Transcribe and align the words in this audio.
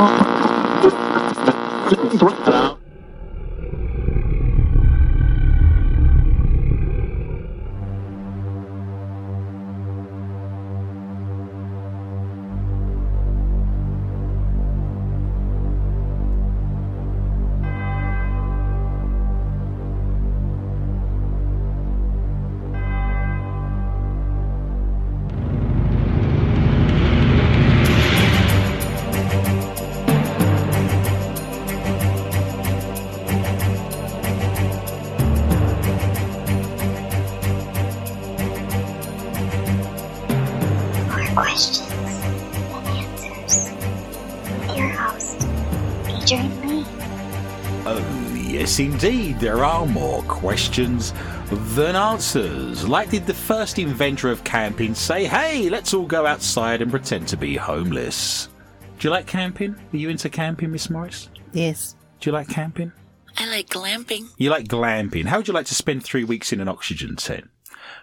More 0.00 0.30
there 49.40 49.64
are 49.64 49.86
more 49.86 50.22
questions 50.24 51.14
than 51.74 51.96
answers. 51.96 52.86
Like 52.86 53.08
did 53.08 53.26
the 53.26 53.32
first 53.32 53.78
inventor 53.78 54.30
of 54.30 54.44
camping 54.44 54.94
say, 54.94 55.24
hey, 55.24 55.70
let's 55.70 55.94
all 55.94 56.04
go 56.04 56.26
outside 56.26 56.82
and 56.82 56.90
pretend 56.90 57.26
to 57.28 57.38
be 57.38 57.56
homeless? 57.56 58.50
Do 58.98 59.08
you 59.08 59.10
like 59.10 59.26
camping? 59.26 59.74
Are 59.74 59.96
you 59.96 60.10
into 60.10 60.28
camping, 60.28 60.72
Miss 60.72 60.90
Morris? 60.90 61.30
Yes. 61.54 61.96
Do 62.20 62.28
you 62.28 62.34
like 62.34 62.50
camping? 62.50 62.92
I 63.38 63.48
like 63.48 63.68
glamping. 63.68 64.28
You 64.36 64.50
like 64.50 64.68
glamping. 64.68 65.24
How 65.24 65.38
would 65.38 65.48
you 65.48 65.54
like 65.54 65.66
to 65.66 65.74
spend 65.74 66.04
three 66.04 66.24
weeks 66.24 66.52
in 66.52 66.60
an 66.60 66.68
oxygen 66.68 67.16
tent? 67.16 67.48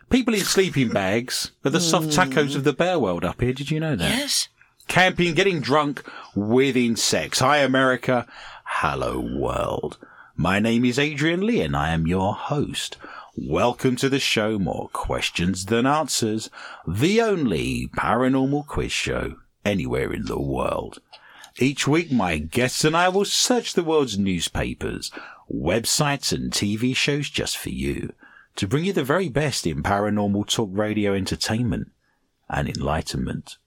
People 0.09 0.33
in 0.33 0.39
sleeping 0.39 0.89
bags 0.89 1.51
are 1.63 1.69
the 1.69 1.79
soft 1.79 2.05
hmm. 2.05 2.11
tacos 2.19 2.55
of 2.55 2.63
the 2.63 2.73
bear 2.73 2.97
world 2.97 3.23
up 3.23 3.41
here. 3.41 3.53
Did 3.53 3.69
you 3.69 3.79
know 3.79 3.95
that? 3.95 4.09
Yes. 4.09 4.47
Camping, 4.87 5.35
getting 5.35 5.59
drunk 5.59 6.03
with 6.33 6.75
insects. 6.75 7.41
Hi, 7.41 7.57
America. 7.57 8.25
Hello, 8.63 9.19
world. 9.19 9.99
My 10.39 10.59
name 10.59 10.85
is 10.85 10.99
Adrian 10.99 11.47
Lee 11.47 11.61
and 11.61 11.75
I 11.75 11.89
am 11.89 12.05
your 12.05 12.35
host. 12.35 12.97
Welcome 13.35 13.95
to 13.95 14.07
the 14.07 14.19
show 14.19 14.59
More 14.59 14.87
Questions 14.93 15.65
Than 15.65 15.87
Answers, 15.87 16.51
the 16.87 17.19
only 17.23 17.89
paranormal 17.97 18.67
quiz 18.67 18.91
show 18.91 19.37
anywhere 19.65 20.13
in 20.13 20.25
the 20.25 20.39
world. 20.39 20.99
Each 21.57 21.87
week, 21.87 22.11
my 22.11 22.37
guests 22.37 22.85
and 22.85 22.95
I 22.95 23.09
will 23.09 23.25
search 23.25 23.73
the 23.73 23.83
world's 23.83 24.19
newspapers, 24.19 25.09
websites, 25.51 26.31
and 26.31 26.51
TV 26.51 26.95
shows 26.95 27.31
just 27.31 27.57
for 27.57 27.69
you 27.69 28.13
to 28.57 28.67
bring 28.67 28.85
you 28.85 28.93
the 28.93 29.03
very 29.03 29.29
best 29.29 29.65
in 29.65 29.81
paranormal 29.81 30.47
talk 30.47 30.69
radio 30.71 31.15
entertainment 31.15 31.89
and 32.47 32.69
enlightenment. 32.69 33.57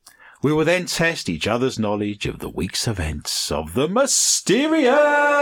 We 0.41 0.53
will 0.53 0.65
then 0.65 0.87
test 0.87 1.29
each 1.29 1.49
other's 1.49 1.81
knowledge 1.81 2.27
of 2.27 2.39
the 2.39 2.49
week's 2.49 2.87
events 2.87 3.51
of 3.51 3.75
the 3.75 3.89
mysterious, 3.89 5.40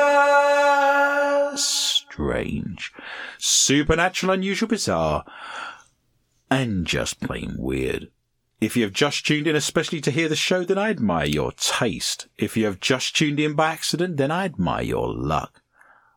strange, 1.65 2.93
supernatural, 3.39 4.33
unusual, 4.33 4.69
bizarre, 4.69 5.25
and 6.51 6.87
just 6.87 7.21
plain 7.21 7.57
weird. 7.59 8.11
If 8.61 8.77
you 8.77 8.83
have 8.83 8.93
just 8.93 9.25
tuned 9.25 9.47
in 9.47 9.55
especially 9.55 10.01
to 10.01 10.11
hear 10.11 10.29
the 10.29 10.35
show, 10.35 10.65
then 10.65 10.79
I 10.79 10.91
admire 10.91 11.27
your 11.27 11.53
taste. 11.53 12.27
If 12.37 12.57
you 12.57 12.65
have 12.65 12.81
just 12.81 13.15
tuned 13.17 13.39
in 13.39 13.55
by 13.55 13.73
accident, 13.73 14.17
then 14.17 14.33
I 14.33 14.45
admire 14.45 14.83
your 14.83 15.13
luck. 15.15 15.63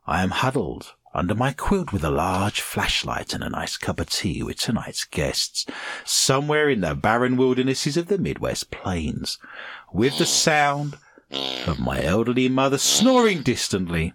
I 0.08 0.24
am 0.24 0.32
huddled 0.32 0.96
under 1.14 1.36
my 1.36 1.52
quilt 1.52 1.92
with 1.92 2.04
a 2.04 2.10
large 2.10 2.62
flashlight 2.62 3.34
and 3.34 3.44
a 3.44 3.50
nice 3.50 3.78
cup 3.78 4.00
of 4.00 4.10
tea 4.10 4.42
with 4.42 4.58
tonight's 4.58 5.04
guests, 5.04 5.66
somewhere 6.06 6.70
in 6.70 6.82
the 6.82 6.96
barren 6.96 7.38
wildernesses 7.38 7.98
of 7.98 8.08
the 8.08 8.18
Midwest 8.18 8.72
Plains, 8.72 9.38
with 9.92 10.18
the 10.18 10.26
sound 10.26 10.98
of 11.68 11.80
my 11.80 12.02
elderly 12.02 12.50
mother 12.50 12.78
snoring 12.78 13.42
distantly 13.42 14.14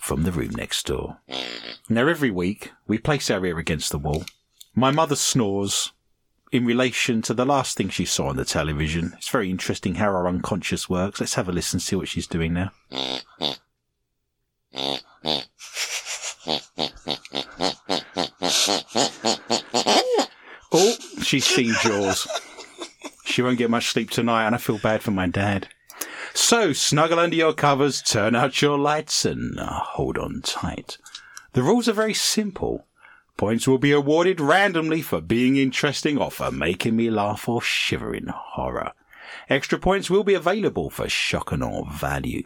from 0.00 0.22
the 0.22 0.32
room 0.32 0.50
next 0.50 0.86
door. 0.86 1.18
Now, 1.88 2.06
every 2.06 2.30
week, 2.30 2.72
we 2.86 2.98
place 2.98 3.30
our 3.30 3.44
ear 3.44 3.58
against 3.58 3.90
the 3.90 3.98
wall. 3.98 4.24
My 4.74 4.90
mother 4.90 5.16
snores 5.16 5.92
in 6.52 6.64
relation 6.64 7.20
to 7.22 7.34
the 7.34 7.44
last 7.44 7.76
thing 7.76 7.88
she 7.88 8.04
saw 8.04 8.28
on 8.28 8.36
the 8.36 8.44
television. 8.44 9.12
It's 9.16 9.28
very 9.28 9.50
interesting 9.50 9.96
how 9.96 10.06
our 10.06 10.28
unconscious 10.28 10.88
works. 10.88 11.20
Let's 11.20 11.34
have 11.34 11.48
a 11.48 11.52
listen, 11.52 11.80
see 11.80 11.96
what 11.96 12.08
she's 12.08 12.26
doing 12.26 12.52
now. 12.52 12.70
Oh, 20.72 20.96
she's 21.22 21.44
seen 21.44 21.74
Jaws. 21.82 22.26
She 23.24 23.42
won't 23.42 23.58
get 23.58 23.70
much 23.70 23.90
sleep 23.90 24.10
tonight, 24.10 24.46
and 24.46 24.54
I 24.54 24.58
feel 24.58 24.78
bad 24.78 25.02
for 25.02 25.10
my 25.10 25.26
dad. 25.26 25.68
So, 26.54 26.72
snuggle 26.72 27.18
under 27.18 27.34
your 27.34 27.52
covers, 27.52 28.00
turn 28.00 28.36
out 28.36 28.62
your 28.62 28.78
lights, 28.78 29.24
and 29.24 29.58
uh, 29.58 29.72
hold 29.72 30.16
on 30.16 30.40
tight. 30.40 30.98
The 31.52 31.64
rules 31.64 31.88
are 31.88 31.92
very 31.92 32.14
simple. 32.14 32.86
Points 33.36 33.66
will 33.66 33.78
be 33.78 33.90
awarded 33.90 34.40
randomly 34.40 35.02
for 35.02 35.20
being 35.20 35.56
interesting 35.56 36.16
or 36.16 36.30
for 36.30 36.52
making 36.52 36.94
me 36.94 37.10
laugh 37.10 37.48
or 37.48 37.60
shiver 37.60 38.14
in 38.14 38.28
horror. 38.28 38.92
Extra 39.50 39.80
points 39.80 40.08
will 40.08 40.22
be 40.22 40.34
available 40.34 40.90
for 40.90 41.08
shock 41.08 41.50
and 41.50 41.64
awe 41.64 41.90
value. 41.90 42.44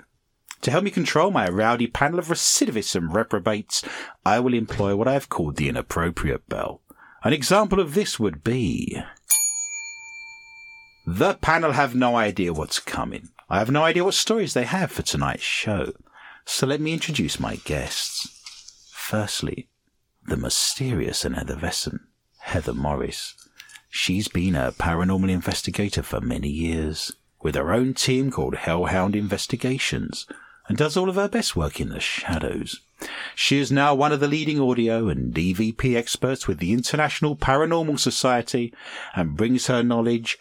To 0.62 0.70
help 0.70 0.84
me 0.84 0.90
control 0.90 1.30
my 1.30 1.46
rowdy 1.46 1.86
panel 1.86 2.18
of 2.18 2.28
recidivists 2.28 2.96
and 2.96 3.14
reprobates, 3.14 3.84
I 4.24 4.40
will 4.40 4.54
employ 4.54 4.96
what 4.96 5.06
I 5.06 5.12
have 5.12 5.28
called 5.28 5.56
the 5.56 5.68
inappropriate 5.68 6.48
bell. 6.48 6.80
An 7.24 7.34
example 7.34 7.78
of 7.78 7.92
this 7.92 8.18
would 8.18 8.42
be. 8.42 9.02
The 11.06 11.34
panel 11.34 11.72
have 11.72 11.94
no 11.94 12.16
idea 12.16 12.54
what's 12.54 12.78
coming. 12.78 13.28
I 13.50 13.58
have 13.58 13.70
no 13.70 13.84
idea 13.84 14.04
what 14.04 14.14
stories 14.14 14.54
they 14.54 14.64
have 14.64 14.92
for 14.92 15.02
tonight's 15.02 15.42
show. 15.42 15.92
So 16.44 16.66
let 16.66 16.80
me 16.80 16.92
introduce 16.92 17.40
my 17.40 17.56
guests. 17.56 18.90
Firstly, 18.92 19.68
the 20.26 20.36
mysterious 20.36 21.24
and 21.24 21.34
effervescent 21.34 22.02
Heather 22.40 22.74
Morris. 22.74 23.34
She's 23.88 24.28
been 24.28 24.54
a 24.54 24.72
paranormal 24.72 25.30
investigator 25.30 26.02
for 26.02 26.20
many 26.20 26.48
years, 26.48 27.12
with 27.42 27.54
her 27.54 27.72
own 27.72 27.94
team 27.94 28.30
called 28.30 28.54
Hellhound 28.54 29.16
Investigations, 29.16 30.26
and 30.68 30.76
does 30.76 30.96
all 30.96 31.08
of 31.08 31.14
her 31.14 31.28
best 31.28 31.56
work 31.56 31.80
in 31.80 31.88
the 31.88 32.00
shadows. 32.00 32.80
She 33.34 33.58
is 33.58 33.72
now 33.72 33.94
one 33.94 34.12
of 34.12 34.20
the 34.20 34.28
leading 34.28 34.60
audio 34.60 35.08
and 35.08 35.34
EVP 35.34 35.96
experts 35.96 36.46
with 36.46 36.58
the 36.58 36.72
International 36.72 37.36
Paranormal 37.36 37.98
Society 37.98 38.74
and 39.14 39.36
brings 39.36 39.68
her 39.68 39.82
knowledge 39.82 40.38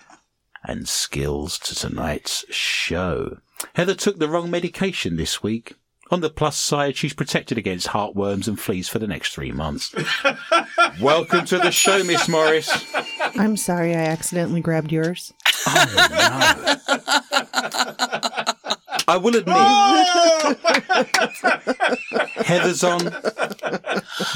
and 0.68 0.88
skills 0.88 1.58
to 1.60 1.74
tonight's 1.74 2.46
show. 2.54 3.38
Heather 3.74 3.96
took 3.96 4.20
the 4.20 4.28
wrong 4.28 4.52
medication 4.52 5.16
this 5.16 5.42
week. 5.42 5.74
On 6.10 6.22
the 6.22 6.30
plus 6.30 6.58
side, 6.58 6.96
she's 6.96 7.14
protected 7.14 7.58
against 7.58 7.88
heartworms 7.88 8.48
and 8.48 8.60
fleas 8.60 8.88
for 8.88 9.00
the 9.00 9.08
next 9.08 9.34
three 9.34 9.52
months. 9.52 9.94
Welcome 11.02 11.46
to 11.46 11.58
the 11.58 11.72
show, 11.72 12.04
Miss 12.04 12.30
Morris. 12.30 12.70
I'm 13.36 13.58
sorry 13.58 13.94
I 13.94 14.00
accidentally 14.00 14.62
grabbed 14.62 14.92
yours. 14.92 15.34
Oh, 15.68 16.76
I 19.10 19.16
will 19.16 19.38
admit, 19.38 19.56
Heather's 22.46 22.84
on 22.84 23.10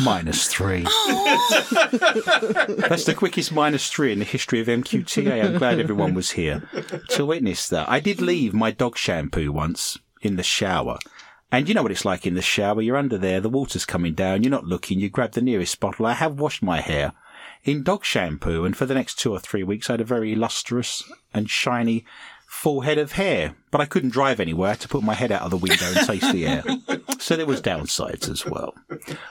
minus 0.02 0.48
three. 0.48 0.82
That's 2.78 3.04
the 3.04 3.16
quickest 3.18 3.52
minus 3.52 3.90
three 3.90 4.14
in 4.14 4.20
the 4.20 4.26
history 4.26 4.62
of 4.62 4.68
MQTA. 4.68 5.44
I'm 5.44 5.58
glad 5.58 5.80
everyone 5.80 6.14
was 6.14 6.32
here 6.32 6.64
to 7.10 7.26
witness 7.26 7.68
that. 7.68 7.90
I 7.90 8.00
did 8.00 8.22
leave 8.22 8.54
my 8.54 8.72
dog 8.72 8.98
shampoo 8.98 9.52
once 9.52 9.98
in 10.22 10.38
the 10.38 10.44
shower. 10.44 11.00
And 11.52 11.68
you 11.68 11.76
know 11.76 11.84
what 11.84 11.92
it's 11.92 12.06
like 12.06 12.26
in 12.26 12.36
the 12.36 12.42
shower. 12.42 12.82
You're 12.82 12.96
under 12.96 13.18
there, 13.18 13.42
the 13.42 13.50
water's 13.50 13.86
coming 13.86 14.14
down, 14.14 14.44
you're 14.44 14.52
not 14.52 14.64
looking, 14.64 15.02
you 15.02 15.10
grab 15.10 15.34
the 15.34 15.42
nearest 15.42 15.82
bottle. 15.82 16.06
I 16.06 16.14
have 16.14 16.40
washed 16.40 16.64
my 16.64 16.80
hair 16.80 17.12
in 17.64 17.84
dog 17.84 18.06
shampoo, 18.06 18.64
and 18.64 18.76
for 18.76 18.86
the 18.86 18.94
next 18.94 19.20
two 19.20 19.34
or 19.34 19.40
three 19.40 19.64
weeks, 19.64 19.90
I 19.90 19.94
had 19.94 20.02
a 20.02 20.06
very 20.06 20.34
lustrous 20.34 21.04
and 21.34 21.50
shiny 21.50 22.06
full 22.52 22.82
head 22.82 22.98
of 22.98 23.14
hair. 23.14 23.56
But 23.72 23.80
I 23.80 23.86
couldn't 23.86 24.10
drive 24.10 24.42
anywhere. 24.42 24.76
To 24.76 24.88
put 24.90 25.04
my 25.04 25.14
head 25.14 25.32
out 25.32 25.44
of 25.44 25.52
the 25.52 25.58
window 25.58 25.86
and 25.86 26.06
taste 26.06 26.32
the 26.34 26.46
air. 26.46 26.64
So 27.20 27.36
there 27.38 27.46
was 27.46 27.62
downsides 27.62 28.28
as 28.28 28.48
well. 28.48 28.74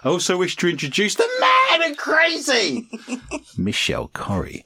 I 0.05 0.09
also 0.09 0.37
wish 0.37 0.55
to 0.57 0.69
introduce 0.69 1.17
the 1.17 1.29
mad 1.41 1.81
and 1.81 1.99
crazy 1.99 2.89
Michelle 3.59 4.07
Corrie. 4.15 4.65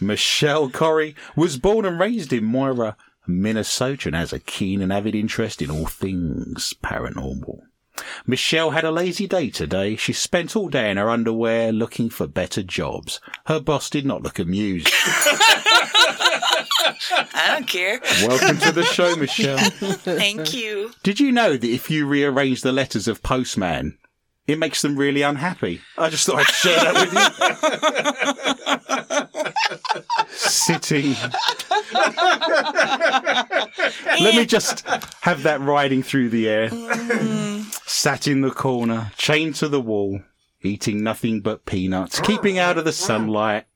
Michelle 0.00 0.70
Corrie 0.70 1.14
was 1.36 1.58
born 1.58 1.84
and 1.84 2.00
raised 2.00 2.32
in 2.32 2.44
Mora, 2.44 2.96
Minnesota, 3.26 4.08
and 4.08 4.16
has 4.16 4.32
a 4.32 4.38
keen 4.38 4.80
and 4.80 4.90
avid 4.90 5.14
interest 5.14 5.60
in 5.60 5.70
all 5.70 5.84
things 5.84 6.72
paranormal. 6.82 7.60
Michelle 8.26 8.70
had 8.70 8.84
a 8.84 8.90
lazy 8.90 9.26
day 9.26 9.50
today. 9.50 9.94
She 9.96 10.14
spent 10.14 10.56
all 10.56 10.70
day 10.70 10.90
in 10.90 10.96
her 10.96 11.10
underwear 11.10 11.72
looking 11.72 12.08
for 12.08 12.26
better 12.26 12.62
jobs. 12.62 13.20
Her 13.46 13.60
boss 13.60 13.90
did 13.90 14.06
not 14.06 14.22
look 14.22 14.38
amused. 14.38 14.88
I 17.10 17.48
don't 17.48 17.66
care. 17.66 18.00
Welcome 18.26 18.58
to 18.58 18.72
the 18.72 18.84
show, 18.84 19.16
Michelle. 19.16 19.58
Thank 19.98 20.54
you. 20.54 20.92
Did 21.02 21.20
you 21.20 21.32
know 21.32 21.56
that 21.56 21.68
if 21.68 21.90
you 21.90 22.06
rearrange 22.06 22.62
the 22.62 22.72
letters 22.72 23.08
of 23.08 23.22
postman, 23.22 23.98
it 24.46 24.58
makes 24.58 24.82
them 24.82 24.96
really 24.96 25.22
unhappy? 25.22 25.80
I 25.98 26.08
just 26.10 26.26
thought 26.26 26.40
I'd 26.40 26.46
share 26.46 26.78
that 26.78 26.94
with 26.94 27.12
you. 30.18 30.36
Sitting. 30.36 31.14
Let 34.20 34.34
me 34.34 34.46
just 34.46 34.86
have 35.22 35.42
that 35.44 35.60
riding 35.60 36.02
through 36.02 36.30
the 36.30 36.48
air. 36.48 36.68
Mm. 36.70 37.64
Sat 37.88 38.26
in 38.26 38.40
the 38.40 38.50
corner, 38.50 39.12
chained 39.16 39.54
to 39.56 39.68
the 39.68 39.80
wall, 39.80 40.20
eating 40.62 41.02
nothing 41.02 41.40
but 41.40 41.66
peanuts, 41.66 42.20
keeping 42.20 42.58
out 42.58 42.78
of 42.78 42.84
the 42.84 42.92
sunlight. 42.92 43.66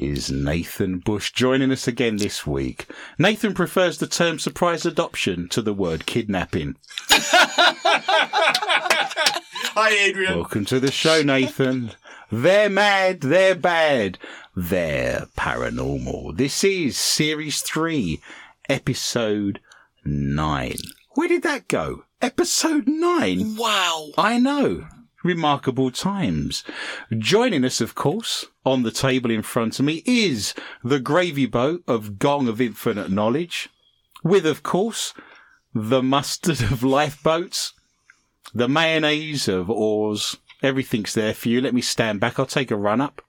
Is 0.00 0.30
Nathan 0.30 0.98
Bush 0.98 1.32
joining 1.32 1.72
us 1.72 1.88
again 1.88 2.18
this 2.18 2.46
week? 2.46 2.86
Nathan 3.18 3.52
prefers 3.52 3.98
the 3.98 4.06
term 4.06 4.38
surprise 4.38 4.86
adoption 4.86 5.48
to 5.48 5.60
the 5.60 5.74
word 5.74 6.06
kidnapping. 6.06 6.76
Hi, 9.74 9.90
Adrian. 9.90 10.36
Welcome 10.36 10.66
to 10.66 10.78
the 10.78 10.92
show, 10.92 11.22
Nathan. 11.22 11.90
They're 12.30 12.70
mad, 12.70 13.22
they're 13.22 13.56
bad, 13.56 14.18
they're 14.54 15.26
paranormal. 15.36 16.36
This 16.36 16.62
is 16.62 16.96
series 16.96 17.60
three, 17.62 18.20
episode 18.68 19.58
nine. 20.04 20.76
Where 21.16 21.26
did 21.26 21.42
that 21.42 21.66
go? 21.66 22.04
Episode 22.22 22.86
nine. 22.86 23.56
Wow. 23.56 24.10
I 24.16 24.38
know. 24.38 24.86
Remarkable 25.28 25.90
times. 25.90 26.64
Joining 27.18 27.62
us, 27.62 27.82
of 27.82 27.94
course, 27.94 28.46
on 28.64 28.82
the 28.82 28.90
table 28.90 29.30
in 29.30 29.42
front 29.42 29.78
of 29.78 29.84
me 29.84 30.02
is 30.06 30.54
the 30.82 30.98
gravy 30.98 31.44
boat 31.44 31.82
of 31.86 32.18
Gong 32.18 32.48
of 32.48 32.62
Infinite 32.62 33.10
Knowledge, 33.10 33.68
with, 34.24 34.46
of 34.46 34.62
course, 34.62 35.12
the 35.74 36.02
mustard 36.02 36.62
of 36.62 36.82
lifeboats, 36.82 37.74
the 38.54 38.70
mayonnaise 38.70 39.48
of 39.48 39.68
oars. 39.68 40.38
Everything's 40.62 41.12
there 41.12 41.34
for 41.34 41.50
you. 41.50 41.60
Let 41.60 41.74
me 41.74 41.82
stand 41.82 42.20
back. 42.20 42.38
I'll 42.38 42.46
take 42.46 42.70
a 42.70 42.76
run 42.76 43.02
up. 43.02 43.20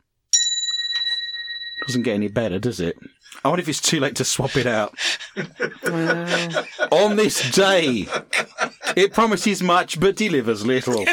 Doesn't 1.86 2.04
get 2.04 2.13
any 2.13 2.30
better, 2.30 2.60
does 2.60 2.80
it? 2.80 2.98
I 3.44 3.47
wonder 3.50 3.62
if 3.62 3.69
it's 3.69 3.81
too 3.81 4.00
late 4.00 4.15
to 4.18 4.25
swap 4.25 4.56
it 4.56 4.65
out. 4.65 4.94
Wow. 5.83 6.63
On 6.91 7.15
this 7.15 7.51
day, 7.51 8.07
it 8.95 9.13
promises 9.13 9.62
much 9.63 10.00
but 10.00 10.15
delivers 10.15 10.65
little. 10.65 11.06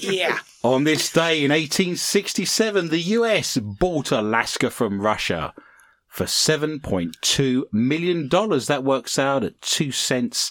Yeah. 0.00 0.38
On 0.62 0.84
this 0.84 1.12
day 1.12 1.44
in 1.44 1.50
1867, 1.50 2.88
the 2.88 3.00
US 3.00 3.56
bought 3.58 4.10
Alaska 4.10 4.70
from 4.70 5.00
Russia 5.00 5.52
for 6.08 6.24
$7.2 6.24 7.64
million. 7.72 8.28
That 8.28 8.82
works 8.82 9.18
out 9.18 9.44
at 9.44 9.60
two 9.60 9.92
cents 9.92 10.50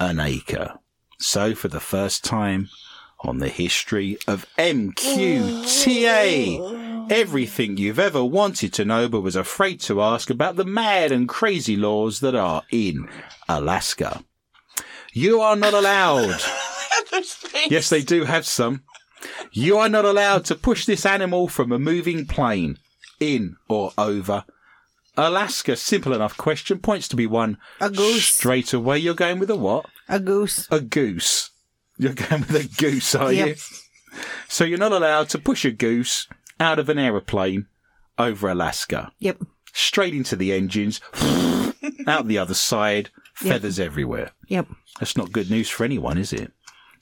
an 0.00 0.18
acre. 0.18 0.78
So, 1.18 1.54
for 1.54 1.68
the 1.68 1.80
first 1.80 2.24
time 2.24 2.70
on 3.20 3.38
the 3.38 3.48
history 3.48 4.18
of 4.26 4.46
MQTA, 4.58 4.98
everything 7.10 7.76
you've 7.76 7.98
ever 7.98 8.24
wanted 8.24 8.72
to 8.74 8.84
know 8.84 9.08
but 9.08 9.20
was 9.20 9.36
afraid 9.36 9.80
to 9.82 10.02
ask 10.02 10.30
about 10.30 10.56
the 10.56 10.64
mad 10.64 11.12
and 11.12 11.28
crazy 11.28 11.76
laws 11.76 12.20
that 12.20 12.34
are 12.34 12.62
in 12.70 13.08
Alaska. 13.48 14.22
You 15.12 15.40
are 15.40 15.56
not 15.56 15.74
allowed. 15.74 16.40
Yes, 17.68 17.90
they 17.90 18.00
do 18.02 18.24
have 18.24 18.46
some. 18.46 18.82
You 19.52 19.76
are 19.76 19.88
not 19.88 20.04
allowed 20.06 20.44
to 20.46 20.54
push 20.54 20.86
this 20.86 21.04
animal 21.04 21.46
from 21.46 21.70
a 21.70 21.78
moving 21.78 22.26
plane, 22.26 22.78
in 23.20 23.56
or 23.68 23.92
over. 23.98 24.44
Alaska, 25.16 25.76
simple 25.76 26.14
enough 26.14 26.36
question, 26.38 26.78
points 26.78 27.08
to 27.08 27.16
be 27.16 27.26
won. 27.26 27.58
A 27.80 27.90
goose. 27.90 28.26
Straight 28.34 28.72
away, 28.72 28.98
you're 28.98 29.14
going 29.14 29.38
with 29.38 29.50
a 29.50 29.56
what? 29.56 29.86
A 30.08 30.18
goose. 30.18 30.66
A 30.70 30.80
goose. 30.80 31.50
You're 31.98 32.14
going 32.14 32.40
with 32.42 32.54
a 32.56 32.80
goose, 32.80 33.14
are 33.14 33.32
Yep. 33.32 33.48
you? 33.48 33.54
So 34.48 34.64
you're 34.64 34.78
not 34.78 34.92
allowed 34.92 35.28
to 35.30 35.38
push 35.38 35.64
a 35.66 35.70
goose 35.70 36.26
out 36.60 36.78
of 36.78 36.88
an 36.88 36.98
aeroplane 36.98 37.66
over 38.18 38.48
Alaska. 38.48 39.12
Yep. 39.18 39.42
Straight 39.72 40.14
into 40.14 40.36
the 40.36 40.52
engines, 40.52 41.00
out 42.06 42.28
the 42.28 42.38
other 42.38 42.54
side, 42.54 43.10
feathers 43.34 43.80
everywhere. 43.80 44.30
Yep. 44.48 44.68
That's 45.00 45.16
not 45.16 45.32
good 45.32 45.50
news 45.50 45.68
for 45.68 45.84
anyone, 45.84 46.18
is 46.18 46.32
it? 46.32 46.52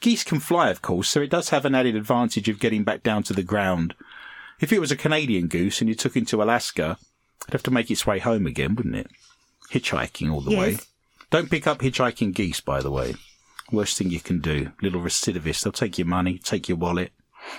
Geese 0.00 0.24
can 0.24 0.40
fly, 0.40 0.70
of 0.70 0.80
course, 0.80 1.08
so 1.08 1.20
it 1.20 1.30
does 1.30 1.50
have 1.50 1.64
an 1.64 1.74
added 1.74 1.94
advantage 1.94 2.48
of 2.48 2.60
getting 2.60 2.84
back 2.84 3.02
down 3.02 3.22
to 3.24 3.32
the 3.32 3.42
ground. 3.42 3.94
If 4.60 4.72
it 4.72 4.78
was 4.78 4.90
a 4.90 4.96
Canadian 4.96 5.48
goose 5.48 5.80
and 5.80 5.88
you 5.88 5.94
took 5.94 6.16
it 6.16 6.28
to 6.28 6.42
Alaska, 6.42 6.96
it'd 7.42 7.52
have 7.52 7.62
to 7.64 7.70
make 7.70 7.90
its 7.90 8.06
way 8.06 8.18
home 8.18 8.46
again, 8.46 8.76
wouldn't 8.76 8.96
it? 8.96 9.10
Hitchhiking 9.70 10.32
all 10.32 10.40
the 10.40 10.56
way. 10.56 10.78
Don't 11.30 11.50
pick 11.50 11.66
up 11.66 11.80
hitchhiking 11.80 12.34
geese, 12.34 12.60
by 12.60 12.80
the 12.80 12.90
way. 12.90 13.14
Worst 13.70 13.98
thing 13.98 14.10
you 14.10 14.20
can 14.20 14.40
do. 14.40 14.72
Little 14.82 15.00
recidivist. 15.00 15.62
They'll 15.62 15.72
take 15.72 15.98
your 15.98 16.06
money, 16.06 16.38
take 16.38 16.68
your 16.68 16.78
wallet, 16.78 17.12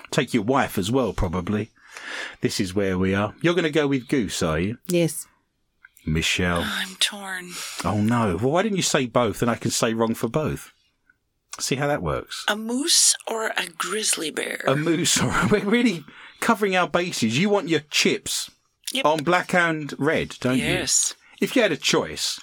take 0.09 0.33
your 0.33 0.44
wife 0.44 0.77
as 0.77 0.91
well, 0.91 1.13
probably. 1.13 1.69
This 2.41 2.59
is 2.59 2.73
where 2.73 2.97
we 2.97 3.13
are. 3.13 3.33
You're 3.41 3.53
going 3.53 3.63
to 3.63 3.69
go 3.71 3.88
with 3.88 4.07
goose, 4.07 4.41
are 4.43 4.59
you? 4.59 4.77
Yes. 4.88 5.27
Michelle. 6.05 6.61
Oh, 6.65 6.79
I'm 6.81 6.95
torn. 6.95 7.51
Oh 7.85 8.01
no. 8.01 8.38
Well, 8.38 8.51
why 8.51 8.63
didn't 8.63 8.77
you 8.77 8.83
say 8.83 9.05
both 9.05 9.41
and 9.41 9.51
I 9.51 9.55
can 9.55 9.69
say 9.71 9.93
wrong 9.93 10.15
for 10.15 10.27
both? 10.27 10.71
See 11.59 11.75
how 11.75 11.88
that 11.88 12.01
works. 12.01 12.43
A 12.47 12.55
moose 12.55 13.15
or 13.27 13.47
a 13.57 13.67
grizzly 13.77 14.31
bear? 14.31 14.61
A 14.67 14.75
moose, 14.75 15.21
or 15.21 15.31
we're 15.51 15.63
really 15.65 16.03
covering 16.39 16.75
our 16.75 16.88
bases. 16.88 17.38
You 17.38 17.49
want 17.49 17.69
your 17.69 17.81
chips 17.91 18.49
Yep. 18.94 19.05
on 19.05 19.23
black 19.23 19.53
and 19.53 19.94
red, 19.99 20.35
don't 20.41 20.57
yes. 20.57 20.65
you? 20.67 20.73
Yes. 20.73 21.15
If 21.39 21.55
you 21.55 21.61
had 21.61 21.71
a 21.71 21.77
choice, 21.77 22.39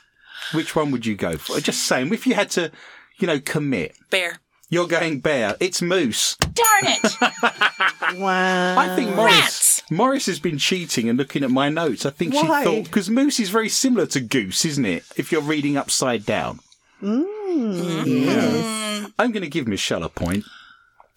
which 0.53 0.75
one 0.77 0.91
would 0.93 1.05
you 1.05 1.15
go 1.17 1.37
for? 1.37 1.61
Just 1.61 1.83
saying, 1.83 2.13
if 2.15 2.27
you 2.27 2.35
had 2.35 2.51
to, 2.53 2.71
you 3.19 3.27
know, 3.27 3.39
commit, 3.41 3.97
Bear. 4.11 4.39
You're 4.71 4.87
going 4.87 5.21
bear. 5.21 5.57
It's 5.61 5.81
moose. 5.81 6.37
Darn 6.37 6.85
it. 6.85 8.19
Wow. 8.19 8.79
I 8.79 8.95
think 8.97 9.15
Morris 9.15 9.35
Rats. 9.41 9.83
Morris 9.91 10.27
has 10.27 10.41
been 10.41 10.59
cheating 10.59 11.09
and 11.09 11.19
looking 11.19 11.43
at 11.43 11.51
my 11.51 11.69
notes. 11.69 12.05
I 12.05 12.11
think 12.11 12.35
Why? 12.35 12.63
she 12.63 12.65
thought 12.65 12.85
because 12.85 13.09
moose 13.09 13.41
is 13.41 13.51
very 13.51 13.69
similar 13.69 14.07
to 14.07 14.21
goose, 14.21 14.65
isn't 14.65 14.85
it? 14.85 15.05
If 15.17 15.33
you're 15.33 15.41
reading 15.41 15.77
upside 15.77 16.27
down. 16.27 16.61
Yes. 17.01 19.11
I'm 19.19 19.33
going 19.33 19.43
to 19.43 19.49
give 19.49 19.67
Michelle 19.67 20.03
a 20.05 20.09
point. 20.09 20.45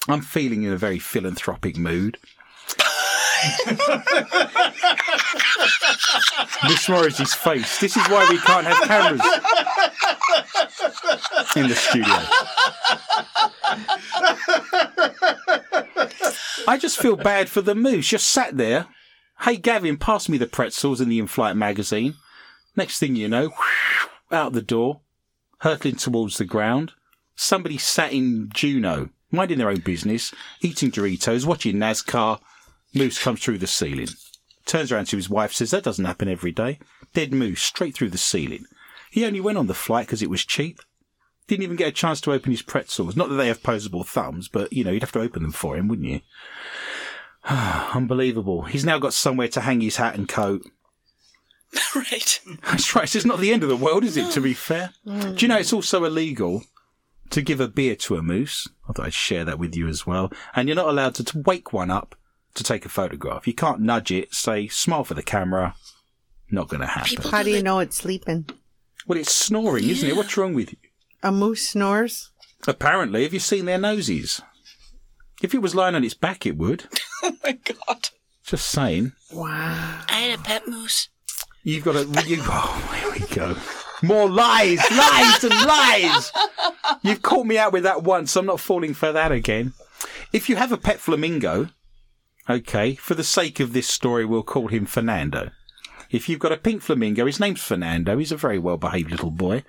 I'm 0.07 0.21
feeling 0.21 0.63
in 0.63 0.73
a 0.73 0.77
very 0.77 0.99
philanthropic 0.99 1.77
mood. 1.77 2.17
Miss 6.67 6.87
Morris's 6.87 7.33
face. 7.33 7.79
This 7.79 7.97
is 7.97 8.07
why 8.07 8.27
we 8.29 8.37
can't 8.39 8.67
have 8.67 8.87
cameras 8.87 9.21
in 11.55 11.67
the 11.67 11.75
studio. 11.75 12.15
I 16.67 16.77
just 16.79 16.97
feel 16.99 17.15
bad 17.15 17.49
for 17.49 17.61
the 17.61 17.75
moose. 17.75 18.07
Just 18.07 18.29
sat 18.29 18.57
there. 18.57 18.87
Hey, 19.41 19.57
Gavin, 19.57 19.97
pass 19.97 20.29
me 20.29 20.37
the 20.37 20.45
pretzels 20.45 21.01
and 21.01 21.11
the 21.11 21.19
in-flight 21.19 21.55
magazine. 21.55 22.15
Next 22.75 22.99
thing 22.99 23.15
you 23.15 23.27
know, 23.27 23.51
out 24.31 24.53
the 24.53 24.61
door, 24.61 25.01
hurtling 25.59 25.95
towards 25.95 26.37
the 26.37 26.45
ground. 26.45 26.93
Somebody 27.35 27.77
sat 27.77 28.13
in 28.13 28.49
Juneau, 28.53 29.09
minding 29.31 29.57
their 29.57 29.69
own 29.69 29.79
business, 29.79 30.33
eating 30.61 30.91
Doritos, 30.91 31.45
watching 31.45 31.77
NASCAR. 31.77 32.39
Moose 32.93 33.21
comes 33.21 33.43
through 33.43 33.57
the 33.57 33.67
ceiling. 33.67 34.09
Turns 34.65 34.91
around 34.91 35.05
to 35.07 35.15
his 35.15 35.29
wife, 35.29 35.53
says, 35.53 35.71
That 35.71 35.83
doesn't 35.83 36.05
happen 36.05 36.29
every 36.29 36.51
day. 36.51 36.79
Dead 37.13 37.33
moose 37.33 37.61
straight 37.61 37.95
through 37.95 38.11
the 38.11 38.17
ceiling. 38.17 38.65
He 39.09 39.25
only 39.25 39.41
went 39.41 39.57
on 39.57 39.67
the 39.67 39.73
flight 39.73 40.07
because 40.07 40.21
it 40.21 40.29
was 40.29 40.45
cheap. 40.45 40.81
Didn't 41.51 41.63
even 41.63 41.75
get 41.75 41.89
a 41.89 41.91
chance 41.91 42.21
to 42.21 42.31
open 42.31 42.51
his 42.51 42.61
pretzels. 42.61 43.17
Not 43.17 43.27
that 43.27 43.35
they 43.35 43.49
have 43.49 43.61
posable 43.61 44.05
thumbs, 44.05 44.47
but, 44.47 44.71
you 44.71 44.85
know, 44.85 44.91
you'd 44.91 45.03
have 45.03 45.11
to 45.11 45.19
open 45.19 45.43
them 45.43 45.51
for 45.51 45.75
him, 45.75 45.89
wouldn't 45.89 46.07
you? 46.07 46.21
Unbelievable. 47.93 48.61
He's 48.61 48.85
now 48.85 48.99
got 48.99 49.11
somewhere 49.11 49.49
to 49.49 49.59
hang 49.59 49.81
his 49.81 49.97
hat 49.97 50.15
and 50.15 50.29
coat. 50.29 50.65
right. 51.93 52.39
That's 52.63 52.95
right. 52.95 53.13
It's 53.13 53.25
not 53.25 53.39
the 53.41 53.51
end 53.51 53.63
of 53.63 53.69
the 53.69 53.75
world, 53.75 54.05
is 54.05 54.15
it, 54.15 54.31
to 54.31 54.39
be 54.39 54.53
fair? 54.53 54.91
Mm. 55.05 55.35
Do 55.35 55.45
you 55.45 55.49
know 55.49 55.57
it's 55.57 55.73
also 55.73 56.05
illegal 56.05 56.63
to 57.31 57.41
give 57.41 57.59
a 57.59 57.67
beer 57.67 57.97
to 57.97 58.15
a 58.15 58.21
moose? 58.21 58.69
I 58.87 58.93
thought 58.93 59.07
I'd 59.07 59.13
share 59.13 59.43
that 59.43 59.59
with 59.59 59.75
you 59.75 59.89
as 59.89 60.07
well. 60.07 60.31
And 60.55 60.69
you're 60.69 60.77
not 60.77 60.87
allowed 60.87 61.15
to, 61.15 61.23
to 61.25 61.39
wake 61.39 61.73
one 61.73 61.91
up 61.91 62.15
to 62.53 62.63
take 62.63 62.85
a 62.85 62.89
photograph. 62.89 63.45
You 63.45 63.53
can't 63.53 63.81
nudge 63.81 64.09
it, 64.09 64.33
say, 64.33 64.69
smile 64.69 65.03
for 65.03 65.15
the 65.15 65.21
camera. 65.21 65.75
Not 66.49 66.69
going 66.69 66.79
to 66.79 66.87
happen. 66.87 67.09
People 67.09 67.31
How 67.31 67.43
do 67.43 67.49
you 67.49 67.61
know 67.61 67.79
it's 67.79 67.97
sleeping? 67.97 68.47
Well, 69.05 69.19
it's 69.19 69.33
snoring, 69.33 69.89
isn't 69.89 70.07
it? 70.07 70.15
What's 70.15 70.37
wrong 70.37 70.53
with 70.53 70.71
you? 70.71 70.77
A 71.23 71.31
moose 71.31 71.69
snores? 71.69 72.31
Apparently, 72.67 73.23
have 73.23 73.33
you 73.33 73.39
seen 73.39 73.65
their 73.65 73.77
noses? 73.77 74.41
If 75.41 75.53
it 75.53 75.61
was 75.61 75.75
lying 75.75 75.95
on 75.95 76.03
its 76.03 76.13
back, 76.13 76.45
it 76.45 76.57
would. 76.57 76.85
Oh 77.23 77.37
my 77.43 77.51
god. 77.51 78.09
Just 78.43 78.67
saying. 78.67 79.11
Wow. 79.31 80.01
I 80.09 80.13
had 80.13 80.39
a 80.39 80.41
pet 80.41 80.67
moose. 80.67 81.09
You've 81.63 81.83
got 81.83 81.95
a. 81.95 81.99
You, 82.27 82.37
oh, 82.41 82.99
here 82.99 83.11
we 83.11 83.35
go. 83.35 83.55
More 84.01 84.27
lies, 84.27 84.79
lies, 84.89 85.43
and 85.43 85.53
lies. 85.53 86.31
You've 87.03 87.21
caught 87.21 87.45
me 87.45 87.59
out 87.59 87.73
with 87.73 87.83
that 87.83 88.01
once. 88.01 88.35
I'm 88.35 88.47
not 88.47 88.59
falling 88.59 88.95
for 88.95 89.11
that 89.11 89.31
again. 89.31 89.73
If 90.33 90.49
you 90.49 90.55
have 90.55 90.71
a 90.71 90.77
pet 90.77 90.99
flamingo, 90.99 91.69
okay, 92.49 92.95
for 92.95 93.13
the 93.13 93.23
sake 93.23 93.59
of 93.59 93.73
this 93.73 93.87
story, 93.87 94.25
we'll 94.25 94.41
call 94.41 94.67
him 94.67 94.87
Fernando. 94.87 95.51
If 96.09 96.27
you've 96.27 96.39
got 96.39 96.51
a 96.51 96.57
pink 96.57 96.81
flamingo, 96.81 97.27
his 97.27 97.39
name's 97.39 97.61
Fernando. 97.61 98.17
He's 98.17 98.31
a 98.31 98.37
very 98.37 98.57
well 98.57 98.77
behaved 98.77 99.11
little 99.11 99.29
boy. 99.29 99.63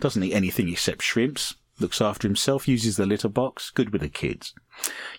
Doesn't 0.00 0.22
eat 0.22 0.34
anything 0.34 0.68
except 0.68 1.02
shrimps. 1.02 1.54
Looks 1.80 2.00
after 2.00 2.26
himself, 2.26 2.66
uses 2.66 2.96
the 2.96 3.06
litter 3.06 3.28
box. 3.28 3.70
Good 3.70 3.90
with 3.90 4.02
the 4.02 4.08
kids. 4.08 4.54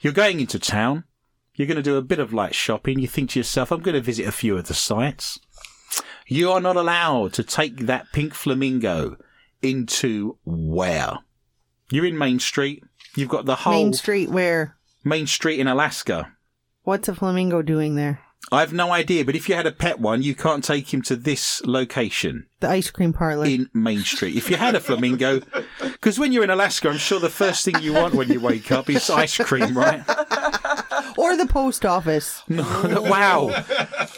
You're 0.02 0.14
going 0.14 0.40
into 0.40 0.60
town. 0.60 1.06
You're 1.54 1.68
going 1.68 1.78
to 1.78 1.84
do 1.84 1.98
a 1.98 2.02
bit 2.02 2.20
of 2.20 2.34
light 2.34 2.56
shopping. 2.56 3.00
You 3.00 3.08
think 3.08 3.32
to 3.32 3.40
yourself, 3.40 3.72
I'm 3.72 3.82
going 3.82 3.96
to 3.96 4.02
visit 4.02 4.28
a 4.28 4.32
few 4.32 4.58
of 4.58 4.68
the 4.68 4.74
sites. 4.74 5.40
You 6.28 6.52
are 6.52 6.62
not 6.62 6.76
allowed 6.76 7.34
to 7.34 7.44
take 7.44 7.78
that 7.88 8.12
pink 8.14 8.34
flamingo 8.34 9.18
into 9.62 10.38
where? 10.46 11.18
You're 11.92 12.06
in 12.06 12.18
Main 12.18 12.40
Street. 12.40 12.84
You've 13.16 13.30
got 13.30 13.46
the 13.46 13.56
whole 13.56 13.74
Main 13.74 13.94
Street 13.94 14.30
where? 14.30 14.78
Main 15.04 15.28
Street 15.28 15.60
in 15.60 15.68
Alaska. 15.68 16.34
What's 16.84 17.08
a 17.08 17.16
flamingo 17.16 17.62
doing 17.62 17.96
there? 17.96 18.22
I've 18.52 18.74
no 18.74 18.92
idea, 18.92 19.26
but 19.26 19.36
if 19.36 19.48
you 19.48 19.56
had 19.56 19.68
a 19.68 19.72
pet 19.72 20.00
one, 20.00 20.24
you 20.24 20.34
can't 20.34 20.64
take 20.64 20.94
him 20.94 21.02
to 21.04 21.16
this 21.16 21.62
location 21.66 22.48
The 22.62 22.70
ice 22.70 22.90
cream 22.90 23.14
parlor. 23.14 23.46
in 23.46 23.70
Main 23.74 24.00
Street. 24.00 24.36
If 24.36 24.50
you 24.50 24.56
had 24.56 24.76
a 24.76 24.80
flamingo, 24.80 25.42
because 25.82 26.18
when 26.18 26.32
you're 26.32 26.46
in 26.46 26.50
Alaska, 26.50 26.90
I'm 26.90 26.98
sure 26.98 27.20
the 27.20 27.30
first 27.30 27.64
thing 27.64 27.76
you 27.82 27.94
want 27.94 28.16
when 28.16 28.30
you 28.30 28.40
wake 28.40 28.72
up 28.72 28.90
is 28.90 29.10
ice 29.10 29.38
cream, 29.38 29.78
right? 29.78 30.04
or 31.18 31.36
the 31.36 31.46
post 31.48 31.86
office. 31.86 32.42
wow. 32.50 33.52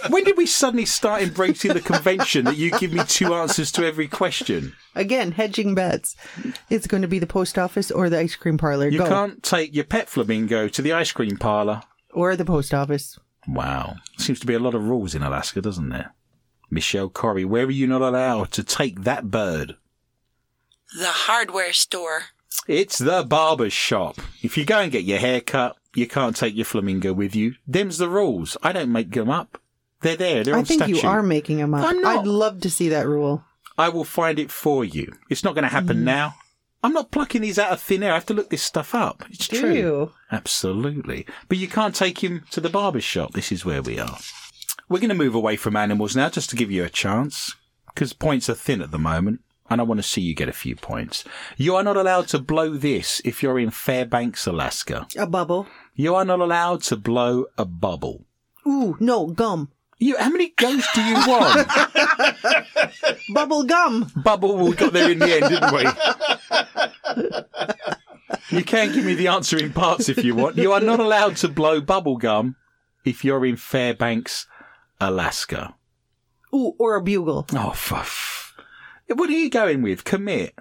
When 0.09 0.23
did 0.23 0.37
we 0.37 0.45
suddenly 0.45 0.85
start 0.85 1.23
embracing 1.23 1.73
the 1.73 1.81
convention 1.81 2.45
that 2.45 2.57
you 2.57 2.71
give 2.71 2.93
me 2.93 3.03
two 3.07 3.33
answers 3.33 3.71
to 3.73 3.85
every 3.85 4.07
question? 4.07 4.73
Again, 4.95 5.31
hedging 5.33 5.75
bets. 5.75 6.15
It's 6.69 6.87
going 6.87 7.01
to 7.01 7.07
be 7.07 7.19
the 7.19 7.27
post 7.27 7.57
office 7.57 7.91
or 7.91 8.09
the 8.09 8.19
ice 8.19 8.35
cream 8.35 8.57
parlor. 8.57 8.87
You 8.87 8.99
Go. 8.99 9.07
can't 9.07 9.43
take 9.43 9.75
your 9.75 9.85
pet 9.85 10.09
flamingo 10.09 10.67
to 10.69 10.81
the 10.81 10.93
ice 10.93 11.11
cream 11.11 11.37
parlour. 11.37 11.81
Or 12.13 12.35
the 12.35 12.45
post 12.45 12.73
office. 12.73 13.17
Wow. 13.47 13.95
Seems 14.17 14.39
to 14.41 14.47
be 14.47 14.53
a 14.53 14.59
lot 14.59 14.75
of 14.75 14.83
rules 14.87 15.15
in 15.15 15.23
Alaska, 15.23 15.61
doesn't 15.61 15.89
there? 15.89 16.13
Michelle 16.69 17.09
Corrie, 17.09 17.45
where 17.45 17.65
are 17.65 17.71
you 17.71 17.87
not 17.87 18.01
allowed 18.01 18.51
to 18.53 18.63
take 18.63 19.01
that 19.01 19.29
bird? 19.31 19.75
The 20.97 21.07
hardware 21.07 21.73
store. 21.73 22.23
It's 22.67 22.97
the 22.99 23.23
barber's 23.23 23.73
shop. 23.73 24.19
If 24.43 24.57
you 24.57 24.65
go 24.65 24.79
and 24.79 24.91
get 24.91 25.03
your 25.03 25.19
hair 25.19 25.41
cut, 25.41 25.75
you 25.95 26.07
can't 26.07 26.35
take 26.35 26.55
your 26.55 26.65
flamingo 26.65 27.13
with 27.13 27.35
you. 27.35 27.55
Them's 27.67 27.97
the 27.97 28.07
rules. 28.09 28.55
I 28.63 28.71
don't 28.71 28.91
make 28.91 29.11
them 29.11 29.29
up. 29.29 29.59
They're 30.01 30.15
there. 30.15 30.43
They're 30.43 30.55
I 30.55 30.59
on 30.59 30.65
think 30.65 30.79
statute. 30.83 31.03
you 31.03 31.09
are 31.09 31.23
making 31.23 31.57
them 31.57 31.73
up. 31.73 31.85
I'm 31.87 32.01
not. 32.01 32.19
I'd 32.19 32.27
love 32.27 32.61
to 32.61 32.69
see 32.69 32.89
that 32.89 33.07
rule. 33.07 33.43
I 33.77 33.89
will 33.89 34.03
find 34.03 34.37
it 34.39 34.51
for 34.51 34.83
you. 34.85 35.13
It's 35.29 35.43
not 35.43 35.55
going 35.55 35.63
to 35.63 35.69
happen 35.69 35.97
Mm. 35.97 36.03
now. 36.03 36.35
I'm 36.83 36.93
not 36.93 37.11
plucking 37.11 37.41
these 37.41 37.59
out 37.59 37.71
of 37.71 37.81
thin 37.81 38.01
air. 38.03 38.11
I 38.11 38.15
have 38.15 38.25
to 38.27 38.33
look 38.33 38.49
this 38.49 38.63
stuff 38.63 38.95
up. 38.95 39.23
It's 39.29 39.47
Do 39.47 39.59
true. 39.59 39.73
you? 39.73 40.11
Absolutely. 40.31 41.25
But 41.47 41.57
you 41.59 41.67
can't 41.67 41.93
take 41.95 42.23
him 42.23 42.43
to 42.51 42.59
the 42.59 42.69
barber's 42.69 43.03
shop. 43.03 43.33
This 43.33 43.51
is 43.51 43.63
where 43.65 43.81
we 43.81 43.99
are. 43.99 44.17
We're 44.89 44.99
going 44.99 45.09
to 45.09 45.15
move 45.15 45.35
away 45.35 45.55
from 45.57 45.75
animals 45.75 46.15
now 46.15 46.29
just 46.29 46.49
to 46.49 46.55
give 46.55 46.71
you 46.71 46.83
a 46.83 46.89
chance 46.89 47.55
because 47.93 48.13
points 48.13 48.49
are 48.49 48.55
thin 48.55 48.81
at 48.81 48.91
the 48.91 48.99
moment. 48.99 49.41
And 49.69 49.79
I 49.79 49.85
want 49.85 49.99
to 49.99 50.03
see 50.03 50.19
you 50.19 50.35
get 50.35 50.49
a 50.49 50.53
few 50.53 50.75
points. 50.75 51.23
You 51.55 51.75
are 51.77 51.83
not 51.83 51.95
allowed 51.95 52.27
to 52.29 52.39
blow 52.39 52.71
this 52.75 53.21
if 53.23 53.41
you're 53.41 53.57
in 53.57 53.69
Fairbanks, 53.69 54.45
Alaska. 54.45 55.07
A 55.17 55.25
bubble. 55.25 55.65
You 55.95 56.13
are 56.15 56.25
not 56.25 56.41
allowed 56.41 56.81
to 56.83 56.97
blow 56.97 57.45
a 57.57 57.63
bubble. 57.63 58.25
Ooh, 58.67 58.97
no, 58.99 59.27
gum. 59.27 59.71
You, 60.01 60.17
how 60.17 60.29
many 60.31 60.49
goes 60.57 60.83
do 60.95 61.01
you 61.03 61.13
want? 61.13 61.67
Bubble 63.35 63.63
gum. 63.65 64.11
Bubble, 64.15 64.57
we 64.57 64.73
got 64.73 64.93
there 64.93 65.11
in 65.11 65.19
the 65.19 65.31
end, 65.31 65.47
didn't 65.47 65.71
we? 68.49 68.57
You 68.57 68.63
can 68.63 68.91
give 68.93 69.05
me 69.05 69.13
the 69.13 69.27
answer 69.27 69.57
in 69.57 69.71
parts 69.71 70.09
if 70.09 70.23
you 70.23 70.33
want. 70.33 70.57
You 70.57 70.71
are 70.71 70.79
not 70.79 70.99
allowed 70.99 71.35
to 71.37 71.47
blow 71.47 71.81
bubble 71.81 72.17
gum 72.17 72.55
if 73.05 73.23
you're 73.23 73.45
in 73.45 73.57
Fairbanks, 73.57 74.47
Alaska. 74.99 75.75
Ooh, 76.51 76.73
or 76.79 76.95
a 76.95 77.01
bugle. 77.03 77.45
Oh, 77.53 77.69
fuff. 77.69 78.55
What 79.07 79.29
are 79.29 79.33
you 79.33 79.51
going 79.51 79.83
with? 79.83 80.03
Commit. 80.03 80.55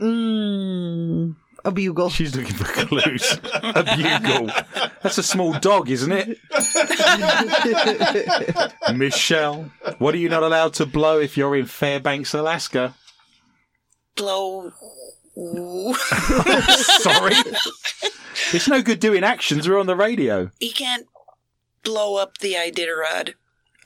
Mmm. 0.00 1.36
A 1.66 1.72
bugle. 1.72 2.10
She's 2.10 2.36
looking 2.36 2.54
for 2.54 2.64
clues. 2.86 3.40
a 3.52 3.82
bugle. 3.82 4.46
That's 5.02 5.18
a 5.18 5.22
small 5.22 5.58
dog, 5.58 5.90
isn't 5.90 6.12
it? 6.12 6.38
Michelle, 8.96 9.72
what 9.98 10.14
are 10.14 10.18
you 10.18 10.28
not 10.28 10.44
allowed 10.44 10.74
to 10.74 10.86
blow 10.86 11.18
if 11.18 11.36
you're 11.36 11.56
in 11.56 11.66
Fairbanks, 11.66 12.34
Alaska? 12.34 12.94
Blow. 14.14 14.70
Sorry. 15.34 17.34
it's 18.52 18.68
no 18.68 18.80
good 18.80 19.00
doing 19.00 19.24
actions. 19.24 19.68
We're 19.68 19.80
on 19.80 19.86
the 19.86 19.96
radio. 19.96 20.52
You 20.60 20.72
can't 20.72 21.08
blow 21.82 22.16
up 22.16 22.38
the 22.38 22.54
Iditarod. 22.54 23.34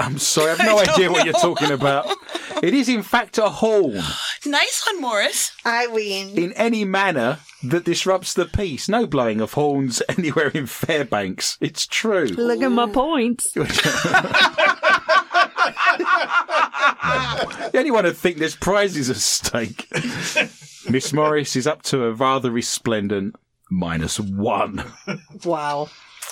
I'm 0.01 0.19
sorry. 0.19 0.53
I 0.53 0.55
have 0.57 0.67
no 0.67 0.79
idea 0.79 1.11
what 1.13 1.25
you're 1.25 1.35
talking 1.35 1.71
about. 1.71 2.07
It 2.63 2.75
is, 2.75 2.89
in 2.89 3.03
fact, 3.03 3.39
a 3.39 3.49
horn 3.51 4.01
Nice 4.47 4.87
one, 4.87 5.01
Morris. 5.03 5.53
I 5.65 5.87
win. 5.89 6.31
in 6.39 6.53
any 6.55 6.85
manner 6.85 7.39
that 7.63 7.85
disrupts 7.85 8.33
the 8.33 8.47
peace. 8.47 8.89
No 8.89 9.07
blowing 9.07 9.41
of 9.43 9.53
horns 9.53 10.03
anywhere 10.09 10.49
in 10.49 10.67
Fairbanks. 10.67 11.59
It's 11.61 11.87
true. 11.87 12.25
Look 12.27 12.63
at 12.63 12.73
my 12.73 12.91
points. 12.91 13.55
You 17.73 17.79
only 17.79 17.91
want 17.91 18.07
to 18.07 18.13
think 18.13 18.39
there's 18.39 18.57
prizes 18.57 19.11
at 19.11 19.17
stake. 19.17 19.87
Miss 20.89 21.13
Morris 21.13 21.55
is 21.57 21.67
up 21.67 21.83
to 21.85 22.05
a 22.05 22.13
rather 22.13 22.51
resplendent 22.51 23.37
minus 23.71 24.19
one. 24.19 24.85
Wow. 25.45 25.89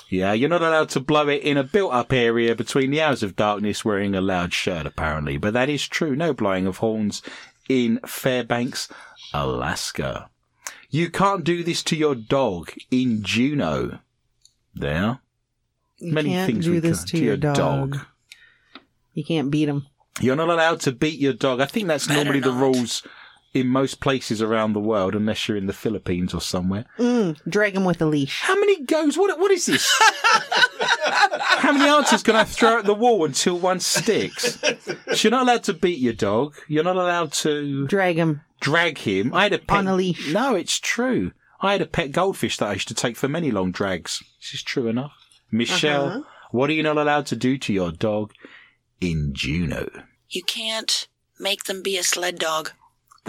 Yeah, 0.08 0.32
you're 0.32 0.48
not 0.48 0.62
allowed 0.62 0.88
to 0.90 1.00
blow 1.00 1.28
it 1.28 1.42
in 1.42 1.58
a 1.58 1.64
built 1.64 1.92
up 1.92 2.12
area 2.12 2.54
between 2.54 2.90
the 2.90 3.02
hours 3.02 3.22
of 3.22 3.36
darkness 3.36 3.84
wearing 3.84 4.14
a 4.14 4.22
loud 4.22 4.54
shirt, 4.54 4.86
apparently. 4.86 5.36
But 5.36 5.52
that 5.52 5.68
is 5.68 5.86
true. 5.86 6.16
No 6.16 6.32
blowing 6.32 6.66
of 6.66 6.78
horns 6.78 7.22
in 7.68 8.00
Fairbanks, 8.06 8.88
Alaska. 9.34 10.30
You 10.90 11.10
can't 11.10 11.44
do 11.44 11.62
this 11.62 11.82
to 11.84 11.96
your 11.96 12.14
dog 12.14 12.72
in 12.90 13.22
Juneau. 13.22 13.98
There. 14.74 15.18
You 15.98 16.12
Many 16.12 16.30
can't 16.30 16.50
things 16.50 16.64
do 16.64 16.70
we 16.72 16.78
this 16.78 16.98
can't 17.00 17.10
do 17.10 17.12
this 17.12 17.20
to 17.20 17.24
your 17.24 17.36
dog. 17.54 17.98
You 19.12 19.24
can't 19.24 19.50
beat 19.50 19.68
him. 19.68 19.86
You're 20.20 20.36
not 20.36 20.48
allowed 20.48 20.80
to 20.80 20.92
beat 20.92 21.20
your 21.20 21.32
dog. 21.34 21.60
I 21.60 21.66
think 21.66 21.86
that's 21.86 22.06
Better 22.06 22.24
normally 22.24 22.40
the 22.40 22.52
rules 22.52 23.02
in 23.54 23.66
most 23.66 24.00
places 24.00 24.42
around 24.42 24.72
the 24.74 24.80
world, 24.80 25.14
unless 25.14 25.48
you're 25.48 25.56
in 25.56 25.66
the 25.66 25.72
Philippines 25.72 26.34
or 26.34 26.40
somewhere. 26.40 26.84
Mm, 26.98 27.38
drag 27.48 27.74
him 27.74 27.84
with 27.84 28.00
a 28.02 28.06
leash. 28.06 28.42
How 28.42 28.54
many 28.54 28.82
goes? 28.84 29.16
What? 29.16 29.38
What 29.38 29.50
is 29.50 29.66
this? 29.66 29.90
How 30.80 31.72
many 31.72 31.88
answers 31.88 32.22
can 32.22 32.36
I 32.36 32.44
throw 32.44 32.78
at 32.78 32.84
the 32.84 32.94
wall 32.94 33.24
until 33.24 33.58
one 33.58 33.80
sticks? 33.80 34.60
So 34.60 35.14
you're 35.16 35.30
not 35.30 35.42
allowed 35.42 35.64
to 35.64 35.74
beat 35.74 35.98
your 35.98 36.12
dog. 36.12 36.54
You're 36.68 36.84
not 36.84 36.96
allowed 36.96 37.32
to 37.34 37.86
Drag 37.86 38.16
him. 38.16 38.42
drag 38.60 38.98
him. 38.98 39.32
I 39.34 39.44
had 39.44 39.52
a 39.52 39.58
pet, 39.58 39.78
On 39.78 39.88
a 39.88 39.94
leash. 39.94 40.32
No, 40.32 40.54
it's 40.54 40.78
true. 40.78 41.32
I 41.60 41.72
had 41.72 41.82
a 41.82 41.86
pet 41.86 42.12
goldfish 42.12 42.56
that 42.58 42.68
I 42.68 42.74
used 42.74 42.88
to 42.88 42.94
take 42.94 43.16
for 43.16 43.28
many 43.28 43.50
long 43.50 43.72
drags. 43.72 44.22
This 44.40 44.54
is 44.54 44.62
true 44.62 44.86
enough. 44.86 45.12
Michelle, 45.50 46.06
Uh-huh. 46.06 46.22
what 46.52 46.70
are 46.70 46.74
you 46.74 46.82
not 46.82 46.98
allowed 46.98 47.26
to 47.26 47.36
do 47.36 47.58
to 47.58 47.72
your 47.72 47.90
dog 47.90 48.32
in 49.00 49.32
Juneau? 49.34 49.88
You 50.28 50.42
can't 50.44 51.08
make 51.40 51.64
them 51.64 51.82
be 51.82 51.96
a 51.96 52.02
sled 52.02 52.38
dog. 52.38 52.72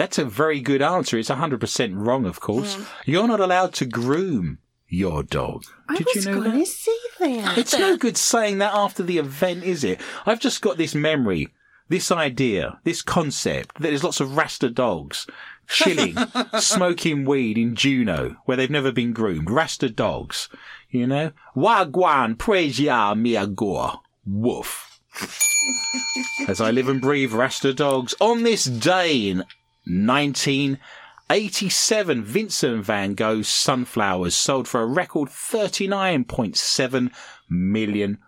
That's 0.00 0.16
a 0.16 0.24
very 0.24 0.60
good 0.60 0.80
answer. 0.80 1.18
It's 1.18 1.28
100% 1.28 1.92
wrong, 1.94 2.24
of 2.24 2.40
course. 2.40 2.78
You're 3.04 3.28
not 3.28 3.38
allowed 3.38 3.74
to 3.74 3.84
groom 3.84 4.56
your 4.88 5.22
dog. 5.22 5.64
Did 5.94 6.06
I 6.08 6.12
was 6.14 6.24
you 6.24 6.32
know 6.32 6.40
going 6.40 6.58
that? 6.58 6.64
to 6.64 6.72
say 6.72 6.96
that. 7.18 7.58
It's 7.58 7.78
no 7.78 7.98
good 7.98 8.16
saying 8.16 8.56
that 8.58 8.72
after 8.72 9.02
the 9.02 9.18
event, 9.18 9.62
is 9.62 9.84
it? 9.84 10.00
I've 10.24 10.40
just 10.40 10.62
got 10.62 10.78
this 10.78 10.94
memory, 10.94 11.48
this 11.90 12.10
idea, 12.10 12.80
this 12.82 13.02
concept 13.02 13.74
that 13.74 13.88
there's 13.88 14.02
lots 14.02 14.20
of 14.20 14.38
Rasta 14.38 14.70
dogs 14.70 15.26
chilling, 15.68 16.16
smoking 16.58 17.26
weed 17.26 17.58
in 17.58 17.74
Juneau 17.74 18.36
where 18.46 18.56
they've 18.56 18.70
never 18.70 18.92
been 18.92 19.12
groomed. 19.12 19.50
Rasta 19.50 19.90
dogs, 19.90 20.48
you 20.88 21.06
know? 21.06 21.32
Wagwan, 21.54 22.38
praise 22.38 22.80
ya, 22.80 23.14
miagor. 23.14 23.98
Woof. 24.24 24.98
As 26.48 26.58
I 26.58 26.70
live 26.70 26.88
and 26.88 27.02
breathe 27.02 27.32
Rasta 27.34 27.74
dogs 27.74 28.14
on 28.18 28.44
this 28.44 28.64
day 28.64 29.28
in 29.28 29.44
1987, 29.86 32.24
Vincent 32.24 32.84
van 32.84 33.14
Gogh's 33.14 33.48
Sunflowers 33.48 34.34
sold 34.34 34.68
for 34.68 34.82
a 34.82 34.86
record 34.86 35.28
$39.7 35.28 37.10
million. 37.48 38.18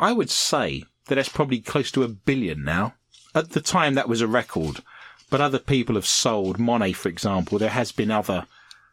I 0.00 0.12
would 0.12 0.30
say 0.30 0.84
that 1.06 1.16
that's 1.16 1.28
probably 1.28 1.60
close 1.60 1.90
to 1.92 2.02
a 2.02 2.08
billion 2.08 2.64
now. 2.64 2.94
At 3.34 3.50
the 3.50 3.60
time, 3.60 3.94
that 3.94 4.08
was 4.08 4.20
a 4.20 4.26
record, 4.26 4.80
but 5.30 5.40
other 5.40 5.58
people 5.58 5.94
have 5.94 6.06
sold. 6.06 6.58
Monet, 6.58 6.92
for 6.92 7.08
example, 7.08 7.58
there 7.58 7.70
has 7.70 7.92
been 7.92 8.10
other 8.10 8.46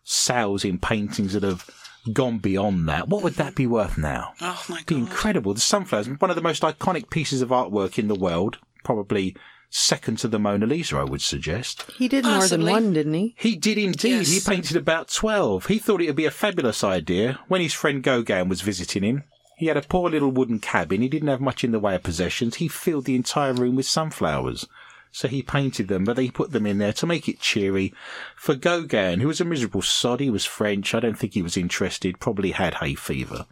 sales 0.04 0.66
in 0.66 0.80
paintings 0.80 1.34
that 1.34 1.44
have 1.44 1.70
gone 2.14 2.40
beyond 2.40 2.88
that. 2.88 3.10
What 3.10 3.24
would 3.24 3.36
that 3.36 3.56
be 3.56 3.68
worth 3.68 3.98
now? 3.98 4.34
Oh 4.42 4.64
my 4.70 4.82
be 4.88 4.96
god. 4.96 5.02
incredible. 5.02 5.54
The 5.54 5.60
sunflowers, 5.60 6.08
one 6.08 6.30
of 6.30 6.36
the 6.36 6.42
most 6.42 6.64
iconic 6.64 7.10
pieces 7.10 7.42
of 7.42 7.50
artwork 7.50 8.00
in 8.00 8.08
the 8.08 8.16
world, 8.16 8.58
probably 8.84 9.36
second 9.70 10.18
to 10.20 10.28
the 10.28 10.40
Mona 10.40 10.66
Lisa, 10.66 10.98
I 10.98 11.04
would 11.04 11.22
suggest. 11.22 11.90
He 11.98 12.08
did 12.08 12.26
more 12.26 12.48
than 12.48 12.66
one, 12.66 12.94
didn't 12.94 13.14
he? 13.14 13.36
He 13.38 13.56
did 13.56 13.78
indeed. 13.78 14.28
Yes. 14.28 14.30
He 14.30 14.40
painted 14.40 14.78
about 14.78 15.10
12. 15.10 15.68
He 15.68 15.80
thought 15.80 16.02
it 16.02 16.08
would 16.08 16.16
be 16.16 16.26
a 16.26 16.32
fabulous 16.32 16.84
idea 16.84 17.40
when 17.48 17.62
his 17.62 17.74
friend 17.74 18.04
Gauguin 18.04 18.50
was 18.50 18.62
visiting 18.62 19.04
him. 19.04 19.24
He 19.58 19.68
had 19.68 19.78
a 19.78 19.82
poor 19.82 20.10
little 20.10 20.32
wooden 20.32 20.60
cabin. 20.60 21.02
He 21.02 21.10
didn't 21.10 21.28
have 21.28 21.42
much 21.42 21.64
in 21.64 21.72
the 21.72 21.80
way 21.80 21.96
of 21.96 22.04
possessions. 22.04 22.56
He 22.56 22.68
filled 22.68 23.06
the 23.06 23.16
entire 23.16 23.54
room 23.54 23.76
with 23.76 23.86
sunflowers. 23.86 24.68
So 25.12 25.28
he 25.28 25.42
painted 25.42 25.88
them, 25.88 26.04
but 26.04 26.18
he 26.18 26.30
put 26.32 26.52
them 26.52 26.66
in 26.66 26.78
there 26.78 26.94
to 26.94 27.06
make 27.06 27.28
it 27.28 27.40
cheery. 27.40 27.94
For 28.36 28.56
Gauguin, 28.56 29.20
who 29.20 29.28
was 29.28 29.42
a 29.42 29.46
miserable 29.46 29.82
sod, 29.82 30.20
he 30.20 30.30
was 30.30 30.46
French. 30.46 30.94
I 30.94 31.00
don't 31.00 31.18
think 31.18 31.34
he 31.34 31.42
was 31.42 31.58
interested. 31.58 32.20
Probably 32.20 32.52
had 32.52 32.76
hay 32.76 32.94
fever. 32.94 33.48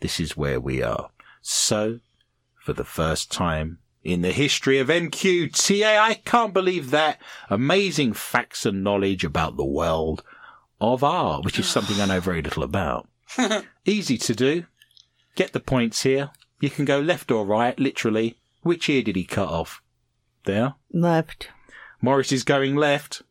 This 0.00 0.18
is 0.18 0.36
where 0.36 0.58
we 0.58 0.82
are. 0.82 1.10
So, 1.42 2.00
for 2.58 2.72
the 2.72 2.84
first 2.84 3.30
time 3.30 3.78
in 4.02 4.22
the 4.22 4.32
history 4.32 4.78
of 4.78 4.88
MQTA, 4.88 5.98
I 5.98 6.14
can't 6.14 6.54
believe 6.54 6.90
that. 6.90 7.20
Amazing 7.48 8.14
facts 8.14 8.64
and 8.64 8.82
knowledge 8.82 9.24
about 9.24 9.56
the 9.56 9.64
world 9.64 10.22
of 10.80 11.04
art, 11.04 11.44
which 11.44 11.58
is 11.58 11.66
something 11.66 12.00
I 12.00 12.06
know 12.06 12.20
very 12.20 12.42
little 12.42 12.62
about. 12.62 13.08
Easy 13.84 14.16
to 14.18 14.34
do. 14.34 14.64
Get 15.34 15.52
the 15.52 15.60
points 15.60 16.02
here. 16.02 16.30
You 16.60 16.70
can 16.70 16.84
go 16.84 17.00
left 17.00 17.30
or 17.30 17.46
right, 17.46 17.78
literally. 17.78 18.38
Which 18.62 18.88
ear 18.88 19.02
did 19.02 19.16
he 19.16 19.24
cut 19.24 19.48
off? 19.48 19.82
There. 20.44 20.74
Left. 20.92 21.48
Morris 22.00 22.32
is 22.32 22.44
going 22.44 22.76
left. 22.76 23.22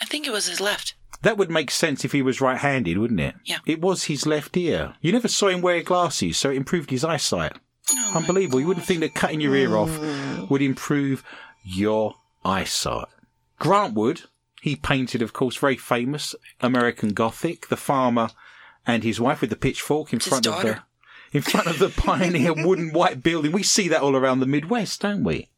I 0.00 0.04
think 0.04 0.26
it 0.26 0.32
was 0.32 0.46
his 0.46 0.60
left. 0.60 0.94
That 1.22 1.38
would 1.38 1.50
make 1.50 1.70
sense 1.70 2.04
if 2.04 2.12
he 2.12 2.22
was 2.22 2.40
right 2.40 2.58
handed, 2.58 2.98
wouldn't 2.98 3.20
it? 3.20 3.34
Yeah. 3.44 3.58
It 3.66 3.80
was 3.80 4.04
his 4.04 4.26
left 4.26 4.56
ear. 4.56 4.94
You 5.00 5.12
never 5.12 5.28
saw 5.28 5.48
him 5.48 5.62
wear 5.62 5.82
glasses, 5.82 6.36
so 6.36 6.50
it 6.50 6.56
improved 6.56 6.90
his 6.90 7.04
eyesight. 7.04 7.54
Oh 7.92 8.12
Unbelievable. 8.16 8.60
You 8.60 8.66
wouldn't 8.66 8.86
think 8.86 9.00
that 9.00 9.14
cutting 9.14 9.40
your 9.40 9.54
ear 9.54 9.76
off 9.76 9.98
would 10.50 10.62
improve 10.62 11.22
your 11.62 12.14
eyesight. 12.44 13.08
Grant 13.58 13.94
Wood, 13.94 14.22
he 14.62 14.76
painted, 14.76 15.22
of 15.22 15.32
course, 15.32 15.56
very 15.56 15.76
famous 15.76 16.34
American 16.60 17.10
Gothic, 17.10 17.68
the 17.68 17.76
farmer 17.76 18.30
and 18.86 19.02
his 19.02 19.20
wife 19.20 19.40
with 19.40 19.50
the 19.50 19.56
pitchfork 19.56 20.12
in 20.12 20.18
His 20.20 20.28
front 20.28 20.46
of 20.46 20.56
the 20.56 20.62
daughter. 20.62 20.82
in 21.32 21.42
front 21.42 21.66
of 21.66 21.78
the 21.78 21.88
pioneer 21.96 22.52
wooden 22.54 22.92
white 22.92 23.22
building. 23.22 23.52
We 23.52 23.62
see 23.62 23.88
that 23.88 24.02
all 24.02 24.16
around 24.16 24.40
the 24.40 24.46
Midwest, 24.46 25.00
don't 25.00 25.24
we? 25.24 25.48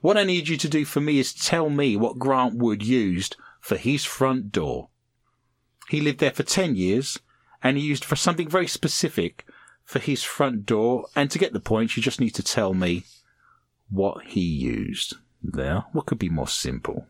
What 0.00 0.16
I 0.18 0.24
need 0.24 0.48
you 0.48 0.56
to 0.58 0.68
do 0.68 0.84
for 0.84 1.00
me 1.00 1.18
is 1.18 1.32
tell 1.32 1.70
me 1.70 1.96
what 1.96 2.18
Grant 2.18 2.56
Wood 2.56 2.82
used 2.82 3.36
for 3.60 3.76
his 3.76 4.04
front 4.04 4.52
door. 4.52 4.88
He 5.88 6.00
lived 6.00 6.18
there 6.20 6.30
for 6.32 6.42
10 6.42 6.76
years 6.76 7.18
and 7.62 7.76
he 7.78 7.82
used 7.84 8.04
for 8.04 8.16
something 8.16 8.48
very 8.48 8.66
specific 8.66 9.46
for 9.84 9.98
his 9.98 10.22
front 10.22 10.66
door. 10.66 11.06
And 11.14 11.30
to 11.30 11.38
get 11.38 11.52
the 11.52 11.60
point, 11.60 11.96
you 11.96 12.02
just 12.02 12.20
need 12.20 12.34
to 12.34 12.42
tell 12.42 12.74
me 12.74 13.04
what 13.90 14.24
he 14.26 14.40
used 14.40 15.14
there. 15.42 15.84
What 15.92 16.06
could 16.06 16.18
be 16.18 16.28
more 16.28 16.48
simple? 16.48 17.06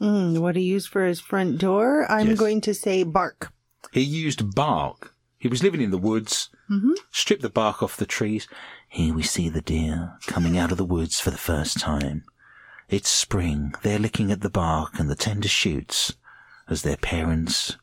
Mm, 0.00 0.38
what 0.38 0.56
he 0.56 0.62
used 0.62 0.88
for 0.88 1.06
his 1.06 1.20
front 1.20 1.58
door? 1.58 2.10
I'm 2.10 2.28
Yes. 2.28 2.38
going 2.38 2.60
to 2.62 2.74
say 2.74 3.02
bark. 3.02 3.52
He 3.92 4.00
used 4.02 4.54
bark. 4.54 5.14
He 5.38 5.48
was 5.48 5.62
living 5.62 5.80
in 5.80 5.90
the 5.90 5.98
woods, 5.98 6.48
stripped 7.12 7.42
the 7.42 7.50
bark 7.50 7.82
off 7.82 7.96
the 7.96 8.06
trees. 8.06 8.48
Here 8.88 9.14
we 9.14 9.22
see 9.22 9.48
the 9.48 9.60
deer 9.60 10.14
coming 10.26 10.58
out 10.58 10.72
of 10.72 10.78
the 10.78 10.84
woods 10.84 11.20
for 11.20 11.30
the 11.30 11.38
first 11.38 11.78
time. 11.78 12.24
It's 12.88 13.08
spring. 13.08 13.74
They're 13.82 13.98
licking 13.98 14.32
at 14.32 14.40
the 14.40 14.50
bark 14.50 14.98
and 14.98 15.08
the 15.10 15.14
tender 15.14 15.48
shoots 15.48 16.14
as 16.68 16.82
their 16.82 16.96
parents 16.96 17.76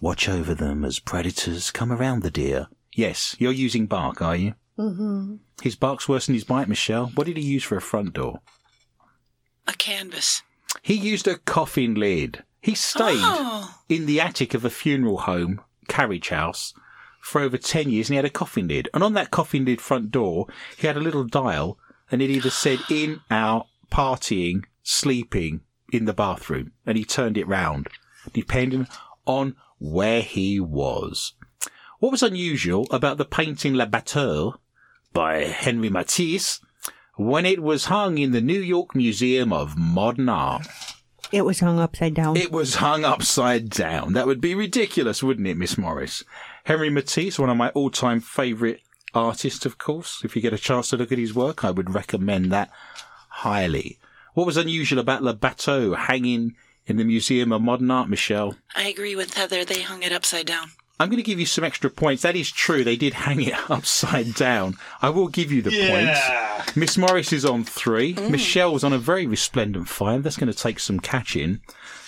watch 0.00 0.28
over 0.28 0.54
them 0.54 0.84
as 0.84 0.98
predators 0.98 1.70
come 1.70 1.90
around 1.92 2.22
the 2.22 2.30
deer. 2.30 2.66
Yes, 2.96 3.36
you're 3.38 3.52
using 3.52 3.86
bark, 3.86 4.22
are 4.22 4.34
you? 4.36 4.54
Mm-hmm. 4.78 5.36
His 5.60 5.76
bark's 5.76 6.08
worse 6.08 6.24
than 6.26 6.34
his 6.34 6.44
bite, 6.44 6.66
Michelle. 6.66 7.08
What 7.14 7.26
did 7.26 7.36
he 7.36 7.42
use 7.44 7.62
for 7.62 7.76
a 7.76 7.82
front 7.82 8.14
door? 8.14 8.40
A 9.66 9.74
canvas. 9.74 10.42
He 10.80 10.94
used 10.94 11.28
a 11.28 11.36
coffin 11.36 11.94
lid. 11.94 12.42
He 12.62 12.74
stayed 12.74 13.20
Oh. 13.20 13.74
in 13.90 14.06
the 14.06 14.18
attic 14.20 14.54
of 14.54 14.64
a 14.64 14.70
funeral 14.70 15.18
home, 15.18 15.60
carriage 15.88 16.30
house, 16.30 16.72
for 17.20 17.42
over 17.42 17.58
10 17.58 17.90
years 17.90 18.08
and 18.08 18.14
he 18.14 18.16
had 18.16 18.24
a 18.24 18.30
coffin 18.30 18.68
lid. 18.68 18.88
And 18.94 19.02
on 19.02 19.12
that 19.12 19.30
coffin 19.30 19.66
lid 19.66 19.82
front 19.82 20.10
door, 20.10 20.46
he 20.78 20.86
had 20.86 20.96
a 20.96 21.00
little 21.00 21.24
dial 21.24 21.78
and 22.10 22.22
it 22.22 22.30
either 22.30 22.50
said 22.50 22.78
in, 22.90 23.20
out, 23.30 23.66
partying, 23.92 24.64
sleeping 24.82 25.60
in 25.92 26.06
the 26.06 26.14
bathroom. 26.14 26.72
And 26.86 26.96
he 26.96 27.04
turned 27.04 27.36
it 27.36 27.46
round, 27.46 27.88
depending 28.32 28.88
on 29.26 29.54
where 29.78 30.22
he 30.22 30.58
was. 30.60 31.34
What 31.98 32.12
was 32.12 32.22
unusual 32.22 32.86
about 32.90 33.16
the 33.16 33.24
painting 33.24 33.74
Le 33.74 33.86
Bateau 33.86 34.56
by 35.14 35.44
Henri 35.44 35.88
Matisse 35.88 36.60
when 37.16 37.46
it 37.46 37.62
was 37.62 37.86
hung 37.86 38.18
in 38.18 38.32
the 38.32 38.42
New 38.42 38.60
York 38.60 38.94
Museum 38.94 39.50
of 39.50 39.78
Modern 39.78 40.28
Art? 40.28 40.66
It 41.32 41.46
was 41.46 41.60
hung 41.60 41.80
upside 41.80 42.12
down. 42.12 42.36
It 42.36 42.52
was 42.52 42.76
hung 42.76 43.04
upside 43.04 43.70
down. 43.70 44.12
That 44.12 44.26
would 44.26 44.42
be 44.42 44.54
ridiculous, 44.54 45.22
wouldn't 45.22 45.46
it, 45.46 45.56
Miss 45.56 45.78
Morris? 45.78 46.22
Henry 46.64 46.90
Matisse, 46.90 47.38
one 47.38 47.48
of 47.48 47.56
my 47.56 47.70
all-time 47.70 48.20
favourite 48.20 48.80
artists, 49.14 49.64
of 49.64 49.78
course. 49.78 50.20
If 50.22 50.36
you 50.36 50.42
get 50.42 50.52
a 50.52 50.58
chance 50.58 50.90
to 50.90 50.98
look 50.98 51.10
at 51.10 51.18
his 51.18 51.34
work, 51.34 51.64
I 51.64 51.70
would 51.70 51.94
recommend 51.94 52.52
that 52.52 52.70
highly. 53.28 53.98
What 54.34 54.46
was 54.46 54.58
unusual 54.58 54.98
about 54.98 55.22
Le 55.22 55.32
Bateau 55.32 55.94
hanging 55.94 56.56
in 56.86 56.98
the 56.98 57.04
Museum 57.04 57.52
of 57.52 57.62
Modern 57.62 57.90
Art, 57.90 58.10
Michelle? 58.10 58.54
I 58.74 58.88
agree 58.88 59.16
with 59.16 59.32
Heather. 59.32 59.64
They 59.64 59.80
hung 59.80 60.02
it 60.02 60.12
upside 60.12 60.46
down. 60.46 60.72
I'm 60.98 61.10
going 61.10 61.18
to 61.18 61.22
give 61.22 61.38
you 61.38 61.46
some 61.46 61.64
extra 61.64 61.90
points. 61.90 62.22
That 62.22 62.36
is 62.36 62.50
true. 62.50 62.82
They 62.82 62.96
did 62.96 63.12
hang 63.14 63.42
it 63.42 63.54
upside 63.70 64.34
down. 64.34 64.76
I 65.02 65.10
will 65.10 65.28
give 65.28 65.52
you 65.52 65.60
the 65.60 65.70
points. 65.70 66.76
Miss 66.76 66.96
Morris 66.96 67.32
is 67.32 67.44
on 67.44 67.64
three. 67.64 68.14
Michelle's 68.14 68.82
on 68.82 68.94
a 68.94 68.98
very 68.98 69.26
resplendent 69.26 69.88
five. 69.88 70.22
That's 70.22 70.36
going 70.38 70.52
to 70.52 70.58
take 70.58 70.78
some 70.80 71.00
catching. 71.00 71.60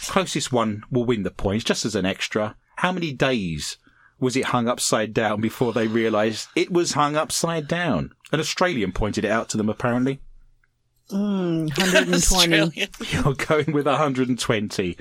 Closest 0.06 0.52
one 0.52 0.84
will 0.90 1.04
win 1.04 1.22
the 1.22 1.30
points, 1.30 1.64
just 1.64 1.84
as 1.84 1.94
an 1.94 2.06
extra. 2.06 2.56
How 2.76 2.92
many 2.92 3.12
days 3.12 3.76
was 4.18 4.36
it 4.36 4.46
hung 4.46 4.68
upside 4.68 5.12
down 5.12 5.40
before 5.40 5.72
they 5.72 5.86
realised 5.86 6.48
it 6.56 6.72
was 6.72 6.92
hung 6.92 7.14
upside 7.14 7.68
down? 7.68 8.12
An 8.32 8.40
Australian 8.40 8.92
pointed 8.92 9.24
it 9.24 9.30
out 9.30 9.50
to 9.50 9.58
them, 9.58 9.68
apparently. 9.68 10.20
Mm, 11.10 11.68
120. 11.78 12.14
Australian. 12.14 12.72
You're 13.10 13.34
going 13.34 13.72
with 13.72 13.86
120. 13.86 14.96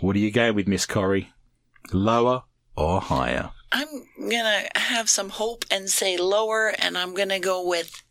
What 0.00 0.16
are 0.16 0.18
you 0.18 0.30
going 0.30 0.54
with, 0.54 0.68
Miss 0.68 0.86
Corrie? 0.86 1.32
Lower 1.92 2.42
or 2.76 3.00
higher? 3.00 3.50
I'm 3.72 4.06
gonna 4.18 4.68
have 4.76 5.10
some 5.10 5.30
hope 5.30 5.64
and 5.70 5.88
say 5.88 6.16
lower, 6.16 6.72
and 6.78 6.96
I'm 6.96 7.14
gonna 7.14 7.40
go 7.40 7.66
with 7.66 8.02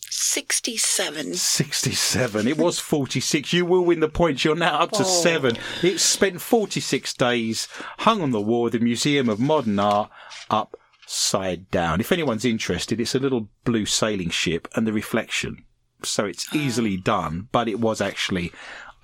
sixty-seven. 0.00 1.34
67. 1.34 2.46
It 2.48 2.58
was 2.58 2.78
46. 2.78 3.52
You 3.52 3.66
will 3.66 3.84
win 3.84 4.00
the 4.00 4.08
points. 4.08 4.44
You're 4.44 4.54
now 4.54 4.80
up 4.80 4.92
to 4.92 5.02
oh. 5.02 5.22
seven. 5.22 5.56
It 5.82 5.98
spent 5.98 6.40
46 6.40 7.14
days 7.14 7.68
hung 7.98 8.22
on 8.22 8.30
the 8.30 8.40
wall 8.40 8.66
of 8.66 8.72
the 8.72 8.78
Museum 8.78 9.28
of 9.28 9.40
Modern 9.40 9.78
Art 9.78 10.10
upside 10.50 11.70
down. 11.70 12.00
If 12.00 12.12
anyone's 12.12 12.44
interested, 12.44 13.00
it's 13.00 13.14
a 13.14 13.18
little 13.18 13.48
blue 13.64 13.86
sailing 13.86 14.30
ship 14.30 14.68
and 14.74 14.86
the 14.86 14.92
reflection. 14.92 15.64
So 16.02 16.24
it's 16.26 16.46
ah. 16.52 16.56
easily 16.56 16.96
done, 16.96 17.48
but 17.52 17.68
it 17.68 17.80
was 17.80 18.00
actually 18.00 18.52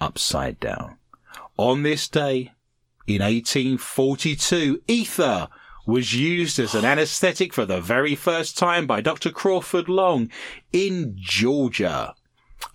upside 0.00 0.60
down. 0.60 0.96
On 1.56 1.82
this 1.82 2.08
day, 2.08 2.52
in 3.14 3.22
1842, 3.22 4.82
ether 4.86 5.48
was 5.86 6.14
used 6.14 6.58
as 6.58 6.74
an 6.74 6.84
anesthetic 6.84 7.52
for 7.52 7.66
the 7.66 7.80
very 7.80 8.14
first 8.14 8.56
time 8.56 8.86
by 8.86 9.00
Dr. 9.00 9.30
Crawford 9.30 9.88
Long 9.88 10.30
in 10.72 11.16
Georgia. 11.16 12.14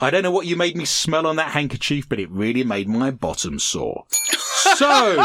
I 0.02 0.10
don't 0.10 0.24
know 0.24 0.32
what 0.32 0.48
you 0.48 0.56
made 0.56 0.76
me 0.76 0.84
smell 0.86 1.26
on 1.26 1.38
that 1.38 1.52
handkerchief, 1.52 2.10
but 2.10 2.19
it 2.19 2.30
really 2.30 2.63
made 2.63 2.89
my 2.89 3.12
bottom 3.12 3.60
sore. 3.60 4.06
So, 4.10 5.24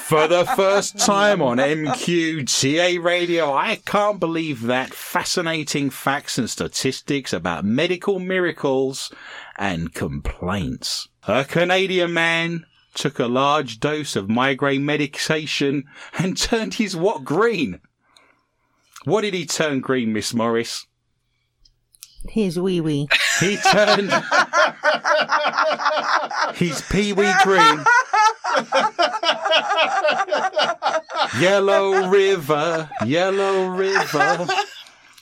for 0.00 0.26
the 0.26 0.46
first 0.56 0.98
time 0.98 1.42
on 1.42 1.58
MQTA 1.58 3.02
radio, 3.02 3.52
I 3.52 3.76
can't 3.84 4.20
believe 4.20 4.62
that 4.62 4.94
fascinating 4.94 5.90
facts 5.90 6.38
and 6.38 6.48
statistics 6.48 7.32
about 7.32 7.64
medical 7.64 8.18
miracles 8.18 9.12
and 9.56 9.92
complaints. 9.92 11.08
A 11.26 11.44
Canadian 11.44 12.14
man 12.14 12.64
took 12.98 13.18
a 13.18 13.26
large 13.26 13.80
dose 13.80 14.16
of 14.16 14.28
migraine 14.28 14.84
medication 14.84 15.84
and 16.18 16.36
turned 16.36 16.74
his 16.74 16.96
what 16.96 17.24
green? 17.24 17.80
What 19.04 19.22
did 19.22 19.34
he 19.34 19.46
turn 19.46 19.80
green, 19.80 20.12
Miss 20.12 20.34
Morris? 20.34 20.86
His 22.28 22.58
wee 22.58 22.80
wee. 22.80 23.08
He 23.40 23.56
turned 23.56 24.12
his 26.54 26.82
pee 26.90 27.12
wee 27.12 27.32
green. 27.44 27.84
Yellow 31.40 32.08
river, 32.08 32.90
yellow 33.06 33.68
river. 33.68 34.46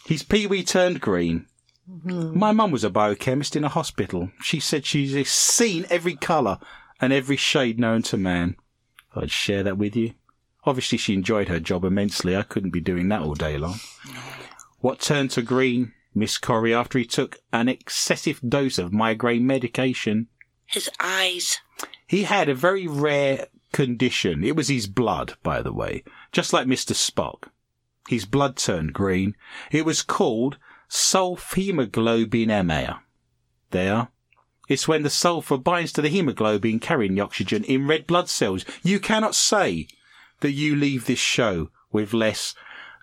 His 0.06 0.22
pee 0.22 0.46
wee 0.46 0.64
turned 0.64 1.00
green. 1.00 1.46
Mm-hmm. 1.88 2.36
My 2.36 2.52
mum 2.52 2.70
was 2.70 2.82
a 2.82 2.90
biochemist 2.90 3.54
in 3.54 3.62
a 3.62 3.68
hospital. 3.68 4.30
She 4.42 4.58
said 4.58 4.86
she's 4.86 5.30
seen 5.30 5.86
every 5.90 6.16
colour 6.16 6.58
and 7.00 7.12
every 7.12 7.37
shade 7.37 7.78
known 7.78 8.02
to 8.02 8.16
man. 8.16 8.56
I'd 9.14 9.30
share 9.30 9.62
that 9.62 9.78
with 9.78 9.96
you. 9.96 10.14
Obviously, 10.64 10.98
she 10.98 11.14
enjoyed 11.14 11.48
her 11.48 11.61
job 11.61 11.85
immensely. 11.85 12.37
I 12.37 12.42
couldn't 12.42 12.70
be 12.70 12.80
doing 12.80 13.09
that 13.09 13.22
all 13.22 13.35
day 13.35 13.56
long. 13.56 13.78
What 14.80 15.00
turned 15.00 15.30
to 15.32 15.42
green, 15.42 15.92
Miss 16.14 16.38
Corrie, 16.38 16.74
after 16.74 16.98
he 16.98 17.04
took 17.04 17.38
an 17.52 17.68
excessive 17.68 18.40
dose 18.46 18.78
of 18.78 18.92
migraine 18.92 19.46
medication? 19.46 20.28
His 20.66 20.90
eyes. 21.00 21.59
He 22.06 22.24
had 22.24 22.48
a 22.48 22.54
very 22.54 22.87
rare 22.87 23.46
condition. 23.72 24.42
It 24.42 24.56
was 24.56 24.68
his 24.68 24.87
blood, 24.87 25.35
by 25.42 25.62
the 25.62 25.72
way, 25.72 26.02
just 26.32 26.52
like 26.52 26.66
Mr. 26.66 26.94
Spock. 26.94 27.48
His 28.09 28.24
blood 28.24 28.56
turned 28.56 28.92
green. 28.92 29.37
It 29.70 29.85
was 29.85 30.02
called 30.02 30.59
sulfhemoglobinemia. 30.88 33.00
There. 33.70 34.09
It's 34.68 34.88
when 34.88 35.02
the 35.02 35.11
sulfur 35.11 35.57
binds 35.57 35.92
to 35.92 36.02
the 36.02 36.09
hemoglobin 36.09 36.81
carrying 36.81 37.14
the 37.14 37.20
oxygen 37.20 37.64
in 37.64 37.87
red 37.87 38.07
blood 38.07 38.29
cells. 38.29 38.64
You 38.83 38.98
cannot 38.98 39.35
say 39.35 39.88
that 40.40 40.52
you 40.52 40.74
leave 40.74 41.07
this 41.07 41.18
show 41.18 41.70
with 41.92 42.12
less 42.12 42.55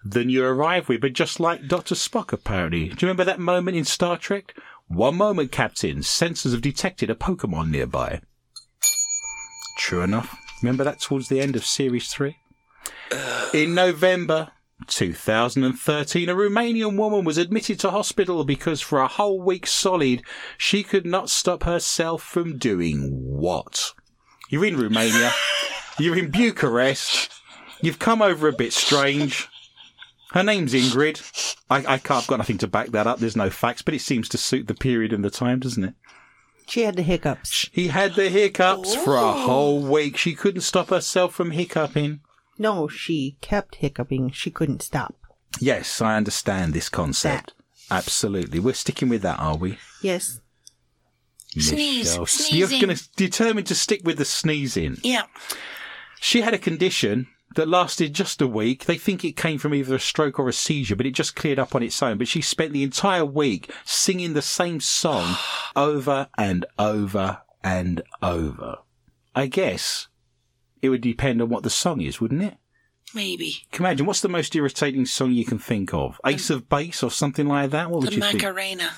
than 0.04 0.30
you 0.30 0.46
arrive 0.46 0.90
with, 0.90 1.02
but 1.02 1.14
just 1.14 1.40
like 1.40 1.68
Dr. 1.68 1.96
Spock, 1.96 2.34
apparently. 2.34 2.90
Do 2.90 2.92
you 2.92 3.08
remember 3.08 3.24
that 3.24 3.40
moment 3.40 3.78
in 3.78 3.86
Star 3.86 4.18
Trek? 4.18 4.56
One 4.88 5.16
moment, 5.16 5.52
Captain. 5.52 6.00
Sensors 6.00 6.52
have 6.52 6.62
detected 6.62 7.10
a 7.10 7.16
Pokemon 7.16 7.70
nearby. 7.70 8.22
True 9.78 10.02
enough. 10.02 10.38
Remember 10.62 10.84
that 10.84 11.00
towards 11.00 11.30
the 11.30 11.40
end 11.40 11.56
of 11.56 11.66
Series 11.66 12.08
3? 12.10 12.38
In 13.54 13.74
November 13.74 14.52
2013, 14.88 16.30
a 16.30 16.36
Romanian 16.36 16.98
woman 16.98 17.26
was 17.26 17.38
admitted 17.38 17.80
to 17.80 17.92
hospital 17.92 18.44
because 18.44 18.82
for 18.82 19.00
a 19.00 19.08
whole 19.08 19.42
week 19.42 19.68
solid, 19.68 20.22
she 20.58 20.84
could 20.84 21.06
not 21.06 21.30
stop 21.30 21.64
herself 21.64 22.24
from 22.24 22.58
doing 22.58 23.10
what? 23.12 23.94
You're 24.50 24.66
in 24.66 24.80
Romania. 24.80 25.32
You're 26.00 26.18
in 26.18 26.32
Bucharest. 26.32 27.32
You've 27.82 28.00
come 28.00 28.22
over 28.22 28.48
a 28.48 28.54
bit 28.54 28.74
strange. 28.74 29.48
Her 30.32 30.44
name's 30.44 30.74
Ingrid. 30.74 31.56
I, 31.70 31.78
I 31.78 31.98
can't, 31.98 32.24
I've 32.24 32.28
got 32.28 32.38
nothing 32.38 32.58
to 32.60 32.68
back 32.68 32.90
that 32.90 33.06
up. 33.06 33.20
There's 33.20 33.36
no 33.36 33.52
facts, 33.52 33.84
but 33.84 33.94
it 33.94 34.02
seems 34.02 34.28
to 34.30 34.38
suit 34.38 34.68
the 34.68 34.74
period 34.74 35.14
and 35.14 35.24
the 35.24 35.30
time, 35.30 35.60
doesn't 35.60 35.84
it? 35.84 35.94
She 36.68 36.82
had 36.82 36.96
the 36.96 37.04
hiccups. 37.04 37.70
He 37.72 37.90
had 37.90 38.16
the 38.16 38.30
hiccups 38.30 38.96
for 38.96 39.16
a 39.16 39.22
oh. 39.22 39.46
whole 39.46 39.82
week. 39.82 40.18
She 40.18 40.34
couldn't 40.34 40.62
stop 40.62 40.90
herself 40.90 41.36
from 41.36 41.52
hiccuping. 41.52 42.22
No, 42.58 42.88
she 42.88 43.38
kept 43.42 43.76
hiccuping. 43.76 44.32
She 44.32 44.52
couldn't 44.52 44.82
stop. 44.82 45.16
Yes, 45.60 46.02
I 46.02 46.16
understand 46.16 46.74
this 46.74 46.90
concept. 46.90 47.54
Absolutely. 47.92 48.60
We're 48.60 48.74
sticking 48.74 49.10
with 49.10 49.22
that, 49.22 49.40
are 49.40 49.58
we? 49.58 49.78
Yes. 50.02 50.42
Sneeze. 51.58 52.10
Michelle? 52.10 52.26
Sneezing. 52.26 52.58
You're 52.58 52.88
going 52.88 52.98
to 52.98 53.10
determined 53.16 53.68
to 53.68 53.76
stick 53.76 54.02
with 54.04 54.18
the 54.18 54.26
sneezing. 54.26 54.98
Yeah. 55.04 55.24
She 56.20 56.42
had 56.42 56.54
a 56.54 56.60
condition 56.60 57.28
that 57.56 57.68
lasted 57.68 58.14
just 58.14 58.42
a 58.42 58.48
week. 58.48 58.86
They 58.86 58.98
think 58.98 59.24
it 59.24 59.34
came 59.34 59.60
from 59.60 59.74
either 59.74 59.96
a 59.96 60.00
stroke 60.00 60.40
or 60.40 60.50
a 60.50 60.54
seizure, 60.54 60.96
but 60.96 61.06
it 61.06 61.12
just 61.12 61.36
cleared 61.36 61.60
up 61.60 61.76
on 61.76 61.84
its 61.84 62.02
own. 62.02 62.18
But 62.18 62.28
she 62.28 62.42
spent 62.42 62.74
the 62.74 62.84
entire 62.84 63.26
week 63.26 63.72
singing 63.86 64.34
the 64.34 64.42
same 64.42 64.80
song 64.80 65.36
over 65.76 66.30
and 66.38 66.66
over 66.80 67.42
and 67.64 68.02
over. 68.22 68.78
I 69.36 69.48
guess 69.48 70.08
it 70.84 70.90
would 70.90 71.02
depend 71.02 71.42
on 71.42 71.50
what 71.50 71.64
the 71.64 71.70
song 71.70 72.02
is, 72.02 72.22
wouldn't 72.22 72.44
it? 72.44 72.58
Maybe. 73.16 73.64
Can 73.72 73.84
you 73.84 73.88
imagine 73.88 74.06
what's 74.06 74.22
the 74.22 74.28
most 74.30 74.56
irritating 74.56 75.06
song 75.06 75.32
you 75.32 75.46
can 75.46 75.58
think 75.60 75.94
of? 75.94 76.20
Ace 76.26 76.50
of 76.50 76.68
Base 76.68 77.02
or 77.04 77.10
something 77.10 77.48
like 77.48 77.72
that? 77.72 77.90
What 77.90 78.02
would 78.02 78.10
The 78.12 78.16
you 78.16 78.22
think? 78.22 78.42
Macarena. 78.42 78.92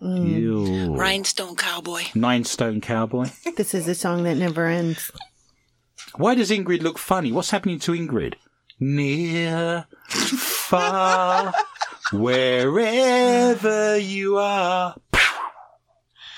Ew. 0.00 0.94
Rhinestone 0.96 1.54
Cowboy. 1.56 2.02
Nine 2.14 2.44
Stone 2.44 2.80
Cowboy. 2.80 3.28
This 3.56 3.72
is 3.74 3.86
a 3.86 3.94
song 3.94 4.24
that 4.24 4.34
never 4.36 4.66
ends. 4.66 5.10
Why 6.16 6.34
does 6.34 6.50
Ingrid 6.50 6.82
look 6.82 6.98
funny? 6.98 7.30
What's 7.32 7.50
happening 7.50 7.78
to 7.80 7.92
Ingrid? 7.92 8.34
Near, 8.80 9.86
far, 10.08 11.52
wherever 12.12 13.96
you 13.96 14.36
are. 14.38 14.96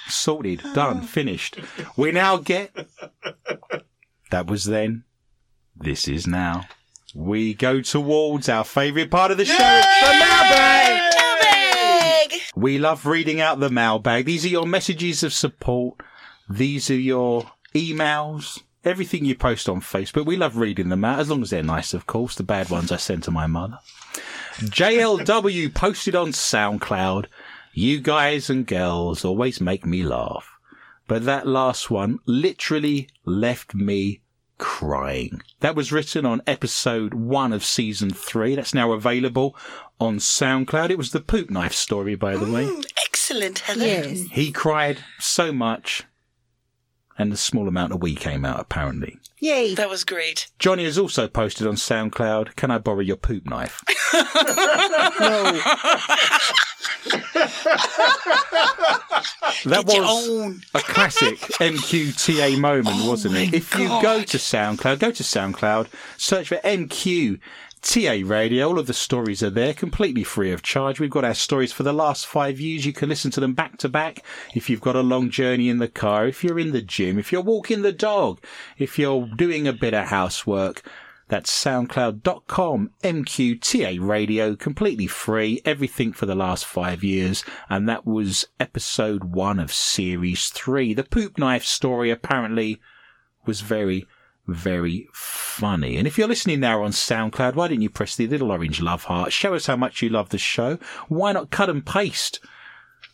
Sorted, 0.09 0.63
done, 0.75 1.01
finished. 1.01 1.59
We 1.97 2.13
now 2.13 2.37
get. 2.37 2.71
That 4.31 4.47
was 4.47 4.65
then. 4.65 5.05
This 5.77 6.09
is 6.09 6.27
now. 6.27 6.69
We 7.15 7.55
go 7.55 7.81
towards 7.81 8.49
our 8.49 8.65
favourite 8.65 9.11
part 9.11 9.31
of 9.31 9.39
the 9.39 9.45
show. 9.45 9.57
It's 9.59 10.01
the 10.01 10.13
mailbag. 10.13 11.13
Mailbag! 12.31 12.43
We 12.57 12.79
love 12.79 13.07
reading 13.07 13.41
out 13.41 13.61
the 13.61 13.71
mailbag. 13.71 14.25
These 14.25 14.45
are 14.45 14.49
your 14.49 14.67
messages 14.67 15.23
of 15.23 15.33
support. 15.33 16.01
These 16.49 16.91
are 16.91 16.95
your 16.95 17.51
emails. 17.75 18.63
Everything 18.85 19.25
you 19.25 19.35
post 19.35 19.69
on 19.69 19.81
Facebook. 19.81 20.27
We 20.27 20.37
love 20.37 20.57
reading 20.57 20.89
them 20.89 21.05
out, 21.05 21.21
as 21.21 21.31
long 21.31 21.43
as 21.43 21.51
they're 21.51 21.63
nice, 21.63 21.95
of 21.95 22.07
course. 22.07 22.35
The 22.35 22.43
bad 22.43 22.71
ones 22.71 22.93
I 22.93 22.97
send 22.97 23.23
to 23.25 23.31
my 23.31 23.47
mother. 23.47 23.79
JLW 24.57 25.75
posted 25.75 26.15
on 26.15 26.29
SoundCloud. 26.29 27.27
You 27.73 28.01
guys 28.01 28.49
and 28.49 28.67
girls 28.67 29.25
always 29.25 29.61
make 29.61 29.85
me 29.85 30.03
laugh. 30.03 30.56
But 31.07 31.25
that 31.25 31.47
last 31.47 31.91
one 31.91 32.19
literally 32.27 33.09
left 33.25 33.75
me 33.75 34.21
crying. 34.59 35.43
That 35.61 35.77
was 35.77 35.93
written 35.93 36.25
on 36.27 36.43
episode 36.47 37.15
one 37.15 37.53
of 37.53 37.65
season 37.65 38.11
three. 38.11 38.55
That's 38.55 38.75
now 38.75 38.93
available 38.93 39.57
on 40.01 40.19
SoundCloud. 40.19 40.91
It 40.91 40.99
was 40.99 41.11
the 41.13 41.21
poop 41.21 41.51
knife 41.51 41.75
story, 41.75 42.15
by 42.15 42.37
the 42.37 42.51
way. 42.51 42.65
Mm, 42.65 42.85
excellent, 43.07 43.61
Heather. 43.61 43.87
Yes. 43.87 44.23
He 44.33 44.51
cried 44.51 44.99
so 45.19 45.53
much, 45.53 46.05
and 47.19 47.33
a 47.33 47.37
small 47.37 47.69
amount 47.69 47.93
of 47.93 48.03
wee 48.03 48.15
came 48.15 48.45
out, 48.45 48.61
apparently. 48.61 49.19
Yay. 49.39 49.75
That 49.75 49.91
was 49.91 50.03
great. 50.05 50.49
Johnny 50.59 50.85
has 50.85 50.97
also 50.99 51.29
posted 51.29 51.67
on 51.67 51.75
SoundCloud, 51.75 52.57
Can 52.57 52.71
I 52.71 52.79
borrow 52.79 53.01
your 53.01 53.17
poop 53.17 53.47
knife? 53.47 53.83
No. 55.19 55.61
That 59.65 59.87
Get 59.87 59.95
your 59.97 60.03
was 60.05 60.29
own. 60.29 60.63
a 60.75 60.81
classic 60.81 61.39
MQTA 61.39 62.59
moment, 62.59 63.05
wasn't 63.07 63.37
it? 63.37 63.51
Oh 63.53 63.57
if 63.57 63.75
you 63.79 63.89
go 63.89 64.23
to 64.23 64.37
SoundCloud, 64.39 64.99
go 64.99 65.11
to 65.11 65.23
SoundCloud, 65.23 65.89
search 66.17 66.49
for 66.49 66.57
MQTA 67.87 68.29
Radio. 68.29 68.69
All 68.69 68.81
of 68.81 68.89
the 68.89 68.93
stories 68.93 69.45
are 69.45 69.51
there, 69.51 69.73
completely 69.73 70.25
free 70.25 70.51
of 70.51 70.61
charge. 70.61 70.99
We've 70.99 71.09
got 71.09 71.25
our 71.25 71.35
stories 71.35 71.73
for 71.73 71.85
the 71.85 71.93
last 71.93 72.27
five 72.27 72.59
years. 72.59 72.85
You 72.85 72.93
can 72.93 73.09
listen 73.09 73.31
to 73.31 73.41
them 73.41 73.55
back 73.55 73.79
to 73.79 73.89
back 73.89 74.25
if 74.57 74.69
you've 74.69 74.81
got 74.81 74.97
a 74.97 75.03
long 75.03 75.31
journey 75.31 75.69
in 75.69 75.79
the 75.79 75.87
car, 75.87 76.27
if 76.27 76.43
you're 76.43 76.59
in 76.59 76.73
the 76.73 76.83
gym, 76.83 77.17
if 77.17 77.31
you're 77.31 77.41
walking 77.41 77.83
the 77.83 77.93
dog, 77.93 78.43
if 78.77 78.99
you're 78.99 79.29
doing 79.37 79.69
a 79.69 79.73
bit 79.73 79.95
of 79.95 80.09
housework. 80.09 80.83
That's 81.29 81.51
soundcloud.com, 81.65 82.91
MQTA 83.05 84.01
radio, 84.01 84.57
completely 84.57 85.07
free, 85.07 85.61
everything 85.65 86.13
for 86.13 86.27
the 86.27 86.35
last 86.35 86.65
five 86.67 87.05
years. 87.05 87.45
And 87.69 87.89
that 87.89 88.05
was 88.05 88.49
episode 88.59 89.25
one 89.25 89.61
of 89.61 89.73
series 89.73 90.49
three. 90.49 90.93
The 90.93 91.05
poop 91.05 91.39
knife 91.39 91.65
story 91.65 92.11
apparently 92.11 92.81
was 93.45 93.61
very, 93.61 94.07
very 94.47 95.09
funny. 95.13 95.97
And 95.97 96.07
if 96.07 96.17
you're 96.19 96.29
listening 96.29 96.61
now 96.61 96.83
on 96.83 96.93
SoundCloud, 96.93 97.55
why 97.55 97.69
didn't 97.69 97.83
you 97.83 97.91
press 97.91 98.17
the 98.17 98.27
little 98.27 98.51
orange 98.51 98.81
love 98.81 99.05
heart? 99.05 99.33
Show 99.33 99.55
us 99.55 99.67
how 99.67 99.77
much 99.77 100.03
you 100.03 100.09
love 100.09 100.29
the 100.29 100.39
show. 100.39 100.79
Why 101.09 101.33
not 101.33 101.51
cut 101.51 101.71
and 101.71 101.85
paste 101.85 102.41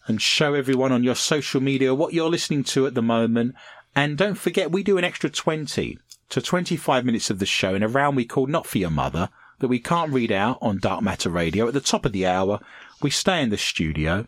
and 0.07 0.21
show 0.21 0.55
everyone 0.55 0.93
on 0.93 1.05
your 1.05 1.15
social 1.15 1.61
media 1.61 1.95
what 1.95 2.13
you're 2.13 2.31
listening 2.31 2.65
to 2.65 2.87
at 2.87 2.95
the 2.95 3.03
moment? 3.03 3.55
And 3.95 4.19
don't 4.19 4.35
forget, 4.35 4.73
we 4.73 4.83
do 4.83 4.99
an 4.99 5.05
extra 5.05 5.31
20 5.31 5.99
to 6.31 6.41
25 6.41 7.05
minutes 7.05 7.31
of 7.31 7.39
the 7.39 7.47
show 7.47 7.75
in 7.75 7.83
a 7.83 7.89
round 7.89 8.17
we 8.17 8.25
call 8.25 8.47
Not 8.47 8.67
For 8.67 8.79
Your 8.79 8.91
Mother 8.91 9.29
that 9.59 9.69
we 9.69 9.79
can't 9.79 10.13
read 10.13 10.33
out 10.33 10.59
on 10.61 10.79
Dark 10.79 11.03
Matter 11.03 11.31
Radio. 11.31 11.69
At 11.69 11.75
the 11.75 11.81
top 11.81 12.05
of 12.05 12.13
the 12.13 12.27
hour, 12.27 12.59
we 13.01 13.11
stay 13.11 13.43
in 13.43 13.51
the 13.51 13.59
studio. 13.59 14.27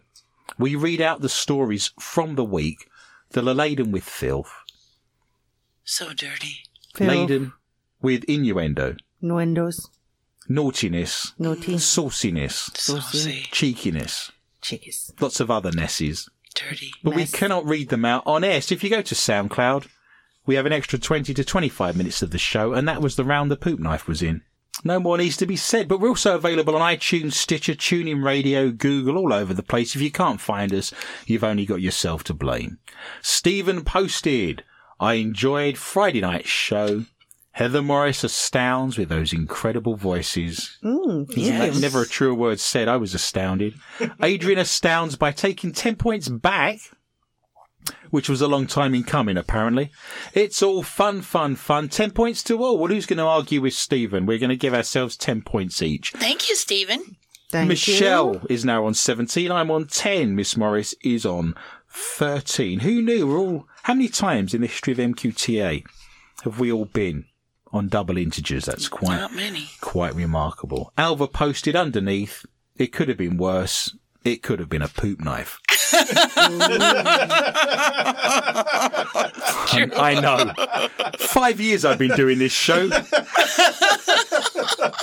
We 0.58 0.76
read 0.76 1.00
out 1.00 1.22
the 1.22 1.28
stories 1.28 1.90
from 1.98 2.34
the 2.36 2.44
week 2.44 2.88
that 3.30 3.46
are 3.48 3.54
laden 3.54 3.90
with 3.90 4.04
filth, 4.04 4.52
So 5.82 6.12
dirty. 6.12 6.63
Phil. 6.94 7.06
laden 7.08 7.52
with 8.00 8.24
innuendo, 8.24 8.96
Nuendos. 9.22 9.88
naughtiness, 10.48 11.32
Naughty. 11.38 11.78
sauciness, 11.78 12.70
Saucy. 12.76 13.46
cheekiness, 13.50 14.30
Chickies. 14.60 15.12
lots 15.20 15.40
of 15.40 15.50
other 15.50 15.72
nesses. 15.72 16.28
Dirty. 16.54 16.92
But 17.02 17.16
we 17.16 17.26
cannot 17.26 17.66
read 17.66 17.88
them 17.88 18.04
out 18.04 18.22
on 18.26 18.44
air. 18.44 18.60
So 18.60 18.74
if 18.76 18.84
you 18.84 18.90
go 18.90 19.02
to 19.02 19.14
SoundCloud, 19.16 19.88
we 20.46 20.54
have 20.54 20.66
an 20.66 20.72
extra 20.72 21.00
20 21.00 21.34
to 21.34 21.44
25 21.44 21.96
minutes 21.96 22.22
of 22.22 22.30
the 22.30 22.38
show, 22.38 22.72
and 22.74 22.86
that 22.86 23.00
was 23.02 23.16
the 23.16 23.24
round 23.24 23.50
the 23.50 23.56
poop 23.56 23.80
knife 23.80 24.06
was 24.06 24.22
in. 24.22 24.42
No 24.84 25.00
more 25.00 25.18
needs 25.18 25.36
to 25.38 25.46
be 25.46 25.56
said, 25.56 25.88
but 25.88 25.98
we're 25.98 26.08
also 26.10 26.34
available 26.36 26.76
on 26.76 26.96
iTunes, 26.96 27.32
Stitcher, 27.32 27.74
TuneIn 27.74 28.22
Radio, 28.24 28.70
Google, 28.70 29.16
all 29.18 29.32
over 29.32 29.52
the 29.52 29.62
place. 29.64 29.96
If 29.96 30.02
you 30.02 30.12
can't 30.12 30.40
find 30.40 30.72
us, 30.72 30.92
you've 31.26 31.42
only 31.44 31.64
got 31.66 31.80
yourself 31.80 32.22
to 32.24 32.34
blame. 32.34 32.78
Stephen 33.20 33.82
posted, 33.82 34.62
I 35.00 35.14
enjoyed 35.14 35.76
Friday 35.78 36.20
night's 36.20 36.48
show. 36.48 37.04
Heather 37.52 37.82
Morris 37.82 38.24
astounds 38.24 38.98
with 38.98 39.08
those 39.08 39.32
incredible 39.32 39.94
voices. 39.96 40.76
Mm, 40.82 41.36
Never- 41.36 41.80
Never 41.80 42.02
a 42.02 42.06
truer 42.06 42.34
word 42.34 42.58
said. 42.58 42.88
I 42.88 42.96
was 42.96 43.14
astounded. 43.14 43.74
Adrian 44.22 44.58
astounds 44.58 45.14
by 45.14 45.30
taking 45.30 45.70
10 45.72 45.94
points 45.94 46.28
back, 46.28 46.78
which 48.10 48.28
was 48.28 48.40
a 48.40 48.48
long 48.48 48.66
time 48.66 48.92
in 48.92 49.04
coming, 49.04 49.36
apparently. 49.36 49.90
It's 50.32 50.62
all 50.64 50.82
fun, 50.82 51.22
fun, 51.22 51.54
fun. 51.54 51.88
10 51.88 52.10
points 52.10 52.42
to 52.44 52.60
all. 52.60 52.76
Well, 52.76 52.88
who's 52.88 53.06
going 53.06 53.18
to 53.18 53.24
argue 53.24 53.60
with 53.60 53.74
Stephen? 53.74 54.26
We're 54.26 54.38
going 54.38 54.50
to 54.50 54.56
give 54.56 54.74
ourselves 54.74 55.16
10 55.16 55.42
points 55.42 55.80
each. 55.80 56.10
Thank 56.10 56.48
you, 56.48 56.56
Stephen. 56.56 57.16
Thank 57.52 57.68
Michelle 57.68 58.34
you. 58.34 58.42
is 58.50 58.64
now 58.64 58.84
on 58.84 58.94
17. 58.94 59.52
I'm 59.52 59.70
on 59.70 59.86
10. 59.86 60.34
Miss 60.34 60.56
Morris 60.56 60.92
is 61.04 61.24
on 61.24 61.54
13. 61.88 62.80
Who 62.80 63.00
knew? 63.00 63.28
We're 63.28 63.38
all, 63.38 63.68
how 63.84 63.94
many 63.94 64.08
times 64.08 64.52
in 64.54 64.60
the 64.62 64.66
history 64.66 64.92
of 64.92 64.98
MQTA 64.98 65.84
have 66.42 66.58
we 66.60 66.70
all 66.72 66.84
been 66.86 67.24
on 67.72 67.88
double 67.88 68.16
integers. 68.16 68.64
That's 68.66 68.88
quite 68.88 69.16
Not 69.18 69.34
many. 69.34 69.68
quite 69.80 70.14
remarkable. 70.14 70.92
Alva 70.96 71.26
posted 71.26 71.74
underneath, 71.74 72.46
it 72.76 72.92
could 72.92 73.08
have 73.08 73.18
been 73.18 73.36
worse. 73.36 73.96
It 74.24 74.42
could 74.42 74.58
have 74.58 74.68
been 74.70 74.80
a 74.82 74.88
poop 74.88 75.20
knife. 75.20 75.60
Um, 79.74 79.90
I 79.96 80.18
know. 80.20 80.52
Five 81.18 81.60
years 81.60 81.84
I've 81.84 81.98
been 81.98 82.14
doing 82.16 82.38
this 82.38 82.52
show. 82.52 82.88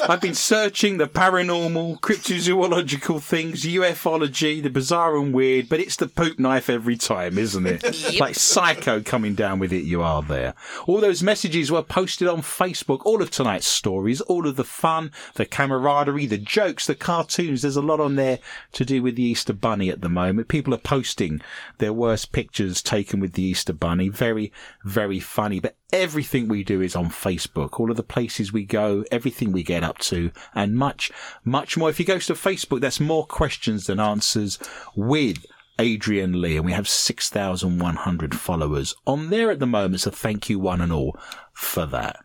I've 0.08 0.22
been 0.22 0.34
searching 0.34 0.98
the 0.98 1.08
paranormal, 1.08 2.00
cryptozoological 2.00 3.22
things, 3.22 3.64
ufology, 3.64 4.62
the 4.62 4.70
bizarre 4.70 5.18
and 5.18 5.34
weird, 5.34 5.70
but 5.70 5.80
it's 5.80 5.96
the 5.96 6.08
poop 6.08 6.40
knife 6.40 6.70
every 6.70 6.98
time, 6.98 7.38
isn't 7.38 7.66
it? 7.66 8.20
Like 8.20 8.36
psycho 8.36 9.02
coming 9.02 9.36
down 9.36 9.60
with 9.60 9.72
it, 9.72 9.84
you 9.84 10.02
are 10.02 10.22
there. 10.22 10.54
All 10.88 11.00
those 11.00 11.24
messages 11.24 11.72
were 11.72 11.84
posted 11.84 12.28
on 12.28 12.42
Facebook, 12.42 13.02
all 13.06 13.22
of 13.22 13.32
tonight's 13.32 13.68
stories, 13.68 14.22
all 14.22 14.48
of 14.48 14.56
the 14.56 14.64
fun, 14.64 15.12
the 15.36 15.46
camaraderie, 15.46 16.26
the 16.26 16.38
jokes, 16.38 16.88
the 16.88 16.96
cartoons. 16.96 17.62
There's 17.62 17.76
a 17.76 17.82
lot 17.82 18.00
on 18.00 18.16
there 18.16 18.40
to 18.74 18.86
do 18.86 19.02
with 19.04 19.16
the 19.16 19.24
Easter 19.24 19.54
Bunny 19.54 19.90
at 19.90 20.02
the 20.02 20.10
moment. 20.10 20.48
People 20.48 20.74
are 20.74 20.78
posting 20.78 21.42
their 21.78 21.94
worst 21.94 22.32
pictures 22.32 22.82
taken 22.82 23.20
with 23.20 23.34
the 23.34 23.44
Easter 23.44 23.74
Bunny. 23.74 24.10
Very, 24.10 24.52
very 24.84 25.20
funny. 25.20 25.60
But 25.60 25.76
everything 25.94 26.48
we 26.48 26.64
do 26.64 26.82
is 26.82 26.96
on 26.96 27.10
Facebook. 27.10 27.80
All 27.80 27.92
of 27.92 27.98
the 27.98 28.04
places 28.04 28.54
we 28.54 28.66
go, 28.66 29.04
everything 29.12 29.52
we 29.52 29.64
get 29.64 29.84
up 29.84 29.98
to, 30.00 30.32
and 30.54 30.76
much, 30.76 31.12
much 31.44 31.78
more. 31.78 31.90
If 31.90 32.00
you 32.00 32.06
go 32.06 32.20
to 32.20 32.34
Facebook, 32.34 32.82
that's 32.82 33.00
more 33.00 33.26
questions 33.26 33.88
than 33.88 34.00
answers 34.00 34.60
with 34.96 35.46
Adrian 35.80 36.42
Lee, 36.42 36.58
and 36.58 36.66
we 36.66 36.74
have 36.74 36.88
6,100 36.88 38.36
followers 38.36 38.96
on 39.08 39.30
there 39.30 39.52
at 39.52 39.60
the 39.60 39.68
moment. 39.68 40.02
So 40.02 40.12
thank 40.12 40.50
you 40.50 40.60
one 40.60 40.82
and 40.82 40.92
all 40.92 41.18
for 41.54 41.86
that. 41.88 42.18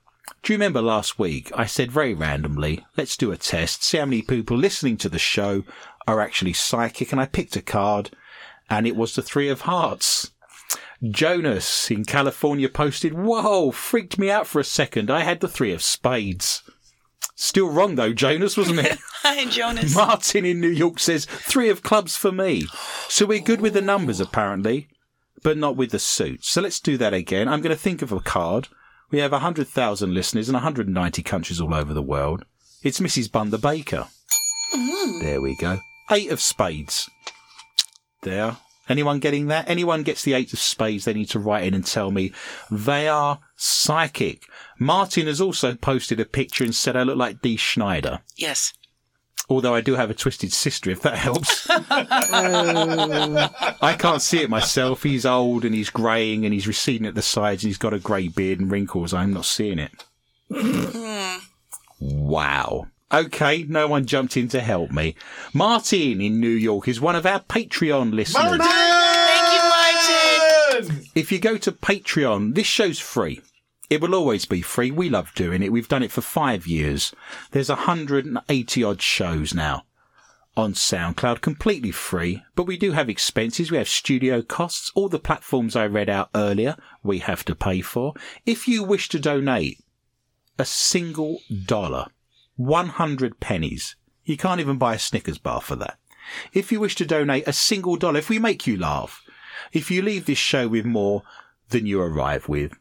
Do 0.43 0.53
you 0.53 0.57
remember 0.57 0.83
last 0.83 1.19
week 1.19 1.51
I 1.57 1.67
said 1.67 1.91
very 1.91 2.15
randomly, 2.15 2.85
let's 2.97 3.17
do 3.17 3.33
a 3.33 3.37
test, 3.37 3.83
see 3.83 3.99
how 3.99 4.05
many 4.05 4.23
people 4.23 4.57
listening 4.57 4.97
to 4.99 5.09
the 5.09 5.19
show 5.19 5.65
are 6.07 6.21
actually 6.21 6.53
psychic, 6.53 7.13
and 7.13 7.21
I 7.21 7.27
picked 7.27 7.57
a 7.57 7.63
card, 7.63 8.11
and 8.71 8.87
it 8.87 8.97
was 8.97 9.15
the 9.15 9.23
Three 9.23 9.49
of 9.49 9.63
Hearts. 9.63 10.31
Jonas 11.03 11.91
in 11.91 12.05
California 12.05 12.69
posted, 12.69 13.15
Whoa, 13.15 13.71
freaked 13.71 14.19
me 14.19 14.31
out 14.31 14.47
for 14.47 14.61
a 14.61 14.65
second. 14.65 15.11
I 15.11 15.21
had 15.21 15.41
the 15.41 15.49
Three 15.49 15.73
of 15.73 15.83
Spades. 15.83 16.63
Still 17.35 17.69
wrong 17.69 17.97
though, 17.97 18.13
Jonas, 18.13 18.57
wasn't 18.57 18.81
it? 18.81 18.99
Hi, 19.23 19.45
Jonas. 19.45 19.95
Martin 19.95 20.47
in 20.47 20.61
New 20.61 20.69
York 20.69 20.99
says, 20.99 21.27
Three 21.27 21.69
of 21.69 21.83
clubs 21.83 22.17
for 22.17 22.33
me. 22.33 22.67
So 23.09 23.27
we're 23.27 23.41
good 23.41 23.61
with 23.61 23.75
the 23.75 23.83
numbers 23.83 24.21
apparently, 24.21 24.89
but 25.43 25.59
not 25.59 25.77
with 25.77 25.91
the 25.91 25.99
suits. 25.99 26.49
So 26.49 26.63
let's 26.63 26.81
do 26.81 26.97
that 26.97 27.13
again. 27.13 27.49
I'm 27.49 27.61
going 27.61 27.77
to 27.77 27.81
think 27.81 28.01
of 28.01 28.11
a 28.13 28.21
card. 28.21 28.69
We 29.11 29.19
have 29.19 29.33
100,000 29.33 30.15
listeners 30.15 30.49
in 30.49 30.55
190 30.55 31.23
countries 31.23 31.61
all 31.61 31.75
over 31.75 31.93
the 31.93 32.03
world. 32.03 32.45
It's 32.83 33.01
Mrs. 33.01 33.31
Bunder 33.31 33.59
Baker. 33.59 34.09
Mm. 34.75 35.23
There 35.23 35.41
we 35.41 35.57
go. 35.57 35.79
Eight 36.11 36.31
of 36.31 36.41
spades. 36.41 37.09
There. 38.23 38.57
Anyone 38.89 39.19
getting 39.19 39.49
that? 39.49 39.69
Anyone 39.69 40.03
gets 40.03 40.23
the 40.23 40.35
eight 40.35 40.53
of 40.53 40.59
spades, 40.59 41.05
they 41.05 41.15
need 41.15 41.31
to 41.31 41.39
write 41.39 41.65
in 41.65 41.75
and 41.75 41.85
tell 41.85 42.11
me 42.11 42.33
they 42.71 43.09
are 43.09 43.41
psychic. 43.57 44.45
Martin 44.79 45.27
has 45.27 45.41
also 45.41 45.75
posted 45.75 46.21
a 46.21 46.25
picture 46.25 46.65
and 46.65 46.75
said 46.75 46.97
I 46.97 47.03
look 47.03 47.17
like 47.17 47.43
Dee 47.43 47.57
Snider. 47.57 48.21
Yes. 48.37 48.73
Although 49.49 49.75
I 49.75 49.81
do 49.81 49.95
have 49.95 50.11
a 50.11 50.15
twisted 50.15 50.53
sister, 50.53 50.91
if 50.91 51.03
that 51.03 51.19
helps. 51.19 51.69
I 51.71 52.77
can't 53.97 54.23
see 54.23 54.43
it 54.43 54.51
myself. 54.51 55.05
He's 55.05 55.25
old 55.25 55.65
and 55.65 55.75
he's 55.75 55.91
greying 55.91 56.45
and 56.45 56.53
he's 56.53 56.67
receding 56.67 57.07
at 57.07 57.15
the 57.15 57.23
sides 57.23 57.63
and 57.63 57.69
he's 57.69 57.79
got 57.79 57.95
a 57.95 58.01
grey 58.01 58.27
beard 58.27 58.59
and 58.59 58.71
wrinkles. 58.71 59.15
I'm 59.15 59.33
not 59.33 59.45
seeing 59.45 59.79
it. 59.79 60.05
Hmm. 60.53 61.37
wow. 62.01 62.89
Okay, 63.13 63.65
no 63.69 63.87
one 63.87 64.07
jumped 64.07 64.37
in 64.37 64.49
to 64.49 64.61
help 64.61 64.91
me. 64.91 65.15
Martin 65.53 66.21
in 66.21 66.41
New 66.41 66.49
York 66.49 66.89
is 66.89 67.01
one 67.01 67.15
of 67.15 67.25
our 67.25 67.41
Patreon 67.41 68.13
listeners. 68.13 68.59
Martin! 68.59 68.67
Thank 68.67 69.53
you, 69.53 70.89
Martin. 70.89 71.07
If 71.15 71.31
you 71.31 71.39
go 71.39 71.57
to 71.57 71.71
Patreon, 71.71 72.55
this 72.55 72.67
show's 72.67 72.99
free. 72.99 73.41
It 73.89 74.01
will 74.01 74.15
always 74.15 74.45
be 74.45 74.61
free. 74.61 74.91
We 74.91 75.09
love 75.09 75.33
doing 75.35 75.63
it. 75.63 75.71
We've 75.71 75.89
done 75.89 76.03
it 76.03 76.11
for 76.11 76.21
five 76.21 76.67
years. 76.67 77.15
There's 77.53 77.69
180 77.69 78.85
odd 78.85 79.01
shows 79.01 79.55
now 79.55 79.85
on 80.57 80.73
SoundCloud, 80.73 81.41
completely 81.41 81.93
free. 81.93 82.43
But 82.55 82.67
we 82.67 82.77
do 82.77 82.93
have 82.93 83.09
expenses. 83.09 83.71
We 83.71 83.77
have 83.77 83.89
studio 83.89 84.43
costs. 84.43 84.91
All 84.95 85.09
the 85.09 85.19
platforms 85.19 85.77
I 85.77 85.87
read 85.87 86.09
out 86.09 86.31
earlier, 86.35 86.77
we 87.03 87.19
have 87.21 87.45
to 87.45 87.55
pay 87.55 87.83
for. 87.83 88.15
If 88.45 88.67
you 88.67 88.83
wish 88.83 89.09
to 89.11 89.21
donate 89.21 89.79
a 90.59 90.65
single 90.65 91.41
dollar, 91.67 92.07
100 92.57 93.41
pennies, 93.41 93.97
you 94.25 94.37
can't 94.37 94.61
even 94.61 94.79
buy 94.79 94.95
a 94.95 94.99
Snickers 94.99 95.39
bar 95.39 95.61
for 95.61 95.77
that. 95.77 95.99
If 96.53 96.73
you 96.73 96.81
wish 96.81 96.97
to 96.97 97.07
donate 97.07 97.47
a 97.47 97.53
single 97.53 97.97
dollar, 97.97 98.19
if 98.19 98.29
we 98.29 98.39
make 98.39 98.67
you 98.67 98.77
laugh, 98.77 99.23
if 99.73 99.91
you 99.91 100.03
leave 100.03 100.27
this 100.27 100.39
show 100.39 100.69
with 100.69 100.85
more 100.85 101.23
than 101.69 101.87
you 101.87 102.01
arrive 102.01 102.49
with, 102.49 102.73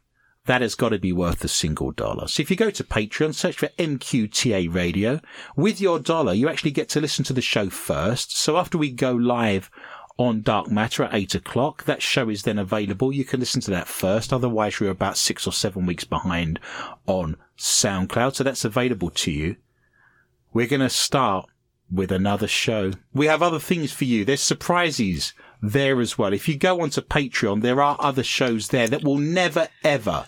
that 0.45 0.61
has 0.61 0.75
got 0.75 0.89
to 0.89 0.99
be 0.99 1.11
worth 1.11 1.43
a 1.43 1.47
single 1.47 1.91
dollar. 1.91 2.27
So 2.27 2.41
if 2.41 2.51
you 2.51 2.55
go 2.55 2.69
to 2.69 2.83
Patreon, 2.83 3.33
search 3.33 3.57
for 3.57 3.67
MQTA 3.79 4.73
Radio, 4.73 5.19
with 5.55 5.81
your 5.81 5.99
dollar, 5.99 6.33
you 6.33 6.47
actually 6.47 6.71
get 6.71 6.89
to 6.89 7.01
listen 7.01 7.25
to 7.25 7.33
the 7.33 7.41
show 7.41 7.69
first. 7.69 8.37
So 8.37 8.57
after 8.57 8.77
we 8.77 8.91
go 8.91 9.11
live 9.11 9.71
on 10.17 10.41
Dark 10.41 10.69
Matter 10.69 11.03
at 11.03 11.13
eight 11.13 11.35
o'clock, 11.35 11.83
that 11.85 12.01
show 12.01 12.29
is 12.29 12.43
then 12.43 12.59
available. 12.59 13.11
You 13.11 13.25
can 13.25 13.39
listen 13.39 13.61
to 13.61 13.71
that 13.71 13.87
first. 13.87 14.31
Otherwise, 14.31 14.79
you're 14.79 14.91
about 14.91 15.17
six 15.17 15.47
or 15.47 15.51
seven 15.51 15.85
weeks 15.85 16.03
behind 16.03 16.59
on 17.07 17.37
SoundCloud. 17.57 18.35
So 18.35 18.43
that's 18.43 18.65
available 18.65 19.09
to 19.09 19.31
you. 19.31 19.55
We're 20.55 20.67
going 20.67 20.79
to 20.79 20.89
start 20.89 21.49
with 21.91 22.13
another 22.13 22.47
show. 22.47 22.93
We 23.13 23.25
have 23.25 23.43
other 23.43 23.59
things 23.59 23.91
for 23.91 24.05
you. 24.05 24.23
There's 24.23 24.39
surprises 24.39 25.33
there 25.61 25.99
as 25.99 26.17
well. 26.17 26.31
If 26.31 26.47
you 26.47 26.55
go 26.55 26.79
onto 26.79 27.01
Patreon, 27.01 27.61
there 27.61 27.81
are 27.81 27.97
other 27.99 28.23
shows 28.23 28.69
there 28.69 28.87
that 28.87 29.03
will 29.03 29.17
never 29.17 29.67
ever 29.83 30.27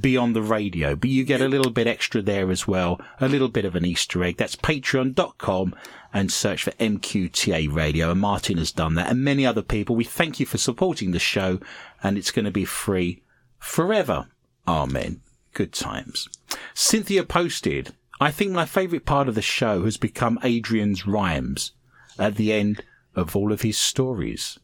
be 0.00 0.16
on 0.16 0.32
the 0.32 0.42
radio, 0.42 0.96
but 0.96 1.08
you 1.08 1.22
get 1.22 1.40
a 1.40 1.46
little 1.46 1.70
bit 1.70 1.86
extra 1.86 2.20
there 2.20 2.50
as 2.50 2.66
well. 2.66 3.00
A 3.20 3.28
little 3.28 3.46
bit 3.46 3.64
of 3.64 3.76
an 3.76 3.84
Easter 3.84 4.24
egg. 4.24 4.38
That's 4.38 4.56
patreon.com 4.56 5.76
and 6.12 6.32
search 6.32 6.64
for 6.64 6.72
MQTA 6.72 7.72
radio. 7.72 8.10
And 8.10 8.20
Martin 8.20 8.58
has 8.58 8.72
done 8.72 8.96
that 8.96 9.08
and 9.08 9.22
many 9.22 9.46
other 9.46 9.62
people. 9.62 9.94
We 9.94 10.02
thank 10.02 10.40
you 10.40 10.46
for 10.46 10.58
supporting 10.58 11.12
the 11.12 11.20
show 11.20 11.60
and 12.02 12.18
it's 12.18 12.32
going 12.32 12.46
to 12.46 12.50
be 12.50 12.64
free 12.64 13.22
forever. 13.60 14.26
Amen. 14.66 15.20
Good 15.52 15.72
times. 15.72 16.28
Cynthia 16.74 17.22
posted, 17.22 17.94
I 18.20 18.30
think 18.30 18.52
my 18.52 18.66
favourite 18.66 19.04
part 19.04 19.28
of 19.28 19.34
the 19.34 19.42
show 19.42 19.84
has 19.84 19.96
become 19.96 20.38
Adrian's 20.42 21.06
rhymes 21.06 21.72
at 22.18 22.36
the 22.36 22.52
end 22.52 22.82
of 23.14 23.34
all 23.34 23.52
of 23.52 23.62
his 23.62 23.76
stories. 23.76 24.58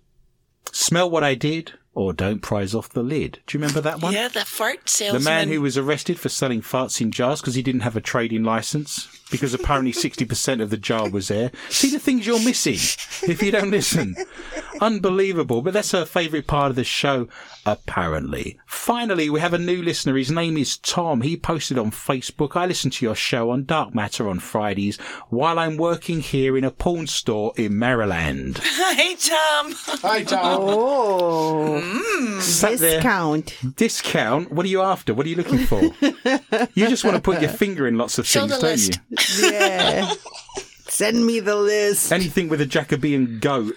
Smell 0.72 1.10
what 1.10 1.24
I 1.24 1.34
did 1.34 1.72
or 1.94 2.12
don't 2.12 2.40
prize 2.40 2.74
off 2.74 2.88
the 2.90 3.02
lid. 3.02 3.40
Do 3.46 3.58
you 3.58 3.60
remember 3.62 3.80
that 3.80 4.00
one? 4.00 4.12
Yeah, 4.12 4.28
the 4.28 4.44
fart 4.44 4.88
salesman. 4.88 5.22
The 5.22 5.28
man 5.28 5.48
who 5.48 5.60
was 5.60 5.76
arrested 5.76 6.18
for 6.18 6.28
selling 6.28 6.62
farts 6.62 7.00
in 7.00 7.10
jars 7.10 7.40
because 7.40 7.56
he 7.56 7.62
didn't 7.62 7.80
have 7.80 7.96
a 7.96 8.00
trading 8.00 8.44
license 8.44 9.19
because 9.30 9.54
apparently 9.54 9.92
60% 9.92 10.60
of 10.62 10.70
the 10.70 10.76
jar 10.76 11.08
was 11.08 11.28
there. 11.28 11.50
See 11.68 11.90
the 11.90 11.98
things 11.98 12.26
you're 12.26 12.42
missing 12.44 12.74
if 13.30 13.42
you 13.42 13.50
don't 13.50 13.70
listen. 13.70 14.16
Unbelievable. 14.80 15.62
But 15.62 15.74
that's 15.74 15.92
her 15.92 16.04
favourite 16.04 16.46
part 16.46 16.70
of 16.70 16.76
the 16.76 16.84
show, 16.84 17.28
apparently. 17.66 18.58
Finally, 18.66 19.30
we 19.30 19.40
have 19.40 19.52
a 19.52 19.58
new 19.58 19.82
listener. 19.82 20.16
His 20.16 20.30
name 20.30 20.56
is 20.56 20.78
Tom. 20.78 21.20
He 21.22 21.36
posted 21.36 21.78
on 21.78 21.90
Facebook, 21.90 22.56
I 22.56 22.66
listen 22.66 22.90
to 22.92 23.04
your 23.04 23.14
show 23.14 23.50
on 23.50 23.64
Dark 23.64 23.94
Matter 23.94 24.28
on 24.28 24.38
Fridays 24.40 24.96
while 25.28 25.58
I'm 25.58 25.76
working 25.76 26.20
here 26.20 26.56
in 26.56 26.64
a 26.64 26.70
pawn 26.70 27.06
store 27.06 27.52
in 27.56 27.78
Maryland. 27.78 28.60
Hey, 29.00 29.14
Tom. 29.14 29.72
Hi, 30.02 30.24
Tom. 30.24 30.40
Oh, 30.42 31.80
mm. 31.82 32.40
Sat 32.40 32.78
there- 32.78 32.94
discount. 32.96 33.56
Discount? 33.76 34.50
What 34.52 34.66
are 34.66 34.68
you 34.68 34.82
after? 34.82 35.14
What 35.14 35.24
are 35.26 35.28
you 35.28 35.36
looking 35.36 35.60
for? 35.60 35.80
you 36.74 36.88
just 36.88 37.04
want 37.04 37.16
to 37.16 37.22
put 37.22 37.40
your 37.40 37.50
finger 37.64 37.86
in 37.86 37.96
lots 37.96 38.18
of 38.18 38.26
Show 38.26 38.40
things, 38.40 38.52
the 38.54 38.60
don't 38.60 38.70
list. 38.72 39.00
you? 39.10 39.16
Yeah. 39.40 40.12
Send 40.88 41.24
me 41.24 41.40
the 41.40 41.56
list. 41.56 42.12
Anything 42.12 42.48
with 42.48 42.60
a 42.60 42.66
Jacobean 42.66 43.38
goat. 43.38 43.74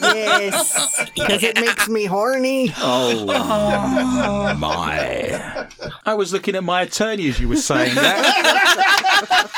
Yes, 0.00 1.10
because 1.14 1.42
it 1.42 1.56
makes 1.56 1.88
me 1.88 2.04
horny. 2.04 2.72
Oh 2.76 4.54
my! 4.58 5.68
I 6.04 6.14
was 6.14 6.32
looking 6.32 6.54
at 6.54 6.64
my 6.64 6.82
attorney 6.82 7.28
as 7.28 7.40
you 7.40 7.48
were 7.48 7.56
saying 7.56 7.94
that. 7.94 9.50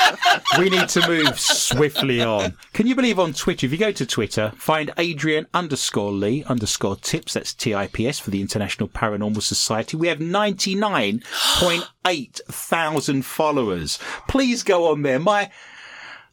we 0.59 0.69
need 0.69 0.89
to 0.89 1.07
move 1.07 1.39
swiftly 1.39 2.21
on. 2.21 2.57
Can 2.73 2.87
you 2.87 2.95
believe 2.95 3.19
on 3.19 3.33
Twitter? 3.33 3.65
If 3.65 3.71
you 3.71 3.77
go 3.77 3.91
to 3.91 4.05
Twitter, 4.05 4.51
find 4.57 4.91
Adrian 4.97 5.47
underscore 5.53 6.11
Lee 6.11 6.43
underscore 6.45 6.95
Tips. 6.97 7.33
That's 7.33 7.53
T 7.53 7.73
I 7.73 7.87
P 7.87 8.07
S 8.07 8.19
for 8.19 8.31
the 8.31 8.41
International 8.41 8.87
Paranormal 8.89 9.41
Society. 9.41 9.97
We 9.97 10.07
have 10.07 10.19
ninety 10.19 10.75
nine 10.75 11.23
point 11.55 11.85
eight 12.05 12.41
thousand 12.47 13.25
followers. 13.25 13.99
Please 14.27 14.63
go 14.63 14.91
on 14.91 15.01
there. 15.01 15.19
My 15.19 15.49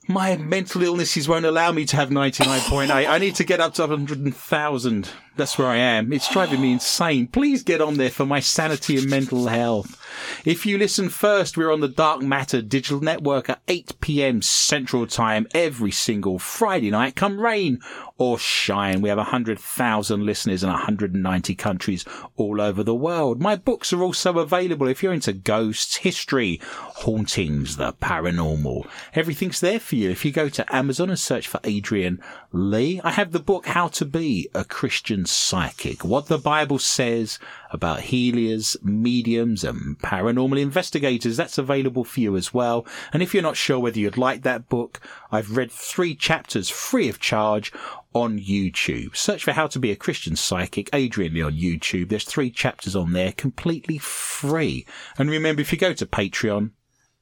my 0.09 0.37
mental 0.37 0.83
illnesses 0.83 1.29
won't 1.29 1.45
allow 1.45 1.73
me 1.73 1.85
to 1.87 1.97
have 1.97 2.11
99.8. 2.11 2.91
I 2.91 3.19
need 3.19 3.35
to 3.37 3.45
get 3.45 3.61
up 3.61 3.75
to 3.75 3.83
100,000 3.83 5.09
That's 5.35 5.57
where 5.57 5.69
I 5.69 5.77
am. 5.77 6.13
It's 6.13 6.31
driving 6.31 6.61
me 6.61 6.73
insane. 6.73 7.27
Please 7.27 7.63
get 7.63 7.81
on 7.81 7.97
there 7.97 8.11
for 8.11 8.27
my 8.27 8.41
sanity 8.41 8.99
and 8.99 9.09
mental 9.09 9.47
health. 9.47 9.99
If 10.45 10.67
you 10.67 10.77
listen 10.77 11.09
first, 11.09 11.57
we're 11.57 11.73
on 11.73 11.81
the 11.81 11.89
Dark 11.89 12.21
Matter 12.21 12.61
Digital 12.61 13.01
Network 13.01 13.49
at 13.49 13.63
8 13.67 13.95
p.m. 14.01 14.43
Central 14.43 15.07
Time 15.07 15.47
every 15.55 15.91
single 15.91 16.39
Friday 16.39 16.91
night, 16.91 17.17
come 17.17 17.41
rain 17.41 17.81
or 18.19 18.39
shine. 18.39 19.01
We 19.01 19.09
have 19.09 19.19
100,000 19.19 20.27
listeners 20.27 20.63
in 20.63 20.69
190 20.69 21.55
countries 21.55 22.05
all 22.37 22.61
over 22.61 22.83
the 22.83 22.95
world. 22.95 23.41
My 23.41 23.57
books 23.57 23.93
are 23.93 24.03
also 24.03 24.39
available 24.39 24.87
if 24.87 25.03
you're 25.03 25.15
into 25.15 25.33
ghosts, 25.33 25.97
history, 25.97 26.61
hauntings, 26.63 27.79
the 27.79 27.95
paranormal. 27.95 28.87
Everything's 29.15 29.61
there 29.61 29.81
for 29.81 29.97
you. 29.97 30.11
If 30.11 30.25
you 30.25 30.31
go 30.31 30.49
to 30.51 30.75
Amazon 30.75 31.09
and 31.09 31.19
search 31.19 31.49
for 31.49 31.61
Adrian 31.65 32.23
Lee, 32.53 33.01
I 33.03 33.13
have 33.13 33.33
the 33.33 33.41
book 33.41 33.67
How 33.67 33.89
to 33.89 34.05
Be 34.05 34.49
a 34.55 34.65
Christian 34.65 35.22
Psychic. 35.27 36.05
What 36.05 36.27
the 36.27 36.39
Bible 36.39 36.79
says 36.79 37.39
about 37.71 38.01
healers, 38.01 38.77
mediums, 38.83 39.65
and 39.65 39.99
paranormal 39.99 40.61
investigators. 40.61 41.37
That's 41.37 41.59
available 41.59 42.05
for 42.05 42.21
you 42.21 42.37
as 42.37 42.53
well. 42.53 42.87
And 43.13 43.23
if 43.23 43.33
you're 43.33 43.43
not 43.43 43.57
sure 43.57 43.79
whether 43.79 43.99
you'd 43.99 44.19
like 44.19 44.43
that 44.43 44.69
book, 44.69 45.01
I've 45.31 45.57
read 45.57 45.73
three 45.73 46.15
chapters 46.15 46.69
free 46.69 47.09
of 47.09 47.19
charge 47.19 47.73
on 48.15 48.39
YouTube. 48.39 49.17
Search 49.17 49.45
for 49.45 49.53
How 49.53 49.67
to 49.69 49.79
Be 49.79 49.91
a 49.91 49.97
Christian 49.97 50.37
Psychic, 50.37 50.91
Adrian 50.93 51.35
Lee 51.35 51.43
on 51.43 51.55
YouTube. 51.55 52.09
There's 52.11 52.25
three 52.25 52.51
chapters 52.51 52.95
on 52.95 53.13
there 53.13 53.33
completely 53.33 53.99
free. 53.99 54.87
And 55.19 55.31
remember, 55.31 55.63
if 55.63 55.73
you 55.73 55.79
go 55.79 55.95
to 55.95 56.07
Patreon, 56.07 56.73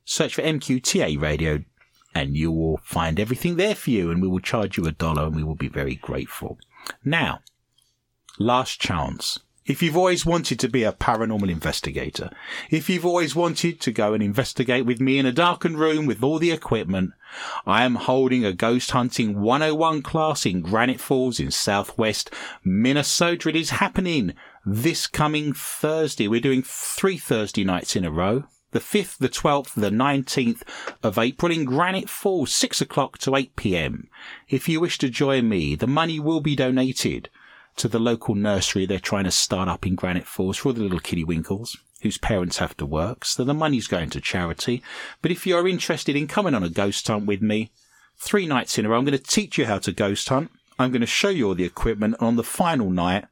search 0.04 0.34
for 0.34 0.42
MQTA 0.42 1.20
Radio 1.20 1.62
and 2.14 2.36
you 2.36 2.50
will 2.50 2.78
find 2.78 3.20
everything 3.20 3.56
there 3.56 3.74
for 3.74 3.90
you 3.90 4.10
and 4.10 4.20
we 4.20 4.28
will 4.28 4.40
charge 4.40 4.76
you 4.76 4.84
a 4.86 4.92
dollar 4.92 5.26
and 5.26 5.36
we 5.36 5.44
will 5.44 5.54
be 5.54 5.68
very 5.68 5.94
grateful. 5.94 6.58
Now, 7.04 7.40
last 8.40 8.80
chance. 8.80 9.38
If 9.66 9.82
you've 9.82 9.96
always 9.96 10.24
wanted 10.24 10.58
to 10.60 10.68
be 10.68 10.82
a 10.82 10.92
paranormal 10.92 11.50
investigator, 11.50 12.30
if 12.70 12.88
you've 12.88 13.04
always 13.04 13.36
wanted 13.36 13.80
to 13.82 13.92
go 13.92 14.14
and 14.14 14.22
investigate 14.22 14.86
with 14.86 14.98
me 14.98 15.18
in 15.18 15.26
a 15.26 15.32
darkened 15.32 15.78
room 15.78 16.06
with 16.06 16.22
all 16.22 16.38
the 16.38 16.50
equipment, 16.50 17.12
I 17.66 17.84
am 17.84 17.96
holding 17.96 18.44
a 18.44 18.54
ghost 18.54 18.92
hunting 18.92 19.42
101 19.42 20.00
class 20.02 20.46
in 20.46 20.62
Granite 20.62 21.00
Falls 21.00 21.38
in 21.38 21.50
southwest 21.50 22.30
Minnesota. 22.64 23.50
It 23.50 23.56
is 23.56 23.70
happening 23.70 24.32
this 24.64 25.06
coming 25.06 25.52
Thursday. 25.52 26.26
We're 26.26 26.40
doing 26.40 26.62
three 26.62 27.18
Thursday 27.18 27.62
nights 27.62 27.94
in 27.94 28.06
a 28.06 28.10
row. 28.10 28.44
The 28.72 28.80
5th, 28.80 29.18
the 29.18 29.28
12th, 29.28 29.74
the 29.74 29.90
19th 29.90 30.62
of 31.02 31.18
April 31.18 31.52
in 31.52 31.66
Granite 31.66 32.08
Falls, 32.08 32.52
6 32.52 32.80
o'clock 32.80 33.18
to 33.18 33.36
8 33.36 33.54
p.m. 33.54 34.08
If 34.48 34.68
you 34.68 34.80
wish 34.80 34.96
to 34.98 35.10
join 35.10 35.48
me, 35.48 35.74
the 35.74 35.86
money 35.86 36.18
will 36.18 36.40
be 36.40 36.56
donated 36.56 37.28
to 37.80 37.88
the 37.88 37.98
local 37.98 38.34
nursery 38.34 38.84
they're 38.84 38.98
trying 38.98 39.24
to 39.24 39.30
start 39.30 39.66
up 39.66 39.86
in 39.86 39.94
Granite 39.94 40.26
Falls 40.26 40.58
for 40.58 40.68
all 40.68 40.74
the 40.74 40.82
little 40.82 41.00
kiddie 41.00 41.24
winkles 41.24 41.78
whose 42.02 42.18
parents 42.18 42.58
have 42.58 42.76
to 42.76 42.84
work. 42.84 43.24
So 43.24 43.42
the 43.42 43.54
money's 43.54 43.86
going 43.86 44.10
to 44.10 44.20
charity. 44.20 44.82
But 45.22 45.30
if 45.30 45.46
you're 45.46 45.66
interested 45.66 46.14
in 46.14 46.26
coming 46.26 46.54
on 46.54 46.62
a 46.62 46.68
ghost 46.68 47.08
hunt 47.08 47.24
with 47.24 47.40
me, 47.40 47.72
three 48.18 48.44
nights 48.44 48.78
in 48.78 48.84
a 48.84 48.90
row, 48.90 48.98
I'm 48.98 49.06
going 49.06 49.16
to 49.16 49.24
teach 49.24 49.56
you 49.56 49.64
how 49.64 49.78
to 49.78 49.92
ghost 49.92 50.28
hunt. 50.28 50.50
I'm 50.78 50.90
going 50.90 51.00
to 51.00 51.06
show 51.06 51.30
you 51.30 51.48
all 51.48 51.54
the 51.54 51.64
equipment. 51.64 52.16
And 52.18 52.26
on 52.26 52.36
the 52.36 52.42
final 52.42 52.90
night, 52.90 53.24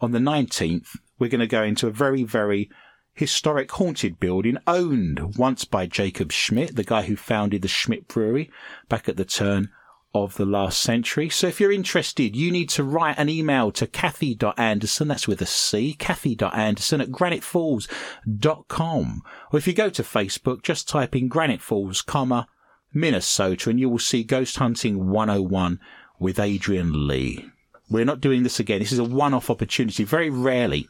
on 0.00 0.12
the 0.12 0.18
19th, 0.18 0.96
we're 1.18 1.28
going 1.28 1.40
to 1.40 1.46
go 1.46 1.62
into 1.62 1.86
a 1.86 1.90
very, 1.90 2.22
very 2.22 2.70
historic 3.12 3.70
haunted 3.72 4.18
building 4.18 4.56
owned 4.66 5.36
once 5.36 5.66
by 5.66 5.84
Jacob 5.84 6.32
Schmidt, 6.32 6.76
the 6.76 6.84
guy 6.84 7.02
who 7.02 7.16
founded 7.16 7.60
the 7.60 7.68
Schmidt 7.68 8.08
Brewery 8.08 8.50
back 8.88 9.06
at 9.06 9.18
the 9.18 9.26
turn 9.26 9.68
of 10.12 10.36
the 10.36 10.44
last 10.44 10.80
century. 10.80 11.28
So 11.28 11.46
if 11.46 11.60
you're 11.60 11.70
interested, 11.70 12.34
you 12.34 12.50
need 12.50 12.68
to 12.70 12.82
write 12.82 13.16
an 13.18 13.28
email 13.28 13.70
to 13.72 13.86
Kathy.Anderson, 13.86 15.08
that's 15.08 15.28
with 15.28 15.40
a 15.40 15.46
C, 15.46 15.94
Kathy.Anderson 15.94 17.00
at 17.00 17.10
granitefalls.com. 17.10 19.22
Or 19.52 19.58
if 19.58 19.68
you 19.68 19.72
go 19.72 19.88
to 19.90 20.02
Facebook, 20.02 20.62
just 20.62 20.88
type 20.88 21.14
in 21.14 21.28
Granite 21.28 21.62
Falls, 21.62 22.02
comma, 22.02 22.48
Minnesota, 22.92 23.70
and 23.70 23.78
you 23.78 23.88
will 23.88 24.00
see 24.00 24.24
Ghost 24.24 24.56
Hunting 24.56 25.10
101 25.10 25.78
with 26.18 26.40
Adrian 26.40 27.06
Lee. 27.06 27.46
We're 27.88 28.04
not 28.04 28.20
doing 28.20 28.42
this 28.42 28.58
again. 28.58 28.80
This 28.80 28.92
is 28.92 28.98
a 28.98 29.04
one-off 29.04 29.48
opportunity. 29.48 30.02
Very 30.04 30.28
rarely 30.28 30.88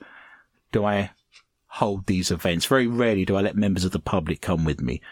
do 0.72 0.85
I 0.85 1.11
hold 1.66 2.06
these 2.06 2.30
events. 2.30 2.64
Very 2.64 2.87
rarely 2.87 3.26
do 3.26 3.37
I 3.37 3.42
let 3.42 3.56
members 3.56 3.85
of 3.85 3.92
the 3.92 3.98
public 3.98 4.40
come 4.40 4.64
with 4.64 4.80
me 4.80 5.02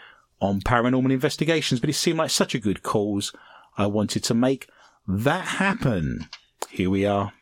on 0.41 0.61
paranormal 0.61 1.11
investigations, 1.11 1.79
but 1.79 1.89
it 1.89 1.93
seemed 1.93 2.17
like 2.17 2.31
such 2.31 2.55
a 2.55 2.59
good 2.59 2.81
cause. 2.81 3.33
I 3.77 3.87
wanted 3.87 4.23
to 4.25 4.33
make 4.33 4.67
that 5.07 5.45
happen. 5.45 6.27
Here 6.69 6.89
we 6.89 7.05
are. 7.05 7.33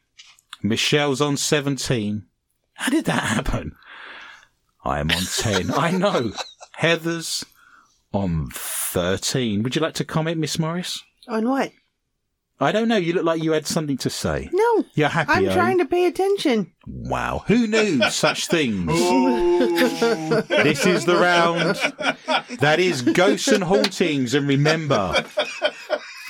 Michelle's 0.61 1.21
on 1.21 1.37
17. 1.37 2.25
How 2.73 2.89
did 2.89 3.05
that 3.05 3.23
happen? 3.23 3.75
I 4.83 4.99
am 4.99 5.11
on 5.11 5.23
10. 5.23 5.73
I 5.75 5.91
know. 5.91 6.31
Heather's 6.73 7.45
on 8.13 8.49
13. 8.53 9.63
Would 9.63 9.75
you 9.75 9.81
like 9.81 9.95
to 9.95 10.05
comment, 10.05 10.39
Miss 10.39 10.59
Morris? 10.59 11.03
On 11.27 11.49
what? 11.49 11.71
I 12.59 12.71
don't 12.71 12.87
know. 12.87 12.97
You 12.97 13.13
look 13.13 13.25
like 13.25 13.43
you 13.43 13.51
had 13.51 13.67
something 13.67 13.97
to 13.97 14.09
say. 14.09 14.49
No. 14.51 14.85
You're 14.95 15.09
happy. 15.09 15.31
I'm 15.31 15.53
trying 15.53 15.77
to 15.77 15.85
pay 15.85 16.05
attention. 16.05 16.73
Wow. 16.87 17.43
Who 17.47 17.67
knew 17.67 18.01
such 18.09 18.47
things? 18.47 18.87
this 20.47 20.85
is 20.85 21.05
the 21.05 21.17
round. 21.17 21.75
That 22.59 22.79
is 22.79 23.03
ghosts 23.03 23.49
and 23.49 23.63
hauntings. 23.63 24.33
And 24.33 24.47
remember, 24.47 25.23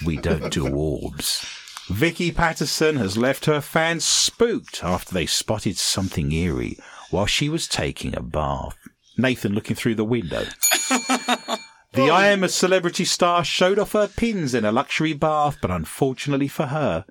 we 0.07 0.17
don't 0.17 0.51
do 0.51 0.67
orbs. 0.67 1.45
Vicky 1.89 2.31
Pattison 2.31 2.95
has 2.95 3.17
left 3.17 3.45
her 3.45 3.61
fans 3.61 4.03
spooked 4.03 4.83
after 4.83 5.13
they 5.13 5.25
spotted 5.25 5.77
something 5.77 6.31
eerie 6.31 6.77
while 7.11 7.25
she 7.25 7.49
was 7.49 7.67
taking 7.67 8.15
a 8.15 8.21
bath. 8.21 8.77
Nathan 9.17 9.53
looking 9.53 9.75
through 9.75 9.95
the 9.95 10.03
window. 10.03 10.45
The 11.93 12.11
I 12.11 12.27
am 12.27 12.43
a 12.43 12.49
celebrity 12.49 13.05
star 13.05 13.43
showed 13.43 13.79
off 13.79 13.93
her 13.93 14.07
pins 14.07 14.53
in 14.53 14.65
a 14.65 14.71
luxury 14.71 15.13
bath, 15.13 15.57
but 15.61 15.71
unfortunately 15.71 16.47
for 16.47 16.67
her, 16.67 17.05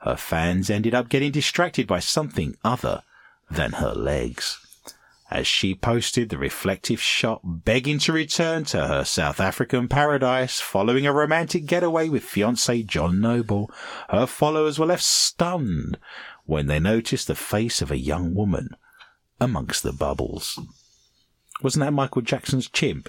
her 0.00 0.16
fans 0.16 0.68
ended 0.68 0.94
up 0.94 1.08
getting 1.08 1.30
distracted 1.30 1.86
by 1.86 2.00
something 2.00 2.56
other 2.64 3.02
than 3.48 3.72
her 3.74 3.92
legs. 3.92 4.58
As 5.34 5.46
she 5.46 5.74
posted 5.74 6.28
the 6.28 6.36
reflective 6.36 7.00
shot 7.00 7.40
begging 7.42 7.98
to 8.00 8.12
return 8.12 8.64
to 8.66 8.86
her 8.86 9.02
South 9.02 9.40
African 9.40 9.88
paradise 9.88 10.60
following 10.60 11.06
a 11.06 11.12
romantic 11.12 11.64
getaway 11.64 12.10
with 12.10 12.22
fiance 12.22 12.82
John 12.82 13.18
Noble, 13.18 13.70
her 14.10 14.26
followers 14.26 14.78
were 14.78 14.84
left 14.84 15.02
stunned 15.02 15.96
when 16.44 16.66
they 16.66 16.78
noticed 16.78 17.28
the 17.28 17.34
face 17.34 17.80
of 17.80 17.90
a 17.90 17.96
young 17.96 18.34
woman 18.34 18.76
amongst 19.40 19.82
the 19.82 19.92
bubbles. 19.94 20.60
Wasn't 21.62 21.82
that 21.82 21.94
Michael 21.94 22.20
Jackson's 22.20 22.68
chimp? 22.68 23.08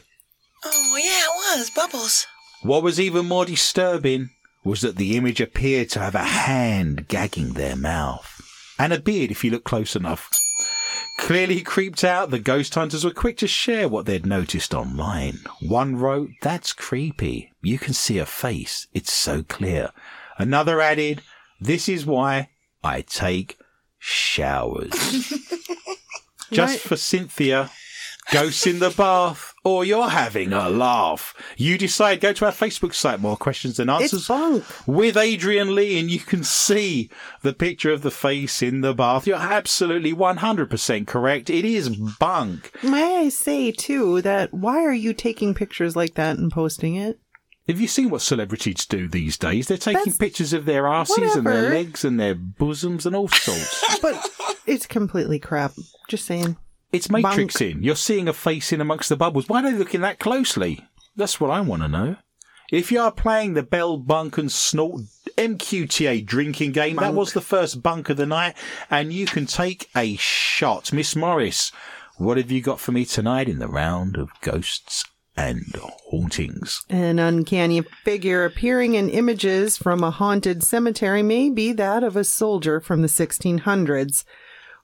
Oh, 0.63 0.95
yeah, 0.97 1.25
it 1.25 1.59
was. 1.59 1.69
Bubbles. 1.71 2.25
What 2.61 2.83
was 2.83 3.01
even 3.01 3.25
more 3.25 3.43
disturbing 3.43 4.29
was 4.63 4.79
that 4.79 4.95
the 4.95 5.17
image 5.17 5.41
appeared 5.41 5.89
to 5.89 5.99
have 5.99 6.15
a 6.15 6.23
hand 6.23 7.09
gagging 7.09 7.55
their 7.55 7.75
mouth. 7.75 8.41
And 8.79 8.93
a 8.93 8.99
beard 9.01 9.29
if 9.29 9.43
you 9.43 9.51
look 9.51 9.65
close 9.65 9.93
enough. 9.93 10.31
Clearly 11.17 11.61
creeped 11.61 12.03
out, 12.03 12.31
the 12.31 12.39
ghost 12.39 12.75
hunters 12.75 13.05
were 13.05 13.11
quick 13.11 13.37
to 13.37 13.47
share 13.47 13.87
what 13.87 14.05
they'd 14.05 14.25
noticed 14.25 14.73
online. 14.73 15.39
One 15.61 15.95
wrote, 15.95 16.29
That's 16.41 16.73
creepy. 16.73 17.51
You 17.61 17.79
can 17.79 17.93
see 17.93 18.17
a 18.17 18.25
face. 18.25 18.87
It's 18.93 19.13
so 19.13 19.43
clear. 19.43 19.91
Another 20.37 20.81
added, 20.81 21.21
This 21.61 21.87
is 21.87 22.05
why 22.05 22.49
I 22.83 23.01
take 23.01 23.57
showers. 23.99 24.91
Just 26.51 26.73
Right. 26.73 26.79
for 26.79 26.97
Cynthia, 26.97 27.71
ghosts 28.31 28.67
in 28.67 28.79
the 28.79 28.89
bath, 28.91 29.52
or 29.63 29.85
you're 29.85 30.09
having 30.09 30.51
a 30.53 30.69
laugh. 30.69 31.33
You 31.57 31.77
decide. 31.77 32.19
Go 32.21 32.33
to 32.33 32.45
our 32.45 32.51
Facebook 32.51 32.93
site, 32.93 33.19
more 33.21 33.37
questions 33.37 33.77
than 33.77 33.89
answers 33.89 34.13
It's 34.13 34.27
bunk. 34.27 34.63
with 34.85 35.15
Adrian 35.17 35.73
Lee, 35.73 35.99
and 35.99 36.11
you 36.11 36.19
can 36.19 36.43
see 36.43 37.09
the 37.41 37.53
picture 37.53 37.91
of 37.91 38.01
the 38.01 38.11
face 38.11 38.61
in 38.61 38.81
the 38.81 38.93
bath. 38.93 39.25
You're 39.25 39.37
absolutely 39.37 40.13
100% 40.13 41.07
correct. 41.07 41.49
It 41.49 41.63
is 41.65 41.89
bunk. 42.19 42.71
May 42.83 43.17
I 43.25 43.29
say 43.29 43.71
too 43.71 44.21
that 44.21 44.53
why 44.53 44.83
are 44.83 44.93
you 44.93 45.13
taking 45.13 45.53
pictures 45.53 45.95
like 45.95 46.15
that 46.15 46.37
and 46.37 46.51
posting 46.51 46.95
it? 46.95 47.19
Have 47.69 47.79
you 47.79 47.87
seen 47.87 48.09
what 48.09 48.21
celebrities 48.21 48.85
do 48.85 49.07
these 49.07 49.37
days? 49.37 49.69
They're 49.69 49.77
taking 49.77 49.99
That's- 49.99 50.17
pictures 50.17 50.51
of 50.51 50.65
their 50.65 50.83
arses 50.83 51.37
and 51.37 51.47
their 51.47 51.69
legs 51.69 52.03
and 52.03 52.19
their 52.19 52.35
bosoms 52.35 53.05
and 53.05 53.15
all 53.15 53.29
sorts. 53.29 53.81
But 54.01 54.29
it's 54.65 54.85
completely 54.85 55.39
crap. 55.39 55.71
Just 56.09 56.25
saying. 56.25 56.57
It's 56.93 57.07
matrixing. 57.07 57.83
You're 57.83 57.95
seeing 57.95 58.27
a 58.27 58.33
face 58.33 58.71
in 58.71 58.79
amongst 58.79 59.09
the 59.09 59.17
bubbles. 59.17 59.49
Why 59.49 59.59
are 59.59 59.71
they 59.71 59.77
looking 59.77 60.01
that 60.01 60.19
closely? 60.19 60.87
That's 61.15 61.39
what 61.39 61.51
I 61.51 61.59
want 61.61 61.81
to 61.81 61.87
know. 61.87 62.15
If 62.71 62.91
you 62.91 63.01
are 63.01 63.11
playing 63.11 63.53
the 63.53 63.63
Bell 63.63 63.97
Bunk 63.97 64.37
and 64.37 64.51
Snort 64.51 65.01
MQTA 65.37 66.25
drinking 66.25 66.71
game, 66.71 66.95
that 66.97 67.13
was 67.13 67.33
the 67.33 67.41
first 67.41 67.83
bunk 67.83 68.09
of 68.09 68.17
the 68.17 68.25
night, 68.25 68.55
and 68.89 69.11
you 69.11 69.25
can 69.25 69.45
take 69.45 69.89
a 69.95 70.15
shot. 70.15 70.93
Miss 70.93 71.15
Morris, 71.15 71.71
what 72.17 72.37
have 72.37 72.51
you 72.51 72.61
got 72.61 72.79
for 72.79 72.91
me 72.91 73.05
tonight 73.05 73.49
in 73.49 73.59
the 73.59 73.67
round 73.67 74.17
of 74.17 74.29
ghosts 74.41 75.03
and 75.35 75.63
hauntings. 76.09 76.83
An 76.89 77.19
uncanny 77.19 77.81
figure 78.03 78.45
appearing 78.45 78.95
in 78.95 79.09
images 79.09 79.77
from 79.77 80.03
a 80.03 80.11
haunted 80.11 80.63
cemetery 80.63 81.23
may 81.23 81.49
be 81.49 81.73
that 81.73 82.03
of 82.03 82.15
a 82.15 82.23
soldier 82.23 82.79
from 82.79 83.01
the 83.01 83.07
1600s. 83.07 84.23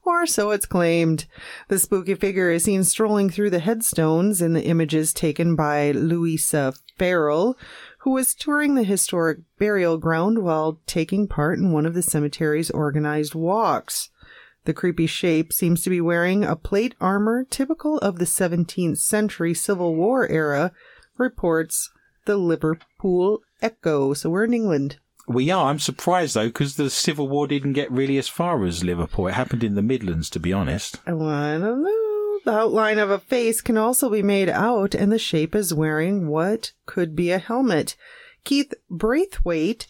Or 0.10 0.26
so 0.26 0.50
it's 0.50 0.66
claimed. 0.66 1.28
The 1.68 1.78
spooky 1.78 2.16
figure 2.16 2.50
is 2.50 2.64
seen 2.64 2.84
strolling 2.84 3.30
through 3.30 3.52
the 3.52 3.60
headstones 3.60 4.42
in 4.42 4.54
the 4.54 4.64
images 4.64 5.14
taken 5.14 5.56
by 5.56 5.92
Louisa 5.92 6.74
Farrell, 6.98 7.56
who 8.00 8.10
was 8.10 8.34
touring 8.34 8.74
the 8.74 8.84
historic 8.84 9.38
burial 9.60 10.00
ground 10.00 10.40
while 10.40 10.82
taking 10.88 11.28
part 11.28 11.60
in 11.60 11.72
one 11.72 11.86
of 11.86 11.94
the 11.94 12.02
cemetery's 12.02 12.72
organized 12.72 13.36
walks. 13.36 14.10
The 14.66 14.74
creepy 14.74 15.06
shape 15.06 15.54
seems 15.54 15.84
to 15.84 15.92
be 15.92 16.02
wearing 16.02 16.44
a 16.44 16.56
plate 16.56 16.96
armor 17.00 17.46
typical 17.48 18.00
of 18.00 18.18
the 18.18 18.26
17th 18.26 18.98
century 18.98 19.54
Civil 19.54 19.96
War 19.96 20.28
era, 20.28 20.72
reports 21.20 21.92
the 22.26 22.36
Liverpool 22.36 23.42
Echo. 23.62 24.16
So 24.16 24.32
we're 24.32 24.46
in 24.46 24.56
England. 24.56 24.98
We 25.30 25.52
are. 25.52 25.70
I'm 25.70 25.78
surprised 25.78 26.36
though, 26.36 26.48
because 26.48 26.76
the 26.76 26.90
Civil 26.90 27.30
War 27.30 27.46
didn't 27.46 27.74
get 27.74 27.92
really 27.92 28.18
as 28.18 28.28
far 28.28 28.66
as 28.66 28.84
Liverpool. 28.84 29.28
It 29.28 29.36
happened 29.36 29.64
in 29.64 29.76
the 29.76 29.84
Midlands, 29.84 30.28
to 30.32 30.40
be 30.40 30.52
honest. 30.52 31.00
I 31.06 31.12
don't 31.12 31.84
know. 31.84 32.40
The 32.46 32.52
outline 32.52 32.98
of 32.98 33.12
a 33.12 33.20
face 33.20 33.62
can 33.62 33.78
also 33.78 34.10
be 34.10 34.24
made 34.24 34.50
out, 34.50 34.96
and 34.96 35.12
the 35.12 35.20
shape 35.20 35.54
is 35.54 35.72
wearing 35.72 36.30
what 36.30 36.72
could 36.88 37.16
be 37.16 37.30
a 37.30 37.38
helmet. 37.38 37.96
Keith 38.44 38.74
Braithwaite 38.90 39.86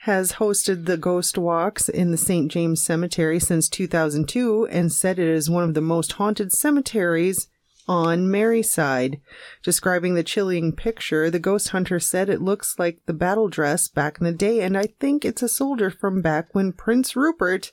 has 0.00 0.32
hosted 0.32 0.84
the 0.84 0.98
ghost 0.98 1.38
walks 1.38 1.88
in 1.88 2.10
the 2.10 2.18
St. 2.18 2.52
James 2.52 2.82
Cemetery 2.82 3.40
since 3.40 3.70
2002 3.70 4.66
and 4.66 4.92
said 4.92 5.18
it 5.18 5.26
is 5.26 5.48
one 5.48 5.64
of 5.64 5.72
the 5.72 5.80
most 5.80 6.12
haunted 6.12 6.52
cemeteries 6.52 7.48
on 7.88 8.26
Merseyside. 8.26 9.20
Describing 9.62 10.14
the 10.14 10.22
chilling 10.22 10.72
picture, 10.72 11.30
the 11.30 11.38
ghost 11.38 11.70
hunter 11.70 11.98
said 12.00 12.28
it 12.28 12.42
looks 12.42 12.78
like 12.78 13.00
the 13.06 13.12
battle 13.12 13.48
dress 13.48 13.88
back 13.88 14.18
in 14.18 14.24
the 14.24 14.32
day, 14.32 14.60
and 14.60 14.76
I 14.76 14.88
think 15.00 15.24
it's 15.24 15.42
a 15.42 15.48
soldier 15.48 15.90
from 15.90 16.22
back 16.22 16.54
when 16.54 16.72
Prince 16.72 17.16
Rupert 17.16 17.72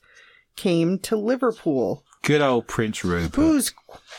came 0.56 1.00
to 1.00 1.16
Liverpool. 1.16 2.04
Good 2.22 2.42
old 2.42 2.68
Prince 2.68 3.04
Rupert. 3.04 3.36
Who's 3.36 3.74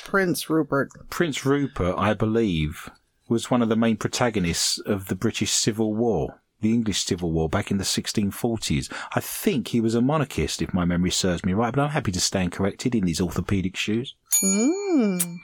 Prince 0.05 0.49
Rupert? 0.49 0.91
Prince 1.11 1.45
Rupert, 1.45 1.95
I 1.99 2.15
believe, 2.15 2.89
was 3.29 3.51
one 3.51 3.63
of 3.63 3.69
the 3.69 3.77
main 3.77 3.97
protagonists 3.97 4.79
of 4.79 5.07
the 5.07 5.15
British 5.15 5.53
Civil 5.53 5.95
War, 5.95 6.40
the 6.61 6.73
English 6.73 7.05
Civil 7.05 7.33
War 7.33 7.49
back 7.49 7.71
in 7.71 7.79
the 7.79 7.85
1640s. 7.85 8.93
I 9.15 9.21
think 9.21 9.69
he 9.69 9.81
was 9.81 9.95
a 9.95 10.01
monarchist, 10.01 10.63
if 10.63 10.75
my 10.75 10.85
memory 10.85 11.11
serves 11.11 11.45
me 11.45 11.53
right, 11.53 11.75
but 11.75 11.83
I'm 11.83 11.91
happy 11.91 12.13
to 12.13 12.21
stand 12.21 12.53
corrected 12.53 12.95
in 12.95 13.05
these 13.05 13.21
orthopedic 13.21 13.77
shoes. 13.77 14.15
Mm. 14.43 15.39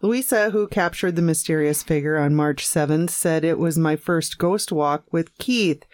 Louisa, 0.00 0.50
who 0.50 0.66
captured 0.66 1.16
the 1.16 1.22
mysterious 1.22 1.82
figure 1.82 2.16
on 2.16 2.34
March 2.34 2.66
7th, 2.66 3.10
said 3.10 3.44
it 3.44 3.58
was 3.58 3.78
my 3.78 3.96
first 3.96 4.38
ghost 4.38 4.72
walk 4.72 5.04
with 5.12 5.36
Keith. 5.38 5.84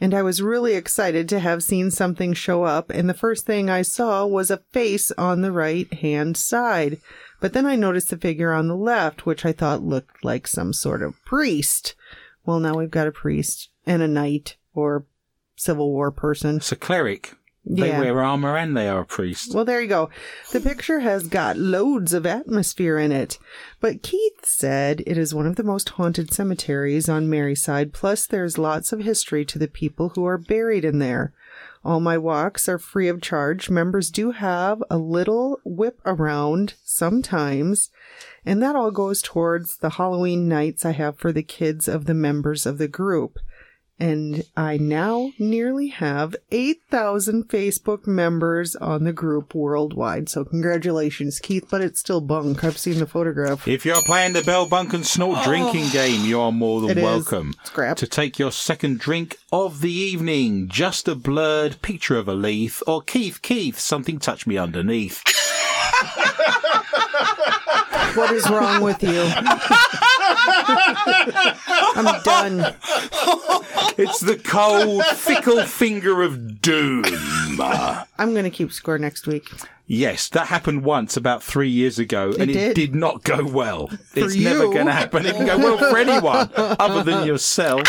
And 0.00 0.14
I 0.14 0.22
was 0.22 0.40
really 0.40 0.74
excited 0.74 1.28
to 1.28 1.40
have 1.40 1.62
seen 1.62 1.90
something 1.90 2.32
show 2.32 2.62
up, 2.62 2.90
and 2.90 3.08
the 3.08 3.14
first 3.14 3.46
thing 3.46 3.68
I 3.68 3.82
saw 3.82 4.24
was 4.26 4.50
a 4.50 4.62
face 4.72 5.10
on 5.12 5.42
the 5.42 5.50
right 5.50 5.92
hand 5.92 6.36
side. 6.36 7.00
But 7.40 7.52
then 7.52 7.66
I 7.66 7.74
noticed 7.74 8.10
the 8.10 8.16
figure 8.16 8.52
on 8.52 8.68
the 8.68 8.76
left, 8.76 9.26
which 9.26 9.44
I 9.44 9.52
thought 9.52 9.82
looked 9.82 10.24
like 10.24 10.46
some 10.46 10.72
sort 10.72 11.02
of 11.02 11.14
priest. 11.24 11.96
Well, 12.44 12.60
now 12.60 12.74
we've 12.74 12.90
got 12.90 13.08
a 13.08 13.12
priest 13.12 13.70
and 13.88 14.02
a 14.02 14.08
knight 14.08 14.56
or 14.74 15.04
Civil 15.56 15.90
War 15.90 16.12
person. 16.12 16.56
It's 16.58 16.70
a 16.70 16.76
cleric. 16.76 17.34
They 17.70 17.88
Yeah. 17.88 18.00
wear 18.00 18.22
armor 18.22 18.56
and 18.56 18.76
they 18.76 18.88
are 18.88 19.00
a 19.00 19.04
priest. 19.04 19.52
Well, 19.54 19.64
there 19.64 19.80
you 19.82 19.88
go. 19.88 20.08
The 20.52 20.60
picture 20.60 21.00
has 21.00 21.26
got 21.26 21.58
loads 21.58 22.14
of 22.14 22.24
atmosphere 22.24 22.98
in 22.98 23.12
it. 23.12 23.38
But 23.80 24.02
Keith 24.02 24.44
said 24.44 25.02
it 25.06 25.18
is 25.18 25.34
one 25.34 25.46
of 25.46 25.56
the 25.56 25.64
most 25.64 25.90
haunted 25.90 26.32
cemeteries 26.32 27.08
on 27.08 27.26
Merseyside. 27.28 27.92
Plus, 27.92 28.26
there's 28.26 28.56
lots 28.56 28.92
of 28.92 29.00
history 29.00 29.44
to 29.46 29.58
the 29.58 29.68
people 29.68 30.10
who 30.10 30.24
are 30.24 30.38
buried 30.38 30.84
in 30.84 30.98
there. 30.98 31.34
All 31.84 32.00
my 32.00 32.16
walks 32.16 32.68
are 32.68 32.78
free 32.78 33.08
of 33.08 33.20
charge. 33.20 33.68
Members 33.68 34.10
do 34.10 34.30
have 34.30 34.82
a 34.90 34.96
little 34.98 35.60
whip 35.64 36.00
around 36.06 36.74
sometimes, 36.84 37.90
and 38.46 38.62
that 38.62 38.76
all 38.76 38.90
goes 38.90 39.20
towards 39.20 39.76
the 39.78 39.90
Halloween 39.90 40.48
nights 40.48 40.84
I 40.84 40.92
have 40.92 41.18
for 41.18 41.32
the 41.32 41.42
kids 41.42 41.86
of 41.86 42.06
the 42.06 42.14
members 42.14 42.64
of 42.66 42.78
the 42.78 42.88
group. 42.88 43.38
And 44.00 44.44
I 44.56 44.76
now 44.76 45.32
nearly 45.40 45.88
have 45.88 46.36
8,000 46.52 47.48
Facebook 47.48 48.06
members 48.06 48.76
on 48.76 49.02
the 49.02 49.12
group 49.12 49.56
worldwide. 49.56 50.28
So 50.28 50.44
congratulations, 50.44 51.40
Keith, 51.40 51.66
but 51.68 51.80
it's 51.80 51.98
still 51.98 52.20
bunk. 52.20 52.62
I've 52.62 52.78
seen 52.78 53.00
the 53.00 53.06
photograph. 53.06 53.66
If 53.66 53.84
you're 53.84 54.02
playing 54.02 54.34
the 54.34 54.42
Bell 54.42 54.68
Bunk 54.68 54.92
and 54.94 55.04
Snort 55.04 55.38
oh. 55.40 55.44
drinking 55.44 55.88
game, 55.88 56.24
you 56.24 56.40
are 56.40 56.52
more 56.52 56.80
than 56.80 56.96
It 56.96 57.02
welcome 57.02 57.54
to 57.74 58.06
take 58.06 58.38
your 58.38 58.52
second 58.52 59.00
drink 59.00 59.38
of 59.50 59.80
the 59.80 59.92
evening. 59.92 60.68
Just 60.68 61.08
a 61.08 61.16
blurred 61.16 61.82
picture 61.82 62.16
of 62.16 62.28
a 62.28 62.34
leaf, 62.34 62.82
or 62.86 63.02
Keith, 63.02 63.42
Keith, 63.42 63.80
something 63.80 64.20
touched 64.20 64.46
me 64.46 64.56
underneath. 64.56 65.24
What 68.14 68.32
is 68.32 68.48
wrong 68.48 68.82
with 68.82 69.02
you? 69.02 69.22
I'm 71.94 72.22
done. 72.22 72.74
It's 73.96 74.20
the 74.20 74.36
cold, 74.36 75.04
fickle 75.04 75.62
finger 75.64 76.22
of 76.22 76.60
doom. 76.60 77.04
I'm 78.18 78.32
going 78.32 78.44
to 78.44 78.50
keep 78.50 78.72
score 78.72 78.98
next 78.98 79.26
week. 79.26 79.50
Yes, 79.90 80.28
that 80.28 80.48
happened 80.48 80.84
once 80.84 81.16
about 81.16 81.42
three 81.42 81.70
years 81.70 81.98
ago, 81.98 82.34
and 82.38 82.50
it 82.50 82.52
did? 82.52 82.74
did 82.74 82.94
not 82.94 83.24
go 83.24 83.42
well. 83.42 83.88
it's 84.14 84.36
you? 84.36 84.44
never 84.44 84.64
going 84.64 84.84
to 84.84 84.92
happen. 84.92 85.24
It 85.24 85.34
can 85.34 85.46
go 85.46 85.56
well 85.56 85.78
for 85.78 85.96
anyone 85.96 86.50
other 86.54 87.02
than 87.02 87.26
yourself. 87.26 87.88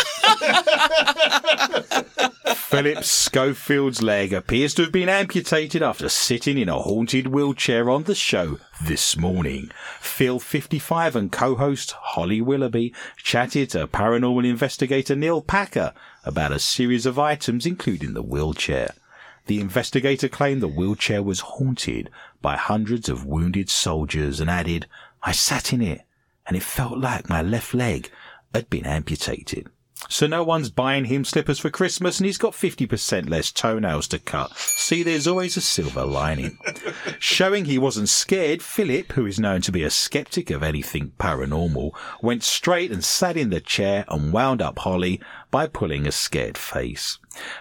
Philip 2.56 3.04
Schofield's 3.04 4.00
leg 4.00 4.32
appears 4.32 4.72
to 4.74 4.82
have 4.82 4.92
been 4.92 5.10
amputated 5.10 5.82
after 5.82 6.08
sitting 6.08 6.56
in 6.56 6.70
a 6.70 6.78
haunted 6.78 7.26
wheelchair 7.26 7.90
on 7.90 8.04
the 8.04 8.14
show 8.14 8.58
this 8.82 9.18
morning. 9.18 9.70
Phil, 10.00 10.38
55, 10.38 11.16
and 11.16 11.30
co-host 11.30 11.90
Holly 11.90 12.40
Willoughby 12.40 12.94
chatted 13.18 13.68
to 13.70 13.86
paranormal 13.86 14.48
investigator 14.48 15.14
Neil 15.14 15.42
Packer 15.42 15.92
about 16.24 16.52
a 16.52 16.58
series 16.58 17.04
of 17.04 17.18
items, 17.18 17.66
including 17.66 18.14
the 18.14 18.22
wheelchair. 18.22 18.94
The 19.46 19.60
investigator 19.60 20.28
claimed 20.28 20.62
the 20.62 20.68
wheelchair 20.68 21.22
was 21.22 21.40
haunted 21.40 22.10
by 22.40 22.56
hundreds 22.56 23.08
of 23.08 23.26
wounded 23.26 23.68
soldiers 23.68 24.40
and 24.40 24.50
added, 24.50 24.86
I 25.22 25.32
sat 25.32 25.72
in 25.72 25.82
it 25.82 26.02
and 26.46 26.56
it 26.56 26.62
felt 26.62 26.98
like 26.98 27.28
my 27.28 27.42
left 27.42 27.74
leg 27.74 28.10
had 28.54 28.70
been 28.70 28.86
amputated. 28.86 29.68
So 30.08 30.26
no 30.26 30.42
one's 30.42 30.70
buying 30.70 31.04
him 31.04 31.24
slippers 31.24 31.58
for 31.58 31.70
Christmas 31.70 32.18
and 32.18 32.26
he's 32.26 32.38
got 32.38 32.52
50% 32.52 33.28
less 33.28 33.52
toenails 33.52 34.08
to 34.08 34.18
cut. 34.18 34.56
See, 34.56 35.02
there's 35.02 35.26
always 35.26 35.56
a 35.56 35.60
silver 35.60 36.04
lining. 36.04 36.58
Showing 37.18 37.64
he 37.64 37.78
wasn't 37.78 38.08
scared, 38.08 38.62
Philip, 38.62 39.12
who 39.12 39.26
is 39.26 39.38
known 39.38 39.60
to 39.62 39.72
be 39.72 39.82
a 39.82 39.90
skeptic 39.90 40.50
of 40.50 40.62
anything 40.62 41.12
paranormal, 41.18 41.92
went 42.22 42.42
straight 42.42 42.90
and 42.90 43.04
sat 43.04 43.36
in 43.36 43.50
the 43.50 43.60
chair 43.60 44.04
and 44.08 44.32
wound 44.32 44.62
up 44.62 44.80
Holly 44.80 45.20
by 45.50 45.66
pulling 45.66 46.06
a 46.06 46.12
scared 46.12 46.58
face. 46.58 47.18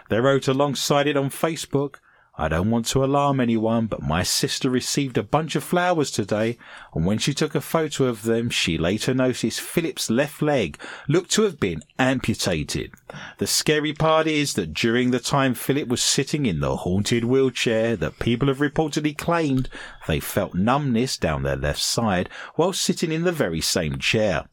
They 0.10 0.20
wrote 0.20 0.48
alongside 0.48 1.08
it 1.08 1.18
on 1.18 1.30
Facebook, 1.30 1.96
I 2.40 2.48
don't 2.48 2.72
want 2.72 2.86
to 2.88 3.04
alarm 3.04 3.42
anyone, 3.42 3.88
but 3.88 4.02
my 4.02 4.24
sister 4.24 4.70
received 4.70 5.18
a 5.18 5.24
bunch 5.24 5.58
of 5.58 5.64
flowers 5.64 6.10
today, 6.10 6.58
and 6.96 7.06
when 7.06 7.18
she 7.18 7.34
took 7.34 7.54
a 7.54 7.60
photo 7.60 8.06
of 8.06 8.24
them, 8.24 8.50
she 8.50 8.78
later 8.78 9.14
noticed 9.14 9.60
Philip's 9.60 10.10
left 10.10 10.42
leg 10.42 10.80
looked 11.10 11.32
to 11.32 11.42
have 11.42 11.60
been 11.60 11.84
amputated. 12.00 12.94
The 13.40 13.46
scary 13.46 13.92
part 13.92 14.26
is 14.26 14.54
that 14.54 14.74
during 14.74 15.12
the 15.12 15.20
time 15.20 15.54
Philip 15.54 15.90
was 15.90 16.02
sitting 16.02 16.46
in 16.46 16.62
the 16.62 16.78
haunted 16.78 17.26
wheelchair, 17.26 17.98
that 17.98 18.20
people 18.20 18.48
have 18.48 18.60
reportedly 18.60 19.18
claimed 19.18 19.68
they 20.08 20.22
felt 20.22 20.56
numbness 20.56 21.18
down 21.18 21.44
their 21.44 21.58
left 21.58 21.82
side 21.82 22.30
while 22.56 22.72
sitting 22.72 23.12
in 23.12 23.24
the 23.26 23.34
very 23.34 23.60
same 23.60 24.00
chair. 24.00 24.46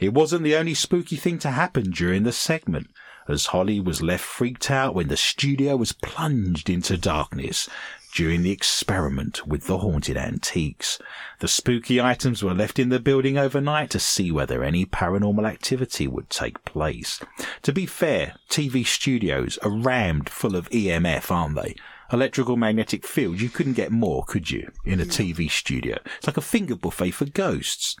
It 0.00 0.14
wasn't 0.14 0.44
the 0.44 0.56
only 0.56 0.72
spooky 0.72 1.16
thing 1.16 1.38
to 1.40 1.50
happen 1.50 1.90
during 1.90 2.22
the 2.22 2.32
segment 2.32 2.88
as 3.28 3.46
Holly 3.46 3.80
was 3.80 4.02
left 4.02 4.24
freaked 4.24 4.70
out 4.70 4.94
when 4.94 5.08
the 5.08 5.16
studio 5.16 5.76
was 5.76 5.92
plunged 5.92 6.68
into 6.68 6.96
darkness 6.96 7.68
during 8.14 8.42
the 8.42 8.52
experiment 8.52 9.44
with 9.46 9.66
the 9.66 9.78
haunted 9.78 10.16
antiques. 10.16 11.00
The 11.40 11.48
spooky 11.48 12.00
items 12.00 12.42
were 12.42 12.54
left 12.54 12.78
in 12.78 12.88
the 12.88 13.00
building 13.00 13.36
overnight 13.36 13.90
to 13.90 13.98
see 13.98 14.30
whether 14.30 14.62
any 14.62 14.86
paranormal 14.86 15.48
activity 15.48 16.06
would 16.06 16.30
take 16.30 16.64
place. 16.64 17.20
To 17.62 17.72
be 17.72 17.86
fair, 17.86 18.36
TV 18.48 18.86
studios 18.86 19.58
are 19.58 19.70
rammed 19.70 20.28
full 20.28 20.54
of 20.54 20.70
EMF, 20.70 21.30
aren't 21.30 21.56
they? 21.56 21.74
Electrical 22.12 22.56
magnetic 22.56 23.04
field, 23.04 23.40
you 23.40 23.48
couldn't 23.48 23.72
get 23.72 23.90
more, 23.90 24.24
could 24.24 24.48
you, 24.48 24.70
in 24.84 25.00
a 25.00 25.04
TV 25.04 25.50
studio? 25.50 25.98
It's 26.18 26.26
like 26.28 26.36
a 26.36 26.42
finger 26.42 26.76
buffet 26.76 27.10
for 27.10 27.24
ghosts. 27.24 27.96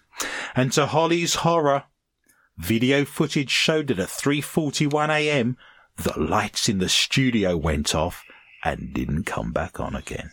And 0.54 0.70
to 0.72 0.86
Holly's 0.86 1.36
horror, 1.36 1.84
Video 2.56 3.04
footage 3.04 3.50
showed 3.50 3.88
that 3.88 3.98
at 3.98 4.08
3:41 4.08 5.10
a.m. 5.10 5.56
the 5.96 6.18
lights 6.18 6.68
in 6.68 6.78
the 6.78 6.88
studio 6.88 7.56
went 7.56 7.94
off 7.94 8.24
and 8.64 8.94
didn't 8.94 9.24
come 9.24 9.52
back 9.52 9.80
on 9.80 9.94
again. 9.96 10.30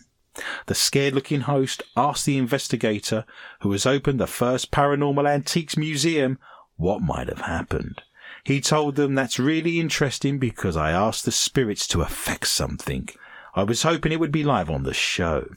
The 0.67 0.76
scared-looking 0.76 1.41
host 1.41 1.84
asked 1.97 2.26
the 2.26 2.38
investigator, 2.38 3.26
who 3.61 3.72
has 3.74 3.86
opened 3.86 4.19
the 4.19 4.28
first 4.28 4.72
paranormal 4.72 5.30
antiques 5.30 5.76
museum 5.76 6.39
what 6.78 7.01
might 7.01 7.28
have 7.28 7.41
happened. 7.41 8.01
He 8.43 8.61
told 8.61 8.95
them 8.95 9.13
that's 9.13 9.39
really 9.39 9.80
interesting 9.80 10.39
because 10.39 10.78
I 10.78 10.91
asked 10.91 11.26
the 11.26 11.32
spirits 11.32 11.88
to 11.89 12.01
affect 12.01 12.47
something. 12.47 13.09
I 13.53 13.63
was 13.63 13.84
hoping 13.84 14.11
it 14.11 14.19
would 14.19 14.32
be 14.32 14.43
live 14.43 14.69
on 14.69 14.84
the 14.84 14.93
show. 14.93 15.49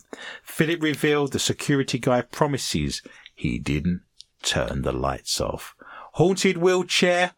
Philip 0.43 0.83
revealed 0.83 1.33
the 1.33 1.39
security 1.39 1.99
guy 1.99 2.23
promises 2.23 3.03
he 3.35 3.59
didn't 3.59 4.03
turn 4.43 4.83
the 4.83 4.93
lights 4.93 5.41
off. 5.41 5.75
Haunted 6.15 6.59
wheelchair? 6.59 7.33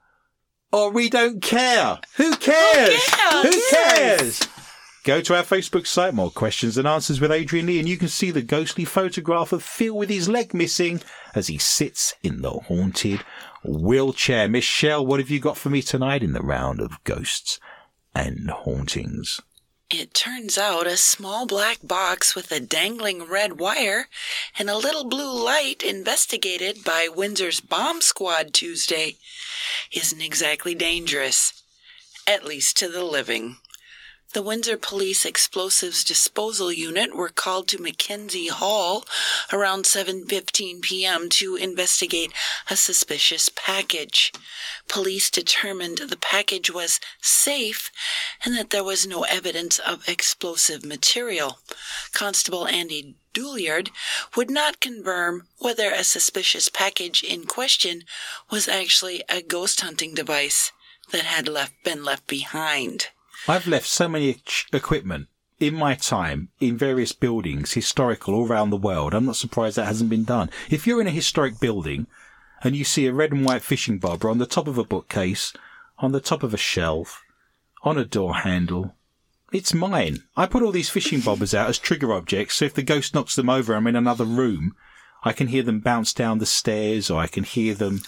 Or 0.70 0.90
we 0.90 1.08
don't 1.08 1.40
care. 1.40 1.98
Who 2.16 2.36
cares? 2.36 3.04
cares? 3.06 3.42
Who 3.42 3.62
cares? 3.70 4.48
Go 5.02 5.22
to 5.22 5.34
our 5.34 5.44
Facebook 5.44 5.86
site, 5.86 6.12
more 6.12 6.30
questions 6.30 6.76
and 6.76 6.86
answers 6.86 7.18
with 7.18 7.32
Adrian 7.32 7.66
Lee, 7.66 7.78
and 7.78 7.88
you 7.88 7.96
can 7.96 8.08
see 8.08 8.30
the 8.30 8.42
ghostly 8.42 8.84
photograph 8.84 9.52
of 9.52 9.62
Phil 9.62 9.96
with 9.96 10.10
his 10.10 10.28
leg 10.28 10.52
missing 10.52 11.00
as 11.34 11.46
he 11.46 11.56
sits 11.56 12.12
in 12.22 12.42
the 12.42 12.50
haunted 12.50 13.20
wheelchair. 13.64 14.46
Michelle, 14.46 15.06
what 15.06 15.20
have 15.20 15.30
you 15.30 15.40
got 15.40 15.56
for 15.56 15.70
me 15.70 15.80
tonight 15.80 16.22
in 16.22 16.34
the 16.34 16.42
round 16.42 16.80
of 16.80 17.02
ghosts 17.04 17.58
and 18.14 18.50
hauntings? 18.50 19.40
It 19.90 20.14
turns 20.14 20.58
out 20.58 20.88
a 20.88 20.96
small 20.96 21.46
black 21.46 21.78
box 21.80 22.34
with 22.34 22.50
a 22.50 22.58
dangling 22.58 23.22
red 23.22 23.60
wire 23.60 24.08
and 24.58 24.68
a 24.68 24.76
little 24.76 25.04
blue 25.04 25.32
light 25.44 25.80
investigated 25.80 26.82
by 26.82 27.06
Windsor's 27.06 27.60
bomb 27.60 28.00
squad 28.00 28.52
Tuesday 28.52 29.16
isn't 29.92 30.20
exactly 30.20 30.74
dangerous, 30.74 31.62
at 32.26 32.44
least 32.44 32.76
to 32.78 32.88
the 32.88 33.04
living. 33.04 33.58
The 34.32 34.42
Windsor 34.42 34.76
Police 34.76 35.24
Explosives 35.24 36.02
Disposal 36.02 36.72
Unit 36.72 37.14
were 37.14 37.28
called 37.28 37.68
to 37.68 37.80
Mackenzie 37.80 38.48
Hall 38.48 39.06
around 39.52 39.84
7:15 39.84 40.82
p.m. 40.82 41.28
to 41.30 41.54
investigate 41.54 42.32
a 42.68 42.76
suspicious 42.76 43.48
package. 43.48 44.32
Police 44.88 45.30
determined 45.30 45.98
the 45.98 46.16
package 46.16 46.70
was 46.70 47.00
safe 47.22 47.90
and 48.44 48.56
that 48.56 48.70
there 48.70 48.84
was 48.84 49.06
no 49.06 49.22
evidence 49.22 49.78
of 49.78 50.08
explosive 50.08 50.84
material. 50.84 51.60
Constable 52.12 52.66
Andy 52.66 53.14
Drouillard 53.32 53.90
would 54.34 54.50
not 54.50 54.80
confirm 54.80 55.46
whether 55.58 55.92
a 55.92 56.04
suspicious 56.04 56.68
package 56.68 57.22
in 57.22 57.44
question 57.44 58.02
was 58.50 58.66
actually 58.66 59.22
a 59.28 59.40
ghost 59.40 59.80
hunting 59.80 60.14
device 60.14 60.72
that 61.12 61.24
had 61.24 61.48
left 61.48 61.74
been 61.84 62.04
left 62.04 62.26
behind. 62.26 63.08
I've 63.48 63.68
left 63.68 63.86
so 63.86 64.08
many 64.08 64.42
equipment 64.72 65.28
in 65.60 65.74
my 65.74 65.94
time 65.94 66.48
in 66.58 66.76
various 66.76 67.12
buildings, 67.12 67.74
historical 67.74 68.34
all 68.34 68.48
around 68.48 68.70
the 68.70 68.76
world. 68.76 69.14
I'm 69.14 69.26
not 69.26 69.36
surprised 69.36 69.76
that 69.76 69.86
hasn't 69.86 70.10
been 70.10 70.24
done. 70.24 70.50
If 70.68 70.84
you're 70.84 71.00
in 71.00 71.06
a 71.06 71.12
historic 71.12 71.60
building 71.60 72.08
and 72.64 72.74
you 72.74 72.82
see 72.82 73.06
a 73.06 73.12
red 73.12 73.30
and 73.30 73.44
white 73.44 73.62
fishing 73.62 73.98
bobber 73.98 74.28
on 74.28 74.38
the 74.38 74.46
top 74.46 74.66
of 74.66 74.78
a 74.78 74.84
bookcase, 74.84 75.52
on 75.98 76.10
the 76.10 76.20
top 76.20 76.42
of 76.42 76.54
a 76.54 76.58
shelf, 76.58 77.22
on 77.84 77.96
a 77.96 78.04
door 78.04 78.34
handle, 78.34 78.96
it's 79.52 79.72
mine. 79.72 80.24
I 80.36 80.46
put 80.46 80.64
all 80.64 80.72
these 80.72 80.90
fishing 80.90 81.20
bobbers 81.20 81.54
out 81.54 81.68
as 81.68 81.78
trigger 81.78 82.12
objects, 82.12 82.56
so 82.56 82.64
if 82.64 82.74
the 82.74 82.82
ghost 82.82 83.14
knocks 83.14 83.36
them 83.36 83.48
over, 83.48 83.76
I'm 83.76 83.86
in 83.86 83.94
another 83.94 84.24
room. 84.24 84.74
I 85.22 85.32
can 85.32 85.46
hear 85.46 85.62
them 85.62 85.78
bounce 85.78 86.12
down 86.12 86.38
the 86.38 86.46
stairs, 86.46 87.10
or 87.10 87.20
I 87.20 87.28
can 87.28 87.44
hear 87.44 87.74
them 87.74 88.00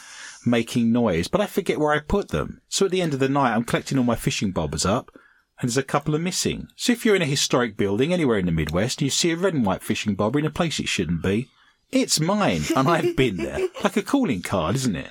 making 0.45 0.91
noise, 0.91 1.29
but 1.29 1.41
I 1.41 1.47
forget 1.47 1.79
where 1.79 1.93
I 1.93 2.01
put 2.01 2.31
them. 2.31 2.61
So 2.69 2.87
at 2.87 2.91
the 2.91 3.01
end 3.01 3.15
of 3.15 3.21
the 3.21 3.29
night, 3.29 3.55
I'm 3.55 3.65
collecting 3.65 3.99
all 3.99 4.05
my 4.05 4.17
fishing 4.17 4.53
bobbers 4.53 4.85
up, 4.85 5.13
and 5.61 5.69
there's 5.69 5.77
a 5.77 5.83
couple 5.83 6.15
of 6.15 6.21
missing. 6.21 6.69
So 6.77 6.93
if 6.93 7.05
you're 7.05 7.17
in 7.17 7.23
a 7.23 7.27
historic 7.27 7.77
building 7.77 8.13
anywhere 8.13 8.39
in 8.39 8.47
the 8.47 8.53
Midwest 8.53 9.01
and 9.01 9.07
you 9.07 9.11
see 9.11 9.31
a 9.33 9.37
red 9.37 9.55
and 9.55 9.65
white 9.67 9.83
fishing 9.83 10.15
bobber 10.15 10.39
in 10.39 10.47
a 10.47 10.51
place 10.51 10.79
it 10.79 10.89
shouldn't 10.89 11.23
be, 11.23 11.49
it's 11.91 12.21
mine, 12.21 12.63
and 12.77 12.89
I've 12.89 13.17
been 13.17 13.37
there. 13.39 13.59
Like 13.83 13.97
a 13.97 14.03
calling 14.03 14.43
card, 14.43 14.77
isn't 14.77 14.97
it? 14.97 15.11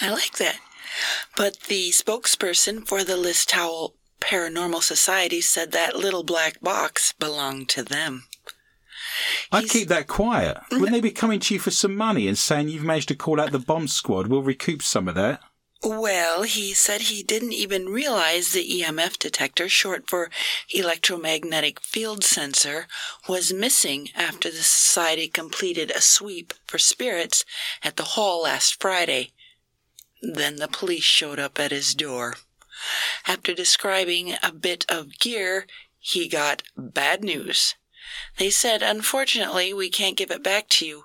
I 0.00 0.10
like 0.10 0.32
that. 0.38 0.58
But 1.36 1.60
the 1.68 1.90
spokesperson 1.90 2.86
for 2.86 3.02
the 3.02 3.16
Liz 3.16 3.44
Towel 3.44 3.94
Paranormal 4.20 4.82
Society 4.82 5.40
said 5.40 5.72
that 5.72 5.96
little 5.96 6.22
black 6.22 6.60
box 6.60 7.12
belonged 7.18 7.68
to 7.70 7.82
them. 7.82 8.24
I'd 9.52 9.60
He's- 9.64 9.72
keep 9.72 9.88
that 9.88 10.06
quiet. 10.06 10.58
Wouldn't 10.70 10.92
they 10.92 11.00
be 11.00 11.10
coming 11.10 11.40
to 11.40 11.54
you 11.54 11.60
for 11.60 11.70
some 11.70 11.96
money 11.96 12.26
and 12.28 12.38
saying 12.38 12.68
you've 12.68 12.84
managed 12.84 13.08
to 13.08 13.14
call 13.14 13.40
out 13.40 13.52
the 13.52 13.58
bomb 13.58 13.88
squad? 13.88 14.28
We'll 14.28 14.42
recoup 14.42 14.82
some 14.82 15.08
of 15.08 15.14
that. 15.16 15.40
Well, 15.84 16.44
he 16.44 16.72
said 16.72 17.02
he 17.02 17.22
didn't 17.22 17.52
even 17.52 17.90
realize 17.90 18.52
the 18.52 18.80
EMF 18.80 19.18
detector, 19.18 19.68
short 19.68 20.08
for 20.08 20.30
electromagnetic 20.72 21.78
field 21.78 22.24
sensor, 22.24 22.86
was 23.28 23.52
missing 23.52 24.08
after 24.14 24.50
the 24.50 24.62
society 24.62 25.28
completed 25.28 25.90
a 25.90 26.00
sweep 26.00 26.54
for 26.66 26.78
spirits 26.78 27.44
at 27.82 27.96
the 27.96 28.14
hall 28.14 28.44
last 28.44 28.80
Friday. 28.80 29.32
Then 30.22 30.56
the 30.56 30.68
police 30.68 31.04
showed 31.04 31.38
up 31.38 31.60
at 31.60 31.70
his 31.70 31.94
door. 31.94 32.36
After 33.26 33.52
describing 33.52 34.36
a 34.42 34.52
bit 34.52 34.86
of 34.88 35.18
gear, 35.18 35.66
he 35.98 36.28
got 36.28 36.62
bad 36.78 37.22
news. 37.22 37.74
They 38.38 38.48
said, 38.48 38.82
unfortunately, 38.82 39.74
we 39.74 39.90
can't 39.90 40.16
give 40.16 40.30
it 40.30 40.42
back 40.42 40.70
to 40.70 40.86
you. 40.86 41.04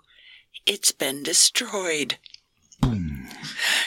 It's 0.66 0.94
been 0.94 1.22
destroyed. 1.22 2.18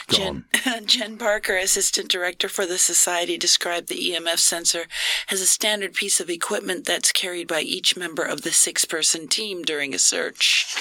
Jen, 0.09 0.45
Jen 0.85 1.17
Parker, 1.17 1.57
assistant 1.57 2.09
director 2.09 2.49
for 2.49 2.65
the 2.65 2.77
society, 2.77 3.37
described 3.37 3.87
the 3.87 4.11
EMF 4.11 4.39
sensor 4.39 4.85
as 5.29 5.41
a 5.41 5.45
standard 5.45 5.93
piece 5.93 6.19
of 6.19 6.29
equipment 6.29 6.85
that's 6.85 7.11
carried 7.11 7.47
by 7.47 7.61
each 7.61 7.95
member 7.95 8.23
of 8.23 8.41
the 8.41 8.51
six 8.51 8.85
person 8.85 9.27
team 9.27 9.63
during 9.63 9.93
a 9.93 9.99
search. 9.99 10.75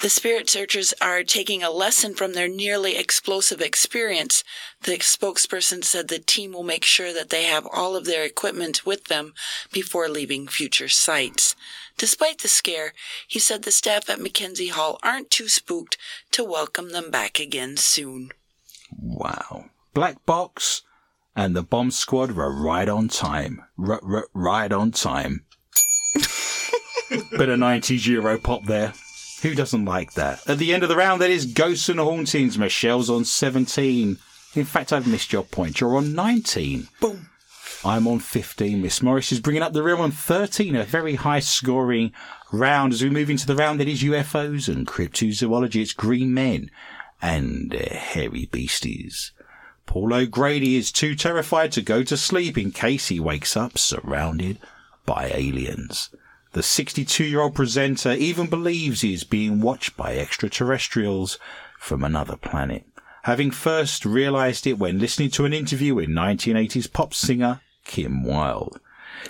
The 0.00 0.08
spirit 0.08 0.48
searchers 0.48 0.94
are 1.02 1.24
taking 1.24 1.64
a 1.64 1.72
lesson 1.72 2.14
from 2.14 2.34
their 2.34 2.46
nearly 2.46 2.96
explosive 2.96 3.60
experience. 3.60 4.44
The 4.82 4.92
spokesperson 4.98 5.82
said 5.82 6.06
the 6.06 6.20
team 6.20 6.52
will 6.52 6.62
make 6.62 6.84
sure 6.84 7.12
that 7.12 7.30
they 7.30 7.44
have 7.44 7.66
all 7.66 7.96
of 7.96 8.04
their 8.04 8.22
equipment 8.22 8.86
with 8.86 9.06
them 9.06 9.34
before 9.72 10.08
leaving 10.08 10.46
future 10.46 10.86
sites. 10.86 11.56
Despite 11.98 12.38
the 12.38 12.48
scare, 12.48 12.94
he 13.26 13.38
said 13.38 13.62
the 13.64 13.72
staff 13.72 14.08
at 14.08 14.20
Mackenzie 14.20 14.68
Hall 14.68 14.98
aren't 15.02 15.30
too 15.30 15.48
spooked 15.48 15.98
to 16.30 16.44
welcome 16.44 16.90
them 16.92 17.10
back 17.10 17.38
again 17.40 17.76
soon. 17.76 18.30
Wow. 18.96 19.66
Black 19.94 20.24
Box 20.24 20.82
and 21.34 21.54
the 21.54 21.62
bomb 21.62 21.90
squad 21.90 22.32
were 22.32 22.52
right 22.52 22.88
on 22.88 23.08
time. 23.08 23.62
R- 23.78 24.00
r- 24.02 24.28
right 24.32 24.72
on 24.72 24.92
time. 24.92 25.44
Bit 27.30 27.48
of 27.48 27.58
90s 27.58 28.06
Euro 28.06 28.38
pop 28.38 28.64
there. 28.64 28.92
Who 29.42 29.54
doesn't 29.54 29.84
like 29.84 30.12
that? 30.14 30.48
At 30.48 30.58
the 30.58 30.72
end 30.72 30.82
of 30.82 30.88
the 30.88 30.96
round, 30.96 31.20
that 31.20 31.30
is 31.30 31.46
Ghosts 31.46 31.88
and 31.88 31.98
Hauntings. 32.00 32.58
Michelle's 32.58 33.10
on 33.10 33.24
17. 33.24 34.18
In 34.54 34.64
fact, 34.64 34.92
I've 34.92 35.06
missed 35.06 35.32
your 35.32 35.44
point. 35.44 35.80
You're 35.80 35.96
on 35.96 36.14
19. 36.14 36.88
Boom. 37.00 37.27
I'm 37.84 38.08
on 38.08 38.18
15. 38.18 38.82
Miss 38.82 39.02
Morris 39.02 39.30
is 39.30 39.38
bringing 39.38 39.62
up 39.62 39.72
the 39.72 39.84
rear 39.84 39.96
on 39.96 40.10
13. 40.10 40.74
A 40.74 40.84
very 40.84 41.14
high 41.14 41.38
scoring 41.38 42.12
round 42.50 42.92
as 42.92 43.02
we 43.02 43.08
move 43.08 43.30
into 43.30 43.46
the 43.46 43.54
round 43.54 43.78
that 43.78 43.86
is 43.86 44.02
UFOs 44.02 44.68
and 44.68 44.84
cryptozoology. 44.84 45.82
It's 45.82 45.92
green 45.92 46.34
men 46.34 46.72
and 47.22 47.72
uh, 47.72 47.94
hairy 47.94 48.46
beasties. 48.50 49.30
Paul 49.86 50.12
O'Grady 50.12 50.76
is 50.76 50.90
too 50.90 51.14
terrified 51.14 51.70
to 51.72 51.80
go 51.80 52.02
to 52.02 52.16
sleep 52.16 52.58
in 52.58 52.72
case 52.72 53.08
he 53.08 53.20
wakes 53.20 53.56
up 53.56 53.78
surrounded 53.78 54.58
by 55.06 55.30
aliens. 55.32 56.10
The 56.52 56.64
62 56.64 57.24
year 57.24 57.40
old 57.40 57.54
presenter 57.54 58.12
even 58.12 58.48
believes 58.48 59.02
he 59.02 59.14
is 59.14 59.22
being 59.22 59.60
watched 59.60 59.96
by 59.96 60.16
extraterrestrials 60.16 61.38
from 61.78 62.02
another 62.02 62.36
planet, 62.36 62.86
having 63.22 63.52
first 63.52 64.04
realized 64.04 64.66
it 64.66 64.80
when 64.80 64.98
listening 64.98 65.30
to 65.30 65.44
an 65.44 65.52
interview 65.52 65.94
with 65.94 66.08
1980s 66.08 66.92
pop 66.92 67.14
singer 67.14 67.60
Kim 67.88 68.22
Wilde. 68.22 68.78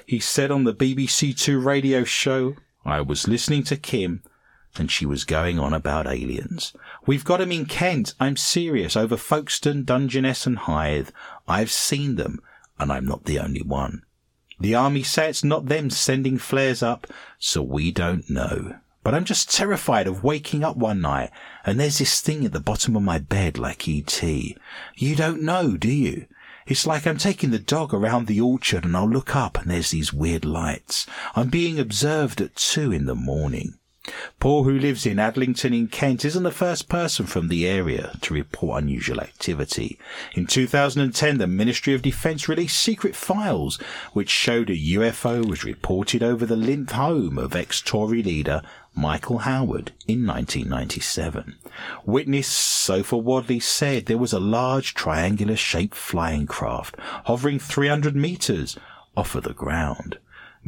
He 0.05 0.21
said 0.21 0.51
on 0.51 0.65
the 0.65 0.75
BBC 0.75 1.35
Two 1.35 1.59
radio 1.59 2.05
show, 2.05 2.57
I 2.85 3.01
was 3.01 3.27
listening 3.27 3.63
to 3.65 3.77
Kim 3.77 4.23
and 4.77 4.91
she 4.91 5.07
was 5.07 5.25
going 5.25 5.59
on 5.59 5.73
about 5.73 6.07
aliens. 6.07 6.75
We've 7.07 7.25
got 7.25 7.41
'em 7.41 7.53
in 7.53 7.65
Kent. 7.65 8.15
I'm 8.21 8.37
serious. 8.37 8.97
Over 8.97 9.17
Folkestone, 9.17 9.85
Dungeness 9.85 10.47
and 10.47 10.59
Hythe. 10.59 11.09
I've 11.49 11.71
seen 11.71 12.17
them, 12.17 12.41
and 12.79 12.93
I'm 12.93 13.07
not 13.07 13.25
the 13.25 13.39
only 13.39 13.63
one. 13.63 14.03
The 14.61 14.75
army 14.75 15.03
say 15.05 15.31
it's 15.31 15.43
not 15.43 15.67
them 15.67 15.89
sending 15.89 16.37
flares 16.37 16.83
up, 16.83 17.07
so 17.39 17.63
we 17.63 17.91
don't 17.93 18.29
know. 18.29 18.77
But 19.05 19.15
I'm 19.15 19.25
just 19.25 19.55
terrified 19.55 20.07
of 20.07 20.23
waking 20.23 20.63
up 20.65 20.77
one 20.77 21.01
night 21.01 21.31
and 21.65 21.79
there's 21.79 21.99
this 21.99 22.21
thing 22.21 22.45
at 22.45 22.53
the 22.53 22.61
bottom 22.61 22.97
of 22.97 23.03
my 23.03 23.19
bed 23.19 23.57
like 23.57 23.89
E.T. 23.89 24.57
You 24.97 25.17
don't 25.17 25.43
know, 25.43 25.77
do 25.77 25.91
you? 25.91 26.27
It's 26.69 26.87
like 26.87 27.07
I'm 27.07 27.16
taking 27.16 27.51
the 27.51 27.59
dog 27.59 27.95
around 27.95 28.27
the 28.27 28.43
orchard 28.43 28.85
and 28.85 28.95
I'll 28.95 29.09
look 29.09 29.35
up 29.35 29.59
and 29.59 29.71
there's 29.71 29.91
these 29.91 30.12
weird 30.12 30.45
lights. 30.45 31.07
I'm 31.35 31.49
being 31.49 31.79
observed 31.79 32.43
at 32.43 32.57
two 32.57 32.93
in 32.93 33.07
the 33.07 33.14
morning. 33.14 33.78
Paul, 34.41 34.65
who 34.65 34.79
lives 34.79 35.07
in 35.07 35.19
Aldington 35.19 35.75
in 35.75 35.89
Kent, 35.89 36.25
isn't 36.25 36.43
the 36.43 36.51
first 36.51 36.89
person 36.89 37.27
from 37.27 37.49
the 37.49 37.67
area 37.67 38.17
to 38.23 38.35
report 38.35 38.83
unusual 38.83 39.21
activity. 39.21 39.99
In 40.35 40.47
2010, 40.47 41.39
the 41.39 41.47
Ministry 41.47 41.95
of 41.95 42.03
Defence 42.03 42.49
released 42.49 42.81
secret 42.81 43.17
files 43.17 43.79
which 44.13 44.31
showed 44.31 44.71
a 44.71 44.77
UFO 44.77 45.45
was 45.45 45.65
reported 45.65 46.23
over 46.23 46.47
the 46.47 46.57
Lympne 46.57 46.93
home 46.93 47.39
of 47.39 47.57
ex-Tory 47.57 48.23
leader 48.23 48.63
Michael 48.95 49.39
Howard 49.39 49.93
in 50.07 50.27
1997. 50.27 51.57
Witness 52.05 52.49
Sofa 52.49 53.17
Wadley 53.17 53.61
said 53.61 54.07
there 54.07 54.19
was 54.19 54.33
a 54.33 54.41
large 54.41 54.95
triangular 54.95 55.57
shaped 55.57 55.95
flying 55.95 56.47
craft 56.47 56.97
hovering 57.27 57.59
300 57.59 58.17
meters 58.17 58.77
off 59.17 59.35
of 59.35 59.45
the 59.45 59.55
ground. 59.55 60.19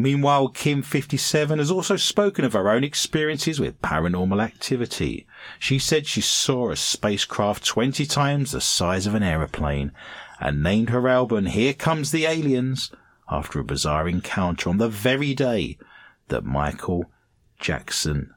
Meanwhile, 0.00 0.48
Kim 0.48 0.82
57 0.82 1.58
has 1.58 1.70
also 1.70 1.96
spoken 1.96 2.44
of 2.46 2.54
her 2.54 2.70
own 2.70 2.84
experiences 2.84 3.60
with 3.60 3.82
paranormal 3.82 4.42
activity. 4.42 5.26
She 5.58 5.78
said 5.78 6.06
she 6.06 6.22
saw 6.22 6.70
a 6.70 6.76
spacecraft 6.76 7.66
20 7.66 8.06
times 8.06 8.52
the 8.52 8.62
size 8.62 9.06
of 9.06 9.14
an 9.14 9.22
aeroplane 9.22 9.92
and 10.40 10.62
named 10.62 10.88
her 10.88 11.06
album 11.06 11.46
Here 11.46 11.74
Comes 11.74 12.12
the 12.12 12.24
Aliens 12.24 12.90
after 13.30 13.60
a 13.60 13.64
bizarre 13.64 14.08
encounter 14.08 14.70
on 14.70 14.78
the 14.78 14.88
very 14.88 15.34
day 15.34 15.76
that 16.28 16.44
Michael 16.44 17.10
Jackson 17.58 18.32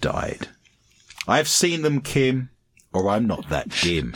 died. 0.00 0.48
I've 1.28 1.48
seen 1.48 1.82
them, 1.82 2.00
Kim, 2.00 2.48
or 2.90 3.10
I'm 3.10 3.26
not 3.26 3.50
that 3.50 3.68
dim. 3.68 4.14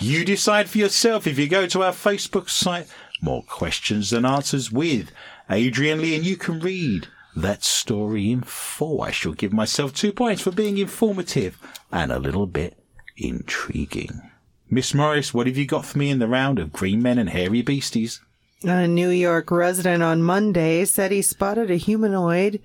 You 0.00 0.24
decide 0.24 0.70
for 0.70 0.78
yourself 0.78 1.26
if 1.26 1.38
you 1.38 1.46
go 1.46 1.66
to 1.66 1.82
our 1.82 1.92
Facebook 1.92 2.48
site, 2.48 2.86
More 3.20 3.42
Questions 3.42 4.10
Than 4.10 4.24
Answers 4.24 4.72
with 4.72 5.12
Adrian 5.50 6.00
Lee, 6.00 6.14
and 6.16 6.24
you 6.24 6.36
can 6.36 6.60
read 6.60 7.08
that 7.34 7.64
story 7.64 8.30
in 8.30 8.42
full. 8.42 9.02
I 9.02 9.10
shall 9.10 9.32
give 9.32 9.52
myself 9.52 9.94
two 9.94 10.12
points 10.12 10.42
for 10.42 10.50
being 10.50 10.78
informative 10.78 11.58
and 11.90 12.12
a 12.12 12.18
little 12.18 12.46
bit 12.46 12.76
intriguing. 13.16 14.30
Miss 14.70 14.92
Morris, 14.92 15.32
what 15.32 15.46
have 15.46 15.56
you 15.56 15.66
got 15.66 15.86
for 15.86 15.96
me 15.98 16.10
in 16.10 16.18
the 16.18 16.28
round 16.28 16.58
of 16.58 16.72
green 16.72 17.02
men 17.02 17.18
and 17.18 17.30
hairy 17.30 17.62
beasties? 17.62 18.20
A 18.64 18.86
New 18.86 19.08
York 19.08 19.50
resident 19.50 20.02
on 20.02 20.22
Monday 20.22 20.84
said 20.84 21.10
he 21.12 21.22
spotted 21.22 21.70
a 21.70 21.76
humanoid 21.76 22.60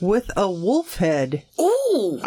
with 0.00 0.30
a 0.36 0.48
wolf 0.50 0.96
head. 0.96 1.42
Ooh. 1.58 2.20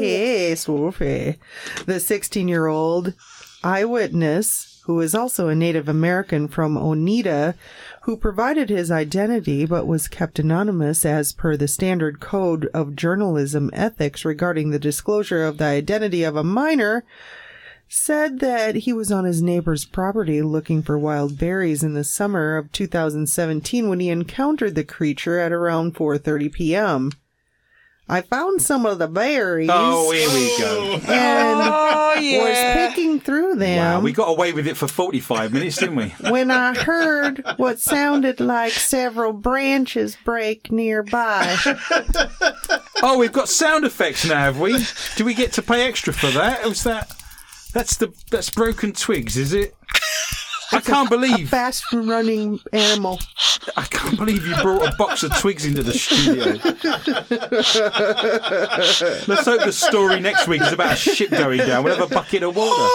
Yes, 0.00 0.66
wolfie. 0.66 1.36
The 1.84 2.00
16 2.00 2.48
year 2.48 2.66
old 2.66 3.14
eyewitness, 3.62 4.75
who 4.86 5.00
is 5.00 5.16
also 5.16 5.48
a 5.48 5.54
Native 5.54 5.88
American 5.88 6.46
from 6.46 6.78
Oneida, 6.78 7.56
who 8.02 8.16
provided 8.16 8.70
his 8.70 8.88
identity 8.88 9.66
but 9.66 9.84
was 9.84 10.06
kept 10.06 10.38
anonymous 10.38 11.04
as 11.04 11.32
per 11.32 11.56
the 11.56 11.66
standard 11.66 12.20
code 12.20 12.70
of 12.72 12.94
journalism 12.94 13.68
ethics 13.72 14.24
regarding 14.24 14.70
the 14.70 14.78
disclosure 14.78 15.44
of 15.44 15.58
the 15.58 15.64
identity 15.64 16.22
of 16.22 16.36
a 16.36 16.44
minor, 16.44 17.04
said 17.88 18.38
that 18.38 18.76
he 18.76 18.92
was 18.92 19.10
on 19.10 19.24
his 19.24 19.42
neighbor's 19.42 19.84
property 19.84 20.40
looking 20.40 20.82
for 20.82 20.96
wild 20.96 21.36
berries 21.36 21.82
in 21.82 21.94
the 21.94 22.04
summer 22.04 22.56
of 22.56 22.70
2017 22.70 23.88
when 23.88 23.98
he 23.98 24.08
encountered 24.08 24.76
the 24.76 24.84
creature 24.84 25.40
at 25.40 25.50
around 25.50 25.96
4:30 25.96 26.52
p.m. 26.52 27.10
I 28.08 28.20
found 28.20 28.62
some 28.62 28.86
of 28.86 28.98
the 28.98 29.08
berries 29.08 29.68
Oh, 29.72 30.12
here 30.12 30.28
we 30.28 30.58
go. 30.58 30.92
and 31.12 31.60
Oh, 31.62 32.14
was 32.16 32.74
picking 32.88 33.20
through 33.20 33.56
them 33.56 33.78
Wow, 33.78 34.00
we 34.00 34.12
got 34.12 34.28
away 34.28 34.52
with 34.52 34.66
it 34.66 34.76
for 34.76 34.86
45 34.86 35.52
minutes, 35.52 35.76
didn't 35.76 35.96
we? 35.96 36.08
when 36.30 36.50
I 36.50 36.74
heard 36.74 37.44
what 37.56 37.80
sounded 37.80 38.38
like 38.40 38.72
several 38.72 39.32
branches 39.32 40.16
break 40.24 40.70
nearby. 40.70 41.56
Oh, 43.02 43.18
we've 43.18 43.32
got 43.32 43.48
sound 43.48 43.84
effects 43.84 44.24
now, 44.24 44.36
have 44.36 44.58
we? 44.60 44.84
Do 45.16 45.24
we 45.24 45.34
get 45.34 45.52
to 45.54 45.62
pay 45.62 45.86
extra 45.86 46.12
for 46.12 46.28
that? 46.28 46.64
Was 46.64 46.84
that? 46.84 47.12
That's 47.72 47.96
the 47.96 48.14
that's 48.30 48.48
broken 48.50 48.92
twigs, 48.92 49.36
is 49.36 49.52
it? 49.52 49.74
I 50.76 50.80
can't 50.80 51.10
believe 51.10 51.48
Fast 51.48 51.84
running 51.92 52.60
animal. 52.72 53.18
I 53.76 53.82
can't 53.84 54.16
believe 54.16 54.46
you 54.46 54.54
brought 54.62 54.92
a 54.92 54.96
box 54.96 55.22
of 55.22 55.36
twigs 55.38 55.64
into 55.64 55.82
the 55.82 55.92
studio. 55.92 56.44
Let's 59.26 59.44
hope 59.44 59.64
the 59.64 59.72
story 59.72 60.20
next 60.20 60.46
week 60.46 60.62
is 60.62 60.72
about 60.72 60.92
a 60.92 60.96
ship 60.96 61.30
going 61.30 61.58
down. 61.58 61.84
We'll 61.84 61.96
have 61.96 62.10
a 62.10 62.14
bucket 62.14 62.42
of 62.42 62.56
water. 62.56 62.88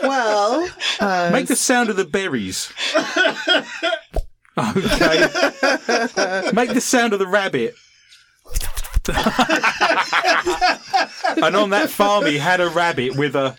Well, 0.00 0.68
uh, 1.00 1.30
Make 1.32 1.46
the 1.46 1.56
sound 1.56 1.90
of 1.90 1.96
the 1.96 2.04
berries. 2.04 2.72
Okay. 4.56 5.20
Make 6.52 6.74
the 6.74 6.80
sound 6.80 7.12
of 7.12 7.18
the 7.18 7.26
rabbit. 7.26 7.74
and 11.44 11.56
on 11.56 11.70
that 11.70 11.90
farm, 11.90 12.26
he 12.26 12.38
had 12.38 12.60
a 12.60 12.68
rabbit 12.68 13.16
with 13.16 13.34
a. 13.36 13.56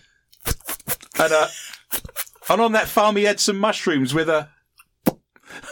And, 1.20 1.32
a, 1.32 1.48
and 2.50 2.62
on 2.62 2.72
that 2.74 2.88
farm, 2.88 3.16
he 3.16 3.24
had 3.24 3.40
some 3.40 3.58
mushrooms 3.58 4.14
with 4.14 4.30
a. 4.30 4.50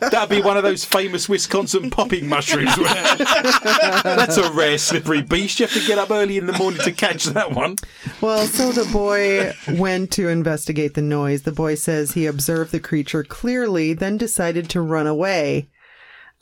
That'd 0.00 0.28
be 0.28 0.42
one 0.42 0.56
of 0.56 0.62
those 0.62 0.84
famous 0.84 1.28
Wisconsin 1.28 1.90
popping 1.90 2.28
mushrooms. 2.28 2.74
That's 2.76 4.36
a 4.36 4.52
rare 4.52 4.76
slippery 4.78 5.22
beast. 5.22 5.60
You 5.60 5.66
have 5.66 5.74
to 5.80 5.86
get 5.86 5.98
up 5.98 6.10
early 6.10 6.36
in 6.36 6.46
the 6.46 6.52
morning 6.52 6.80
to 6.82 6.92
catch 6.92 7.24
that 7.26 7.52
one. 7.52 7.76
well, 8.20 8.46
so 8.46 8.72
the 8.72 8.90
boy 8.92 9.54
went 9.78 10.10
to 10.12 10.28
investigate 10.28 10.94
the 10.94 11.02
noise. 11.02 11.42
The 11.42 11.52
boy 11.52 11.76
says 11.76 12.12
he 12.12 12.26
observed 12.26 12.72
the 12.72 12.80
creature 12.80 13.24
clearly, 13.24 13.94
then 13.94 14.18
decided 14.18 14.68
to 14.70 14.82
run 14.82 15.06
away. 15.06 15.70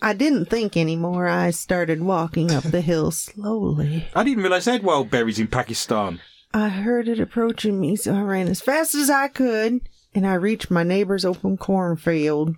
I 0.01 0.13
didn't 0.15 0.47
think 0.47 0.77
anymore. 0.77 1.27
I 1.27 1.51
started 1.51 2.03
walking 2.03 2.53
up 2.53 2.63
the 2.65 2.81
hill 2.81 3.11
slowly. 3.11 4.07
I 4.15 4.23
didn't 4.23 4.43
realise 4.43 4.65
they 4.65 4.73
had 4.73 4.85
wild 4.85 5.11
berries 5.11 5.41
in 5.41 5.49
Pakistan. 5.49 6.21
I 6.55 6.69
heard 6.71 7.09
it 7.09 7.21
approaching 7.21 7.79
me, 7.81 7.97
so 7.97 8.15
I 8.15 8.21
ran 8.23 8.49
as 8.49 8.61
fast 8.61 8.95
as 8.95 9.11
I 9.11 9.29
could, 9.29 9.81
and 10.15 10.27
I 10.27 10.35
reached 10.35 10.71
my 10.71 10.83
neighbor's 10.83 11.25
open 11.25 11.57
cornfield. 11.57 12.57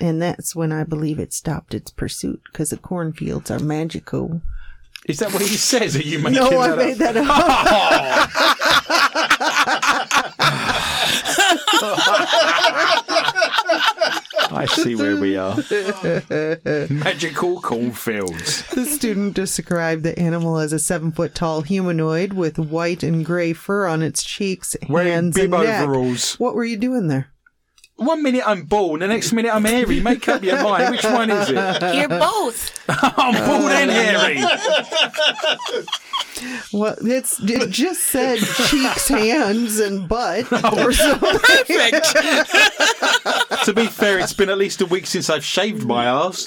And 0.00 0.20
that's 0.20 0.56
when 0.56 0.72
I 0.72 0.84
believe 0.84 1.18
it 1.18 1.32
stopped 1.32 1.74
its 1.74 1.90
pursuit, 1.90 2.40
because 2.50 2.70
the 2.70 2.76
cornfields 2.76 3.50
are 3.50 3.60
magical. 3.60 4.42
Is 5.06 5.18
that 5.20 5.32
what 5.32 5.42
he 5.42 5.48
says? 5.48 5.96
Are 5.96 6.02
you 6.02 6.18
making 6.18 6.42
No, 6.42 6.58
I 6.60 6.68
that 6.68 6.78
made 6.78 6.96
that 6.98 7.16
up. 7.18 7.26
Oh. 10.48 10.68
I 14.54 14.66
see 14.68 14.94
where 14.94 15.16
we 15.16 15.36
are. 15.36 15.56
Magical 16.90 17.60
cornfields. 17.60 18.68
The 18.70 18.84
student 18.84 19.34
described 19.34 20.02
the 20.04 20.18
animal 20.18 20.58
as 20.58 20.72
a 20.72 20.78
seven 20.78 21.12
foot 21.12 21.34
tall 21.34 21.62
humanoid 21.62 22.32
with 22.34 22.58
white 22.58 23.02
and 23.02 23.24
gray 23.24 23.52
fur 23.52 23.86
on 23.86 24.02
its 24.02 24.22
cheeks, 24.22 24.76
Wearing 24.88 25.12
hands, 25.12 25.34
bib 25.36 25.52
and 25.54 25.64
neck. 25.64 25.82
overalls. 25.82 26.38
What 26.38 26.54
were 26.54 26.64
you 26.64 26.76
doing 26.76 27.08
there? 27.08 27.28
One 27.96 28.22
minute 28.22 28.42
I'm 28.46 28.64
bald, 28.64 29.00
the 29.00 29.06
next 29.06 29.32
minute 29.32 29.54
I'm 29.54 29.64
hairy. 29.64 30.00
Make 30.00 30.28
up 30.28 30.42
your 30.42 30.62
mind. 30.62 30.90
Which 30.90 31.04
one 31.04 31.30
is 31.30 31.48
it? 31.50 31.94
You're 31.94 32.08
both. 32.08 32.78
I'm 32.88 33.34
bald 33.34 33.70
and 33.70 33.90
hairy. 33.90 34.38
Well, 36.72 36.96
it's 37.00 37.40
it 37.42 37.70
just 37.70 38.02
said 38.04 38.38
cheeks, 38.68 39.08
hands, 39.08 39.78
and 39.80 40.08
butt. 40.08 40.46
Oh. 40.64 40.86
Perfect. 40.92 42.06
to 43.64 43.72
be 43.74 43.86
fair, 43.86 44.18
it's 44.18 44.32
been 44.32 44.48
at 44.48 44.58
least 44.58 44.80
a 44.80 44.86
week 44.86 45.06
since 45.06 45.28
I've 45.28 45.44
shaved 45.44 45.84
my 45.84 46.04
ass. 46.04 46.44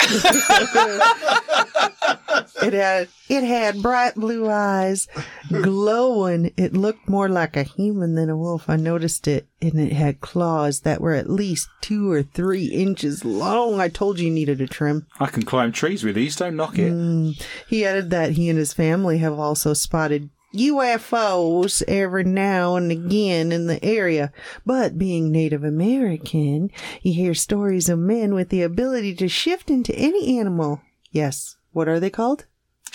It 2.62 2.74
had 2.74 3.10
it 3.28 3.44
had 3.44 3.82
bright 3.82 4.16
blue 4.16 4.50
eyes, 4.50 5.08
glowing. 5.50 6.54
It 6.58 6.74
looked 6.74 7.10
more 7.10 7.28
like 7.28 7.58
a 7.58 7.64
human 7.64 8.16
than 8.16 8.30
a 8.30 8.38
wolf. 8.38 8.70
I 8.70 8.76
noticed 8.76 9.28
it, 9.28 9.48
and 9.62 9.80
it 9.80 9.94
had 9.94 10.22
claws 10.22 10.82
that 10.82 11.02
were 11.02 11.14
at 11.14 11.30
least 11.30 11.68
two 11.82 12.12
or 12.12 12.24
three 12.24 12.66
inches 12.68 13.26
long. 13.26 13.80
I 13.80 13.90
told 13.90 14.20
you 14.20 14.30
needed 14.30 14.62
a 14.62 14.68
trim. 14.68 15.08
I 15.20 15.28
can 15.28 15.44
climb 15.44 15.72
trees 15.72 16.04
with 16.04 16.16
these. 16.16 16.36
Don't 16.36 16.56
knock 16.56 16.78
it. 16.78 16.92
Mm. 16.92 17.42
He 17.68 17.86
added 17.86 18.10
that 18.12 18.32
he 18.32 18.50
and 18.50 18.60
his 18.60 18.74
family 18.74 19.18
have 19.20 19.40
also 19.40 19.74
spotted 19.74 20.30
UFOs 20.56 21.84
every 21.88 22.24
now 22.24 22.76
and 22.76 22.92
again 22.92 23.52
in 23.52 23.68
the 23.68 23.84
area. 23.84 24.32
But 24.66 24.98
being 24.98 25.32
Native 25.32 25.64
American, 25.64 26.72
you 27.02 27.14
hear 27.14 27.34
stories 27.34 27.90
of 27.90 28.00
men 28.00 28.34
with 28.34 28.50
the 28.50 28.62
ability 28.62 29.16
to 29.16 29.28
shift 29.28 29.70
into 29.70 29.94
any 29.96 30.40
animal. 30.40 30.82
Yes. 31.12 31.58
What 31.72 31.90
are 31.90 32.00
they 32.00 32.10
called? 32.10 32.46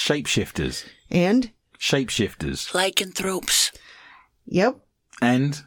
Shapeshifters. 0.00 0.86
And? 1.10 1.50
Shapeshifters. 1.78 2.72
Lycanthropes. 2.74 3.70
Yep. 4.46 4.76
And 5.20 5.60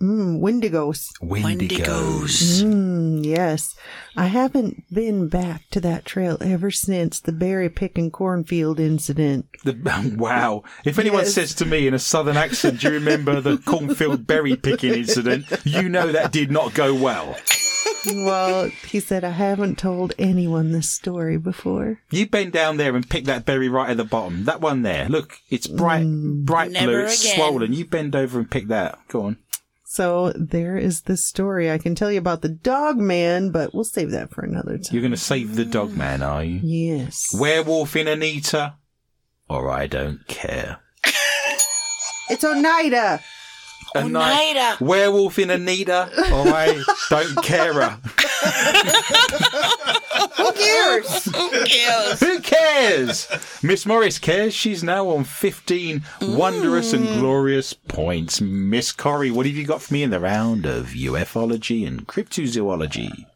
Mm, 0.00 0.38
Wendigos. 0.38 1.06
Wendigos. 1.20 2.62
Mm, 2.62 3.24
yes. 3.26 3.74
I 4.16 4.26
haven't 4.26 4.84
been 4.92 5.26
back 5.28 5.62
to 5.72 5.80
that 5.80 6.04
trail 6.04 6.38
ever 6.40 6.70
since 6.70 7.18
the 7.18 7.32
berry 7.32 7.68
picking 7.68 8.12
cornfield 8.12 8.78
incident. 8.78 9.46
The, 9.64 9.74
wow. 10.16 10.62
If 10.84 11.00
anyone 11.00 11.24
Yes. 11.24 11.34
says 11.34 11.54
to 11.56 11.66
me 11.66 11.88
in 11.88 11.94
a 11.94 11.98
southern 11.98 12.36
accent, 12.36 12.78
do 12.80 12.86
you 12.88 12.94
remember 12.94 13.40
the 13.40 13.56
cornfield 13.58 14.24
berry 14.24 14.54
picking 14.54 14.94
incident? 14.94 15.46
You 15.64 15.88
know 15.88 16.12
that 16.12 16.30
did 16.30 16.52
not 16.52 16.74
go 16.74 16.94
well. 16.94 17.36
Well, 18.14 18.66
he 18.86 19.00
said, 19.00 19.24
I 19.24 19.30
haven't 19.30 19.78
told 19.78 20.14
anyone 20.18 20.72
this 20.72 20.88
story 20.88 21.38
before. 21.38 22.00
You 22.10 22.28
bend 22.28 22.52
down 22.52 22.76
there 22.76 22.94
and 22.94 23.08
pick 23.08 23.24
that 23.26 23.44
berry 23.44 23.68
right 23.68 23.90
at 23.90 23.96
the 23.96 24.04
bottom. 24.04 24.44
That 24.44 24.60
one 24.60 24.82
there. 24.82 25.08
Look, 25.08 25.38
it's 25.50 25.66
bright, 25.66 26.06
mm. 26.06 26.44
bright 26.44 26.70
Never 26.70 26.86
blue. 26.86 27.04
It's 27.04 27.24
again. 27.24 27.36
swollen. 27.36 27.72
You 27.72 27.84
bend 27.84 28.16
over 28.16 28.38
and 28.38 28.50
pick 28.50 28.68
that. 28.68 28.98
Go 29.08 29.22
on. 29.22 29.38
So 29.84 30.32
there 30.36 30.76
is 30.76 31.02
the 31.02 31.16
story. 31.16 31.70
I 31.70 31.78
can 31.78 31.94
tell 31.94 32.12
you 32.12 32.18
about 32.18 32.42
the 32.42 32.48
dog 32.48 32.98
man, 32.98 33.50
but 33.50 33.74
we'll 33.74 33.84
save 33.84 34.10
that 34.10 34.30
for 34.30 34.42
another 34.44 34.78
time. 34.78 34.92
You're 34.92 35.02
going 35.02 35.12
to 35.12 35.16
save 35.16 35.56
the 35.56 35.64
dog 35.64 35.90
mm. 35.90 35.96
man, 35.96 36.22
are 36.22 36.44
you? 36.44 36.60
Yes. 36.62 37.34
Werewolf 37.38 37.96
in 37.96 38.06
Anita? 38.06 38.74
Or 39.48 39.70
I 39.70 39.86
don't 39.86 40.26
care. 40.28 40.80
It's 42.30 42.44
Oneida. 42.44 43.20
Oneida. 43.96 44.76
Werewolf 44.80 45.38
in 45.38 45.50
Anita? 45.50 46.10
Or 46.16 46.48
oh, 46.48 46.52
I 46.54 46.82
don't 47.10 47.42
care. 47.42 47.72
Who 50.36 50.52
cares? 50.52 51.24
Who 51.24 51.64
cares? 51.64 52.20
Who 52.20 52.40
cares? 52.40 53.28
Miss 53.62 53.86
Morris 53.86 54.18
cares. 54.18 54.54
She's 54.54 54.82
now 54.82 55.08
on 55.08 55.24
15 55.24 56.02
wondrous 56.22 56.92
and 56.92 57.06
mm. 57.06 57.18
glorious 57.18 57.72
points. 57.72 58.40
Miss 58.40 58.92
Corrie, 58.92 59.30
what 59.30 59.46
have 59.46 59.56
you 59.56 59.64
got 59.66 59.82
for 59.82 59.94
me 59.94 60.02
in 60.02 60.10
the 60.10 60.20
round 60.20 60.66
of 60.66 60.88
ufology 60.88 61.86
and 61.86 62.06
cryptozoology? 62.06 63.26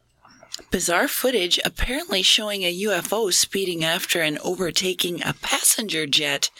Bizarre 0.70 1.08
footage 1.08 1.60
apparently 1.66 2.22
showing 2.22 2.62
a 2.62 2.82
UFO 2.84 3.32
speeding 3.32 3.84
after 3.84 4.22
and 4.22 4.38
overtaking 4.38 5.22
a 5.22 5.34
passenger 5.34 6.06
jet 6.06 6.50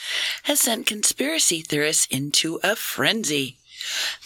has 0.42 0.60
sent 0.60 0.86
conspiracy 0.86 1.62
theorists 1.62 2.06
into 2.10 2.60
a 2.62 2.76
frenzy. 2.76 3.56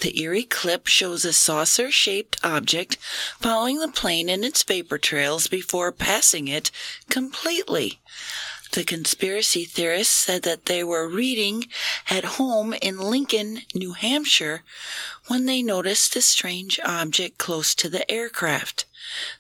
The 0.01 0.21
eerie 0.21 0.43
clip 0.43 0.87
shows 0.87 1.25
a 1.25 1.33
saucer 1.33 1.91
shaped 1.91 2.39
object 2.45 2.97
following 3.41 3.79
the 3.79 3.89
plane 3.89 4.29
in 4.29 4.45
its 4.45 4.63
vapor 4.63 4.99
trails 4.99 5.47
before 5.47 5.93
passing 5.93 6.49
it 6.49 6.71
completely. 7.09 8.01
The 8.73 8.85
conspiracy 8.85 9.65
theorists 9.65 10.15
said 10.15 10.43
that 10.43 10.67
they 10.67 10.85
were 10.85 11.09
reading 11.09 11.69
at 12.11 12.37
home 12.37 12.75
in 12.75 12.99
Lincoln, 12.99 13.63
New 13.75 13.93
Hampshire, 13.93 14.65
when 15.29 15.47
they 15.47 15.63
noticed 15.63 16.15
a 16.17 16.21
strange 16.21 16.79
object 16.85 17.39
close 17.39 17.75
to 17.77 17.89
the 17.89 18.11
aircraft. 18.11 18.85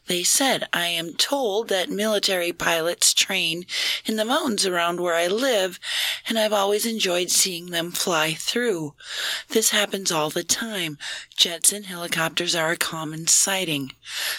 They 0.06 0.22
said, 0.22 0.68
I 0.72 0.86
am 0.86 1.14
told 1.14 1.68
that 1.68 1.90
military 1.90 2.52
pilots 2.52 3.12
train 3.12 3.66
in 4.04 4.16
the 4.16 4.24
mountains 4.24 4.64
around 4.64 5.00
where 5.00 5.14
I 5.14 5.26
live, 5.26 5.80
and 6.28 6.38
I've 6.38 6.52
always 6.52 6.86
enjoyed 6.86 7.30
seeing 7.30 7.70
them 7.70 7.90
fly 7.90 8.34
through. 8.34 8.94
This 9.48 9.70
happens 9.70 10.12
all 10.12 10.30
the 10.30 10.44
time. 10.44 10.98
Jets 11.36 11.72
and 11.72 11.86
helicopters 11.86 12.54
are 12.54 12.70
a 12.70 12.76
common 12.76 13.26
sighting. 13.26 13.92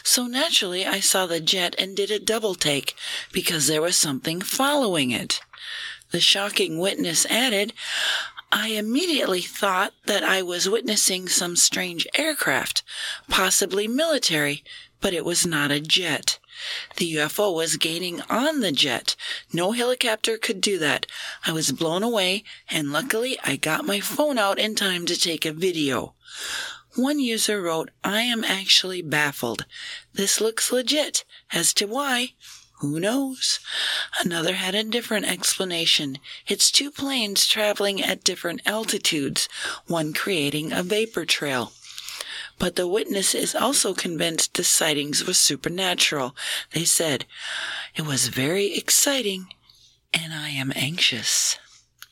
So 0.04 0.28
naturally, 0.28 0.86
I 0.86 1.00
saw 1.00 1.26
the 1.26 1.40
jet 1.40 1.76
and 1.78 1.96
did 1.96 2.12
a 2.12 2.20
double 2.20 2.56
take 2.56 2.96
because 3.32 3.68
there 3.68 3.82
was 3.82 3.98
something 3.98 4.42
following 4.42 5.12
it. 5.12 5.42
The 6.12 6.22
shocking 6.22 6.80
witness 6.80 7.26
added, 7.26 7.74
I 8.52 8.70
immediately 8.70 9.42
thought 9.42 9.94
that 10.06 10.24
I 10.24 10.42
was 10.42 10.70
witnessing 10.70 11.28
some 11.28 11.58
strange 11.58 12.08
aircraft, 12.16 12.82
possibly 13.28 13.90
military, 13.90 14.64
but 15.02 15.14
it 15.14 15.26
was 15.26 15.46
not 15.46 15.72
a 15.72 15.80
jet. 15.80 16.40
The 16.96 17.16
UFO 17.16 17.54
was 17.54 17.78
gaining 17.78 18.22
on 18.30 18.62
the 18.62 18.72
jet. 18.72 19.16
No 19.54 19.72
helicopter 19.74 20.38
could 20.38 20.60
do 20.60 20.80
that. 20.80 21.06
I 21.46 21.52
was 21.52 21.72
blown 21.72 22.04
away, 22.04 22.44
and 22.70 22.92
luckily 22.92 23.38
I 23.44 23.58
got 23.58 23.86
my 23.86 24.00
phone 24.00 24.38
out 24.38 24.58
in 24.58 24.74
time 24.76 25.06
to 25.06 25.20
take 25.20 25.46
a 25.46 25.52
video. 25.52 26.16
One 26.96 27.20
user 27.20 27.62
wrote, 27.62 27.92
I 28.04 28.22
am 28.22 28.44
actually 28.44 29.04
baffled. 29.04 29.66
This 30.14 30.42
looks 30.42 30.72
legit. 30.72 31.26
As 31.52 31.72
to 31.76 31.86
why, 31.86 32.34
who 32.80 33.00
knows? 33.00 33.60
Another 34.24 34.54
had 34.54 34.74
a 34.74 34.84
different 34.84 35.26
explanation. 35.26 36.18
It's 36.48 36.72
two 36.72 36.90
planes 36.90 37.48
traveling 37.48 38.02
at 38.02 38.24
different 38.24 38.62
altitudes, 38.66 39.48
one 39.86 40.14
creating 40.14 40.72
a 40.72 40.82
vapor 40.82 41.26
trail. 41.26 41.72
But 42.60 42.76
the 42.76 42.88
witness 42.88 43.36
is 43.36 43.54
also 43.54 43.94
convinced 43.94 44.56
the 44.56 44.64
sightings 44.64 45.26
were 45.26 45.34
supernatural. 45.34 46.36
They 46.74 46.86
said, 46.86 47.26
It 47.96 48.06
was 48.06 48.30
very 48.30 48.76
exciting, 48.76 49.54
and 50.14 50.34
I 50.34 50.50
am 50.50 50.74
anxious. 50.76 51.58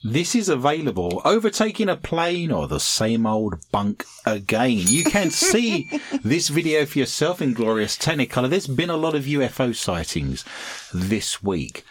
This 0.04 0.36
is 0.36 0.48
available. 0.48 1.20
Overtaking 1.26 1.90
a 1.90 1.96
plane 1.96 2.52
or 2.52 2.68
the 2.68 2.80
same 2.80 3.26
old 3.26 3.56
bunk 3.72 4.06
again. 4.24 4.84
You 4.86 5.04
can 5.04 5.32
see 5.32 5.90
this 6.24 6.50
video 6.50 6.86
for 6.86 7.00
yourself 7.00 7.42
in 7.42 7.54
glorious 7.54 7.98
Technicolor. 7.98 8.48
There's 8.48 8.68
been 8.68 8.92
a 8.92 8.98
lot 8.98 9.16
of 9.16 9.24
UFO 9.24 9.76
sightings 9.76 10.46
this 10.94 11.42
week. 11.42 11.84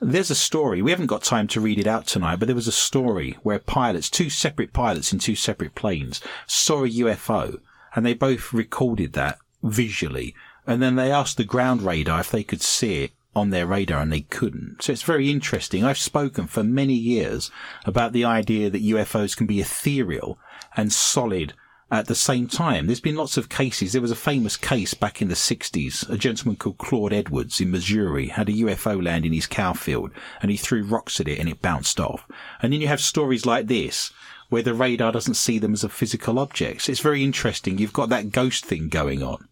There's 0.00 0.32
a 0.32 0.34
story. 0.34 0.82
We 0.82 0.90
haven't 0.90 1.06
got 1.06 1.22
time 1.22 1.46
to 1.48 1.60
read 1.60 1.78
it 1.78 1.86
out 1.86 2.08
tonight, 2.08 2.40
but 2.40 2.46
there 2.46 2.56
was 2.56 2.66
a 2.66 2.72
story 2.72 3.38
where 3.44 3.60
pilots, 3.60 4.10
two 4.10 4.28
separate 4.28 4.72
pilots 4.72 5.12
in 5.12 5.20
two 5.20 5.36
separate 5.36 5.76
planes, 5.76 6.20
saw 6.48 6.82
a 6.82 6.88
UFO 6.88 7.60
and 7.94 8.04
they 8.04 8.14
both 8.14 8.52
recorded 8.52 9.12
that 9.14 9.38
visually. 9.62 10.34
And 10.66 10.80
then 10.80 10.96
they 10.96 11.10
asked 11.10 11.36
the 11.36 11.44
ground 11.44 11.82
radar 11.82 12.20
if 12.20 12.30
they 12.30 12.44
could 12.44 12.62
see 12.62 13.04
it 13.04 13.12
on 13.34 13.50
their 13.50 13.66
radar 13.66 14.00
and 14.00 14.12
they 14.12 14.20
couldn't. 14.20 14.82
So 14.82 14.92
it's 14.92 15.02
very 15.02 15.30
interesting. 15.30 15.84
I've 15.84 15.98
spoken 15.98 16.46
for 16.46 16.62
many 16.62 16.94
years 16.94 17.50
about 17.84 18.12
the 18.12 18.24
idea 18.24 18.70
that 18.70 18.84
UFOs 18.84 19.36
can 19.36 19.46
be 19.46 19.60
ethereal 19.60 20.38
and 20.76 20.92
solid 20.92 21.54
at 21.90 22.06
the 22.06 22.14
same 22.14 22.46
time. 22.46 22.86
There's 22.86 23.00
been 23.00 23.16
lots 23.16 23.36
of 23.36 23.50
cases. 23.50 23.92
There 23.92 24.00
was 24.02 24.10
a 24.10 24.16
famous 24.16 24.56
case 24.56 24.94
back 24.94 25.20
in 25.20 25.28
the 25.28 25.34
60s. 25.34 26.08
A 26.08 26.16
gentleman 26.16 26.56
called 26.56 26.78
Claude 26.78 27.12
Edwards 27.12 27.60
in 27.60 27.70
Missouri 27.70 28.28
had 28.28 28.48
a 28.48 28.52
UFO 28.52 29.02
land 29.02 29.26
in 29.26 29.32
his 29.32 29.46
cow 29.46 29.74
field 29.74 30.10
and 30.40 30.50
he 30.50 30.56
threw 30.56 30.84
rocks 30.84 31.20
at 31.20 31.28
it 31.28 31.38
and 31.38 31.48
it 31.48 31.62
bounced 31.62 32.00
off. 32.00 32.26
And 32.62 32.72
then 32.72 32.80
you 32.80 32.88
have 32.88 33.00
stories 33.00 33.44
like 33.44 33.66
this 33.66 34.10
where 34.52 34.62
the 34.62 34.74
radar 34.74 35.10
doesn't 35.10 35.32
see 35.32 35.58
them 35.58 35.72
as 35.72 35.82
a 35.82 35.88
physical 35.88 36.38
object. 36.38 36.86
It's 36.90 37.00
very 37.00 37.24
interesting. 37.24 37.78
You've 37.78 37.94
got 37.94 38.10
that 38.10 38.32
ghost 38.32 38.66
thing 38.66 38.90
going 38.90 39.22
on 39.22 39.48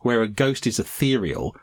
where 0.00 0.22
a 0.22 0.28
ghost 0.28 0.66
is 0.66 0.78
ethereal 0.78 1.54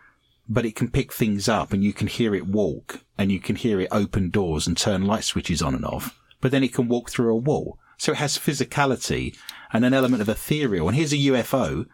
but 0.48 0.68
it 0.68 0.76
can 0.76 0.92
pick 0.92 1.12
things 1.12 1.50
up 1.50 1.74
and 1.74 1.84
you 1.84 1.92
can 1.92 2.06
hear 2.06 2.36
it 2.36 2.46
walk 2.46 3.00
and 3.18 3.32
you 3.32 3.40
can 3.40 3.56
hear 3.56 3.80
it 3.82 3.88
open 3.92 4.30
doors 4.30 4.68
and 4.68 4.78
turn 4.78 5.08
light 5.08 5.24
switches 5.24 5.64
on 5.64 5.74
and 5.74 5.84
off. 5.84 6.16
But 6.42 6.52
then 6.52 6.64
it 6.64 6.76
can 6.76 6.88
walk 6.88 7.10
through 7.10 7.34
a 7.34 7.36
wall. 7.36 7.80
So 7.98 8.12
it 8.12 8.20
has 8.20 8.38
physicality 8.38 9.36
and 9.74 9.84
an 9.84 9.96
element 9.96 10.22
of 10.22 10.30
ethereal. 10.30 10.88
And 10.88 10.96
here's 10.96 11.14
a 11.14 11.18
UFO 11.18 11.88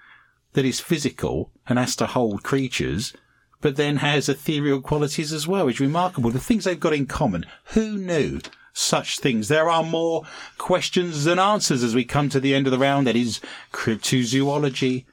that 0.52 0.66
is 0.66 0.82
physical 0.82 1.54
and 1.70 1.80
has 1.80 1.96
to 1.96 2.08
hold 2.08 2.44
creatures, 2.44 3.14
but 3.62 3.78
then 3.78 3.98
has 3.98 4.28
ethereal 4.28 4.82
qualities 4.82 5.32
as 5.32 5.48
well. 5.48 5.70
It's 5.70 5.80
remarkable. 5.80 6.32
The 6.32 6.40
things 6.40 6.66
they've 6.66 6.78
got 6.78 6.92
in 6.92 7.06
common. 7.06 7.46
Who 7.68 7.98
knew 7.98 8.42
such 8.74 9.20
things? 9.20 9.48
There 9.48 9.70
are 9.70 9.84
more 9.84 10.24
questions 10.58 11.24
than 11.24 11.40
answers 11.40 11.84
as 11.84 11.96
we 11.96 12.04
come 12.04 12.30
to 12.30 12.40
the 12.40 12.54
end 12.56 12.68
of 12.68 12.72
the 12.72 12.80
round. 12.80 13.08
That 13.08 13.16
is 13.16 13.42
cryptozoology 13.72 15.06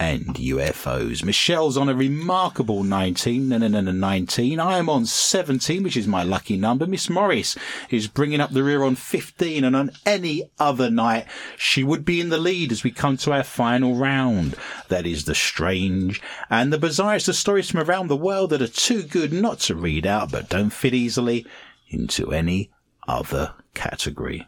and 0.00 0.34
UFOs. 0.36 1.22
Michelle's 1.22 1.76
on 1.76 1.90
a 1.90 1.94
remarkable 1.94 2.82
19, 2.82 3.50
no, 3.50 3.58
no, 3.58 3.68
no, 3.68 3.82
no, 3.82 3.92
19. 3.92 4.58
I 4.58 4.78
am 4.78 4.88
on 4.88 5.04
17, 5.04 5.82
which 5.82 5.96
is 5.96 6.06
my 6.06 6.22
lucky 6.22 6.56
number. 6.56 6.86
Miss 6.86 7.10
Morris 7.10 7.54
is 7.90 8.08
bringing 8.08 8.40
up 8.40 8.50
the 8.50 8.64
rear 8.64 8.82
on 8.82 8.96
15, 8.96 9.62
and 9.62 9.76
on 9.76 9.90
any 10.06 10.44
other 10.58 10.90
night, 10.90 11.26
she 11.58 11.84
would 11.84 12.06
be 12.06 12.18
in 12.18 12.30
the 12.30 12.38
lead 12.38 12.72
as 12.72 12.82
we 12.82 12.90
come 12.90 13.18
to 13.18 13.32
our 13.32 13.44
final 13.44 13.94
round. 13.94 14.56
That 14.88 15.04
is 15.04 15.26
the 15.26 15.34
strange 15.34 16.22
and 16.48 16.72
the 16.72 16.78
bizarre. 16.78 17.16
It's 17.16 17.26
the 17.26 17.34
stories 17.34 17.70
from 17.70 17.80
around 17.80 18.08
the 18.08 18.16
world 18.16 18.50
that 18.50 18.62
are 18.62 18.68
too 18.68 19.02
good 19.02 19.34
not 19.34 19.58
to 19.60 19.74
read 19.74 20.06
out, 20.06 20.32
but 20.32 20.48
don't 20.48 20.70
fit 20.70 20.94
easily 20.94 21.46
into 21.90 22.32
any 22.32 22.70
other 23.06 23.54
category. 23.74 24.46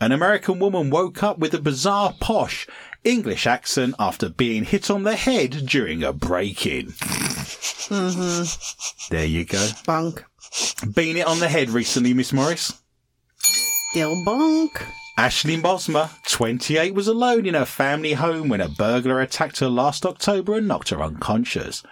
An 0.00 0.12
American 0.12 0.58
woman 0.58 0.90
woke 0.90 1.22
up 1.22 1.38
with 1.38 1.52
a 1.52 1.60
bizarre 1.60 2.14
posh 2.20 2.66
English 3.04 3.46
accent 3.46 3.94
after 3.98 4.28
being 4.28 4.64
hit 4.64 4.90
on 4.90 5.02
the 5.02 5.16
head 5.16 5.66
during 5.66 6.02
a 6.02 6.12
break-in. 6.12 6.86
Mm-hmm. 7.90 9.14
There 9.14 9.24
you 9.24 9.44
go. 9.44 9.68
Bunk. 9.86 10.24
Been 10.94 11.16
it 11.16 11.26
on 11.26 11.38
the 11.38 11.48
head 11.48 11.70
recently, 11.70 12.14
Miss 12.14 12.32
Morris. 12.32 12.80
Still 13.90 14.24
bunk. 14.24 14.84
Ashley 15.18 15.56
Mosmer, 15.56 16.08
28, 16.28 16.94
was 16.94 17.06
alone 17.06 17.44
in 17.44 17.54
her 17.54 17.66
family 17.66 18.14
home 18.14 18.48
when 18.48 18.60
a 18.62 18.68
burglar 18.68 19.20
attacked 19.20 19.58
her 19.58 19.68
last 19.68 20.06
October 20.06 20.56
and 20.56 20.66
knocked 20.66 20.88
her 20.88 21.02
unconscious. 21.02 21.82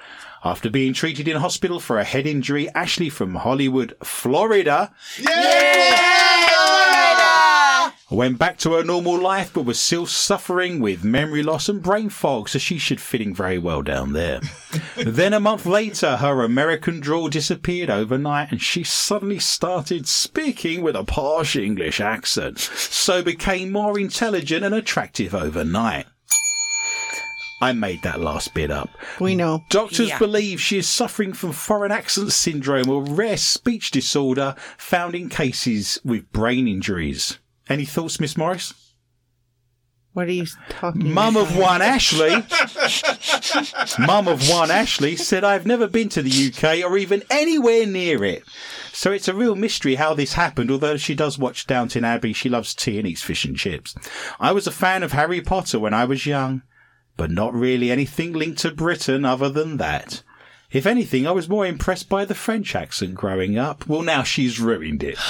After 0.44 0.70
being 0.70 0.92
treated 0.92 1.26
in 1.26 1.36
hospital 1.36 1.80
for 1.80 1.98
a 1.98 2.04
head 2.04 2.26
injury, 2.26 2.68
Ashley 2.74 3.08
from 3.10 3.34
Hollywood, 3.34 3.94
Florida, 4.04 4.92
went 8.10 8.38
back 8.38 8.56
to 8.58 8.72
her 8.72 8.84
normal 8.84 9.18
life 9.18 9.52
but 9.52 9.62
was 9.62 9.78
still 9.78 10.06
suffering 10.06 10.80
with 10.80 11.04
memory 11.04 11.42
loss 11.42 11.68
and 11.68 11.82
brain 11.82 12.08
fog, 12.08 12.48
so 12.48 12.58
she 12.58 12.78
should 12.78 13.00
fitting 13.00 13.34
very 13.34 13.58
well 13.58 13.82
down 13.82 14.12
there. 14.12 14.40
then 14.96 15.34
a 15.34 15.40
month 15.40 15.66
later, 15.66 16.16
her 16.16 16.42
American 16.42 17.00
drawl 17.00 17.28
disappeared 17.28 17.90
overnight 17.90 18.50
and 18.50 18.62
she 18.62 18.84
suddenly 18.84 19.38
started 19.38 20.06
speaking 20.06 20.82
with 20.82 20.96
a 20.96 21.04
posh 21.04 21.56
English 21.56 22.00
accent, 22.00 22.58
so 22.58 23.22
became 23.22 23.72
more 23.72 23.98
intelligent 23.98 24.64
and 24.64 24.74
attractive 24.74 25.34
overnight. 25.34 26.06
I 27.60 27.72
made 27.72 28.02
that 28.02 28.20
last 28.20 28.54
bit 28.54 28.70
up. 28.70 28.88
We 29.20 29.34
know. 29.34 29.64
Doctors 29.68 30.10
Yeah. 30.10 30.18
believe 30.18 30.60
she 30.60 30.78
is 30.78 30.88
suffering 30.88 31.32
from 31.32 31.52
foreign 31.52 31.90
accent 31.90 32.32
syndrome, 32.32 32.88
a 32.88 33.00
rare 33.00 33.36
speech 33.36 33.90
disorder 33.90 34.54
found 34.76 35.14
in 35.16 35.28
cases 35.28 35.98
with 36.04 36.30
brain 36.32 36.68
injuries. 36.68 37.38
Any 37.68 37.84
thoughts, 37.84 38.20
Miss 38.20 38.36
Morris? 38.36 38.74
What 40.12 40.26
are 40.28 40.32
you 40.32 40.46
talking 40.70 41.12
Mum 41.12 41.36
about? 41.36 41.50
of 41.52 41.56
one 41.58 41.82
Ashley, 41.82 42.30
Mum 44.04 44.26
of 44.26 44.48
one 44.48 44.70
Ashley 44.70 45.14
said, 45.16 45.44
I've 45.44 45.66
never 45.66 45.86
been 45.86 46.08
to 46.10 46.22
the 46.22 46.30
UK 46.52 46.82
or 46.84 46.96
even 46.98 47.22
anywhere 47.30 47.86
near 47.86 48.24
it. 48.24 48.42
So 48.92 49.12
it's 49.12 49.28
a 49.28 49.34
real 49.34 49.54
mystery 49.54 49.94
how 49.96 50.14
this 50.14 50.32
happened, 50.32 50.70
although 50.70 50.96
she 50.96 51.14
does 51.14 51.38
watch 51.38 51.66
Downton 51.66 52.04
Abbey. 52.04 52.32
She 52.32 52.48
loves 52.48 52.74
tea 52.74 52.98
and 52.98 53.06
eats 53.06 53.22
fish 53.22 53.44
and 53.44 53.56
chips. 53.56 53.94
I 54.40 54.50
was 54.52 54.66
a 54.66 54.72
fan 54.72 55.02
of 55.04 55.12
Harry 55.12 55.40
Potter 55.40 55.78
when 55.78 55.94
I 55.94 56.04
was 56.04 56.26
young, 56.26 56.62
but 57.18 57.30
not 57.30 57.52
really 57.52 57.90
anything 57.90 58.32
linked 58.32 58.60
to 58.60 58.70
Britain 58.70 59.26
other 59.26 59.50
than 59.50 59.76
that. 59.76 60.22
If 60.70 60.86
anything, 60.86 61.26
I 61.26 61.32
was 61.32 61.48
more 61.48 61.66
impressed 61.66 62.08
by 62.08 62.24
the 62.24 62.34
French 62.34 62.74
accent 62.74 63.14
growing 63.14 63.58
up. 63.58 63.86
Well, 63.86 64.02
now 64.02 64.22
she's 64.22 64.58
ruined 64.58 65.02
it. 65.02 65.18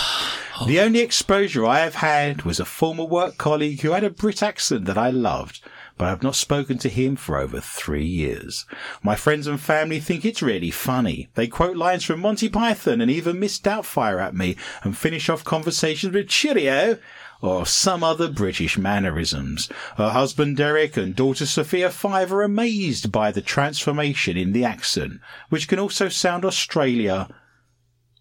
The 0.66 0.80
only 0.80 0.98
exposure 0.98 1.64
I 1.64 1.78
have 1.78 1.94
had 1.94 2.42
was 2.42 2.58
a 2.58 2.64
former 2.64 3.04
work 3.04 3.38
colleague 3.38 3.82
who 3.82 3.92
had 3.92 4.02
a 4.02 4.10
Brit 4.10 4.42
accent 4.42 4.86
that 4.86 4.98
I 4.98 5.08
loved, 5.08 5.60
but 5.96 6.06
I 6.06 6.08
have 6.08 6.24
not 6.24 6.34
spoken 6.34 6.78
to 6.78 6.88
him 6.88 7.14
for 7.14 7.38
over 7.38 7.60
three 7.60 8.04
years. 8.04 8.66
My 9.00 9.14
friends 9.14 9.46
and 9.46 9.60
family 9.60 10.00
think 10.00 10.24
it's 10.24 10.42
really 10.42 10.72
funny. 10.72 11.28
They 11.36 11.46
quote 11.46 11.76
lines 11.76 12.02
from 12.02 12.18
Monty 12.18 12.48
Python 12.48 13.00
and 13.00 13.08
even 13.08 13.38
Miss 13.38 13.60
Doubtfire 13.60 14.20
at 14.20 14.34
me 14.34 14.56
and 14.82 14.98
finish 14.98 15.28
off 15.28 15.44
conversations 15.44 16.12
with 16.12 16.26
cheerio 16.26 16.98
or 17.40 17.66
some 17.66 18.02
other 18.02 18.28
British 18.28 18.76
mannerisms. 18.76 19.68
Her 19.96 20.10
husband 20.10 20.56
Derek 20.56 20.96
and 20.96 21.14
daughter 21.14 21.46
Sophia 21.46 21.90
Five 21.90 22.32
are 22.32 22.42
amazed 22.42 23.12
by 23.12 23.30
the 23.30 23.42
transformation 23.42 24.36
in 24.36 24.52
the 24.52 24.64
accent, 24.64 25.20
which 25.48 25.68
can 25.68 25.78
also 25.78 26.08
sound 26.08 26.44
Australia 26.44 27.28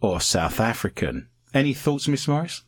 or 0.01 0.21
South 0.21 0.59
African. 0.59 1.29
Any 1.53 1.73
thoughts, 1.73 2.07
Miss 2.07 2.27
Morris? 2.27 2.63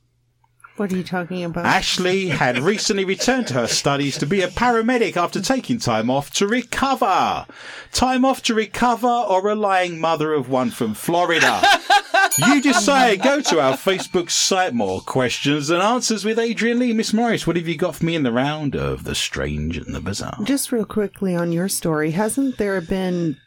What 0.79 0.93
are 0.93 0.95
you 0.95 1.03
talking 1.03 1.43
about? 1.43 1.65
Ashley 1.65 2.29
had 2.29 2.57
recently 2.59 3.03
returned 3.03 3.47
to 3.47 3.53
her 3.55 3.67
studies 3.67 4.17
to 4.17 4.25
be 4.25 4.41
a 4.41 4.47
paramedic 4.47 5.17
after 5.17 5.41
taking 5.41 5.77
time 5.77 6.09
off 6.09 6.31
to 6.31 6.47
recover. 6.47 7.45
Time 7.91 8.23
off 8.23 8.41
to 8.43 8.53
recover 8.53 9.07
or 9.07 9.49
a 9.49 9.55
lying 9.55 9.99
mother 9.99 10.33
of 10.33 10.47
one 10.47 10.71
from 10.71 10.93
Florida. 10.93 11.61
You 12.47 12.61
just 12.61 12.79
decide. 12.79 13.21
Go 13.21 13.41
to 13.41 13.59
our 13.59 13.73
Facebook 13.73 14.29
site. 14.29 14.73
More 14.73 15.01
questions 15.01 15.69
and 15.69 15.81
answers 15.81 16.23
with 16.23 16.39
Adrian 16.39 16.79
Lee. 16.79 16.93
Miss 16.93 17.13
Morris, 17.13 17.45
what 17.45 17.55
have 17.55 17.67
you 17.67 17.75
got 17.75 17.95
for 17.95 18.05
me 18.05 18.15
in 18.15 18.23
the 18.23 18.31
round 18.31 18.75
of 18.75 19.03
the 19.03 19.15
strange 19.15 19.77
and 19.77 19.93
the 19.93 19.99
bizarre? 19.99 20.37
Just 20.43 20.71
real 20.71 20.85
quickly 20.85 21.35
on 21.35 21.51
your 21.51 21.67
story, 21.67 22.11
hasn't 22.11 22.57
there 22.57 22.81
been 22.81 23.37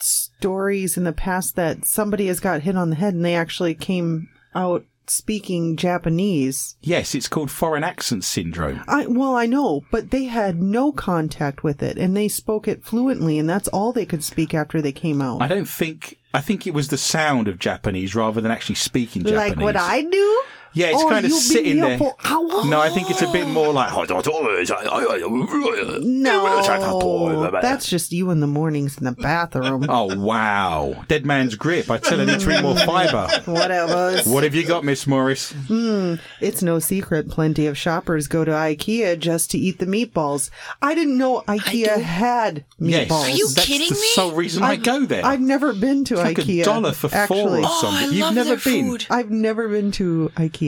stories 0.00 0.96
in 0.96 1.04
the 1.04 1.12
past 1.12 1.54
that 1.56 1.84
somebody 1.84 2.26
has 2.26 2.40
got 2.40 2.62
hit 2.62 2.76
on 2.76 2.90
the 2.90 2.96
head 2.96 3.14
and 3.14 3.24
they 3.24 3.36
actually 3.36 3.74
came 3.74 4.28
out 4.54 4.84
speaking 5.10 5.76
Japanese? 5.76 6.76
Yes, 6.80 7.14
it's 7.14 7.28
called 7.28 7.50
foreign 7.50 7.84
accent 7.84 8.24
syndrome. 8.24 8.82
I 8.88 9.06
well, 9.06 9.34
I 9.36 9.46
know, 9.46 9.84
but 9.90 10.10
they 10.10 10.24
had 10.24 10.62
no 10.62 10.92
contact 10.92 11.62
with 11.62 11.82
it 11.82 11.98
and 11.98 12.16
they 12.16 12.28
spoke 12.28 12.68
it 12.68 12.84
fluently 12.84 13.38
and 13.38 13.48
that's 13.48 13.68
all 13.68 13.92
they 13.92 14.06
could 14.06 14.24
speak 14.24 14.54
after 14.54 14.80
they 14.80 14.92
came 14.92 15.20
out. 15.22 15.42
I 15.42 15.48
don't 15.48 15.68
think. 15.68 16.18
I 16.34 16.40
think 16.40 16.66
it 16.66 16.72
was 16.72 16.88
the 16.88 16.96
sound 16.96 17.46
of 17.46 17.58
Japanese 17.58 18.14
rather 18.14 18.40
than 18.40 18.50
actually 18.50 18.76
speaking 18.76 19.22
Japanese. 19.22 19.56
like 19.56 19.58
what 19.58 19.76
I 19.76 20.02
do? 20.02 20.42
Yeah, 20.74 20.86
it's 20.88 21.02
Oh, 21.02 21.08
kind 21.08 21.24
of 21.24 21.30
you 21.30 21.36
beat 21.36 21.42
sitting 21.42 21.76
me 21.76 21.82
up 21.82 21.88
there. 21.88 21.98
for 21.98 22.16
hours? 22.24 22.64
No, 22.66 22.80
I 22.80 22.88
think 22.90 23.10
it's 23.10 23.22
a 23.22 23.30
bit 23.30 23.46
more 23.48 23.72
like. 23.72 23.92
No, 26.00 27.50
that's 27.60 27.88
just 27.88 28.12
you 28.12 28.30
in 28.30 28.40
the 28.40 28.46
mornings 28.46 28.98
in 28.98 29.04
the 29.04 29.12
bathroom. 29.12 29.86
Oh 29.92 30.16
wow, 30.16 31.04
dead 31.08 31.26
man's 31.26 31.54
grip. 31.54 31.90
I 31.90 31.98
tell 31.98 32.18
her, 32.18 32.24
need 32.24 32.40
to 32.40 32.50
eat 32.58 32.62
more 32.62 32.76
fibre. 32.76 33.28
Whatever. 33.50 34.18
What 34.30 34.42
have 34.44 34.54
you 34.54 34.64
got, 34.66 34.84
Miss 34.84 35.06
Morris? 35.06 35.52
Hmm. 35.52 36.14
It's 36.40 36.62
no 36.62 36.78
secret 36.78 37.28
plenty 37.28 37.66
of 37.66 37.76
shoppers 37.76 38.26
go 38.28 38.44
to 38.44 38.50
IKEA 38.52 39.18
just 39.18 39.50
to 39.50 39.58
eat 39.58 39.78
the 39.78 39.86
meatballs. 39.86 40.50
I 40.80 40.94
didn't 40.94 41.18
know 41.18 41.42
IKEA 41.46 41.96
do? 41.96 42.00
had 42.02 42.64
Yes, 42.78 43.08
meatballs. 43.08 43.22
Are 43.24 43.30
you 43.30 43.48
that's 43.48 43.66
kidding 43.66 43.88
the 43.88 43.94
me? 43.94 44.08
sole 44.14 44.32
reason 44.32 44.62
I, 44.62 44.76
go 44.76 45.04
there. 45.04 45.24
I've 45.24 45.40
never 45.40 45.72
been 45.74 46.04
to 46.06 46.14
it's 46.14 46.22
like 46.22 46.36
IKEA. 46.38 46.62
a 46.62 46.64
dollar 46.64 46.92
for 46.92 47.12
actually. 47.14 47.42
four 47.42 47.58
or 47.58 47.62
Oh, 47.64 47.80
something. 47.82 48.08
I 48.08 48.12
You've 48.12 48.20
love 48.20 48.34
never 48.34 48.48
their 48.56 48.58
been. 48.58 48.88
food. 48.90 49.06
I've 49.10 49.30
never 49.30 49.68
been 49.68 49.90
to 49.92 50.30
IKEA. 50.36 50.61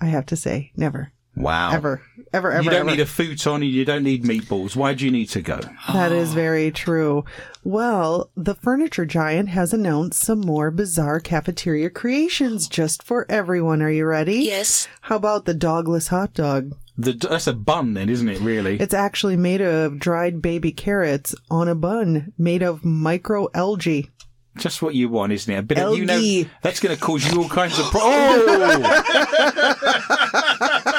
I 0.00 0.06
have 0.06 0.26
to 0.26 0.36
say, 0.36 0.72
never, 0.76 1.12
Wow. 1.34 1.72
ever, 1.72 2.02
ever, 2.32 2.50
ever. 2.52 2.62
You 2.62 2.70
don't 2.70 2.80
ever. 2.80 2.90
need 2.90 3.00
a 3.00 3.06
futon 3.06 3.62
and 3.62 3.70
you 3.70 3.84
don't 3.84 4.02
need 4.02 4.24
meatballs. 4.24 4.76
Why 4.76 4.92
do 4.94 5.04
you 5.04 5.10
need 5.10 5.30
to 5.30 5.40
go? 5.40 5.60
That 5.92 6.12
is 6.12 6.34
very 6.34 6.70
true. 6.70 7.24
Well, 7.64 8.30
the 8.36 8.54
furniture 8.54 9.06
giant 9.06 9.48
has 9.48 9.72
announced 9.72 10.20
some 10.22 10.40
more 10.40 10.70
bizarre 10.70 11.20
cafeteria 11.20 11.88
creations 11.90 12.68
just 12.68 13.02
for 13.02 13.24
everyone. 13.30 13.80
Are 13.82 13.90
you 13.90 14.04
ready? 14.04 14.40
Yes. 14.44 14.88
How 15.02 15.16
about 15.16 15.44
the 15.46 15.54
dogless 15.54 16.08
hot 16.08 16.34
dog? 16.34 16.72
The, 16.98 17.12
that's 17.12 17.46
a 17.46 17.54
bun, 17.54 17.94
then, 17.94 18.10
isn't 18.10 18.28
it? 18.28 18.40
Really? 18.40 18.78
It's 18.78 18.92
actually 18.92 19.36
made 19.38 19.62
of 19.62 19.98
dried 19.98 20.42
baby 20.42 20.72
carrots 20.72 21.34
on 21.50 21.66
a 21.68 21.74
bun 21.74 22.32
made 22.36 22.62
of 22.62 22.82
microalgae. 22.82 24.10
Just 24.58 24.82
what 24.82 24.94
you 24.94 25.08
want, 25.08 25.32
isn't 25.32 25.52
it? 25.52 25.56
A 25.56 25.62
bit 25.62 25.78
of 25.78 25.96
you 25.96 26.04
know 26.04 26.44
that's 26.60 26.78
going 26.78 26.94
to 26.94 27.00
cause 27.00 27.26
you 27.30 27.42
all 27.42 27.48
kinds 27.48 27.78
of. 27.78 27.86
problems. 27.90 28.44
oh, 28.46 29.02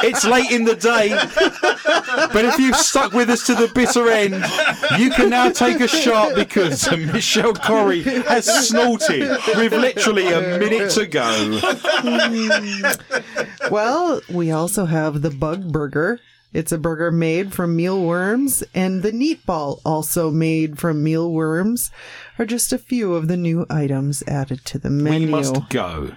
it's 0.04 0.26
late 0.26 0.52
in 0.52 0.66
the 0.66 0.76
day, 0.76 1.10
but 2.34 2.46
if 2.46 2.58
you've 2.58 2.76
stuck 2.76 3.14
with 3.14 3.30
us 3.30 3.46
to 3.46 3.54
the 3.54 3.72
bitter 3.74 4.10
end, 4.10 4.44
you 5.00 5.12
can 5.12 5.30
now 5.30 5.50
take 5.50 5.80
a 5.82 5.88
shot 5.88 6.34
because 6.36 6.90
Michelle 7.14 7.54
Corrie 7.54 8.02
has 8.02 8.46
snorted 8.68 9.30
with 9.56 9.72
literally 9.72 10.28
a 10.32 10.58
minute 10.58 10.90
to 10.92 11.06
go. 11.06 11.60
Well, 13.72 14.22
we 14.30 14.52
also 14.52 14.86
have 14.86 15.22
the 15.22 15.30
bug 15.32 15.72
burger. 15.72 16.20
It's 16.54 16.72
a 16.72 16.78
burger 16.78 17.12
made 17.12 17.52
from 17.52 17.76
mealworms, 17.76 18.64
and 18.76 19.02
the 19.02 19.12
neat 19.12 19.46
ball, 19.46 19.82
also 19.84 20.30
made 20.30 20.78
from 20.78 21.04
mealworms, 21.04 21.90
are 22.38 22.46
just 22.46 22.72
a 22.72 22.78
few 22.78 23.16
of 23.16 23.28
the 23.28 23.38
new 23.38 23.66
items 23.70 24.24
added 24.28 24.64
to 24.66 24.80
the 24.80 24.92
menu. 24.92 25.28
We 25.28 25.32
must 25.32 25.70
go. 25.70 26.12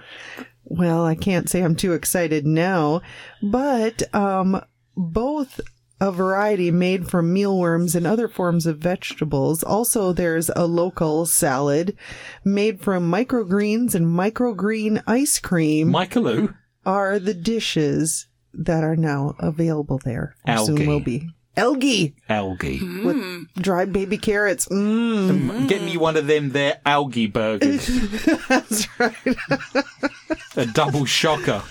Well, 0.63 1.05
I 1.05 1.15
can't 1.15 1.49
say 1.49 1.61
I'm 1.61 1.75
too 1.75 1.93
excited 1.93 2.45
now, 2.45 3.01
but 3.41 4.13
um, 4.13 4.61
both 4.95 5.59
a 5.99 6.11
variety 6.11 6.69
made 6.69 7.09
from 7.09 7.33
mealworms 7.33 7.95
and 7.95 8.05
other 8.05 8.27
forms 8.27 8.65
of 8.65 8.77
vegetables. 8.77 9.63
Also, 9.63 10.13
there's 10.13 10.51
a 10.55 10.67
local 10.67 11.25
salad 11.25 11.95
made 12.45 12.81
from 12.81 13.11
microgreens 13.11 13.95
and 13.95 14.05
microgreen 14.05 15.01
ice 15.07 15.39
cream 15.39 15.91
Michaeloo. 15.91 16.53
are 16.85 17.17
the 17.17 17.33
dishes 17.33 18.27
that 18.57 18.83
are 18.83 18.95
now 18.95 19.35
available 19.39 19.99
there. 20.03 20.35
Algae. 20.45 20.75
Soon 20.77 20.87
will 20.87 20.99
be. 20.99 21.29
Algae 21.55 22.13
Algae. 22.29 22.79
with 23.03 23.47
dried 23.55 23.91
baby 23.91 24.17
carrots. 24.17 24.67
Mm, 24.67 25.49
um, 25.49 25.67
Get 25.67 25.81
me 25.81 25.97
one 25.97 26.15
of 26.15 26.27
them 26.27 26.51
there 26.51 26.79
algae 26.85 27.25
burgers. 27.25 27.87
that's 28.47 28.87
right. 28.99 29.15
a 30.55 30.67
double 30.67 31.05
shocker. 31.05 31.63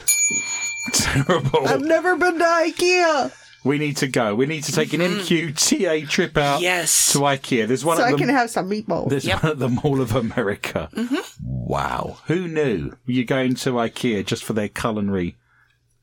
Terrible. 0.93 1.69
I've 1.69 1.83
never 1.83 2.17
been 2.17 2.39
to 2.39 2.45
IKEA. 2.45 3.33
We 3.65 3.79
need 3.79 3.97
to 3.99 4.07
go. 4.07 4.35
We 4.35 4.47
need 4.47 4.63
to 4.65 4.73
take 4.73 4.93
an 4.93 5.01
mm-hmm. 5.01 5.21
MQTA 5.21 6.09
trip 6.09 6.37
out 6.37 6.61
Yes. 6.61 7.13
to 7.13 7.19
IKEA. 7.19 7.67
There's 7.67 7.85
one 7.85 7.97
So 7.97 8.05
at 8.05 8.09
I 8.09 8.13
the 8.13 8.19
can 8.19 8.29
have 8.29 8.49
some 8.51 8.71
meatballs. 8.71 9.11
there's 9.11 9.27
one 9.27 9.45
at 9.45 9.59
the 9.59 9.69
Mall 9.69 10.01
of 10.01 10.15
America. 10.15 10.89
Mm-hmm. 10.95 11.17
Wow, 11.43 12.19
who 12.27 12.47
knew? 12.47 12.93
You're 13.07 13.25
going 13.25 13.55
to 13.57 13.73
IKEA 13.73 14.25
just 14.25 14.45
for 14.45 14.53
their 14.53 14.69
culinary 14.69 15.37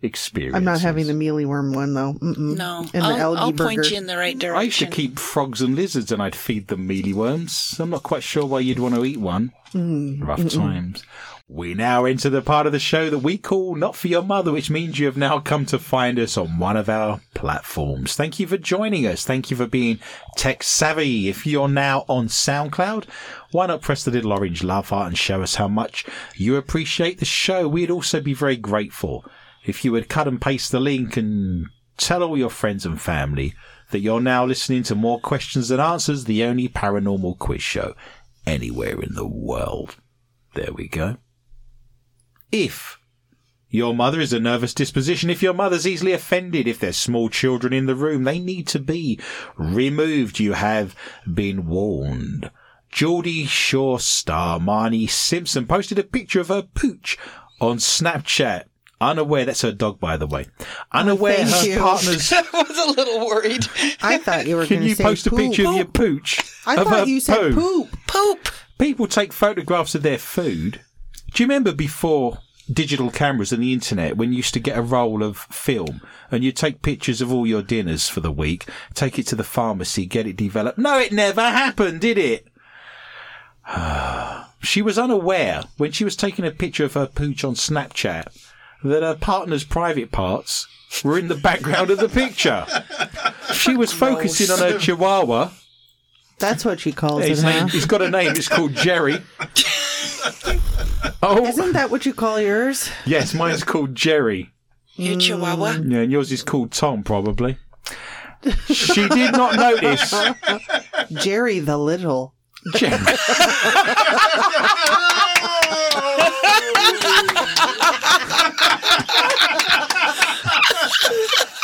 experience. 0.04 0.56
I'm 0.56 0.64
not 0.64 0.82
having 0.82 1.08
the 1.08 1.14
mealy 1.14 1.46
worm 1.46 1.74
one 1.74 1.94
though. 1.94 2.14
Mm-mm. 2.14 2.58
No. 2.58 2.86
And 2.94 3.04
I'll, 3.04 3.18
algae 3.38 3.40
I'll 3.40 3.52
burger. 3.52 3.64
point 3.76 3.92
you 3.92 3.98
in 3.98 4.08
the 4.08 4.18
right 4.18 4.38
direction. 4.38 4.60
I 4.60 4.64
used 4.64 4.80
to 4.80 4.86
keep 4.88 5.18
frogs 5.18 5.62
and 5.62 5.76
lizards, 5.76 6.12
and 6.12 6.22
I'd 6.22 6.36
feed 6.36 6.68
them 6.68 6.88
mealyworms. 6.88 7.80
I'm 7.80 7.90
not 7.90 8.04
quite 8.04 8.24
sure 8.24 8.46
why 8.46 8.60
you'd 8.60 8.80
want 8.80 8.96
to 8.96 9.06
eat 9.06 9.20
one. 9.20 9.54
Mm, 9.74 10.26
Rough 10.26 10.50
times. 10.50 11.04
We 11.50 11.74
now 11.74 12.06
enter 12.06 12.30
the 12.30 12.42
part 12.42 12.66
of 12.66 12.72
the 12.72 12.80
show 12.80 13.10
that 13.10 13.20
we 13.20 13.38
call 13.38 13.76
Not 13.76 13.96
For 13.96 14.08
Your 14.08 14.24
Mother, 14.24 14.52
which 14.52 14.70
means 14.70 14.98
you 14.98 15.08
have 15.08 15.18
now 15.18 15.40
come 15.40 15.66
to 15.68 15.78
find 15.78 16.18
us 16.18 16.38
on 16.38 16.58
one 16.58 16.78
of 16.78 16.90
our 16.90 17.20
platforms. 17.34 18.16
Thank 18.16 18.40
you 18.40 18.48
for 18.48 18.58
joining 18.58 19.06
us. 19.06 19.26
Thank 19.26 19.52
you 19.52 19.58
for 19.58 19.68
being 19.68 20.00
tech 20.38 20.64
savvy. 20.64 21.28
If 21.28 21.46
you're 21.46 21.68
now 21.68 22.06
on 22.08 22.28
SoundCloud, 22.28 23.06
why 23.52 23.66
not 23.66 23.82
press 23.82 24.04
the 24.06 24.12
little 24.12 24.32
orange 24.32 24.64
love 24.64 24.90
heart 24.90 25.08
and 25.10 25.18
show 25.18 25.42
us 25.42 25.56
how 25.56 25.68
much 25.68 26.06
you 26.36 26.56
appreciate 26.56 27.20
the 27.20 27.26
show? 27.26 27.68
We'd 27.68 27.92
also 27.92 28.22
be 28.22 28.34
very 28.34 28.56
grateful 28.58 29.26
if 29.66 29.86
you 29.86 29.92
would 29.92 30.10
cut 30.10 30.28
and 30.28 30.42
paste 30.42 30.72
the 30.72 30.80
link 30.80 31.18
and 31.18 31.68
tell 31.98 32.24
all 32.24 32.38
your 32.38 32.50
friends 32.50 32.86
and 32.86 33.02
family 33.02 33.54
that 33.92 34.00
you're 34.00 34.22
now 34.22 34.46
listening 34.46 34.84
to 34.84 34.96
More 34.96 35.20
Questions 35.20 35.70
Than 35.70 35.80
Answers, 35.80 36.26
the 36.26 36.44
only 36.44 36.68
paranormal 36.68 37.38
quiz 37.38 37.62
show 37.62 37.96
anywhere 38.46 39.00
in 39.02 39.14
the 39.14 39.28
world. 39.28 39.96
There 40.56 40.74
we 40.74 40.88
go. 40.88 41.18
If 42.52 43.00
your 43.70 43.96
mother 43.96 44.20
is 44.20 44.34
a 44.34 44.40
nervous 44.40 44.74
disposition, 44.74 45.30
if 45.30 45.42
your 45.42 45.54
mother's 45.54 45.88
easily 45.88 46.12
offended, 46.12 46.68
if 46.68 46.80
there's 46.80 46.98
small 46.98 47.30
children 47.30 47.74
in 47.74 47.88
the 47.88 47.96
room, 47.96 48.24
they 48.24 48.38
need 48.38 48.68
to 48.68 48.80
be 48.80 49.20
removed. 49.58 50.40
You 50.40 50.54
have 50.54 50.96
been 51.32 51.66
warned. 51.66 52.52
Geordie 52.92 53.46
Shore 53.46 54.00
star 54.00 54.60
Marnie 54.60 55.10
Simpson 55.10 55.66
posted 55.66 55.98
a 55.98 56.04
picture 56.04 56.40
of 56.40 56.50
her 56.50 56.62
pooch 56.62 57.18
on 57.60 57.78
Snapchat. 57.78 58.66
Unaware 59.02 59.46
that's 59.46 59.62
her 59.62 59.72
dog, 59.72 60.00
by 60.00 60.18
the 60.18 60.28
way, 60.28 60.48
unaware 60.92 61.36
thank 61.46 61.50
her 61.50 61.68
you. 61.68 61.80
partner's. 61.80 62.32
I 62.34 62.42
was 62.54 62.78
a 62.78 62.92
little 62.92 63.26
worried. 63.26 63.66
I 64.02 64.18
thought 64.18 64.48
you 64.48 64.56
were 64.56 64.66
Can 64.66 64.78
going 64.78 64.82
to 64.84 64.90
you 64.90 64.96
say 64.96 65.04
post 65.04 65.28
a 65.28 65.30
poop. 65.30 65.40
picture 65.40 65.68
of 65.68 65.76
your 65.76 65.86
pooch? 65.86 66.40
I 66.66 66.76
of 66.76 66.88
her 66.88 66.96
thought 66.98 67.08
you 67.08 67.20
said 67.20 67.54
poo? 67.54 67.86
poop. 67.86 67.98
Poop. 68.08 68.50
People 68.78 69.08
take 69.08 69.34
photographs 69.34 69.96
of 69.96 70.04
their 70.04 70.18
food. 70.18 70.82
Do 71.34 71.44
you 71.44 71.48
remember 71.48 71.74
before 71.74 72.40
digital 72.72 73.12
cameras 73.12 73.52
and 73.52 73.62
the 73.62 73.74
internet 73.74 74.16
when 74.18 74.32
you 74.32 74.38
used 74.38 74.54
to 74.54 74.60
get 74.60 74.78
a 74.78 74.82
roll 74.82 75.22
of 75.22 75.38
film 75.38 76.02
and 76.32 76.44
you'd 76.44 76.56
take 76.56 76.82
pictures 76.82 77.20
of 77.22 77.32
all 77.32 77.46
your 77.46 77.62
dinners 77.62 78.08
for 78.08 78.22
the 78.22 78.32
week, 78.32 78.66
take 78.94 79.20
it 79.20 79.28
to 79.28 79.36
the 79.36 79.44
pharmacy, 79.44 80.06
get 80.06 80.28
it 80.28 80.38
developed? 80.38 80.78
No, 80.78 80.98
it 81.00 81.12
never 81.12 81.42
happened, 81.42 82.00
did 82.02 82.18
it? 82.18 82.48
she 84.62 84.82
was 84.82 84.98
unaware 84.98 85.64
when 85.78 85.92
she 85.92 86.04
was 86.04 86.16
taking 86.16 86.46
a 86.46 86.52
picture 86.52 86.86
of 86.86 86.94
her 86.94 87.08
pooch 87.08 87.44
on 87.44 87.54
Snapchat 87.56 88.28
that 88.84 89.04
her 89.04 89.16
partner's 89.16 89.64
private 89.64 90.12
parts 90.12 90.68
were 91.04 91.18
in 91.18 91.28
the 91.28 91.36
background 91.36 91.90
of 91.90 91.98
the 91.98 92.10
picture. 92.10 92.66
She 93.54 93.76
was 93.76 93.94
focusing 93.94 94.52
on 94.52 94.60
her 94.60 94.78
chihuahua. 94.78 95.52
That's 96.40 96.66
what 96.66 96.80
she 96.80 96.92
calls 96.92 97.26
His 97.26 97.42
it, 97.42 97.46
name, 97.46 97.62
huh? 97.62 97.68
he's 97.68 97.86
got 97.86 98.02
a 98.02 98.10
name. 98.10 98.34
It's 98.36 98.48
called 98.48 98.74
Jerry. 98.74 99.18
Oh, 101.22 101.46
Isn't 101.46 101.74
that 101.74 101.90
what 101.90 102.06
you 102.06 102.14
call 102.14 102.40
yours? 102.40 102.90
yes, 103.06 103.34
mine's 103.34 103.64
called 103.64 103.96
Jerry. 103.96 104.52
Your 104.96 105.18
mm. 105.18 105.22
chihuahua. 105.22 105.72
Yeah, 105.86 106.00
and 106.00 106.12
yours 106.12 106.32
is 106.32 106.44
called 106.44 106.72
Tom, 106.72 107.04
probably. 107.04 107.58
She 108.68 109.08
did 109.08 109.32
not 109.32 109.56
notice. 109.56 110.14
Jerry 111.24 111.60
the 111.60 111.78
Little. 111.78 112.34
Jerry. 112.76 112.92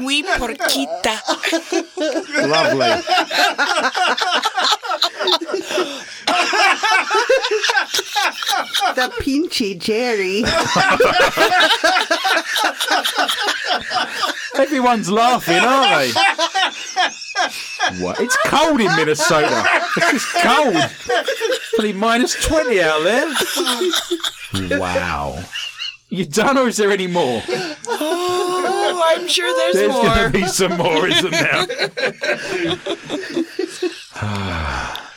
Muy 0.00 0.22
porquita. 0.22 1.20
Lovely. 2.46 3.02
The 8.94 9.08
pinchy 9.20 9.78
Jerry. 9.78 10.44
Everyone's 14.58 15.10
laughing, 15.10 15.58
aren't 15.58 15.90
they? 15.90 16.12
What? 18.02 18.20
It's 18.20 18.36
cold 18.46 18.80
in 18.80 18.94
Minnesota. 18.96 19.64
It's 19.96 20.10
just 20.12 20.34
cold. 20.36 20.76
Probably 21.74 21.92
minus 21.92 22.34
20 22.46 22.80
out 22.80 23.02
there. 23.04 23.28
Wow. 24.78 25.44
You 26.08 26.24
done, 26.24 26.56
or 26.56 26.68
is 26.68 26.76
there 26.76 26.90
any 26.92 27.06
more? 27.08 27.42
Oh, 27.88 29.02
I'm 29.16 29.26
sure 29.26 29.52
there's, 29.56 29.74
There's 29.74 29.92
more. 29.92 30.04
going 30.04 30.32
to 30.32 30.38
be 30.38 30.46
some 30.46 30.76
more, 30.76 31.06
isn't 31.08 31.30
there? 31.32 31.66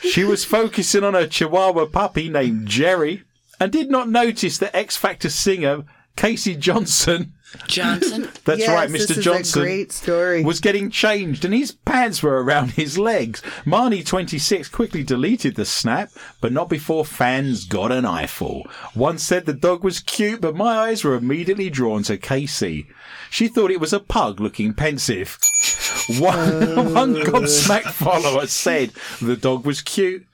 she 0.02 0.24
was 0.24 0.44
focusing 0.44 1.04
on 1.04 1.14
her 1.14 1.26
Chihuahua 1.26 1.86
puppy 1.86 2.28
named 2.28 2.66
Jerry 2.68 3.22
and 3.58 3.70
did 3.70 3.90
not 3.90 4.08
notice 4.08 4.58
that 4.58 4.74
X 4.74 4.96
Factor 4.96 5.30
singer 5.30 5.84
Casey 6.16 6.56
Johnson, 6.56 7.34
Johnson. 7.66 8.28
that's 8.44 8.60
Yes, 8.60 8.68
right, 8.68 8.88
this 8.90 9.06
Mr. 9.10 9.18
is 9.18 9.24
Johnson, 9.24 9.62
a 9.62 9.64
great 9.64 9.92
story. 9.92 10.44
was 10.44 10.60
getting 10.60 10.90
changed 10.90 11.44
and 11.44 11.52
his 11.54 11.72
pants 11.72 12.22
were 12.22 12.42
around 12.42 12.72
his 12.72 12.98
legs. 12.98 13.42
Marnie 13.64 14.04
26 14.04 14.68
quickly 14.68 15.02
deleted 15.02 15.54
the 15.56 15.64
snap, 15.64 16.10
but 16.40 16.52
not 16.52 16.68
before 16.68 17.04
fans 17.04 17.64
got 17.64 17.92
an 17.92 18.04
eyeful. 18.04 18.66
One 18.94 19.18
said 19.18 19.46
the 19.46 19.52
dog 19.52 19.82
was 19.84 20.00
cute, 20.00 20.40
but 20.40 20.54
my 20.56 20.76
eyes 20.78 21.04
were 21.04 21.14
immediately 21.14 21.70
drawn 21.70 22.02
to 22.04 22.16
Casey. 22.16 22.86
She 23.30 23.48
thought 23.48 23.70
it 23.70 23.80
was 23.80 23.92
a 23.92 24.00
pug 24.00 24.40
looking 24.40 24.74
pensive. 24.74 25.38
One, 26.18 26.74
one 26.94 27.14
gobsmacked 27.14 27.92
follower 27.92 28.46
said 28.46 28.90
the 29.20 29.36
dog 29.36 29.64
was 29.64 29.80
cute, 29.80 30.26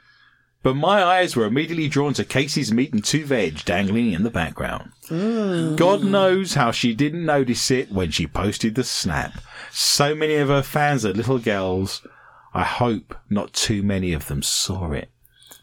but 0.62 0.74
my 0.74 1.02
eyes 1.02 1.36
were 1.36 1.44
immediately 1.44 1.88
drawn 1.88 2.12
to 2.14 2.24
Casey's 2.24 2.72
meat 2.72 2.92
and 2.92 3.04
two 3.04 3.24
veg 3.24 3.64
dangling 3.64 4.12
in 4.12 4.22
the 4.24 4.30
background. 4.30 4.90
God 5.08 6.02
knows 6.02 6.54
how 6.54 6.70
she 6.72 6.94
didn't 6.94 7.24
notice 7.24 7.70
it 7.70 7.92
when 7.92 8.10
she 8.10 8.26
posted 8.26 8.74
the 8.74 8.84
snap. 8.84 9.34
So 9.70 10.14
many 10.14 10.34
of 10.36 10.48
her 10.48 10.62
fans 10.62 11.06
are 11.06 11.12
little 11.12 11.38
girls. 11.38 12.06
I 12.52 12.64
hope 12.64 13.14
not 13.30 13.52
too 13.52 13.82
many 13.82 14.12
of 14.12 14.26
them 14.26 14.42
saw 14.42 14.92
it. 14.92 15.10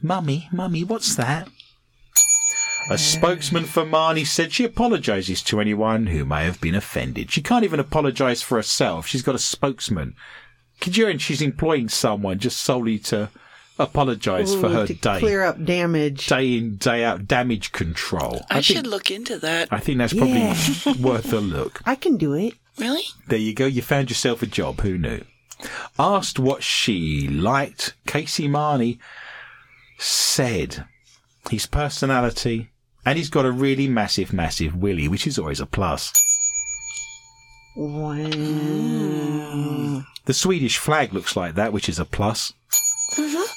Mummy, 0.01 0.47
Mummy, 0.51 0.83
what's 0.83 1.15
that? 1.15 1.49
A 2.89 2.97
spokesman 2.97 3.63
for 3.63 3.83
Marnie 3.83 4.27
said 4.27 4.51
she 4.51 4.65
apologises 4.65 5.41
to 5.43 5.61
anyone 5.61 6.07
who 6.07 6.25
may 6.25 6.43
have 6.43 6.59
been 6.59 6.75
offended. 6.75 7.31
She 7.31 7.41
can't 7.41 7.63
even 7.63 7.79
apologise 7.79 8.41
for 8.41 8.57
herself. 8.57 9.07
She's 9.07 9.21
got 9.21 9.35
a 9.35 9.39
spokesman. 9.39 10.15
Could 10.81 10.97
you 10.97 11.05
imagine 11.05 11.19
she's 11.19 11.41
employing 11.41 11.87
someone 11.87 12.39
just 12.39 12.59
solely 12.59 12.99
to 12.99 13.29
apologise 13.79 14.53
for 14.55 14.69
her 14.69 14.85
to 14.87 14.93
day, 14.93 15.19
clear 15.19 15.43
up 15.43 15.63
damage. 15.63 16.27
day 16.27 16.57
in, 16.57 16.75
day 16.77 17.03
out 17.03 17.27
damage 17.27 17.71
control. 17.71 18.41
I, 18.49 18.55
think- 18.55 18.65
should 18.65 18.87
look 18.87 19.09
into 19.11 19.37
that. 19.39 19.69
I 19.71 19.79
think 19.79 19.97
that's 19.97 20.13
probably 20.13 20.33
Yeah. 20.39 20.93
worth 20.99 21.31
a 21.33 21.39
look. 21.39 21.81
I 21.85 21.95
can 21.95 22.17
do 22.17 22.33
it. 22.33 22.53
Really? 22.77 23.03
There 23.27 23.37
you 23.39 23.53
go. 23.53 23.65
You 23.65 23.81
found 23.81 24.09
yourself 24.09 24.41
a 24.41 24.47
job. 24.47 24.81
Who 24.81 24.97
knew? 24.97 25.21
Asked 25.99 26.39
what 26.39 26.63
she 26.63 27.27
liked, 27.27 27.93
Casey 28.05 28.47
Marnie 28.49 28.97
said 29.97 30.85
his 31.49 31.65
personality, 31.67 32.69
and 33.05 33.17
he's 33.17 33.29
got 33.29 33.45
a 33.45 33.51
really 33.51 33.87
massive, 33.87 34.33
massive 34.33 34.75
willy, 34.75 35.07
which 35.07 35.25
is 35.27 35.37
always 35.39 35.59
a 35.61 35.65
plus. 35.65 36.11
Wow. 38.73 40.03
The 40.25 40.33
Swedish 40.33 40.77
flag 40.77 41.13
looks 41.13 41.35
like 41.35 41.55
that, 41.55 41.73
which 41.73 41.87
is 41.89 41.99
a 41.99 42.05
plus. 42.05 42.53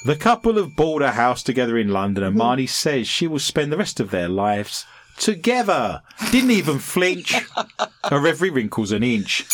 The 0.05 0.15
couple 0.15 0.55
have 0.55 0.75
bought 0.75 1.01
a 1.01 1.11
house 1.11 1.43
together 1.43 1.77
in 1.77 1.89
London, 1.89 2.23
and 2.23 2.37
Marnie 2.37 2.69
says 2.69 3.07
she 3.07 3.27
will 3.27 3.39
spend 3.39 3.71
the 3.71 3.77
rest 3.77 3.99
of 3.99 4.11
their 4.11 4.29
lives 4.29 4.85
together. 5.17 6.01
Didn't 6.31 6.51
even 6.51 6.79
flinch. 6.79 7.33
Her 8.09 8.25
every 8.27 8.49
wrinkle's 8.49 8.91
an 8.91 9.03
inch. 9.03 9.45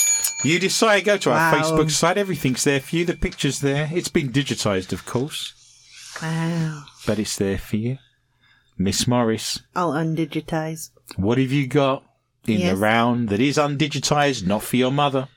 You 0.44 0.60
decide, 0.60 1.00
to 1.00 1.06
go 1.06 1.18
to 1.18 1.32
our 1.32 1.52
Wow. 1.54 1.58
Facebook 1.62 1.90
site, 1.90 2.18
everything's 2.18 2.64
there 2.66 2.82
for 2.82 2.98
you, 2.98 3.06
the 3.06 3.16
picture's 3.16 3.60
there. 3.60 3.90
It's 3.94 4.10
been 4.10 4.32
digitised, 4.32 4.92
of 4.92 5.06
course, 5.06 5.54
Wow. 6.22 6.84
but 7.08 7.18
it's 7.18 7.38
there 7.38 7.58
for 7.58 7.78
you. 7.78 7.98
Miss 8.78 9.08
Morris, 9.08 9.62
I'll 9.76 9.94
undigitize. 9.94 10.90
what 11.16 11.38
have 11.38 11.52
you 11.52 11.66
got 11.68 12.04
in 12.46 12.60
the 12.68 12.76
round 12.76 13.30
that 13.30 13.40
is 13.40 13.58
undigitised, 13.58 14.46
not 14.46 14.64
for 14.64 14.76
your 14.76 14.92
mother? 14.92 15.30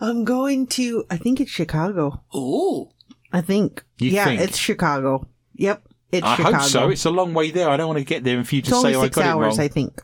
I'm 0.00 0.24
going 0.24 0.66
to, 0.68 1.04
I 1.08 1.16
think 1.18 1.40
it's 1.40 1.50
Chicago. 1.50 2.22
Ooh. 2.34 2.88
I 3.32 3.40
think. 3.40 3.84
You 3.98 4.10
yeah, 4.10 4.24
think? 4.24 4.40
it's 4.40 4.56
Chicago. 4.56 5.26
Yep. 5.54 5.82
It's 6.12 6.26
I 6.26 6.36
Chicago. 6.36 6.56
hope 6.56 6.66
so. 6.68 6.88
It's 6.90 7.04
a 7.04 7.10
long 7.10 7.34
way 7.34 7.50
there. 7.50 7.68
I 7.68 7.76
don't 7.76 7.88
want 7.88 7.98
to 7.98 8.04
get 8.04 8.24
there 8.24 8.38
and 8.38 8.48
for 8.48 8.54
you 8.54 8.62
to 8.62 8.68
It's 8.68 8.76
only 8.76 8.92
say, 8.92 8.98
oh, 8.98 9.02
I 9.02 9.08
got 9.08 9.24
hours, 9.24 9.56
it 9.56 9.60
wrong. 9.60 9.64
I 9.64 9.68
think. 9.68 10.02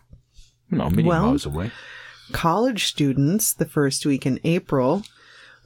Not 0.70 0.88
a 0.88 0.90
million 0.90 1.06
Well- 1.06 1.26
miles 1.26 1.46
away. 1.46 1.70
College 2.32 2.86
students, 2.86 3.52
the 3.52 3.66
first 3.66 4.04
week 4.06 4.24
in 4.26 4.40
April, 4.44 5.02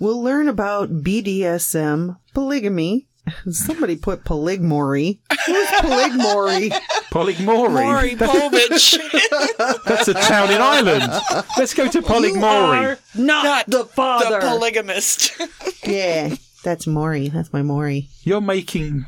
will 0.00 0.20
learn 0.22 0.48
about 0.48 1.02
BDSM, 1.02 2.18
polygamy. 2.34 3.06
Somebody 3.50 3.96
put 3.96 4.24
polygory. 4.24 5.18
Who's 5.46 5.68
polygory? 5.68 6.72
Polygmory. 7.10 7.84
Maury 7.84 8.14
That's, 8.16 8.32
Povich. 8.32 9.84
that's 9.86 10.08
a 10.08 10.14
town 10.14 10.50
in 10.50 10.60
Ireland. 10.60 11.10
Let's 11.56 11.72
go 11.74 11.88
to 11.88 12.02
Polygmory. 12.02 12.96
not, 13.14 13.44
Not 13.44 13.66
the 13.66 13.84
father. 13.86 14.40
the 14.40 14.46
polygamist. 14.46 15.32
yeah, 15.86 16.34
that's 16.62 16.86
Maury. 16.86 17.28
That's 17.28 17.52
my 17.52 17.62
Maury. 17.62 18.08
You're 18.22 18.40
making 18.40 19.06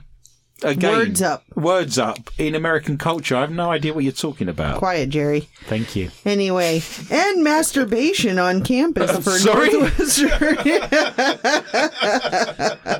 again 0.62 0.92
Words 0.92 1.22
up. 1.22 1.44
Words 1.56 1.98
up 1.98 2.30
in 2.38 2.54
American 2.54 2.98
culture. 2.98 3.36
I 3.36 3.40
have 3.42 3.50
no 3.50 3.70
idea 3.70 3.94
what 3.94 4.04
you're 4.04 4.12
talking 4.12 4.48
about. 4.48 4.78
Quiet, 4.78 5.10
Jerry. 5.10 5.48
Thank 5.64 5.96
you. 5.96 6.10
Anyway, 6.24 6.82
and 7.10 7.42
masturbation 7.42 8.38
on 8.38 8.62
campus 8.62 9.10
for 9.18 9.38
sorry? 9.38 9.70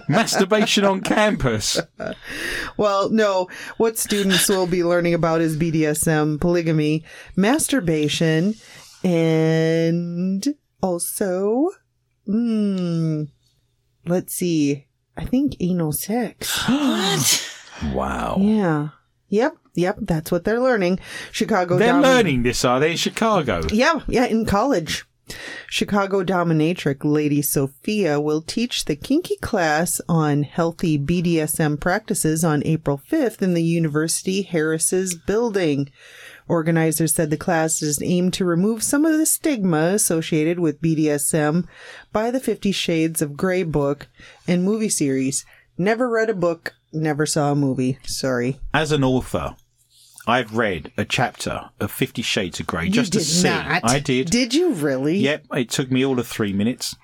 Masturbation 0.08 0.84
on 0.84 1.00
campus. 1.00 1.80
well, 2.76 3.10
no. 3.10 3.48
What 3.76 3.98
students 3.98 4.48
will 4.48 4.66
be 4.66 4.84
learning 4.84 5.14
about 5.14 5.40
is 5.40 5.56
BDSM, 5.56 6.40
polygamy, 6.40 7.04
masturbation, 7.36 8.54
and 9.04 10.46
also, 10.82 11.70
hmm, 12.26 13.24
let's 14.06 14.34
see. 14.34 14.86
I 15.16 15.24
think 15.24 15.56
anal 15.60 15.92
sex. 15.92 16.62
what? 16.68 17.50
Wow. 17.92 18.36
Yeah. 18.38 18.88
Yep. 19.28 19.56
Yep. 19.74 19.96
That's 20.00 20.30
what 20.32 20.44
they're 20.44 20.60
learning. 20.60 20.98
Chicago. 21.30 21.78
They're 21.78 21.88
down- 21.92 22.02
learning 22.02 22.42
this, 22.42 22.64
are 22.64 22.80
they, 22.80 22.92
in 22.92 22.96
Chicago? 22.96 23.62
Yeah. 23.70 24.00
Yeah. 24.08 24.26
In 24.26 24.46
college. 24.46 25.04
Chicago 25.68 26.24
dominatrix 26.24 27.04
Lady 27.04 27.40
Sophia 27.40 28.20
will 28.20 28.42
teach 28.42 28.84
the 28.84 28.96
kinky 28.96 29.36
class 29.36 30.00
on 30.08 30.42
healthy 30.42 30.98
BDSM 30.98 31.78
practices 31.78 32.44
on 32.44 32.62
April 32.64 33.00
5th 33.10 33.40
in 33.40 33.54
the 33.54 33.62
University 33.62 34.42
Harris's 34.42 35.14
building. 35.14 35.88
Organizers 36.50 37.14
said 37.14 37.30
the 37.30 37.36
class 37.36 37.80
is 37.80 38.02
aimed 38.02 38.34
to 38.34 38.44
remove 38.44 38.82
some 38.82 39.04
of 39.06 39.16
the 39.16 39.24
stigma 39.24 39.92
associated 39.94 40.58
with 40.58 40.82
BDSM 40.82 41.66
by 42.12 42.32
the 42.32 42.40
Fifty 42.40 42.72
Shades 42.72 43.22
of 43.22 43.36
Grey 43.36 43.62
book 43.62 44.08
and 44.48 44.64
movie 44.64 44.88
series. 44.88 45.46
Never 45.78 46.10
read 46.10 46.28
a 46.28 46.34
book, 46.34 46.74
never 46.92 47.24
saw 47.24 47.52
a 47.52 47.54
movie. 47.54 47.98
Sorry. 48.02 48.58
As 48.74 48.90
an 48.90 49.04
author, 49.04 49.54
I've 50.26 50.56
read 50.56 50.90
a 50.98 51.04
chapter 51.04 51.70
of 51.78 51.92
Fifty 51.92 52.22
Shades 52.22 52.58
of 52.58 52.66
Grey 52.66 52.88
just 52.88 53.14
you 53.14 53.20
to 53.20 53.24
did 53.26 53.32
see. 53.32 53.48
not. 53.48 53.80
I 53.84 54.00
did. 54.00 54.28
Did 54.28 54.52
you 54.52 54.72
really? 54.72 55.18
Yep, 55.18 55.46
it 55.52 55.70
took 55.70 55.90
me 55.92 56.04
all 56.04 56.18
of 56.18 56.26
three 56.26 56.52
minutes. 56.52 56.96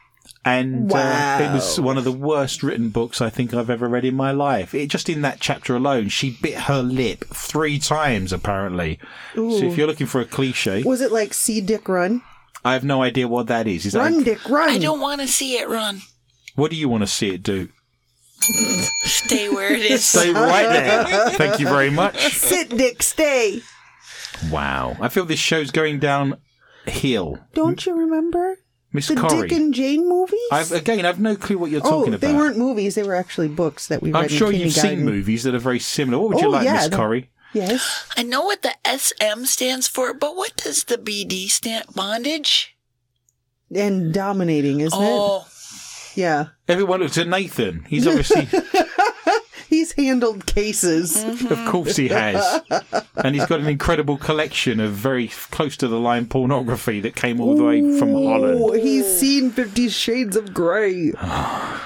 And 0.44 0.92
uh, 0.92 1.38
it 1.40 1.52
was 1.52 1.80
one 1.80 1.98
of 1.98 2.04
the 2.04 2.12
worst 2.12 2.62
written 2.62 2.90
books 2.90 3.20
I 3.20 3.30
think 3.30 3.52
I've 3.52 3.70
ever 3.70 3.88
read 3.88 4.04
in 4.04 4.14
my 4.14 4.30
life. 4.30 4.74
It 4.74 4.88
just 4.88 5.08
in 5.08 5.22
that 5.22 5.40
chapter 5.40 5.74
alone, 5.74 6.08
she 6.08 6.38
bit 6.40 6.54
her 6.62 6.82
lip 6.82 7.24
three 7.34 7.78
times 7.78 8.32
apparently. 8.32 8.98
So 9.34 9.64
if 9.64 9.76
you're 9.76 9.86
looking 9.86 10.06
for 10.06 10.20
a 10.20 10.24
cliche, 10.24 10.82
Was 10.84 11.00
it 11.00 11.10
like 11.12 11.34
See 11.34 11.60
Dick 11.60 11.88
Run? 11.88 12.22
I 12.64 12.72
have 12.72 12.84
no 12.84 13.02
idea 13.02 13.28
what 13.28 13.46
that 13.48 13.66
is. 13.66 13.86
Is 13.86 13.92
that 13.92 14.00
Run, 14.00 14.22
Dick, 14.24 14.48
run. 14.48 14.68
I 14.70 14.78
don't 14.78 15.00
want 15.00 15.20
to 15.20 15.28
see 15.28 15.56
it 15.58 15.68
run. 15.68 16.00
what 16.54 16.70
do 16.70 16.76
you 16.76 16.88
want 16.88 17.02
to 17.02 17.06
see 17.06 17.30
it 17.30 17.42
do? 17.42 17.68
Stay 18.40 19.48
where 19.48 19.72
it 19.72 19.82
is. 19.82 20.04
Stay 20.04 20.30
right 20.32 20.68
there. 20.68 21.30
Thank 21.30 21.60
you 21.60 21.66
very 21.68 21.90
much. 21.90 22.18
Sit, 22.34 22.70
Dick, 22.70 23.02
stay. 23.02 23.60
Wow, 24.50 24.96
I 25.00 25.08
feel 25.08 25.24
this 25.24 25.38
show's 25.38 25.70
going 25.70 25.98
down 25.98 26.36
hill. 26.86 27.38
Don't 27.54 27.84
you 27.86 27.94
remember 27.96 28.58
Miss 28.92 29.08
the 29.08 29.16
Corrie. 29.16 29.48
Dick 29.48 29.58
and 29.58 29.74
Jane 29.74 30.08
movies? 30.08 30.38
I've 30.52 30.72
again, 30.72 31.04
I've 31.04 31.20
no 31.20 31.36
clue 31.36 31.58
what 31.58 31.70
you're 31.70 31.82
oh, 31.84 31.90
talking 31.90 32.14
about. 32.14 32.26
they 32.26 32.34
weren't 32.34 32.56
movies. 32.56 32.94
They 32.94 33.02
were 33.02 33.14
actually 33.14 33.48
books 33.48 33.88
that 33.88 34.00
we 34.00 34.10
read 34.12 34.18
I'm 34.18 34.24
in 34.24 34.30
sure 34.30 34.52
you've 34.52 34.72
seen 34.72 35.04
movies 35.04 35.42
that 35.42 35.54
are 35.54 35.58
very 35.58 35.78
similar. 35.80 36.18
What 36.18 36.30
would 36.30 36.40
you 36.40 36.46
Oh, 36.48 36.50
like, 36.50 36.64
yeah, 36.64 36.74
Miss 36.74 36.88
the- 36.88 36.96
Corrie? 36.96 37.30
Yes. 37.52 38.06
I 38.16 38.22
know 38.22 38.42
what 38.42 38.62
the 38.62 38.74
SM 38.84 39.44
stands 39.44 39.88
for, 39.88 40.12
but 40.12 40.36
what 40.36 40.56
does 40.56 40.84
the 40.84 40.98
BD 40.98 41.48
stand? 41.48 41.86
Bondage? 41.94 42.76
And 43.74 44.12
dominating, 44.12 44.80
isn't 44.80 45.02
it? 45.02 45.06
Oh, 45.06 45.46
it? 45.46 46.16
Yeah. 46.18 46.48
Everyone 46.68 47.00
looks 47.00 47.18
at 47.18 47.28
Nathan. 47.28 47.84
He's 47.88 48.06
obviously, 48.06 48.48
He's 49.76 49.92
handled 49.92 50.46
cases. 50.46 51.22
of 51.22 51.64
course, 51.66 51.96
he 51.96 52.08
has, 52.08 52.62
and 53.16 53.34
he's 53.34 53.44
got 53.44 53.60
an 53.60 53.66
incredible 53.66 54.16
collection 54.16 54.80
of 54.80 54.92
very 54.92 55.28
close 55.28 55.76
to 55.76 55.86
the 55.86 56.00
line 56.00 56.26
pornography 56.26 56.98
that 57.00 57.14
came 57.14 57.40
all 57.42 57.54
the 57.54 57.62
way 57.64 57.80
from 57.98 58.14
Oh, 58.14 58.26
Holland. 58.26 58.80
he's 58.82 59.06
seen 59.06 59.50
Fifty 59.50 59.90
Shades 59.90 60.34
of 60.34 60.54
Grey. 60.54 61.12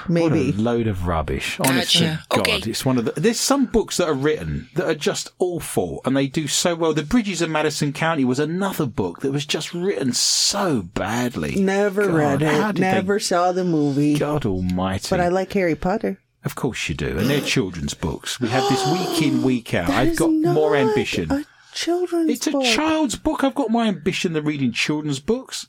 What 0.01 0.07
a 0.07 0.11
Maybe. 0.29 0.51
load 0.53 0.87
of 0.87 1.05
rubbish. 1.05 1.59
Honestly, 1.59 2.07
Gotcha. 2.07 2.23
God, 2.29 2.39
Okay. 2.47 2.69
it's 2.71 2.83
one 2.85 2.97
of 2.97 3.05
the. 3.05 3.11
There's 3.11 3.39
some 3.39 3.65
books 3.65 3.97
that 3.97 4.07
are 4.07 4.13
written 4.15 4.67
that 4.75 4.85
are 4.89 4.95
just 4.95 5.29
awful, 5.37 6.01
and 6.05 6.17
they 6.17 6.25
do 6.27 6.47
so 6.47 6.73
well. 6.75 6.93
The 6.93 7.03
Bridges 7.03 7.41
of 7.41 7.49
Madison 7.51 7.93
County 7.93 8.25
was 8.25 8.39
another 8.39 8.87
book 8.87 9.19
that 9.21 9.31
was 9.31 9.45
just 9.45 9.73
written 9.75 10.11
so 10.13 10.81
badly. 10.81 11.55
Never 11.55 12.07
God, 12.07 12.13
read 12.15 12.41
it. 12.41 12.65
did 12.67 12.75
they- 12.77 12.81
Never 12.81 13.19
saw 13.19 13.51
the 13.51 13.63
movie. 13.63 14.17
God 14.17 14.45
Almighty! 14.45 15.07
But 15.09 15.19
I 15.19 15.27
like 15.27 15.53
Harry 15.53 15.75
Potter. 15.75 16.17
Of 16.43 16.55
course 16.55 16.89
you 16.89 16.95
do, 16.95 17.17
and 17.19 17.29
they're 17.29 17.39
children's 17.41 17.93
books. 17.93 18.39
We 18.39 18.47
have 18.49 18.67
this 18.69 18.85
week 18.91 19.21
in, 19.21 19.43
week 19.43 19.73
out. 19.75 19.87
That 19.87 19.99
I've 19.99 20.07
is 20.13 20.19
got 20.19 20.31
more 20.31 20.75
ambition. 20.75 21.31
A 21.31 21.45
children's 21.73 22.31
It's 22.31 22.47
a 22.47 22.51
book. 22.51 22.63
child's 22.65 23.15
book. 23.15 23.43
I've 23.43 23.53
got 23.55 23.69
more 23.69 23.83
ambition 23.83 24.33
than 24.33 24.43
reading 24.45 24.71
children's 24.71 25.19
books. 25.19 25.67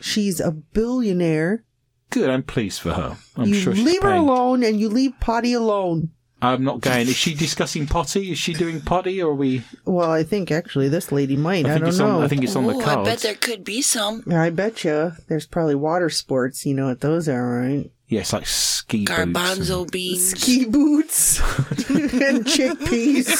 She's 0.00 0.38
a 0.40 0.50
billionaire. 0.50 1.64
Good, 2.10 2.28
I'm 2.28 2.42
pleased 2.42 2.80
for 2.80 2.92
her. 2.92 3.16
I'm 3.36 3.48
you 3.48 3.54
sure 3.54 3.74
she's 3.74 3.84
leave 3.84 4.02
her 4.02 4.10
paying. 4.10 4.20
alone 4.22 4.62
and 4.62 4.78
you 4.80 4.88
leave 4.88 5.12
Potty 5.20 5.52
alone. 5.54 6.10
I'm 6.42 6.64
not 6.64 6.80
going. 6.80 7.06
Is 7.06 7.16
she 7.16 7.34
discussing 7.34 7.86
potty? 7.86 8.32
Is 8.32 8.38
she 8.38 8.54
doing 8.54 8.80
potty, 8.80 9.22
or 9.22 9.32
are 9.32 9.34
we? 9.34 9.62
Well, 9.84 10.10
I 10.10 10.22
think 10.22 10.50
actually 10.50 10.88
this 10.88 11.12
lady 11.12 11.36
might. 11.36 11.66
I, 11.66 11.68
I 11.68 11.72
think 11.74 11.80
don't 11.80 11.88
it's 11.90 11.98
know. 11.98 12.16
on. 12.18 12.24
I 12.24 12.28
think 12.28 12.44
it's 12.44 12.56
on 12.56 12.66
the 12.66 12.76
Ooh, 12.76 12.80
cards. 12.82 13.08
I 13.08 13.12
bet 13.12 13.18
there 13.20 13.34
could 13.34 13.62
be 13.62 13.82
some. 13.82 14.24
I 14.32 14.48
bet 14.48 14.82
you 14.82 15.12
there's 15.28 15.46
probably 15.46 15.74
water 15.74 16.08
sports. 16.08 16.64
You 16.64 16.72
know 16.72 16.86
what 16.86 17.02
those 17.02 17.28
are, 17.28 17.60
right? 17.60 17.90
Yes, 18.10 18.32
like 18.32 18.44
ski 18.44 19.06
boots. 19.06 19.20
Garbanzo 19.20 19.88
beans. 19.88 20.30
Ski 20.30 20.64
boots 20.64 21.38
and 21.88 22.44
chickpeas. 22.44 23.30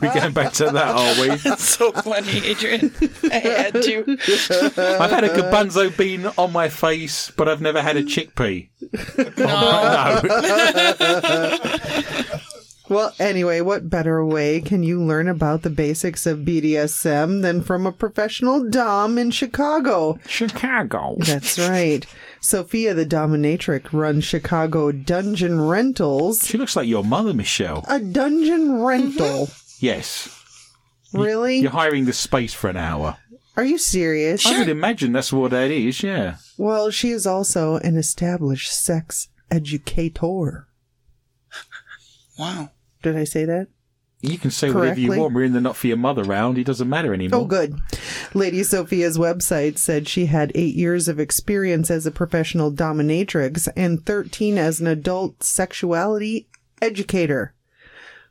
We're 0.00 0.12
going 0.12 0.32
back 0.32 0.52
to 0.54 0.64
that, 0.70 0.96
are 0.96 1.20
we? 1.22 1.28
That's 1.44 1.62
so 1.62 1.92
funny, 1.92 2.44
Adrian. 2.44 2.92
I 3.30 3.38
had 3.38 3.74
to. 3.74 4.18
I've 4.98 5.12
had 5.12 5.22
a 5.22 5.28
garbanzo 5.28 5.96
bean 5.96 6.26
on 6.36 6.50
my 6.50 6.68
face, 6.68 7.30
but 7.30 7.48
I've 7.48 7.60
never 7.60 7.80
had 7.80 7.96
a 7.96 8.02
chickpea. 8.02 8.68
No. 9.38 10.20
no. 12.32 12.48
Well, 12.92 13.14
anyway, 13.18 13.62
what 13.62 13.88
better 13.88 14.22
way 14.22 14.60
can 14.60 14.82
you 14.82 15.02
learn 15.02 15.26
about 15.26 15.62
the 15.62 15.70
basics 15.70 16.26
of 16.26 16.40
BDSM 16.40 17.40
than 17.40 17.62
from 17.62 17.86
a 17.86 17.92
professional 17.92 18.68
Dom 18.68 19.16
in 19.16 19.30
Chicago? 19.30 20.18
Chicago. 20.26 21.16
That's 21.20 21.58
right. 21.70 22.04
Sophia 22.42 22.92
the 22.92 23.06
Dominatrix 23.06 23.94
runs 23.94 24.24
Chicago 24.24 24.92
Dungeon 24.92 25.58
Rentals. 25.62 26.46
She 26.46 26.58
looks 26.58 26.76
like 26.76 26.86
your 26.86 27.02
mother, 27.02 27.32
Michelle. 27.32 27.82
A 27.88 27.98
dungeon 27.98 28.68
mm-hmm. 28.68 28.82
rental. 28.82 29.48
Yes. 29.78 30.28
Really? 31.14 31.60
You're 31.60 31.70
hiring 31.70 32.04
the 32.04 32.12
space 32.12 32.52
for 32.52 32.68
an 32.68 32.76
hour. 32.76 33.16
Are 33.56 33.64
you 33.64 33.78
serious? 33.78 34.44
I 34.44 34.58
would 34.58 34.68
imagine 34.68 35.12
that's 35.12 35.32
what 35.32 35.52
that 35.52 35.70
is, 35.70 36.02
yeah. 36.02 36.36
Well, 36.58 36.90
she 36.90 37.08
is 37.08 37.26
also 37.26 37.76
an 37.76 37.96
established 37.96 38.70
sex 38.70 39.28
educator. 39.50 40.68
Wow. 42.38 42.68
Did 43.02 43.16
I 43.16 43.24
say 43.24 43.44
that? 43.44 43.68
You 44.22 44.38
can 44.38 44.52
say 44.52 44.70
whatever 44.70 45.00
you 45.00 45.12
want. 45.12 45.34
We're 45.34 45.42
in 45.42 45.52
the 45.52 45.60
not 45.60 45.76
for 45.76 45.88
your 45.88 45.96
mother 45.96 46.22
round. 46.22 46.56
It 46.56 46.64
doesn't 46.64 46.88
matter 46.88 47.12
anymore. 47.12 47.40
Oh, 47.40 47.44
good. 47.44 47.80
Lady 48.34 48.62
Sophia's 48.62 49.18
website 49.18 49.78
said 49.78 50.06
she 50.08 50.26
had 50.26 50.52
eight 50.54 50.76
years 50.76 51.08
of 51.08 51.18
experience 51.18 51.90
as 51.90 52.06
a 52.06 52.12
professional 52.12 52.70
dominatrix 52.70 53.68
and 53.76 54.06
13 54.06 54.58
as 54.58 54.80
an 54.80 54.86
adult 54.86 55.42
sexuality 55.42 56.46
educator. 56.80 57.54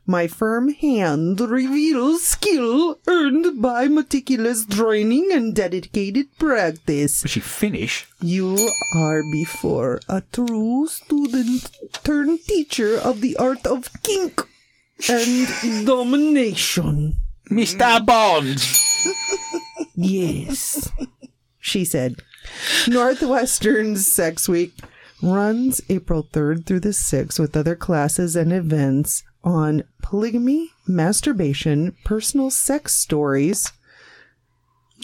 My 0.06 0.26
firm 0.26 0.70
hand 0.70 1.40
reveals 1.40 2.24
skill 2.24 2.98
earned 3.06 3.60
by 3.60 3.86
meticulous 3.86 4.64
training 4.64 5.28
and 5.30 5.54
dedicated 5.54 6.26
practice. 6.38 7.22
Was 7.22 7.30
she 7.30 7.40
Finnish? 7.40 8.06
You 8.20 8.56
are 8.96 9.22
before 9.30 10.00
a 10.08 10.22
true 10.32 10.88
student 10.88 11.70
turned 12.02 12.40
teacher 12.44 12.98
of 12.98 13.20
the 13.20 13.36
art 13.36 13.64
of 13.66 13.90
kink 14.02 14.48
and 15.08 15.86
domination. 15.86 17.14
Mr. 17.50 18.04
Bond! 18.04 18.58
Yes, 19.94 20.90
she 21.58 21.84
said. 21.84 22.16
Northwestern's 22.88 24.06
Sex 24.06 24.48
Week 24.48 24.72
runs 25.22 25.80
April 25.88 26.24
3rd 26.24 26.66
through 26.66 26.80
the 26.80 26.88
6th 26.90 27.38
with 27.38 27.56
other 27.56 27.76
classes 27.76 28.34
and 28.34 28.52
events 28.52 29.22
on 29.44 29.84
polygamy, 30.02 30.70
masturbation, 30.86 31.94
personal 32.04 32.50
sex 32.50 32.94
stories. 32.94 33.72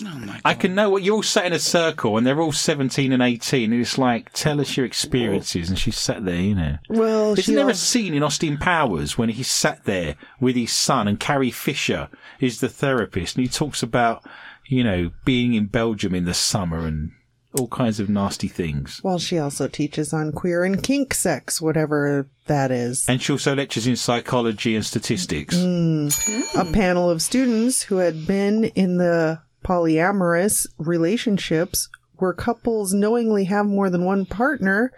Oh 0.04 0.18
my 0.18 0.40
I 0.44 0.54
can 0.54 0.74
know 0.74 0.90
what 0.90 1.02
you're 1.02 1.16
all 1.16 1.22
sat 1.22 1.46
in 1.46 1.52
a 1.52 1.58
circle 1.58 2.16
and 2.16 2.26
they're 2.26 2.40
all 2.40 2.52
17 2.52 3.12
and 3.12 3.22
18 3.22 3.72
and 3.72 3.80
it's 3.80 3.98
like, 3.98 4.32
tell 4.32 4.60
us 4.60 4.76
your 4.76 4.86
experiences. 4.86 5.68
And 5.68 5.78
she's 5.78 5.98
sat 5.98 6.24
there, 6.24 6.40
you 6.40 6.54
know. 6.54 6.78
Well, 6.88 7.32
Isn't 7.32 7.44
she 7.44 7.54
there 7.54 7.68
a 7.68 7.74
scene 7.74 8.14
in 8.14 8.22
Austin 8.22 8.58
Powers 8.58 9.18
when 9.18 9.28
he 9.28 9.42
sat 9.42 9.84
there 9.84 10.16
with 10.40 10.56
his 10.56 10.72
son 10.72 11.08
and 11.08 11.18
Carrie 11.18 11.50
Fisher 11.50 12.08
is 12.40 12.60
the 12.60 12.68
therapist 12.68 13.36
and 13.36 13.44
he 13.44 13.48
talks 13.48 13.82
about, 13.82 14.24
you 14.66 14.84
know, 14.84 15.10
being 15.24 15.54
in 15.54 15.66
Belgium 15.66 16.14
in 16.14 16.24
the 16.24 16.34
summer 16.34 16.86
and 16.86 17.12
all 17.58 17.68
kinds 17.68 17.98
of 17.98 18.08
nasty 18.10 18.46
things. 18.46 19.00
well, 19.02 19.18
she 19.18 19.38
also 19.38 19.66
teaches 19.66 20.12
on 20.12 20.30
queer 20.32 20.64
and 20.64 20.82
kink 20.82 21.14
sex, 21.14 21.60
whatever 21.60 22.28
that 22.46 22.70
is. 22.70 23.08
And 23.08 23.20
she 23.22 23.32
also 23.32 23.56
lectures 23.56 23.86
in 23.86 23.96
psychology 23.96 24.76
and 24.76 24.84
statistics. 24.84 25.56
Hmm. 25.56 26.08
a 26.56 26.64
panel 26.72 27.10
of 27.10 27.22
students 27.22 27.82
who 27.82 27.96
had 27.96 28.26
been 28.26 28.64
in 28.64 28.98
the 28.98 29.40
polyamorous 29.68 30.66
relationships 30.78 31.90
where 32.16 32.32
couples 32.32 32.94
knowingly 32.94 33.44
have 33.44 33.66
more 33.66 33.90
than 33.90 34.04
one 34.04 34.24
partner 34.24 34.90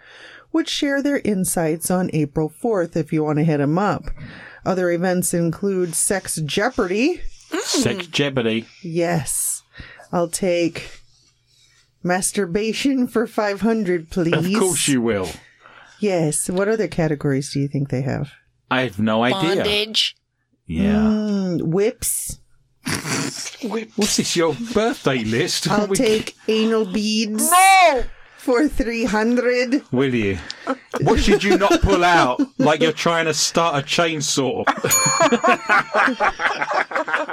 would 0.53 0.69
share 0.69 1.03
their 1.03 1.19
insights 1.19 1.91
on 1.91 2.09
April 2.13 2.49
4th 2.49 2.95
if 2.95 3.11
you 3.11 3.23
want 3.23 3.37
to 3.37 3.43
hit 3.43 3.57
them 3.57 3.77
up. 3.77 4.05
Other 4.65 4.89
events 4.91 5.33
include 5.33 5.93
Sex 5.93 6.39
Jeopardy. 6.45 7.21
Sex 7.63 8.07
jeopardy. 8.07 8.65
Yes. 8.81 9.63
I'll 10.11 10.29
take 10.29 11.01
masturbation 12.01 13.07
for 13.07 13.27
500, 13.27 14.09
please. 14.09 14.33
Of 14.33 14.59
course 14.59 14.87
you 14.87 15.01
will. 15.01 15.29
Yes. 15.99 16.49
What 16.49 16.69
other 16.69 16.87
categories 16.87 17.51
do 17.51 17.59
you 17.59 17.67
think 17.67 17.89
they 17.89 18.01
have? 18.01 18.31
I 18.69 18.81
have 18.81 18.99
no 18.99 19.23
idea. 19.23 19.55
Bondage. 19.63 20.15
Yeah. 20.65 20.93
Mm, 20.93 21.61
whips. 21.63 22.40
What's 23.95 24.17
this, 24.17 24.35
your 24.35 24.55
birthday 24.73 25.23
list? 25.23 25.69
I'll 25.69 25.87
We- 25.87 25.97
take 25.97 26.35
anal 26.47 26.85
beads 26.85 27.49
No! 27.51 28.03
for 28.37 28.67
300. 28.67 29.83
Will 29.91 30.13
you? 30.15 30.39
What 31.01 31.19
should 31.19 31.43
you 31.43 31.57
not 31.57 31.81
pull 31.81 32.03
out? 32.03 32.41
Like 32.57 32.81
you're 32.81 32.91
trying 32.91 33.25
to 33.25 33.33
start 33.33 33.75
a 33.75 33.85
chainsaw. 33.85 34.63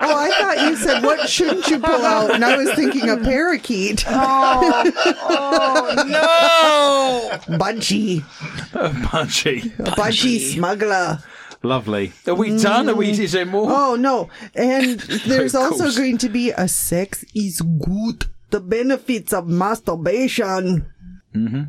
Oh, 0.01 0.17
I 0.17 0.31
thought 0.31 0.61
you 0.61 0.77
said, 0.77 1.03
what 1.03 1.29
shouldn't 1.29 1.67
you 1.69 1.79
pull 1.81 2.05
out? 2.05 2.33
And 2.35 2.45
I 2.45 2.57
was 2.57 2.73
thinking 2.75 3.09
a 3.11 3.17
parakeet. 3.17 4.05
Oh, 4.09 4.93
oh 5.29 5.95
no! 7.49 7.57
Budgie. 7.59 8.23
Punchy. 9.05 9.59
A 9.79 9.91
budgie 9.93 10.55
smuggler. 10.55 11.19
Lovely. 11.63 12.13
Are 12.27 12.35
we 12.35 12.57
done? 12.57 12.89
Are 12.89 12.95
we, 12.95 13.13
mm. 13.13 13.19
is 13.19 13.33
there 13.33 13.45
more? 13.45 13.67
Oh, 13.69 13.97
no. 13.97 14.31
And 14.55 15.01
there's 15.27 15.55
Of 15.55 15.63
also 15.63 15.91
going 15.91 16.19
to 16.19 16.29
be 16.29 16.51
a 16.51 16.69
sex 16.69 17.25
is 17.35 17.61
good. 17.61 18.27
The 18.51 18.61
benefits 18.61 19.33
of 19.33 19.49
masturbation. 19.49 20.91
Mm-hmm. 21.35 21.63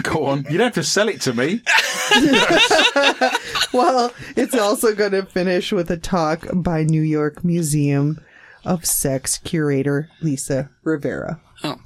Go 0.02 0.26
on. 0.26 0.44
You 0.50 0.58
don't 0.58 0.66
have 0.66 0.74
to 0.74 0.84
sell 0.84 1.08
it 1.08 1.20
to 1.22 1.32
me. 1.32 1.62
Well, 3.72 4.12
it's 4.36 4.54
also 4.54 4.94
going 4.94 5.12
to 5.12 5.24
finish 5.24 5.72
with 5.72 5.90
a 5.90 5.96
talk 5.96 6.46
by 6.52 6.82
New 6.82 7.00
York 7.00 7.42
Museum 7.42 8.20
of 8.66 8.84
Sex 8.84 9.38
curator 9.38 10.10
Lisa 10.20 10.68
Rivera. 10.84 11.40
Oh. 11.64 11.76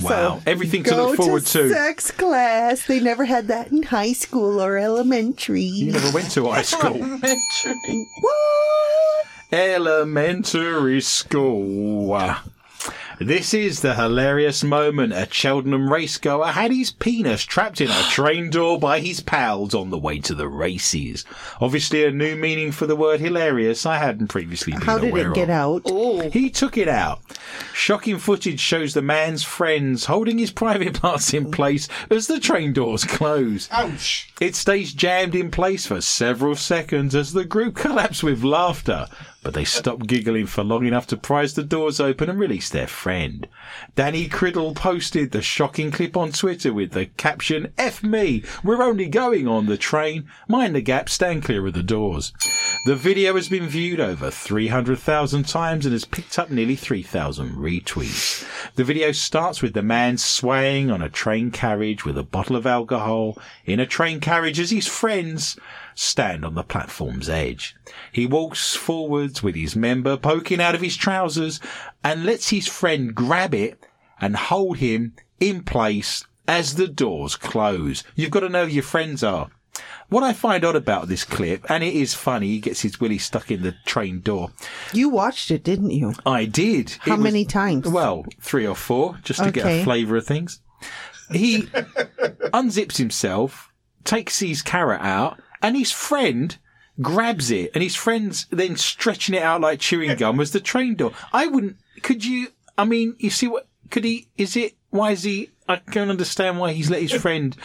Wow. 0.00 0.40
Everything 0.46 0.82
to 0.84 0.94
look 0.96 1.16
forward 1.16 1.44
to 1.46 1.62
to. 1.64 1.70
sex 1.70 2.10
class. 2.10 2.86
They 2.86 3.00
never 3.00 3.24
had 3.24 3.48
that 3.48 3.70
in 3.72 3.82
high 3.82 4.12
school 4.12 4.60
or 4.62 4.78
elementary. 4.78 5.62
You 5.62 5.92
never 5.92 6.10
went 6.12 6.30
to 6.32 6.46
high 6.50 6.62
school. 6.74 6.98
What? 8.20 9.26
Elementary 9.52 11.00
school. 11.00 12.34
This 13.24 13.54
is 13.54 13.82
the 13.82 13.94
hilarious 13.94 14.64
moment 14.64 15.12
a 15.12 15.28
Cheltenham 15.30 15.88
racegoer 15.88 16.52
had 16.52 16.72
his 16.72 16.90
penis 16.90 17.44
trapped 17.44 17.80
in 17.80 17.88
a 17.88 18.02
train 18.10 18.50
door 18.50 18.80
by 18.80 18.98
his 18.98 19.20
pals 19.20 19.74
on 19.74 19.90
the 19.90 19.98
way 19.98 20.18
to 20.18 20.34
the 20.34 20.48
races. 20.48 21.24
Obviously, 21.60 22.04
a 22.04 22.10
new 22.10 22.34
meaning 22.34 22.72
for 22.72 22.86
the 22.86 22.96
word 22.96 23.20
hilarious 23.20 23.86
I 23.86 23.98
hadn't 23.98 24.26
previously 24.26 24.72
been 24.72 24.82
How 24.82 24.98
did 24.98 25.10
aware 25.10 25.30
it 25.30 25.34
get 25.36 25.50
of. 25.50 25.86
out? 25.86 26.32
He 26.32 26.50
took 26.50 26.76
it 26.76 26.88
out. 26.88 27.20
Shocking 27.72 28.18
footage 28.18 28.58
shows 28.58 28.92
the 28.92 29.02
man's 29.02 29.44
friends 29.44 30.06
holding 30.06 30.38
his 30.38 30.50
private 30.50 31.00
parts 31.00 31.32
in 31.32 31.52
place 31.52 31.86
as 32.10 32.26
the 32.26 32.40
train 32.40 32.72
doors 32.72 33.04
close. 33.04 33.68
Ouch. 33.70 34.32
It 34.40 34.56
stays 34.56 34.92
jammed 34.92 35.36
in 35.36 35.52
place 35.52 35.86
for 35.86 36.00
several 36.00 36.56
seconds 36.56 37.14
as 37.14 37.32
the 37.32 37.44
group 37.44 37.76
collapse 37.76 38.22
with 38.24 38.42
laughter, 38.42 39.06
but 39.42 39.54
they 39.54 39.64
stop 39.64 40.06
giggling 40.06 40.46
for 40.46 40.62
long 40.62 40.86
enough 40.86 41.06
to 41.06 41.16
prise 41.16 41.54
the 41.54 41.62
doors 41.62 42.00
open 42.00 42.30
and 42.30 42.38
release 42.38 42.68
their 42.68 42.86
friend. 42.86 43.48
Danny 43.94 44.28
Criddle 44.28 44.74
posted 44.74 45.32
the 45.32 45.42
shocking 45.42 45.90
clip 45.90 46.16
on 46.16 46.32
Twitter 46.32 46.72
with 46.72 46.92
the 46.92 47.06
caption, 47.06 47.72
F 47.76 48.02
me, 48.02 48.44
we're 48.62 48.82
only 48.82 49.08
going 49.08 49.48
on 49.48 49.66
the 49.66 49.76
train, 49.76 50.28
mind 50.48 50.74
the 50.74 50.80
gap, 50.80 51.08
stand 51.08 51.42
clear 51.42 51.66
of 51.66 51.74
the 51.74 51.82
doors. 51.82 52.32
The 52.84 52.96
video 52.96 53.34
has 53.36 53.48
been 53.48 53.66
viewed 53.66 54.00
over 54.00 54.30
300,000 54.30 55.46
times 55.46 55.86
and 55.86 55.92
has 55.92 56.04
picked 56.04 56.38
up 56.38 56.50
nearly 56.50 56.74
3,000 56.74 57.54
retweets. 57.56 58.44
The 58.74 58.84
video 58.84 59.12
starts 59.12 59.62
with 59.62 59.74
the 59.74 59.82
man 59.82 60.18
swaying 60.18 60.90
on 60.90 61.02
a 61.02 61.08
train 61.08 61.50
carriage 61.50 62.04
with 62.04 62.18
a 62.18 62.22
bottle 62.22 62.56
of 62.56 62.66
alcohol 62.66 63.38
in 63.64 63.78
a 63.78 63.86
train 63.86 64.20
carriage 64.20 64.58
as 64.58 64.70
his 64.70 64.88
friends 64.88 65.56
stand 65.94 66.44
on 66.44 66.54
the 66.54 66.62
platform's 66.62 67.28
edge. 67.28 67.74
He 68.12 68.26
walks 68.26 68.74
forwards 68.74 69.42
with 69.42 69.54
his 69.54 69.76
member 69.76 70.16
poking 70.16 70.60
out 70.60 70.74
of 70.74 70.80
his 70.80 70.96
trousers 70.96 71.60
and 72.02 72.24
lets 72.24 72.50
his 72.50 72.66
friend 72.68 73.14
grab 73.14 73.54
it 73.54 73.84
and 74.20 74.36
hold 74.36 74.78
him 74.78 75.14
in 75.40 75.62
place 75.62 76.24
as 76.46 76.74
the 76.74 76.88
doors 76.88 77.36
close. 77.36 78.04
You've 78.14 78.30
got 78.30 78.40
to 78.40 78.48
know 78.48 78.66
who 78.66 78.72
your 78.72 78.82
friends 78.82 79.22
are. 79.22 79.50
What 80.08 80.22
I 80.22 80.34
find 80.34 80.62
odd 80.64 80.76
about 80.76 81.08
this 81.08 81.24
clip, 81.24 81.70
and 81.70 81.82
it 81.82 81.94
is 81.94 82.12
funny, 82.12 82.48
he 82.48 82.60
gets 82.60 82.82
his 82.82 83.00
willy 83.00 83.16
stuck 83.16 83.50
in 83.50 83.62
the 83.62 83.74
train 83.86 84.20
door. 84.20 84.50
You 84.92 85.08
watched 85.08 85.50
it, 85.50 85.64
didn't 85.64 85.92
you? 85.92 86.12
I 86.26 86.44
did. 86.44 86.90
How 87.00 87.16
was- 87.16 87.24
many 87.24 87.46
times? 87.46 87.88
Well, 87.88 88.26
three 88.40 88.66
or 88.66 88.74
four, 88.76 89.18
just 89.22 89.42
to 89.42 89.50
get 89.50 89.64
a 89.66 89.82
flavour 89.84 90.16
of 90.16 90.26
things. 90.26 90.60
He 91.30 91.62
unzips 92.52 92.98
himself, 92.98 93.72
takes 94.04 94.38
his 94.40 94.60
carrot 94.60 95.00
out, 95.00 95.40
and 95.62 95.76
his 95.76 95.92
friend 95.92 96.56
grabs 97.00 97.50
it, 97.50 97.70
and 97.74 97.82
his 97.82 97.96
friend's 97.96 98.46
then 98.50 98.76
stretching 98.76 99.34
it 99.34 99.42
out 99.42 99.60
like 99.60 99.80
chewing 99.80 100.16
gum 100.16 100.40
as 100.40 100.52
the 100.52 100.60
train 100.60 100.94
door. 100.96 101.12
I 101.32 101.46
wouldn't. 101.46 101.76
Could 102.02 102.24
you? 102.24 102.48
I 102.76 102.84
mean, 102.84 103.14
you 103.18 103.30
see 103.30 103.48
what? 103.48 103.68
Could 103.90 104.04
he? 104.04 104.28
Is 104.36 104.56
it? 104.56 104.74
Why 104.90 105.12
is 105.12 105.22
he? 105.22 105.50
I 105.68 105.76
can't 105.76 106.10
understand 106.10 106.58
why 106.58 106.72
he's 106.72 106.90
let 106.90 107.00
his 107.00 107.12
friend 107.12 107.56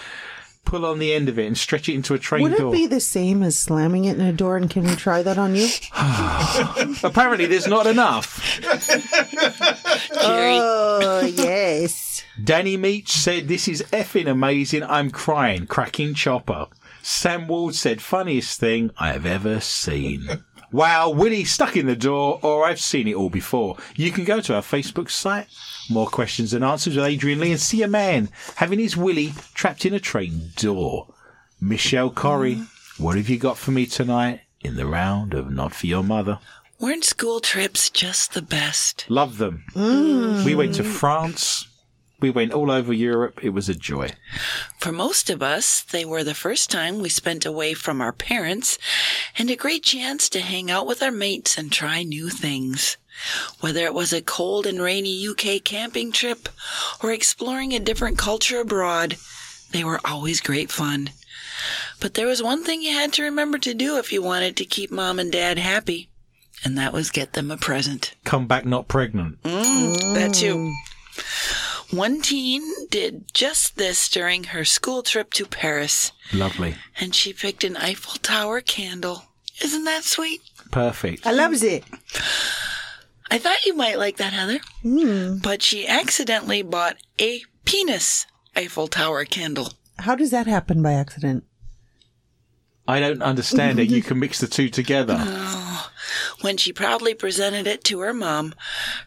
pull 0.68 0.86
on 0.86 1.00
the 1.00 1.14
end 1.14 1.30
of 1.30 1.40
it 1.40 1.48
and 1.48 1.58
stretch 1.58 1.88
it 1.90 1.96
into 1.96 2.14
a 2.14 2.20
train 2.20 2.42
door. 2.42 2.50
Would 2.50 2.60
it 2.60 2.62
door. 2.62 2.72
be 2.72 2.88
the 2.88 3.00
same 3.00 3.42
as 3.42 3.58
slamming 3.58 4.06
it 4.06 4.20
in 4.20 4.26
a 4.26 4.34
door? 4.34 4.58
And 4.58 4.70
can 4.70 4.84
we 4.84 4.96
try 4.96 5.24
that 5.24 5.38
on 5.38 5.56
you? 5.56 5.68
Apparently, 7.04 7.46
there's 7.46 7.68
not 7.68 7.88
enough. 7.88 8.60
Oh, 10.20 11.22
yes. 11.26 12.24
Danny 12.42 12.78
Meach 12.78 13.10
said, 13.10 13.48
This 13.48 13.68
is 13.68 13.82
effing 13.94 14.30
amazing. 14.30 14.84
I'm 14.84 15.10
crying. 15.10 15.68
Cracking 15.68 16.14
chopper. 16.14 16.68
Sam 17.08 17.48
Ward 17.48 17.74
said, 17.74 18.02
Funniest 18.02 18.60
thing 18.60 18.92
I 18.98 19.14
have 19.14 19.26
ever 19.26 19.62
seen. 19.62 20.44
Wow, 20.70 21.12
Willie 21.12 21.46
stuck 21.46 21.78
in 21.78 21.86
the 21.86 21.96
door, 21.96 22.42
or 22.44 22.66
I've 22.66 22.82
seen 22.82 23.08
it 23.08 23.16
all 23.16 23.30
before. 23.30 23.78
You 23.96 24.12
can 24.12 24.26
go 24.26 24.42
to 24.42 24.54
our 24.54 24.62
Facebook 24.62 25.10
site. 25.10 25.48
More 25.90 26.08
questions 26.08 26.54
and 26.54 26.62
answers 26.62 26.98
with 26.98 27.06
Adrian 27.06 27.40
Lee 27.40 27.52
and 27.52 27.60
see 27.60 27.84
a 27.84 27.88
man 27.88 28.28
having 28.56 28.78
his 28.78 28.98
Willie 28.98 29.32
trapped 29.54 29.86
in 29.86 29.94
a 29.94 30.00
train 30.02 30.52
door. 30.58 31.14
Michelle 31.62 32.10
Corrie, 32.10 32.64
what 32.98 33.16
have 33.16 33.30
you 33.30 33.38
got 33.38 33.58
for 33.58 33.72
me 33.72 33.86
tonight 33.86 34.42
in 34.60 34.76
the 34.76 34.86
round 34.86 35.34
of 35.34 35.50
Not 35.50 35.74
For 35.74 35.88
Your 35.88 36.04
Mother? 36.04 36.40
Weren't 36.82 37.06
school 37.06 37.40
trips 37.40 37.90
just 37.90 38.34
the 38.34 38.42
best? 38.42 39.06
Love 39.08 39.38
them. 39.38 39.64
We 39.74 40.54
went 40.54 40.76
to 40.76 40.84
France. 40.84 41.67
We 42.20 42.32
went 42.32 42.52
all 42.52 42.72
over 42.72 42.92
Europe. 42.92 43.44
It 43.44 43.52
was 43.52 43.70
a 43.70 43.76
joy. 43.76 44.10
For 44.80 44.92
most 44.92 45.30
of 45.30 45.44
us, 45.44 45.84
they 45.84 46.04
were 46.04 46.24
the 46.24 46.34
first 46.34 46.72
time 46.72 47.00
we 47.00 47.10
spent 47.10 47.46
away 47.46 47.76
from 47.76 48.02
our 48.02 48.12
parents 48.12 48.80
and 49.38 49.52
a 49.52 49.56
great 49.56 49.84
chance 49.84 50.28
to 50.30 50.40
hang 50.40 50.72
out 50.72 50.88
with 50.88 51.04
our 51.04 51.12
mates 51.12 51.60
and 51.60 51.72
try 51.72 52.02
new 52.02 52.30
things. 52.30 52.98
Whether 53.60 53.86
it 53.86 53.94
was 53.94 54.14
a 54.14 54.22
cold 54.22 54.66
and 54.66 54.82
rainy 54.82 55.28
UK 55.28 55.64
camping 55.64 56.12
trip 56.12 56.50
or 57.04 57.12
exploring 57.12 57.74
a 57.74 57.80
different 57.80 58.18
culture 58.18 58.62
abroad, 58.62 59.18
they 59.72 59.84
were 59.84 60.02
always 60.04 60.42
great 60.42 60.72
fun. 60.72 61.12
But 62.00 62.16
there 62.16 62.28
was 62.28 62.42
one 62.42 62.64
thing 62.64 62.82
you 62.82 62.94
had 62.94 63.14
to 63.14 63.24
remember 63.24 63.60
to 63.60 63.74
do 63.74 63.98
if 63.98 64.12
you 64.12 64.24
wanted 64.24 64.56
to 64.58 64.66
keep 64.66 64.92
mom 64.92 65.20
and 65.20 65.32
dad 65.32 65.58
happy, 65.60 66.10
and 66.64 66.78
that 66.78 66.94
was 66.94 67.12
get 67.12 67.34
them 67.34 67.52
a 67.52 67.58
present. 67.58 68.16
Come 68.24 68.48
back 68.48 68.66
not 68.66 68.88
pregnant. 68.88 69.42
Mm, 69.44 70.14
that 70.16 70.34
too. 70.34 70.74
One 71.92 72.22
teen 72.22 72.64
did 72.90 73.34
just 73.34 73.78
this 73.78 74.10
during 74.10 74.46
her 74.46 74.66
school 74.66 75.04
trip 75.04 75.32
to 75.34 75.46
Paris, 75.46 76.12
Lovely. 76.34 76.76
and 77.00 77.16
she 77.16 77.32
picked 77.34 77.64
an 77.64 77.78
Eiffel 77.78 78.16
Tower 78.22 78.60
candle. 78.62 79.24
Isn't 79.64 79.86
that 79.86 80.04
sweet? 80.04 80.42
Perfect. 80.72 81.26
I 81.26 81.32
loves 81.32 81.64
it. 81.64 81.84
I 83.32 83.38
thought 83.38 83.66
you 83.66 83.74
might 83.76 83.98
like 83.98 84.18
that, 84.18 84.34
Heather. 84.34 84.60
Hmm. 84.82 85.38
But 85.38 85.62
she 85.64 85.88
accidentally 85.88 86.62
bought 86.62 86.98
a 87.20 87.42
penis 87.66 88.26
Eiffel 88.56 88.88
Tower 88.88 89.24
candle. 89.26 89.74
How 90.00 90.16
does 90.16 90.32
that 90.32 90.46
happen 90.48 90.82
by 90.84 90.94
accident? 90.94 91.44
I 92.88 93.00
don't 93.00 93.22
understand 93.22 93.80
it. 93.80 93.90
You 93.90 94.02
can 94.04 94.20
mix 94.20 94.40
the 94.40 94.48
two 94.48 94.70
together. 94.70 95.16
When 96.42 96.58
she 96.58 96.72
proudly 96.72 97.14
presented 97.14 97.68
it 97.68 97.84
to 97.86 98.00
her 98.00 98.14
mom, 98.14 98.54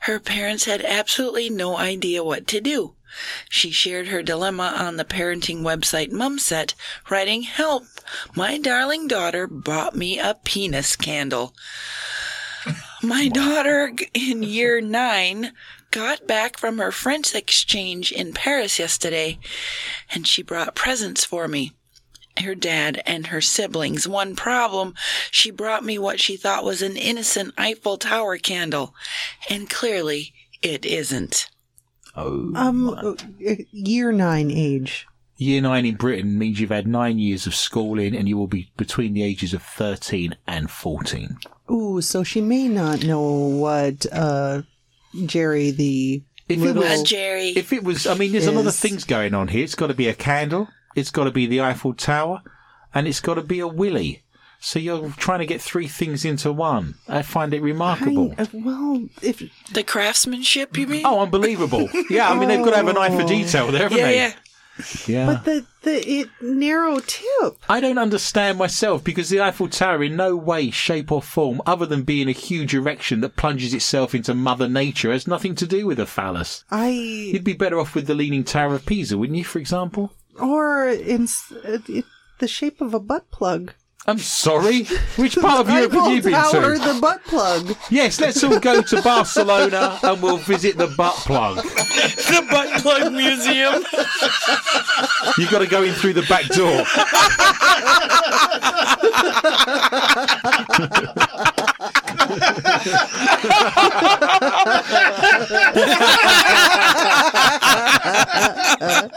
her 0.01 0.21
parents 0.21 0.65
had 0.65 0.83
absolutely 0.83 1.51
no 1.51 1.77
idea 1.77 2.25
what 2.25 2.47
to 2.49 2.61
do. 2.61 2.95
She 3.49 3.71
shared 3.71 4.09
her 4.09 4.23
dilemma 4.23 4.75
on 4.77 4.97
the 4.97 5.05
parenting 5.05 5.63
website 5.63 6.11
Mumsnet, 6.11 6.75
writing, 7.09 7.43
Help! 7.43 7.85
My 8.37 8.59
darling 8.59 9.09
daughter 9.09 9.47
bought 9.47 9.97
me 9.97 10.19
a 10.19 10.37
penis 10.45 10.95
candle. 10.95 11.55
My 13.03 13.29
daughter 13.29 13.93
in 14.15 14.43
year 14.43 14.81
nine 14.81 15.53
got 15.91 16.27
back 16.27 16.59
from 16.59 16.79
her 16.79 16.93
French 16.93 17.35
exchange 17.35 18.13
in 18.13 18.33
Paris 18.33 18.79
yesterday, 18.79 19.39
and 20.11 20.27
she 20.27 20.43
brought 20.43 20.75
presents 20.75 21.25
for 21.25 21.49
me 21.49 21.73
her 22.43 22.55
dad 22.55 23.03
and 23.07 23.29
her 23.29 23.41
siblings. 23.41 24.07
One 24.09 24.37
problem, 24.37 24.95
she 25.31 25.51
brought 25.51 25.85
me 25.85 25.99
what 25.99 26.21
she 26.21 26.37
thought 26.37 26.65
was 26.65 26.83
an 26.83 26.97
innocent 26.97 27.55
Eiffel 27.59 27.97
Tower 27.99 28.39
candle, 28.39 28.95
and 29.49 29.69
clearly 29.71 30.33
it 30.63 30.85
isn't. 30.85 31.49
Oh. 32.17 32.53
Um, 32.57 32.89
uh, 32.91 33.15
year 33.71 34.13
nine 34.13 34.51
age. 34.51 35.07
Year 35.37 35.63
nine 35.63 35.87
in 35.87 35.95
Britain 35.95 36.39
means 36.39 36.61
you've 36.61 36.69
had 36.71 36.87
nine 36.87 37.19
years 37.19 37.47
of 37.47 37.55
schooling 37.55 38.15
and 38.15 38.29
you 38.29 38.37
will 38.37 38.47
be 38.47 38.71
between 38.77 39.15
the 39.15 39.23
ages 39.23 39.55
of 39.55 39.63
13 39.63 40.37
and 40.47 40.71
14. 40.71 41.39
Ooh, 41.71 42.03
so 42.03 42.23
she 42.23 42.43
may 42.43 42.69
not 42.69 43.05
know 43.05 43.23
what 43.23 44.05
uh, 44.13 44.63
Jerry 45.25 45.71
the 45.71 46.23
If 46.49 46.59
it 46.59 46.61
little. 46.63 46.83
was- 46.83 47.01
Uh, 47.01 47.05
Jerry. 47.05 47.49
If 47.57 47.73
it 47.73 47.83
was, 47.85 48.07
I 48.07 48.15
mean, 48.15 48.33
there's 48.33 48.49
a 48.49 48.53
lot 48.53 48.67
of 48.67 48.75
things 48.75 49.05
going 49.05 49.33
on 49.33 49.49
here. 49.49 49.65
It's 49.65 49.75
got 49.75 49.87
to 49.87 49.95
be 49.95 50.09
a 50.09 50.15
candle. 50.15 50.69
It's 50.95 51.11
got 51.11 51.25
to 51.25 51.31
be 51.31 51.47
the 51.47 51.61
Eiffel 51.61 51.95
Tower, 51.95 52.43
and 52.95 53.07
it's 53.07 53.21
got 53.21 53.35
to 53.35 53.43
be 53.43 53.61
a 53.61 53.69
willy. 53.69 54.23
So 54.63 54.79
you're 54.79 55.11
trying 55.13 55.39
to 55.39 55.47
get 55.47 55.63
three 55.63 55.89
things 55.89 56.25
into 56.25 56.53
one. 56.53 56.97
I 57.09 57.23
find 57.23 57.55
it 57.55 57.63
remarkable. 57.63 58.29
Kind 58.35 58.41
of- 58.41 58.55
uh, 58.55 58.59
well, 58.63 59.09
if 59.23 59.43
the 59.73 59.83
craftsmanship, 59.83 60.77
you 60.77 60.87
mean? 60.87 61.07
Oh, 61.07 61.21
unbelievable! 61.21 61.89
Yeah, 62.11 62.29
I 62.29 62.39
mean 62.39 62.49
they've 62.49 62.65
got 62.65 62.71
to 62.71 62.77
have 62.77 62.89
an 62.89 62.99
eye 62.99 63.11
for 63.11 63.23
oh. 63.23 63.29
detail 63.29 63.71
there, 63.73 63.83
haven't 63.83 63.99
yeah, 63.99 64.07
they? 64.07 64.17
yeah. 64.17 64.33
Yeah. 65.07 65.27
but 65.27 65.45
the 65.45 65.67
the 65.83 66.11
it 66.11 66.29
narrow 66.41 67.01
tip. 67.01 67.59
I 67.69 67.81
don't 67.81 67.99
understand 67.99 68.59
myself 68.59 69.05
because 69.05 69.29
the 69.29 69.41
Eiffel 69.41 69.69
Tower, 69.69 70.03
in 70.05 70.17
no 70.17 70.37
way, 70.37 70.71
shape, 70.71 71.13
or 71.13 71.23
form, 71.23 71.61
other 71.67 71.87
than 71.87 72.03
being 72.03 72.29
a 72.29 72.33
huge 72.33 72.75
erection 72.75 73.21
that 73.21 73.37
plunges 73.37 73.75
itself 73.75 74.15
into 74.15 74.35
Mother 74.35 74.69
Nature, 74.69 75.13
has 75.13 75.27
nothing 75.27 75.55
to 75.57 75.67
do 75.67 75.87
with 75.87 75.99
a 75.99 76.07
phallus. 76.07 76.65
I 76.71 76.89
You'd 76.89 77.45
be 77.45 77.53
better 77.53 77.79
off 77.79 77.95
with 77.95 78.07
the 78.07 78.15
Leaning 78.15 78.45
Tower 78.45 78.75
of 78.75 78.87
Pisa, 78.87 79.19
wouldn't 79.19 79.39
you, 79.39 79.45
for 79.45 79.59
example? 79.59 80.13
Or 80.41 80.89
in 80.89 81.23
s- 81.25 81.53
uh, 81.53 81.79
it, 81.89 82.05
the 82.39 82.49
shape 82.49 82.81
of 82.81 82.95
a 82.95 83.01
butt 83.01 83.31
plug. 83.31 83.75
I'm 84.07 84.19
sorry. 84.19 84.85
Which 85.17 85.37
part 85.37 85.61
of 85.61 85.69
Europe 85.69 85.93
have 85.93 86.11
you 86.11 86.19
Eiffel 86.19 86.31
been 86.31 86.33
Tower, 86.33 86.79
to? 86.79 86.95
the 86.95 86.99
butt 87.01 87.23
plug. 87.25 87.77
Yes, 87.91 88.19
let's 88.19 88.43
all 88.43 88.59
go 88.59 88.81
to 88.81 89.03
Barcelona 89.03 89.99
and 90.03 90.23
we'll 90.23 90.39
visit 90.39 90.79
the 90.79 90.87
butt 90.97 91.15
plug. 91.17 91.57
the 91.57 92.47
butt 92.51 92.81
plug 92.81 93.13
museum. 93.13 93.85
You've 95.37 95.51
got 95.51 95.59
to 95.59 95.67
go 95.67 95.83
in 95.83 95.93
through 95.93 96.15
the 96.15 96.23
back 96.23 96.47
door. 96.47 96.83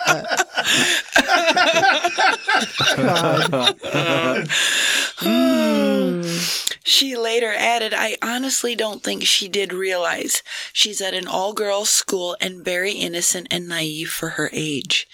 She 6.85 7.15
later 7.15 7.53
added, 7.55 7.93
I 7.95 8.17
honestly 8.21 8.75
don't 8.75 9.01
think 9.01 9.23
she 9.23 9.47
did 9.47 9.71
realize 9.71 10.43
she's 10.73 11.01
at 11.01 11.13
an 11.13 11.27
all 11.27 11.53
girls 11.53 11.89
school 11.89 12.35
and 12.41 12.63
very 12.63 12.91
innocent 12.91 13.47
and 13.49 13.67
naive 13.67 14.09
for 14.09 14.29
her 14.29 14.49
age. 14.51 15.07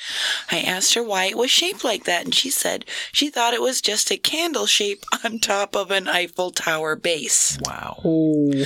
I 0.52 0.62
asked 0.62 0.96
her 0.96 1.04
why 1.04 1.26
it 1.26 1.38
was 1.38 1.52
shaped 1.52 1.84
like 1.84 2.06
that, 2.06 2.26
and 2.26 2.34
she 2.34 2.50
said 2.50 2.86
she 3.12 3.30
thought 3.30 3.54
it 3.54 3.62
was 3.62 3.82
just 3.82 4.12
a 4.12 4.18
candle 4.18 4.66
shape 4.66 5.04
on 5.24 5.40
top 5.40 5.76
of 5.76 5.92
an 5.92 6.08
Eiffel 6.08 6.52
Tower 6.52 6.96
base. 6.96 7.58
Wow. 7.66 8.02
Oh, 8.04 8.66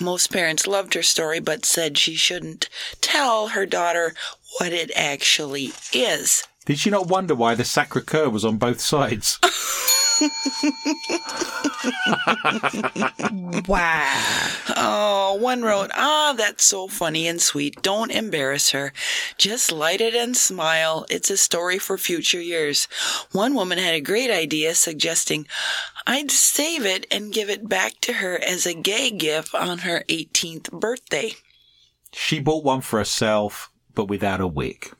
Most 0.00 0.32
parents 0.32 0.66
loved 0.66 0.94
her 0.94 1.02
story, 1.02 1.38
but 1.40 1.64
said 1.64 1.96
she 1.96 2.14
shouldn't 2.14 2.68
tell 3.00 3.48
her 3.48 3.64
daughter 3.64 4.12
what 4.58 4.72
it 4.72 4.90
actually 4.94 5.72
is. 5.92 6.44
Did 6.66 6.78
she 6.78 6.90
not 6.90 7.08
wonder 7.08 7.34
why 7.34 7.54
the 7.54 7.64
Sacre 7.64 8.00
Coeur 8.00 8.28
was 8.28 8.44
on 8.44 8.58
both 8.58 8.80
sides? 8.80 9.38
wow. 13.66 14.48
Oh, 14.76 15.38
one 15.40 15.62
wrote, 15.62 15.90
Ah, 15.94 16.34
that's 16.36 16.64
so 16.64 16.88
funny 16.88 17.26
and 17.26 17.40
sweet. 17.40 17.80
Don't 17.82 18.10
embarrass 18.10 18.70
her. 18.70 18.92
Just 19.38 19.72
light 19.72 20.00
it 20.00 20.14
and 20.14 20.36
smile. 20.36 21.06
It's 21.08 21.30
a 21.30 21.36
story 21.36 21.78
for 21.78 21.96
future 21.96 22.40
years. 22.40 22.86
One 23.32 23.54
woman 23.54 23.78
had 23.78 23.94
a 23.94 24.00
great 24.00 24.30
idea 24.30 24.74
suggesting 24.74 25.46
I'd 26.06 26.30
save 26.30 26.84
it 26.84 27.06
and 27.10 27.32
give 27.32 27.48
it 27.48 27.68
back 27.68 27.94
to 28.02 28.14
her 28.14 28.38
as 28.42 28.66
a 28.66 28.74
gay 28.74 29.10
gift 29.10 29.54
on 29.54 29.78
her 29.78 30.04
18th 30.08 30.70
birthday. 30.70 31.32
She 32.12 32.40
bought 32.40 32.64
one 32.64 32.80
for 32.80 32.98
herself, 32.98 33.69
but 33.94 34.06
without 34.06 34.40
a 34.40 34.46
wick. 34.46 34.92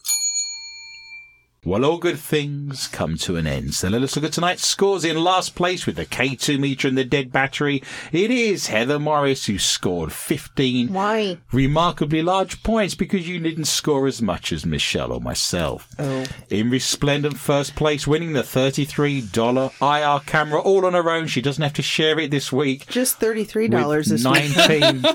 Well, 1.63 1.85
all 1.85 1.99
good 1.99 2.19
things 2.19 2.87
come 2.89 3.19
to 3.19 3.37
an 3.37 3.47
end. 3.47 3.75
So 3.75 3.89
let 3.91 4.01
us 4.03 4.17
look 4.17 4.25
at 4.25 4.33
tonight's 4.33 4.67
scores. 4.67 5.05
In 5.05 5.23
last 5.23 5.55
place 5.55 5.85
with 5.85 5.97
the 5.97 6.07
K2 6.07 6.59
meter 6.59 6.89
and 6.89 6.97
the 6.97 7.05
dead 7.05 7.31
battery, 7.33 7.83
it 8.13 8.31
is 8.31 8.69
Heather 8.69 8.99
Morris 8.99 9.45
who 9.45 9.59
scored 9.59 10.11
15 10.11 10.91
Why? 10.91 11.37
remarkably 11.53 12.23
large 12.23 12.63
points 12.63 12.95
because 12.95 13.29
you 13.29 13.39
didn't 13.41 13.67
score 13.67 14.07
as 14.07 14.23
much 14.23 14.53
as 14.53 14.65
Michelle 14.65 15.13
or 15.13 15.21
myself. 15.21 15.87
Oh. 15.99 16.25
In 16.49 16.71
resplendent 16.71 17.37
first 17.37 17.77
place, 17.77 18.07
winning 18.07 18.33
the 18.33 18.41
$33 18.43 19.71
IR 19.83 20.21
camera 20.25 20.63
all 20.63 20.87
on 20.87 20.95
her 20.95 21.11
own. 21.11 21.27
She 21.27 21.43
doesn't 21.43 21.63
have 21.63 21.75
to 21.75 21.83
share 21.83 22.19
it 22.19 22.31
this 22.31 22.51
week. 22.51 22.87
Just 22.87 23.21
$33 23.21 24.09
this 24.09 24.25
week. 24.25 24.57
19 24.57 25.05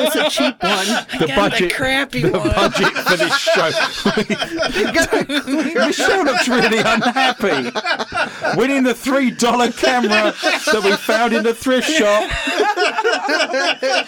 It's 0.00 0.16
a 0.16 0.30
cheap 0.30 0.62
one. 0.62 0.86
the 1.20 1.32
budget 1.36 1.68
the 1.68 1.74
crappy 1.74 2.22
the 2.22 2.30
one. 2.32 2.48
budget 2.48 2.92
for 2.94 3.16
this 3.18 3.36
show 3.36 3.70
Michelle 5.74 6.24
looks 6.24 6.48
really 6.48 6.78
unhappy 6.78 7.70
winning 8.56 8.82
the 8.82 8.94
three 8.94 9.30
dollar 9.30 9.70
camera 9.72 10.34
that 10.42 10.82
we 10.84 10.92
found 10.96 11.32
in 11.32 11.42
the 11.42 11.54
thrift 11.54 11.90
shop. 11.90 12.30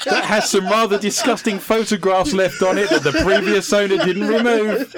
That 0.05 0.25
has 0.25 0.51
some 0.51 0.65
rather 0.65 0.99
disgusting 0.99 1.59
photographs 1.59 2.33
left 2.33 2.63
on 2.63 2.79
it 2.79 2.91
that 2.91 3.03
the 3.03 3.13
previous 3.13 3.73
owner 3.73 3.97
didn't 3.99 4.27
remove. 4.27 4.95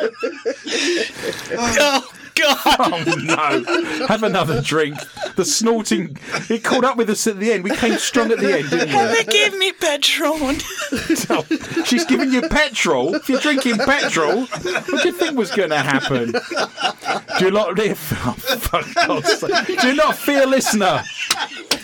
Oh, 1.55 2.13
God. 2.43 2.79
oh 2.79 3.15
no 3.23 4.07
have 4.07 4.23
another 4.23 4.61
drink 4.61 4.97
the 5.37 5.45
snorting 5.45 6.17
it 6.51 6.63
caught 6.65 6.85
up 6.85 6.97
with 6.97 7.09
us 7.09 7.27
at 7.27 7.39
the 7.39 7.53
end 7.53 7.65
we 7.65 7.71
came 7.77 7.97
strong 7.99 8.31
at 8.31 8.39
the 8.39 8.59
end 8.59 8.71
didn't 8.71 8.89
we 8.89 9.25
They 9.25 9.25
gave 9.25 9.57
me 9.57 9.73
Patron. 9.73 10.59
Oh, 11.31 11.45
she's 11.85 12.05
giving 12.05 12.33
you 12.33 12.43
petrol. 12.43 13.15
If 13.15 13.29
you're 13.29 13.41
drinking 13.41 13.79
petrol, 13.79 14.43
what 14.45 14.87
do 15.03 15.09
you 15.09 15.13
think 15.13 15.39
was 15.39 15.51
going 15.51 15.71
to 15.71 15.79
happen? 15.79 16.33
Do 17.39 17.45
you 17.47 17.51
not, 17.51 17.79
oh, 17.79 17.95
for 17.95 19.63
do 19.67 19.89
you 19.89 19.95
not 19.95 20.17
fear, 20.17 20.47
listener? 20.47 21.03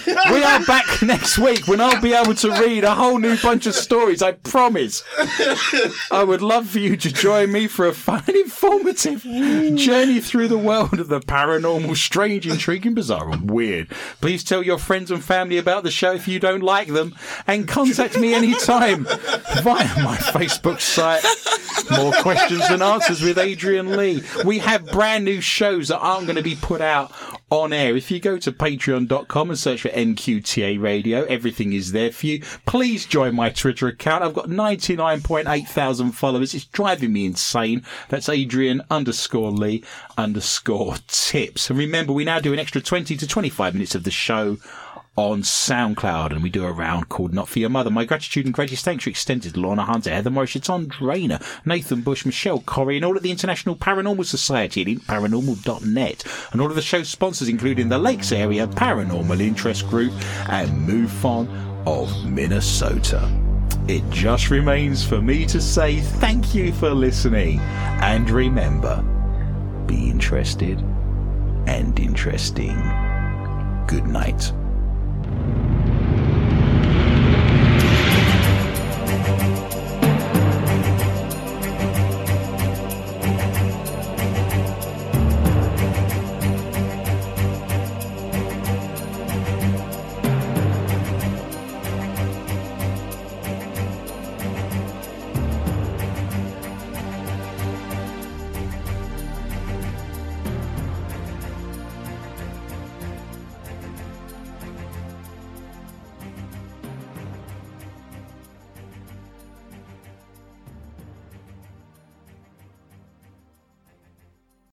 We 0.06 0.42
are 0.42 0.64
back 0.64 1.02
next 1.02 1.38
week 1.38 1.66
when 1.68 1.80
I'll 1.80 2.00
be 2.00 2.14
able 2.14 2.34
to 2.36 2.50
read 2.52 2.84
a 2.84 2.94
whole 2.94 3.18
new 3.18 3.36
bunch 3.38 3.66
of 3.66 3.74
stories. 3.74 4.22
I 4.22 4.32
promise. 4.32 5.02
I 6.10 6.24
would 6.24 6.42
love 6.42 6.68
for 6.68 6.78
you 6.78 6.96
to 6.96 7.12
join 7.12 7.52
me 7.52 7.66
for 7.66 7.86
a 7.86 7.92
fun 7.92 8.22
and 8.26 8.36
informative 8.36 9.22
journey 9.22 10.20
through 10.20 10.47
the 10.48 10.58
world 10.58 10.98
of 10.98 11.08
the 11.08 11.20
paranormal, 11.20 11.96
strange, 11.96 12.46
intriguing, 12.46 12.94
bizarre, 12.94 13.30
and 13.30 13.50
weird. 13.50 13.88
Please 14.20 14.42
tell 14.42 14.62
your 14.62 14.78
friends 14.78 15.10
and 15.10 15.22
family 15.22 15.58
about 15.58 15.82
the 15.84 15.90
show 15.90 16.12
if 16.12 16.26
you 16.26 16.40
don't 16.40 16.62
like 16.62 16.88
them, 16.88 17.14
and 17.46 17.68
contact 17.68 18.18
me 18.18 18.34
anytime 18.34 19.04
via 19.04 20.02
my 20.02 20.16
Facebook 20.32 20.80
site. 20.80 21.24
More 21.96 22.12
questions 22.22 22.68
than 22.68 22.82
answers 22.82 23.22
with 23.22 23.38
Adrian 23.38 23.96
Lee. 23.96 24.22
We 24.44 24.58
have 24.58 24.90
brand 24.90 25.24
new 25.24 25.40
shows 25.40 25.88
that 25.88 25.98
aren't 25.98 26.26
going 26.26 26.36
to 26.36 26.42
be 26.42 26.56
put 26.56 26.80
out 26.80 27.12
on 27.50 27.72
air. 27.72 27.96
If 27.96 28.10
you 28.10 28.20
go 28.20 28.36
to 28.38 28.52
patreon.com 28.52 29.50
and 29.50 29.58
search 29.58 29.82
for 29.82 29.88
MQTA 29.88 30.80
Radio, 30.80 31.24
everything 31.24 31.72
is 31.72 31.92
there 31.92 32.12
for 32.12 32.26
you. 32.26 32.42
Please 32.66 33.06
join 33.06 33.34
my 33.34 33.50
Twitter 33.50 33.88
account. 33.88 34.22
I've 34.22 34.34
got 34.34 34.48
99.8 34.48 35.66
thousand 35.66 36.12
followers. 36.12 36.54
It's 36.54 36.66
driving 36.66 37.12
me 37.12 37.26
insane. 37.26 37.82
That's 38.08 38.28
Adrian 38.28 38.82
underscore 38.90 39.50
Lee 39.50 39.82
underscore 40.16 40.96
tips. 41.06 41.70
And 41.70 41.78
remember, 41.78 42.12
we 42.12 42.24
now 42.24 42.40
do 42.40 42.52
an 42.52 42.58
extra 42.58 42.80
20 42.80 43.16
to 43.16 43.26
25 43.26 43.74
minutes 43.74 43.94
of 43.94 44.04
the 44.04 44.10
show 44.10 44.58
on 45.18 45.42
SoundCloud, 45.42 46.30
and 46.30 46.44
we 46.44 46.48
do 46.48 46.64
a 46.64 46.70
round 46.70 47.08
called 47.08 47.34
Not 47.34 47.48
For 47.48 47.58
Your 47.58 47.70
Mother. 47.70 47.90
My 47.90 48.04
gratitude 48.04 48.44
and 48.44 48.54
greatest 48.54 48.84
thanks 48.84 49.04
are 49.04 49.10
extended 49.10 49.54
to 49.54 49.60
Lorna 49.60 49.82
Hunter, 49.82 50.10
Heather 50.10 50.30
Morris, 50.30 50.56
Tom 50.62 50.86
Drainer, 50.86 51.40
Nathan 51.64 52.02
Bush, 52.02 52.24
Michelle 52.24 52.60
Corrie, 52.60 52.94
and 52.94 53.04
all 53.04 53.16
of 53.16 53.24
the 53.24 53.32
International 53.32 53.74
Paranormal 53.74 54.24
Society 54.24 54.82
at 54.82 54.86
paranormal.net, 54.86 56.24
and 56.52 56.60
all 56.60 56.68
of 56.68 56.76
the 56.76 56.82
show 56.82 57.02
sponsors, 57.02 57.48
including 57.48 57.88
the 57.88 57.98
Lakes 57.98 58.30
Area 58.30 58.68
Paranormal 58.68 59.40
Interest 59.40 59.84
Group 59.88 60.12
and 60.48 60.88
MUFON 60.88 61.48
of 61.84 62.24
Minnesota. 62.24 63.28
It 63.88 64.08
just 64.10 64.50
remains 64.50 65.04
for 65.04 65.20
me 65.20 65.46
to 65.46 65.60
say 65.60 65.98
thank 65.98 66.54
you 66.54 66.72
for 66.72 66.90
listening, 66.90 67.58
and 67.58 68.30
remember, 68.30 69.02
be 69.84 70.10
interested 70.10 70.78
and 71.66 71.98
interesting. 71.98 72.76
Good 73.88 74.06
night. 74.06 74.52